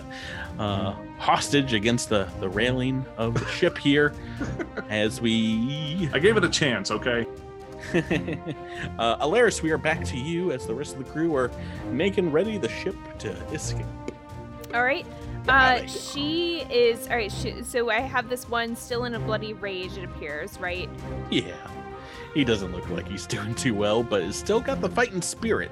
uh, 0.58 0.94
hostage 1.18 1.72
against 1.72 2.08
the 2.08 2.28
the 2.40 2.48
railing 2.48 3.04
of 3.16 3.34
the 3.34 3.46
ship 3.46 3.78
here, 3.78 4.14
as 4.88 5.20
we. 5.20 6.08
I 6.12 6.18
gave 6.18 6.36
it 6.36 6.44
a 6.44 6.48
chance, 6.48 6.90
okay? 6.90 7.26
uh, 8.98 9.24
Alaris, 9.24 9.62
we 9.62 9.70
are 9.70 9.78
back 9.78 10.02
to 10.04 10.16
you 10.16 10.50
as 10.52 10.66
the 10.66 10.74
rest 10.74 10.96
of 10.96 11.04
the 11.04 11.10
crew 11.10 11.34
are 11.36 11.50
making 11.90 12.32
ready 12.32 12.58
the 12.58 12.68
ship 12.68 12.96
to 13.18 13.30
escape. 13.52 13.86
All 14.74 14.82
right. 14.82 15.06
Uh, 15.48 15.86
she 15.86 16.62
is 16.70 17.06
all 17.08 17.16
right. 17.16 17.30
She, 17.30 17.62
so 17.62 17.88
I 17.90 18.00
have 18.00 18.28
this 18.28 18.48
one 18.48 18.74
still 18.74 19.04
in 19.04 19.14
a 19.14 19.20
bloody 19.20 19.52
rage. 19.52 19.96
It 19.96 20.04
appears, 20.04 20.58
right? 20.58 20.88
Yeah, 21.30 21.54
he 22.34 22.44
doesn't 22.44 22.72
look 22.72 22.88
like 22.90 23.06
he's 23.06 23.26
doing 23.28 23.54
too 23.54 23.74
well, 23.74 24.02
but 24.02 24.22
has 24.22 24.36
still 24.36 24.60
got 24.60 24.80
the 24.80 24.88
fighting 24.88 25.22
spirit. 25.22 25.70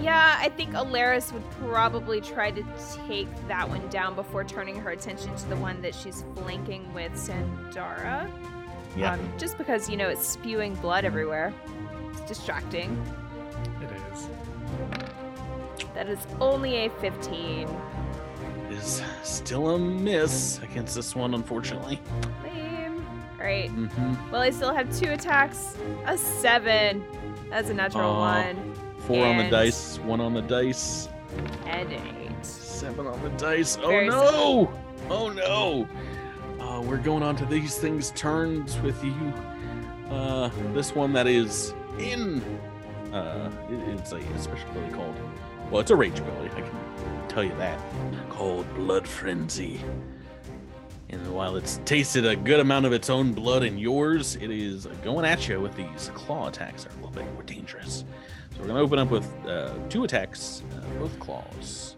Yeah, 0.00 0.36
I 0.38 0.48
think 0.50 0.72
Alaris 0.72 1.32
would 1.32 1.48
probably 1.52 2.20
try 2.20 2.50
to 2.50 2.64
take 3.06 3.28
that 3.48 3.68
one 3.68 3.86
down 3.88 4.14
before 4.14 4.44
turning 4.44 4.76
her 4.80 4.90
attention 4.90 5.34
to 5.34 5.48
the 5.48 5.56
one 5.56 5.80
that 5.82 5.94
she's 5.94 6.24
flanking 6.36 6.92
with 6.92 7.12
Sandara. 7.12 8.30
Yeah. 8.96 9.14
Um, 9.14 9.32
just 9.38 9.58
because 9.58 9.88
you 9.88 9.96
know 9.96 10.08
it's 10.08 10.26
spewing 10.26 10.74
blood 10.76 11.04
everywhere. 11.04 11.52
It's 12.10 12.20
distracting. 12.22 13.02
It 13.82 13.90
is. 14.12 14.28
That 15.94 16.08
is 16.08 16.18
only 16.40 16.86
a 16.86 16.90
15. 16.90 17.68
Is 18.70 19.02
still 19.22 19.70
a 19.70 19.78
miss 19.78 20.60
against 20.62 20.94
this 20.94 21.14
one, 21.14 21.34
unfortunately. 21.34 22.00
Lame. 22.42 23.04
All 23.38 23.44
right. 23.44 23.70
Mm-hmm. 23.70 24.30
Well, 24.32 24.40
I 24.42 24.50
still 24.50 24.74
have 24.74 24.96
two 24.98 25.10
attacks. 25.10 25.76
A 26.06 26.18
seven. 26.18 27.04
That's 27.50 27.70
a 27.70 27.74
natural 27.74 28.10
Aw. 28.10 28.42
one. 28.42 28.74
Four 29.06 29.26
on 29.26 29.36
the 29.36 29.50
dice, 29.50 29.98
one 30.00 30.20
on 30.20 30.32
the 30.34 30.42
dice. 30.42 31.08
And 31.66 31.92
eight. 31.92 32.44
Seven 32.44 33.06
on 33.06 33.22
the 33.22 33.30
dice. 33.30 33.76
Oh 33.82 33.88
Very 33.88 34.08
no! 34.08 34.72
Oh 35.10 35.28
no! 35.30 35.88
Uh, 36.60 36.80
we're 36.82 36.96
going 36.98 37.22
on 37.22 37.36
to 37.36 37.46
these 37.46 37.76
things 37.76 38.10
turns 38.12 38.78
with 38.80 39.02
you. 39.04 39.14
Uh, 40.10 40.50
this 40.72 40.94
one 40.94 41.12
that 41.12 41.26
is 41.26 41.74
in. 41.98 42.40
Uh, 43.12 43.50
it- 43.70 43.98
it's 43.98 44.12
a 44.12 44.20
special 44.38 44.68
ability 44.70 44.92
called. 44.94 45.14
Well, 45.70 45.80
it's 45.80 45.90
a 45.90 45.96
rage 45.96 46.18
ability. 46.18 46.50
I 46.56 46.60
can 46.60 47.28
tell 47.28 47.44
you 47.44 47.54
that. 47.56 47.78
Called 48.30 48.66
Blood 48.74 49.06
Frenzy. 49.08 49.80
And 51.10 51.32
while 51.32 51.56
it's 51.56 51.80
tasted 51.84 52.26
a 52.26 52.34
good 52.36 52.60
amount 52.60 52.86
of 52.86 52.92
its 52.92 53.08
own 53.08 53.32
blood 53.32 53.62
and 53.62 53.78
yours, 53.78 54.36
it 54.36 54.50
is 54.50 54.86
going 55.04 55.24
at 55.24 55.48
you 55.48 55.60
with 55.60 55.74
these 55.76 56.10
claw 56.14 56.48
attacks 56.48 56.84
that 56.84 56.92
are 56.92 56.94
a 56.94 57.06
little 57.06 57.10
bit 57.12 57.32
more 57.34 57.42
dangerous. 57.44 58.04
So 58.54 58.60
we're 58.60 58.66
going 58.68 58.76
to 58.76 58.82
open 58.82 58.98
up 58.98 59.10
with 59.10 59.28
uh, 59.46 59.72
two 59.88 60.04
attacks, 60.04 60.62
uh, 60.76 60.98
both 60.98 61.18
claws. 61.20 61.96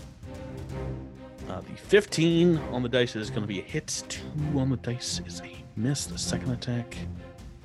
Uh, 1.49 1.61
the 1.61 1.75
15 1.77 2.59
on 2.73 2.83
the 2.83 2.89
dice 2.89 3.15
is 3.15 3.31
going 3.31 3.43
to 3.43 3.47
be 3.49 3.61
a 3.61 3.63
hit. 3.63 4.03
Two 4.09 4.59
on 4.59 4.71
the 4.71 4.77
dice 4.77 5.21
is 5.27 5.41
a 5.43 5.51
miss. 5.77 6.07
The 6.07 6.19
second 6.19 6.51
attack, 6.51 6.97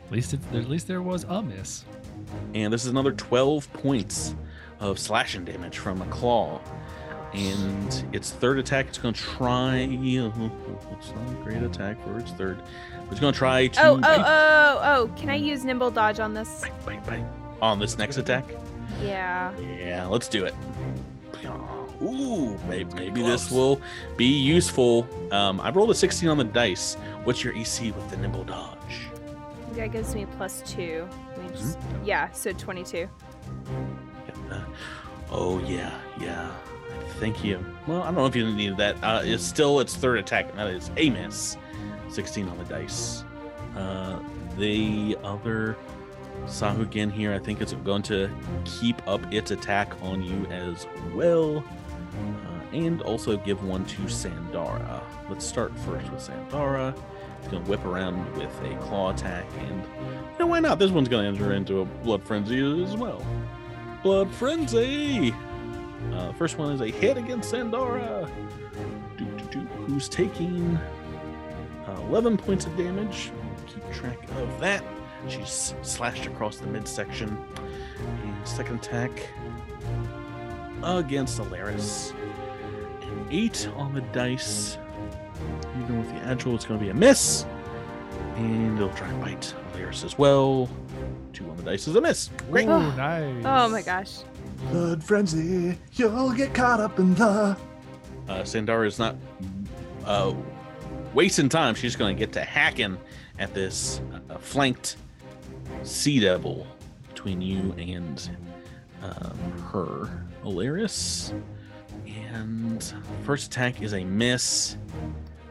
At 0.05 0.11
least, 0.11 0.33
it, 0.33 0.39
at 0.53 0.69
least 0.69 0.87
there 0.87 1.01
was 1.01 1.23
a 1.23 1.41
miss. 1.41 1.85
and 2.53 2.71
this 2.71 2.83
is 2.83 2.91
another 2.91 3.11
12 3.13 3.71
points 3.73 4.35
of 4.79 4.99
slashing 4.99 5.45
damage 5.45 5.77
from 5.77 6.01
a 6.01 6.05
claw. 6.07 6.59
And 7.33 8.05
its 8.11 8.31
third 8.31 8.59
attack, 8.59 8.87
it's 8.87 8.97
going 8.97 9.13
to 9.13 9.19
try. 9.21 9.77
It's 11.01 11.11
not 11.15 11.31
a 11.31 11.43
great 11.43 11.63
attack 11.63 12.03
for 12.03 12.19
its 12.19 12.31
third. 12.31 12.61
But 13.05 13.11
it's 13.11 13.19
going 13.21 13.33
to 13.33 13.37
try 13.39 13.67
to. 13.67 13.81
Oh, 13.87 13.93
oh, 13.93 13.97
bite, 13.99 14.19
oh, 14.19 14.81
oh. 14.83 15.11
Can 15.19 15.29
I 15.29 15.35
use 15.35 15.63
nimble 15.63 15.89
dodge 15.91 16.19
on 16.19 16.33
this? 16.33 16.61
bite, 16.61 16.85
bite, 16.85 17.05
bite. 17.07 17.23
On 17.61 17.79
this 17.79 17.97
next 17.97 18.17
attack? 18.17 18.45
Yeah. 19.01 19.51
Yeah, 19.59 20.07
let's 20.07 20.27
do 20.27 20.45
it. 20.45 20.55
Ooh, 22.01 22.57
maybe, 22.67 22.93
maybe 22.95 23.21
this 23.21 23.51
will 23.51 23.79
be 24.17 24.25
useful. 24.25 25.07
Um, 25.31 25.61
I 25.61 25.69
rolled 25.69 25.91
a 25.91 25.95
16 25.95 26.27
on 26.29 26.37
the 26.37 26.43
dice. 26.43 26.95
What's 27.23 27.43
your 27.43 27.53
EC 27.53 27.95
with 27.95 28.09
the 28.09 28.17
nimble 28.17 28.43
dodge? 28.43 29.07
That 29.73 29.91
gives 29.91 30.15
me 30.15 30.25
plus 30.37 30.63
two. 30.65 31.07
Let 31.37 31.43
me 31.43 31.49
just, 31.49 31.77
yeah, 32.03 32.31
so 32.31 32.51
22. 32.53 33.07
Uh, 34.49 34.61
oh 35.29 35.59
yeah, 35.59 35.93
yeah. 36.19 36.51
Thank 37.19 37.43
you. 37.43 37.63
Well, 37.85 38.01
I 38.01 38.05
don't 38.05 38.15
know 38.15 38.25
if 38.25 38.35
you 38.35 38.51
needed 38.51 38.77
that. 38.77 38.97
Uh, 39.03 39.21
it's 39.23 39.43
still 39.43 39.79
its 39.79 39.95
third 39.95 40.17
attack, 40.17 40.49
and 40.49 40.57
that 40.57 40.67
is 40.67 40.89
a 40.97 41.09
miss. 41.11 41.55
16 42.09 42.49
on 42.49 42.57
the 42.57 42.65
dice. 42.65 43.23
Uh, 43.77 44.19
the 44.57 45.17
other 45.23 45.77
Sahuagin 46.45 47.11
here, 47.11 47.33
I 47.33 47.39
think 47.39 47.61
it's 47.61 47.73
going 47.73 48.03
to 48.03 48.29
keep 48.65 49.05
up 49.07 49.21
its 49.33 49.51
attack 49.51 49.93
on 50.01 50.23
you 50.23 50.45
as 50.47 50.87
well, 51.13 51.57
uh, 51.59 52.75
and 52.75 53.01
also 53.03 53.37
give 53.37 53.63
one 53.63 53.85
to 53.85 54.01
Sandara. 54.03 55.01
Let's 55.29 55.45
start 55.45 55.77
first 55.79 56.09
with 56.11 56.27
Sandara. 56.27 56.97
It's 57.39 57.47
going 57.47 57.63
to 57.63 57.69
whip 57.69 57.83
around 57.85 58.35
with 58.35 58.53
a 58.63 58.75
claw 58.81 59.11
attack, 59.11 59.45
and 59.59 59.81
you 59.81 60.39
know 60.39 60.47
why 60.47 60.59
not? 60.59 60.79
This 60.79 60.91
one's 60.91 61.09
going 61.09 61.23
to 61.23 61.41
enter 61.43 61.53
into 61.53 61.81
a 61.81 61.85
blood 61.85 62.23
frenzy 62.23 62.83
as 62.83 62.95
well. 62.95 63.25
Blood 64.03 64.33
Frenzy. 64.33 65.33
Uh, 66.13 66.33
first 66.33 66.57
one 66.57 66.71
is 66.71 66.81
a 66.81 66.87
hit 66.87 67.17
against 67.17 67.53
Sandara. 67.53 68.27
Doo, 69.15 69.25
doo, 69.25 69.45
doo. 69.51 69.59
Who's 69.85 70.09
taking 70.09 70.75
uh, 71.87 72.01
11 72.07 72.37
points 72.37 72.65
of 72.65 72.75
damage? 72.75 73.31
Keep 73.67 73.91
track 73.91 74.17
of 74.37 74.59
that. 74.59 74.83
She's 75.27 75.73
slashed 75.81 76.25
across 76.25 76.57
the 76.57 76.67
midsection. 76.67 77.37
And 78.23 78.47
second 78.47 78.77
attack 78.77 79.11
against 80.83 81.39
Alaris. 81.39 82.13
An 83.01 83.27
8 83.29 83.69
on 83.75 83.93
the 83.93 84.01
dice. 84.01 84.77
Even 85.79 85.99
with 85.99 86.09
the 86.09 86.15
agile, 86.27 86.55
it's 86.55 86.65
going 86.65 86.79
to 86.79 86.83
be 86.83 86.91
a 86.91 86.93
miss. 86.93 87.45
And 88.35 88.77
it'll 88.77 88.89
try 88.93 89.07
and 89.07 89.21
bite 89.21 89.53
Alaris 89.73 90.03
as 90.03 90.17
well. 90.17 90.69
Two 91.33 91.49
on 91.49 91.57
the 91.57 91.63
dice 91.63 91.87
is 91.87 91.95
a 91.95 92.01
miss. 92.01 92.29
Great. 92.49 92.65
Ooh, 92.67 92.95
nice. 92.95 93.45
Oh 93.45 93.69
my 93.69 93.81
gosh. 93.81 94.19
Blood 94.69 95.03
frenzy, 95.03 95.77
you'll 95.93 96.33
get 96.33 96.53
caught 96.53 96.79
up 96.79 96.99
in 96.99 97.15
the. 97.15 97.25
Uh, 97.25 97.57
Sandara 98.43 98.85
is 98.85 98.99
not 98.99 99.15
uh, 100.05 100.33
wasting 101.13 101.49
time. 101.49 101.73
She's 101.73 101.95
going 101.95 102.15
to 102.15 102.19
get 102.19 102.31
to 102.33 102.43
hacking 102.43 102.97
at 103.39 103.53
this 103.53 104.01
uh, 104.29 104.37
flanked 104.37 104.97
sea 105.83 106.19
devil 106.19 106.67
between 107.09 107.41
you 107.41 107.73
and 107.77 108.29
um, 109.03 109.37
her, 109.71 110.25
Alaris. 110.43 111.33
And 112.07 112.93
first 113.23 113.47
attack 113.47 113.81
is 113.81 113.93
a 113.93 114.03
miss. 114.03 114.77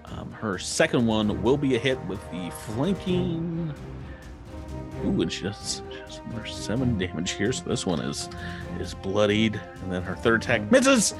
Um, 0.07 0.33
her 0.33 0.59
second 0.59 1.07
one 1.07 1.43
will 1.43 1.57
be 1.57 1.77
a 1.77 1.79
hit 1.79 2.03
with 2.07 2.21
the 2.31 2.51
flanking. 2.51 3.73
Ooh, 5.05 5.23
and 5.23 5.33
she 5.33 5.45
does, 5.45 5.83
she 6.09 6.19
does 6.35 6.55
seven 6.55 6.99
damage 6.99 7.33
here. 7.33 7.53
So 7.53 7.65
this 7.65 7.87
one 7.87 8.01
is 8.01 8.29
is 8.79 8.95
bloodied, 8.95 9.61
and 9.83 9.93
then 9.93 10.03
her 10.03 10.15
third 10.17 10.43
attack 10.43 10.71
misses, 10.71 11.13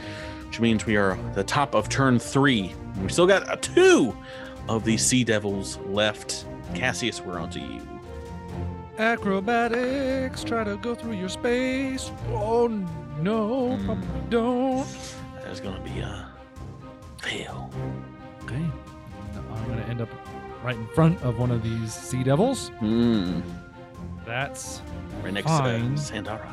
which 0.47 0.61
means 0.61 0.87
we 0.87 0.97
are 0.97 1.13
at 1.13 1.35
the 1.35 1.45
top 1.45 1.75
of 1.75 1.89
turn 1.89 2.19
three. 2.19 2.75
We 3.03 3.09
still 3.09 3.27
got 3.27 3.49
uh, 3.49 3.57
two 3.57 4.17
of 4.69 4.85
these 4.85 5.05
sea 5.05 5.25
devils 5.25 5.79
left. 5.87 6.47
Cassius, 6.75 7.21
we're 7.21 7.39
on 7.39 7.51
to 7.51 7.61
you. 7.61 8.00
Acrobatics, 9.01 10.45
try 10.45 10.63
to 10.63 10.77
go 10.77 10.95
through 10.95 11.15
your 11.15 11.31
space. 11.31 12.13
Oh 12.33 12.69
no, 13.23 13.77
Hmm. 13.77 13.87
probably 13.87 14.09
don't. 14.29 14.87
That 15.37 15.49
is 15.49 15.59
going 15.59 15.75
to 15.75 15.81
be 15.91 16.01
a 16.01 16.29
fail. 17.23 17.71
Okay. 18.45 18.63
I'm 19.55 19.69
gonna 19.69 19.83
end 19.89 20.03
up 20.03 20.11
right 20.63 20.77
in 20.77 20.87
front 20.89 21.21
of 21.23 21.39
one 21.39 21.51
of 21.51 21.63
these 21.63 21.95
sea 21.95 22.23
devils. 22.23 22.69
Hmm. 22.81 23.41
That's 24.27 24.83
Right 25.23 25.33
next 25.33 25.47
Fine. 25.49 25.95
to 25.97 26.01
Sandara. 26.01 26.45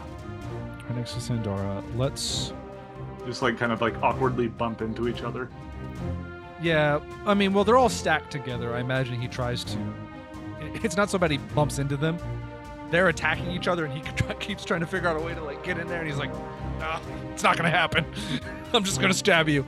right 0.87 0.95
next 0.95 1.13
to 1.15 1.19
Sandara. 1.19 1.83
Let's 1.97 2.53
Just 3.25 3.41
like 3.41 3.57
kind 3.57 3.73
of 3.73 3.81
like 3.81 4.01
awkwardly 4.01 4.47
bump 4.47 4.81
into 4.81 5.09
each 5.09 5.21
other. 5.21 5.49
Yeah, 6.61 6.99
I 7.25 7.33
mean, 7.33 7.53
well, 7.53 7.65
they're 7.65 7.77
all 7.77 7.89
stacked 7.89 8.31
together. 8.31 8.73
I 8.73 8.79
imagine 8.79 9.19
he 9.21 9.27
tries 9.27 9.65
to. 9.65 9.77
It's 10.83 10.95
not 10.97 11.09
so 11.09 11.17
bad 11.17 11.31
he 11.31 11.37
bumps 11.55 11.77
into 11.79 11.97
them. 11.97 12.17
They're 12.89 13.09
attacking 13.09 13.51
each 13.51 13.68
other, 13.68 13.85
and 13.85 13.93
he 13.93 14.01
keeps 14.39 14.64
trying 14.64 14.80
to 14.81 14.88
figure 14.88 15.09
out 15.09 15.18
a 15.18 15.19
way 15.19 15.34
to 15.34 15.43
like 15.43 15.64
get 15.64 15.77
in 15.77 15.88
there. 15.88 15.99
And 15.99 16.07
he's 16.07 16.18
like, 16.18 16.31
"Ah, 16.81 17.01
"It's 17.34 17.43
not 17.43 17.57
gonna 17.57 17.69
happen. 17.69 18.05
I'm 18.73 18.84
just 18.84 19.01
gonna 19.01 19.14
stab 19.14 19.49
you." 19.49 19.65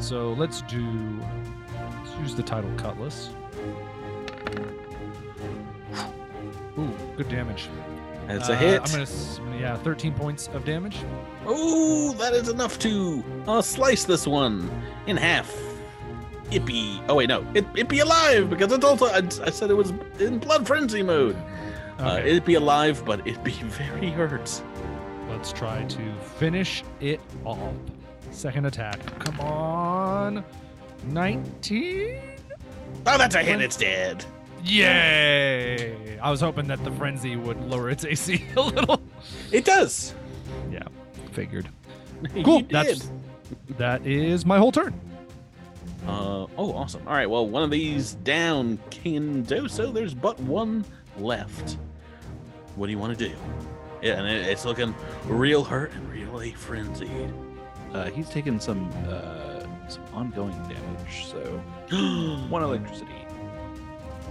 So 0.00 0.32
let's 0.34 0.62
do. 0.62 1.20
Let's 2.04 2.16
use 2.20 2.34
the 2.34 2.42
title 2.42 2.70
cutlass. 2.76 3.30
Ooh, 6.78 6.90
good 7.16 7.28
damage. 7.28 7.68
That's 8.28 8.48
Uh, 8.48 8.52
a 8.52 8.56
hit. 8.56 8.80
I'm 8.82 8.90
gonna, 8.90 9.02
s- 9.02 9.40
yeah, 9.58 9.76
13 9.78 10.12
points 10.14 10.48
of 10.52 10.64
damage. 10.64 10.96
Oh, 11.46 12.12
that 12.18 12.34
is 12.34 12.48
enough 12.48 12.78
to 12.80 13.24
uh, 13.48 13.62
slice 13.62 14.04
this 14.04 14.26
one 14.26 14.70
in 15.06 15.16
half. 15.16 15.52
It 16.50 16.64
be 16.64 16.98
oh 17.10 17.16
wait 17.16 17.28
no 17.28 17.44
it 17.52 17.66
it 17.74 17.90
be 17.90 17.98
alive 17.98 18.48
because 18.48 18.72
it's 18.72 18.82
also 18.84 19.04
I, 19.06 19.18
I 19.44 19.50
said 19.50 19.70
it 19.70 19.74
was 19.76 19.92
in 20.18 20.38
blood 20.38 20.66
frenzy 20.66 21.02
mode. 21.02 21.36
Uh, 21.98 22.12
Okay. 22.18 22.36
it 22.36 22.44
be 22.44 22.54
alive, 22.54 23.02
but 23.04 23.26
it'd 23.26 23.42
be 23.44 23.50
very 23.62 24.10
hurt. 24.10 24.62
Let's 25.28 25.52
try 25.52 25.84
to 25.84 26.14
finish 26.38 26.82
it 27.00 27.20
off. 27.44 27.74
Second 28.30 28.66
attack. 28.66 28.98
Come 29.20 29.40
on. 29.40 30.44
19? 31.08 32.20
Oh, 33.06 33.18
that's 33.18 33.34
a 33.34 33.42
hit. 33.42 33.60
It's 33.60 33.76
dead. 33.76 34.24
Yay! 34.64 36.18
I 36.20 36.30
was 36.30 36.40
hoping 36.40 36.66
that 36.68 36.82
the 36.84 36.90
frenzy 36.92 37.36
would 37.36 37.60
lower 37.70 37.90
its 37.90 38.04
AC 38.06 38.44
a 38.56 38.60
little. 38.60 39.00
It 39.52 39.64
does. 39.64 40.14
Yeah, 40.70 40.82
figured. 41.32 41.68
Cool. 42.44 42.62
That's 42.68 43.12
that 43.76 44.04
is 44.04 44.44
my 44.44 44.58
whole 44.58 44.72
turn. 44.72 44.92
Uh, 46.06 46.46
oh, 46.58 46.72
awesome. 46.74 47.00
All 47.06 47.12
right, 47.14 47.30
well, 47.30 47.46
one 47.46 47.62
of 47.62 47.70
these 47.70 48.14
down, 48.14 48.76
Candoso. 48.90 49.94
There's 49.94 50.14
but 50.14 50.38
one 50.40 50.84
left. 51.18 51.78
What 52.78 52.86
do 52.86 52.92
you 52.92 52.98
want 52.98 53.18
to 53.18 53.28
do? 53.28 53.34
Yeah, 54.00 54.20
and 54.20 54.28
it, 54.28 54.46
it's 54.46 54.64
looking 54.64 54.94
real 55.26 55.64
hurt 55.64 55.92
and 55.92 56.08
really 56.12 56.52
frenzied. 56.52 57.34
Uh, 57.92 58.08
he's 58.10 58.28
taken 58.28 58.60
some 58.60 58.88
uh, 59.08 59.64
some 59.88 60.04
ongoing 60.14 60.56
damage, 60.62 61.26
so 61.26 61.40
one 62.48 62.62
electricity. 62.62 63.10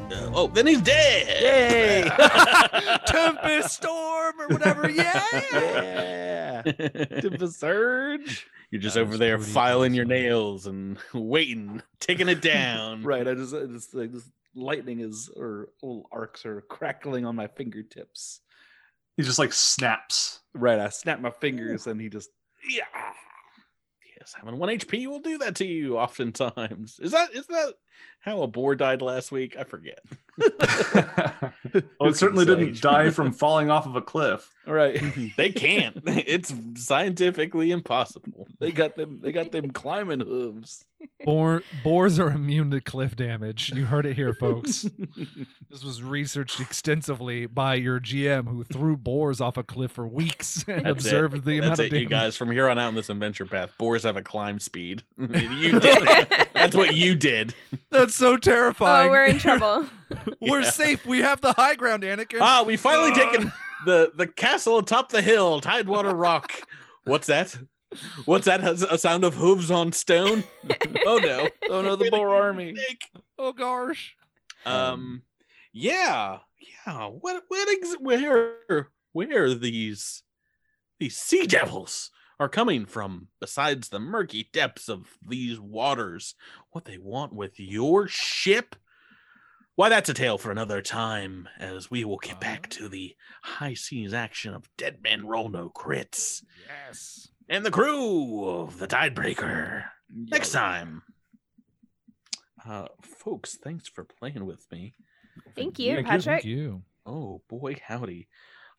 Uh, 0.10 0.32
oh, 0.34 0.48
then 0.48 0.66
he's 0.66 0.82
dead! 0.82 1.28
Yay! 1.42 2.10
Tempest 3.08 3.76
storm 3.76 4.40
or 4.40 4.48
whatever. 4.48 4.90
Yeah. 4.98 5.26
Yeah, 5.52 6.62
Tempest 7.22 7.60
surge. 7.60 8.48
You're 8.72 8.82
just 8.82 8.96
That 8.96 9.02
over 9.02 9.18
there 9.18 9.38
filing 9.40 9.94
your 9.94 10.06
nails 10.06 10.68
and 10.68 10.98
waiting, 11.14 11.82
taking 12.00 12.30
it 12.30 12.42
down. 12.42 13.04
Right, 13.04 13.28
I 13.28 13.34
just, 13.34 13.54
I 13.54 13.66
just 13.66 13.94
like 13.94 14.14
this 14.14 14.30
lightning 14.58 15.00
is 15.00 15.30
or 15.36 15.70
little 15.82 16.08
arcs 16.12 16.46
are 16.46 16.62
crackling 16.70 17.26
on 17.26 17.36
my 17.36 17.48
fingertips. 17.48 18.42
He 19.16 19.24
just 19.24 19.40
like 19.40 19.54
snaps. 19.54 20.42
Right, 20.54 20.80
I 20.80 20.90
snap 20.90 21.22
my 21.22 21.32
fingers 21.32 21.88
and 21.88 22.00
he 22.02 22.10
just 22.10 22.30
Yeah. 22.68 22.86
Yes, 24.20 24.34
having 24.36 24.60
one 24.60 24.70
HP 24.70 25.08
will 25.08 25.20
do 25.20 25.38
that 25.40 25.56
to 25.58 25.66
you 25.66 25.98
oftentimes. 25.98 27.00
Is 27.00 27.12
that 27.12 27.34
is 27.34 27.46
that 27.48 27.74
how 28.20 28.42
a 28.42 28.48
boar 28.48 28.76
died 28.76 29.02
last 29.02 29.32
week? 29.32 29.56
I 29.58 29.64
forget. 29.64 30.00
well, 30.38 32.10
it 32.10 32.16
certainly 32.16 32.46
can 32.46 32.60
didn't 32.60 32.82
die 32.82 33.10
from 33.10 33.32
falling 33.32 33.70
off 33.72 33.86
of 33.86 33.96
a 33.96 34.02
cliff. 34.02 34.54
right. 34.68 34.96
Mm-hmm. 34.96 35.28
They 35.38 35.50
can't. 35.50 35.98
it's 36.06 36.54
scientifically 36.76 37.72
impossible. 37.72 38.48
They 38.60 38.72
got 38.72 38.96
them. 38.96 39.20
They 39.22 39.32
got 39.32 39.52
them 39.52 39.72
climbing 39.72 40.20
hooves. 40.20 40.86
Boar, 41.24 41.62
boars 41.84 42.20
are 42.20 42.30
immune 42.32 42.72
to 42.72 42.82
cliff 42.82 43.16
damage. 43.16 43.72
You 43.74 43.86
heard 43.86 44.06
it 44.06 44.16
here, 44.16 44.34
folks. 44.34 44.88
This 45.70 45.84
was 45.84 46.02
researched 46.02 46.62
extensively 46.62 47.46
by 47.46 47.76
your 47.76 48.00
GM 48.00 48.48
who 48.48 48.64
threw 48.64 48.96
boars 48.96 49.42
off 49.42 49.58
a 49.58 49.64
cliff 49.64 49.92
for 49.92 50.08
weeks 50.08 50.64
and 50.66 50.78
That's 50.86 50.88
it. 50.88 50.92
observed 50.92 51.44
the 51.44 51.58
amount 51.58 51.78
That's 51.78 51.80
of 51.82 51.86
it, 51.88 52.00
you 52.00 52.08
damage. 52.08 52.10
guys. 52.10 52.38
From 52.38 52.52
here 52.52 52.70
on 52.70 52.80
out 52.80 52.88
in 52.90 52.96
this 52.96 53.10
adventure 53.10 53.46
path, 53.46 53.72
boars 53.78 54.04
have 54.04 54.16
a 54.16 54.22
climb 54.22 54.60
speed. 54.60 55.04
you 55.18 55.78
did. 55.80 56.08
That's 56.54 56.74
what 56.76 56.96
you 56.96 57.16
did. 57.16 57.54
That's 57.92 58.16
so 58.16 58.38
terrifying. 58.38 59.08
Oh, 59.10 59.12
we're 59.12 59.26
in 59.26 59.40
trouble. 59.40 59.86
We're 60.42 60.62
Yeah. 60.64 60.70
safe. 60.70 61.06
We 61.06 61.20
have 61.22 61.42
the 61.42 61.54
high 61.54 61.76
ground, 61.76 62.04
Anakin. 62.04 62.40
Ah, 62.42 62.64
we 62.66 62.78
finally 62.78 63.14
taken 63.14 63.52
the 63.86 64.12
the 64.16 64.28
castle 64.28 64.78
atop 64.78 65.10
the 65.10 65.22
hill, 65.22 65.60
Tidewater 65.62 66.16
Rock. 66.16 66.54
What's 67.06 67.28
that? 67.28 67.58
What's 68.26 68.46
that? 68.46 68.62
A 68.64 68.98
sound 68.98 69.24
of 69.24 69.36
hooves 69.36 69.70
on 69.72 69.92
stone? 69.92 70.44
oh 71.06 71.20
no! 71.22 71.50
Oh 71.70 71.82
no, 71.82 71.96
the 71.96 72.10
boar 72.10 72.34
army. 72.36 72.74
Snake. 72.76 73.04
oh 73.38 73.52
gosh. 73.54 74.16
Um, 74.66 75.24
yeah, 75.74 76.40
yeah. 76.86 77.08
What? 77.08 77.44
What? 77.48 77.70
Ex- 77.70 77.96
where? 78.00 78.90
Where 79.14 79.44
are 79.44 79.54
these 79.54 80.24
these 81.00 81.18
sea 81.18 81.46
devils 81.48 82.12
are 82.40 82.50
coming 82.50 82.86
from? 82.86 83.28
Besides 83.40 83.90
the 83.90 84.00
murky 84.00 84.50
depths 84.54 84.88
of 84.90 85.18
these 85.28 85.60
waters, 85.60 86.36
what 86.72 86.86
they 86.86 86.98
want 86.98 87.34
with 87.34 87.60
your 87.60 88.08
ship? 88.08 88.76
Why, 89.76 89.90
that's 89.90 90.10
a 90.10 90.14
tale 90.14 90.38
for 90.40 90.50
another 90.52 90.82
time, 90.82 91.48
as 91.60 91.92
we 91.92 92.04
will 92.04 92.18
get 92.18 92.40
back 92.40 92.68
to 92.72 92.90
the 92.90 93.16
high 93.44 93.76
seas 93.76 94.14
action 94.14 94.54
of 94.56 94.70
Dead 94.76 94.98
Men 95.04 95.28
Roll 95.28 95.50
No 95.50 95.70
Crits 95.70 96.42
Yes. 96.68 97.28
and 97.48 97.64
the 97.64 97.70
crew 97.72 98.44
of 98.46 98.80
the 98.80 98.88
Tidebreaker 98.88 99.84
next 100.12 100.52
time. 100.52 101.04
Uh, 102.68 102.88
folks, 103.02 103.58
thanks 103.64 103.88
for 103.88 104.04
playing 104.04 104.46
with 104.46 104.66
me. 104.72 104.96
Thank 105.56 105.78
you, 105.80 105.94
Thank 105.96 106.06
you. 106.08 106.12
Patrick. 106.12 106.24
Thank 106.42 106.46
you. 106.46 106.82
Oh 107.06 107.42
boy, 107.48 107.78
howdy! 107.86 108.28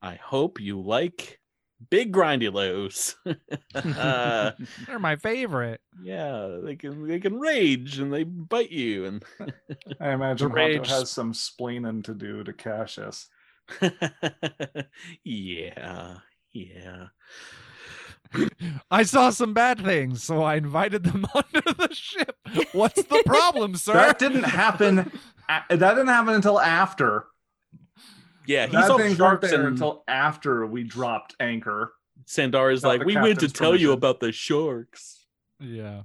I 0.03 0.17
hope 0.17 0.61
you 0.61 0.81
like 0.81 1.39
big 1.91 2.13
grindylows. 2.13 3.15
uh, 3.75 4.53
They're 4.87 4.99
my 4.99 5.17
favorite. 5.17 5.81
yeah, 6.03 6.59
they 6.63 6.77
can 6.77 7.07
they 7.07 7.21
can 7.21 7.39
rage 7.39 7.99
and 7.99 8.13
they 8.13 8.25
bite 8.25 8.71
you 8.71 9.07
and 9.07 9.25
I 10.01 10.13
imagine 10.13 10.53
Rage. 10.53 10.77
Hanto 10.77 10.91
has 10.91 11.11
some 11.11 11.33
splaining 11.33 12.05
to 12.05 12.15
do 12.15 12.45
to 12.45 12.53
Cassius. 12.53 13.29
yeah, 15.25 16.17
yeah. 16.53 17.07
I 18.91 19.05
saw 19.05 19.31
some 19.31 19.55
bad 19.55 19.83
things, 19.83 20.23
so 20.23 20.43
I 20.43 20.57
invited 20.57 21.05
them 21.05 21.27
onto 21.35 21.63
the 21.63 21.89
ship. 21.93 22.37
What's 22.73 23.03
the 23.03 23.23
problem, 23.25 23.75
sir? 23.77 23.95
That 23.95 24.19
didn't 24.19 24.45
happen. 24.45 25.11
that 25.49 25.69
didn't 25.69 26.09
happen 26.09 26.35
until 26.35 26.61
after. 26.61 27.27
Yeah, 28.49 28.67
he 28.67 28.73
That 28.73 28.87
saw 28.87 28.97
things 28.97 29.19
weren't 29.19 29.43
sharks 29.43 29.51
there 29.51 29.61
and 29.61 29.69
until 29.69 30.05
after 30.09 30.67
we 30.67 30.83
dropped 30.83 31.37
anchor. 31.39 31.93
Sandar 32.25 32.71
is 32.71 32.83
like, 32.83 33.05
we 33.05 33.15
went 33.15 33.27
to 33.41 33.47
captain's 33.47 33.53
tell 33.53 33.77
you 33.77 33.93
about 33.93 34.21
the 34.21 34.33
sharks. 34.33 35.27
Yeah. 35.61 36.03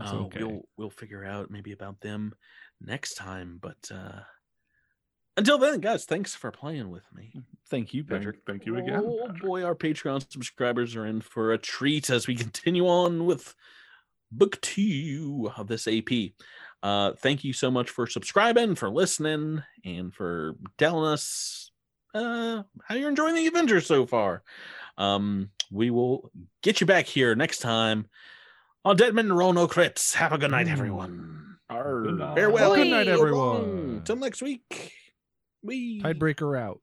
Uh, 0.00 0.14
okay. 0.24 0.42
We'll 0.42 0.68
we'll 0.76 0.90
figure 0.90 1.24
out 1.24 1.48
maybe 1.50 1.70
about 1.72 2.00
them 2.00 2.34
next 2.80 3.14
time. 3.14 3.58
But 3.62 3.76
uh, 3.94 4.20
Until 5.36 5.56
then, 5.58 5.78
guys, 5.80 6.04
thanks 6.04 6.34
for 6.34 6.50
playing 6.50 6.90
with 6.90 7.04
me. 7.14 7.32
Thank 7.68 7.94
you, 7.94 8.02
Thank, 8.02 8.22
Patrick. 8.22 8.38
thank 8.46 8.66
you 8.66 8.76
again. 8.78 9.00
Oh 9.04 9.26
Patrick. 9.26 9.42
boy, 9.42 9.62
our 9.62 9.76
Patreon 9.76 10.30
subscribers 10.32 10.96
are 10.96 11.06
in 11.06 11.20
for 11.20 11.52
a 11.52 11.58
treat 11.58 12.10
as 12.10 12.26
we 12.26 12.34
continue 12.34 12.86
on 12.88 13.24
with 13.24 13.54
book 14.32 14.60
two 14.60 15.50
of 15.56 15.68
this 15.68 15.86
AP. 15.86 16.32
Uh, 16.82 17.12
thank 17.12 17.44
you 17.44 17.52
so 17.52 17.70
much 17.70 17.90
for 17.90 18.06
subscribing, 18.06 18.74
for 18.74 18.88
listening, 18.90 19.62
and 19.84 20.14
for 20.14 20.54
telling 20.78 21.12
us 21.12 21.70
uh, 22.14 22.62
how 22.84 22.94
you're 22.94 23.08
enjoying 23.10 23.34
the 23.34 23.46
adventure 23.46 23.80
so 23.80 24.06
far. 24.06 24.42
Um, 24.98 25.50
we 25.70 25.90
will 25.90 26.30
get 26.62 26.80
you 26.80 26.86
back 26.86 27.06
here 27.06 27.34
next 27.34 27.58
time 27.58 28.08
on 28.84 28.96
Dead 28.96 29.14
Men 29.14 29.32
Roll 29.32 29.52
No 29.52 29.66
Crits. 29.68 30.14
Have 30.14 30.32
a 30.32 30.38
good 30.38 30.50
night, 30.50 30.66
Mm. 30.66 30.72
everyone. 30.72 31.36
Good 31.70 32.18
night. 32.18 32.34
Farewell. 32.34 32.74
Good 32.74 32.88
night, 32.88 33.08
everyone. 33.08 34.02
Till 34.04 34.16
next 34.16 34.42
week. 34.42 34.92
We 35.62 36.00
Tidebreaker 36.00 36.58
out. 36.58 36.80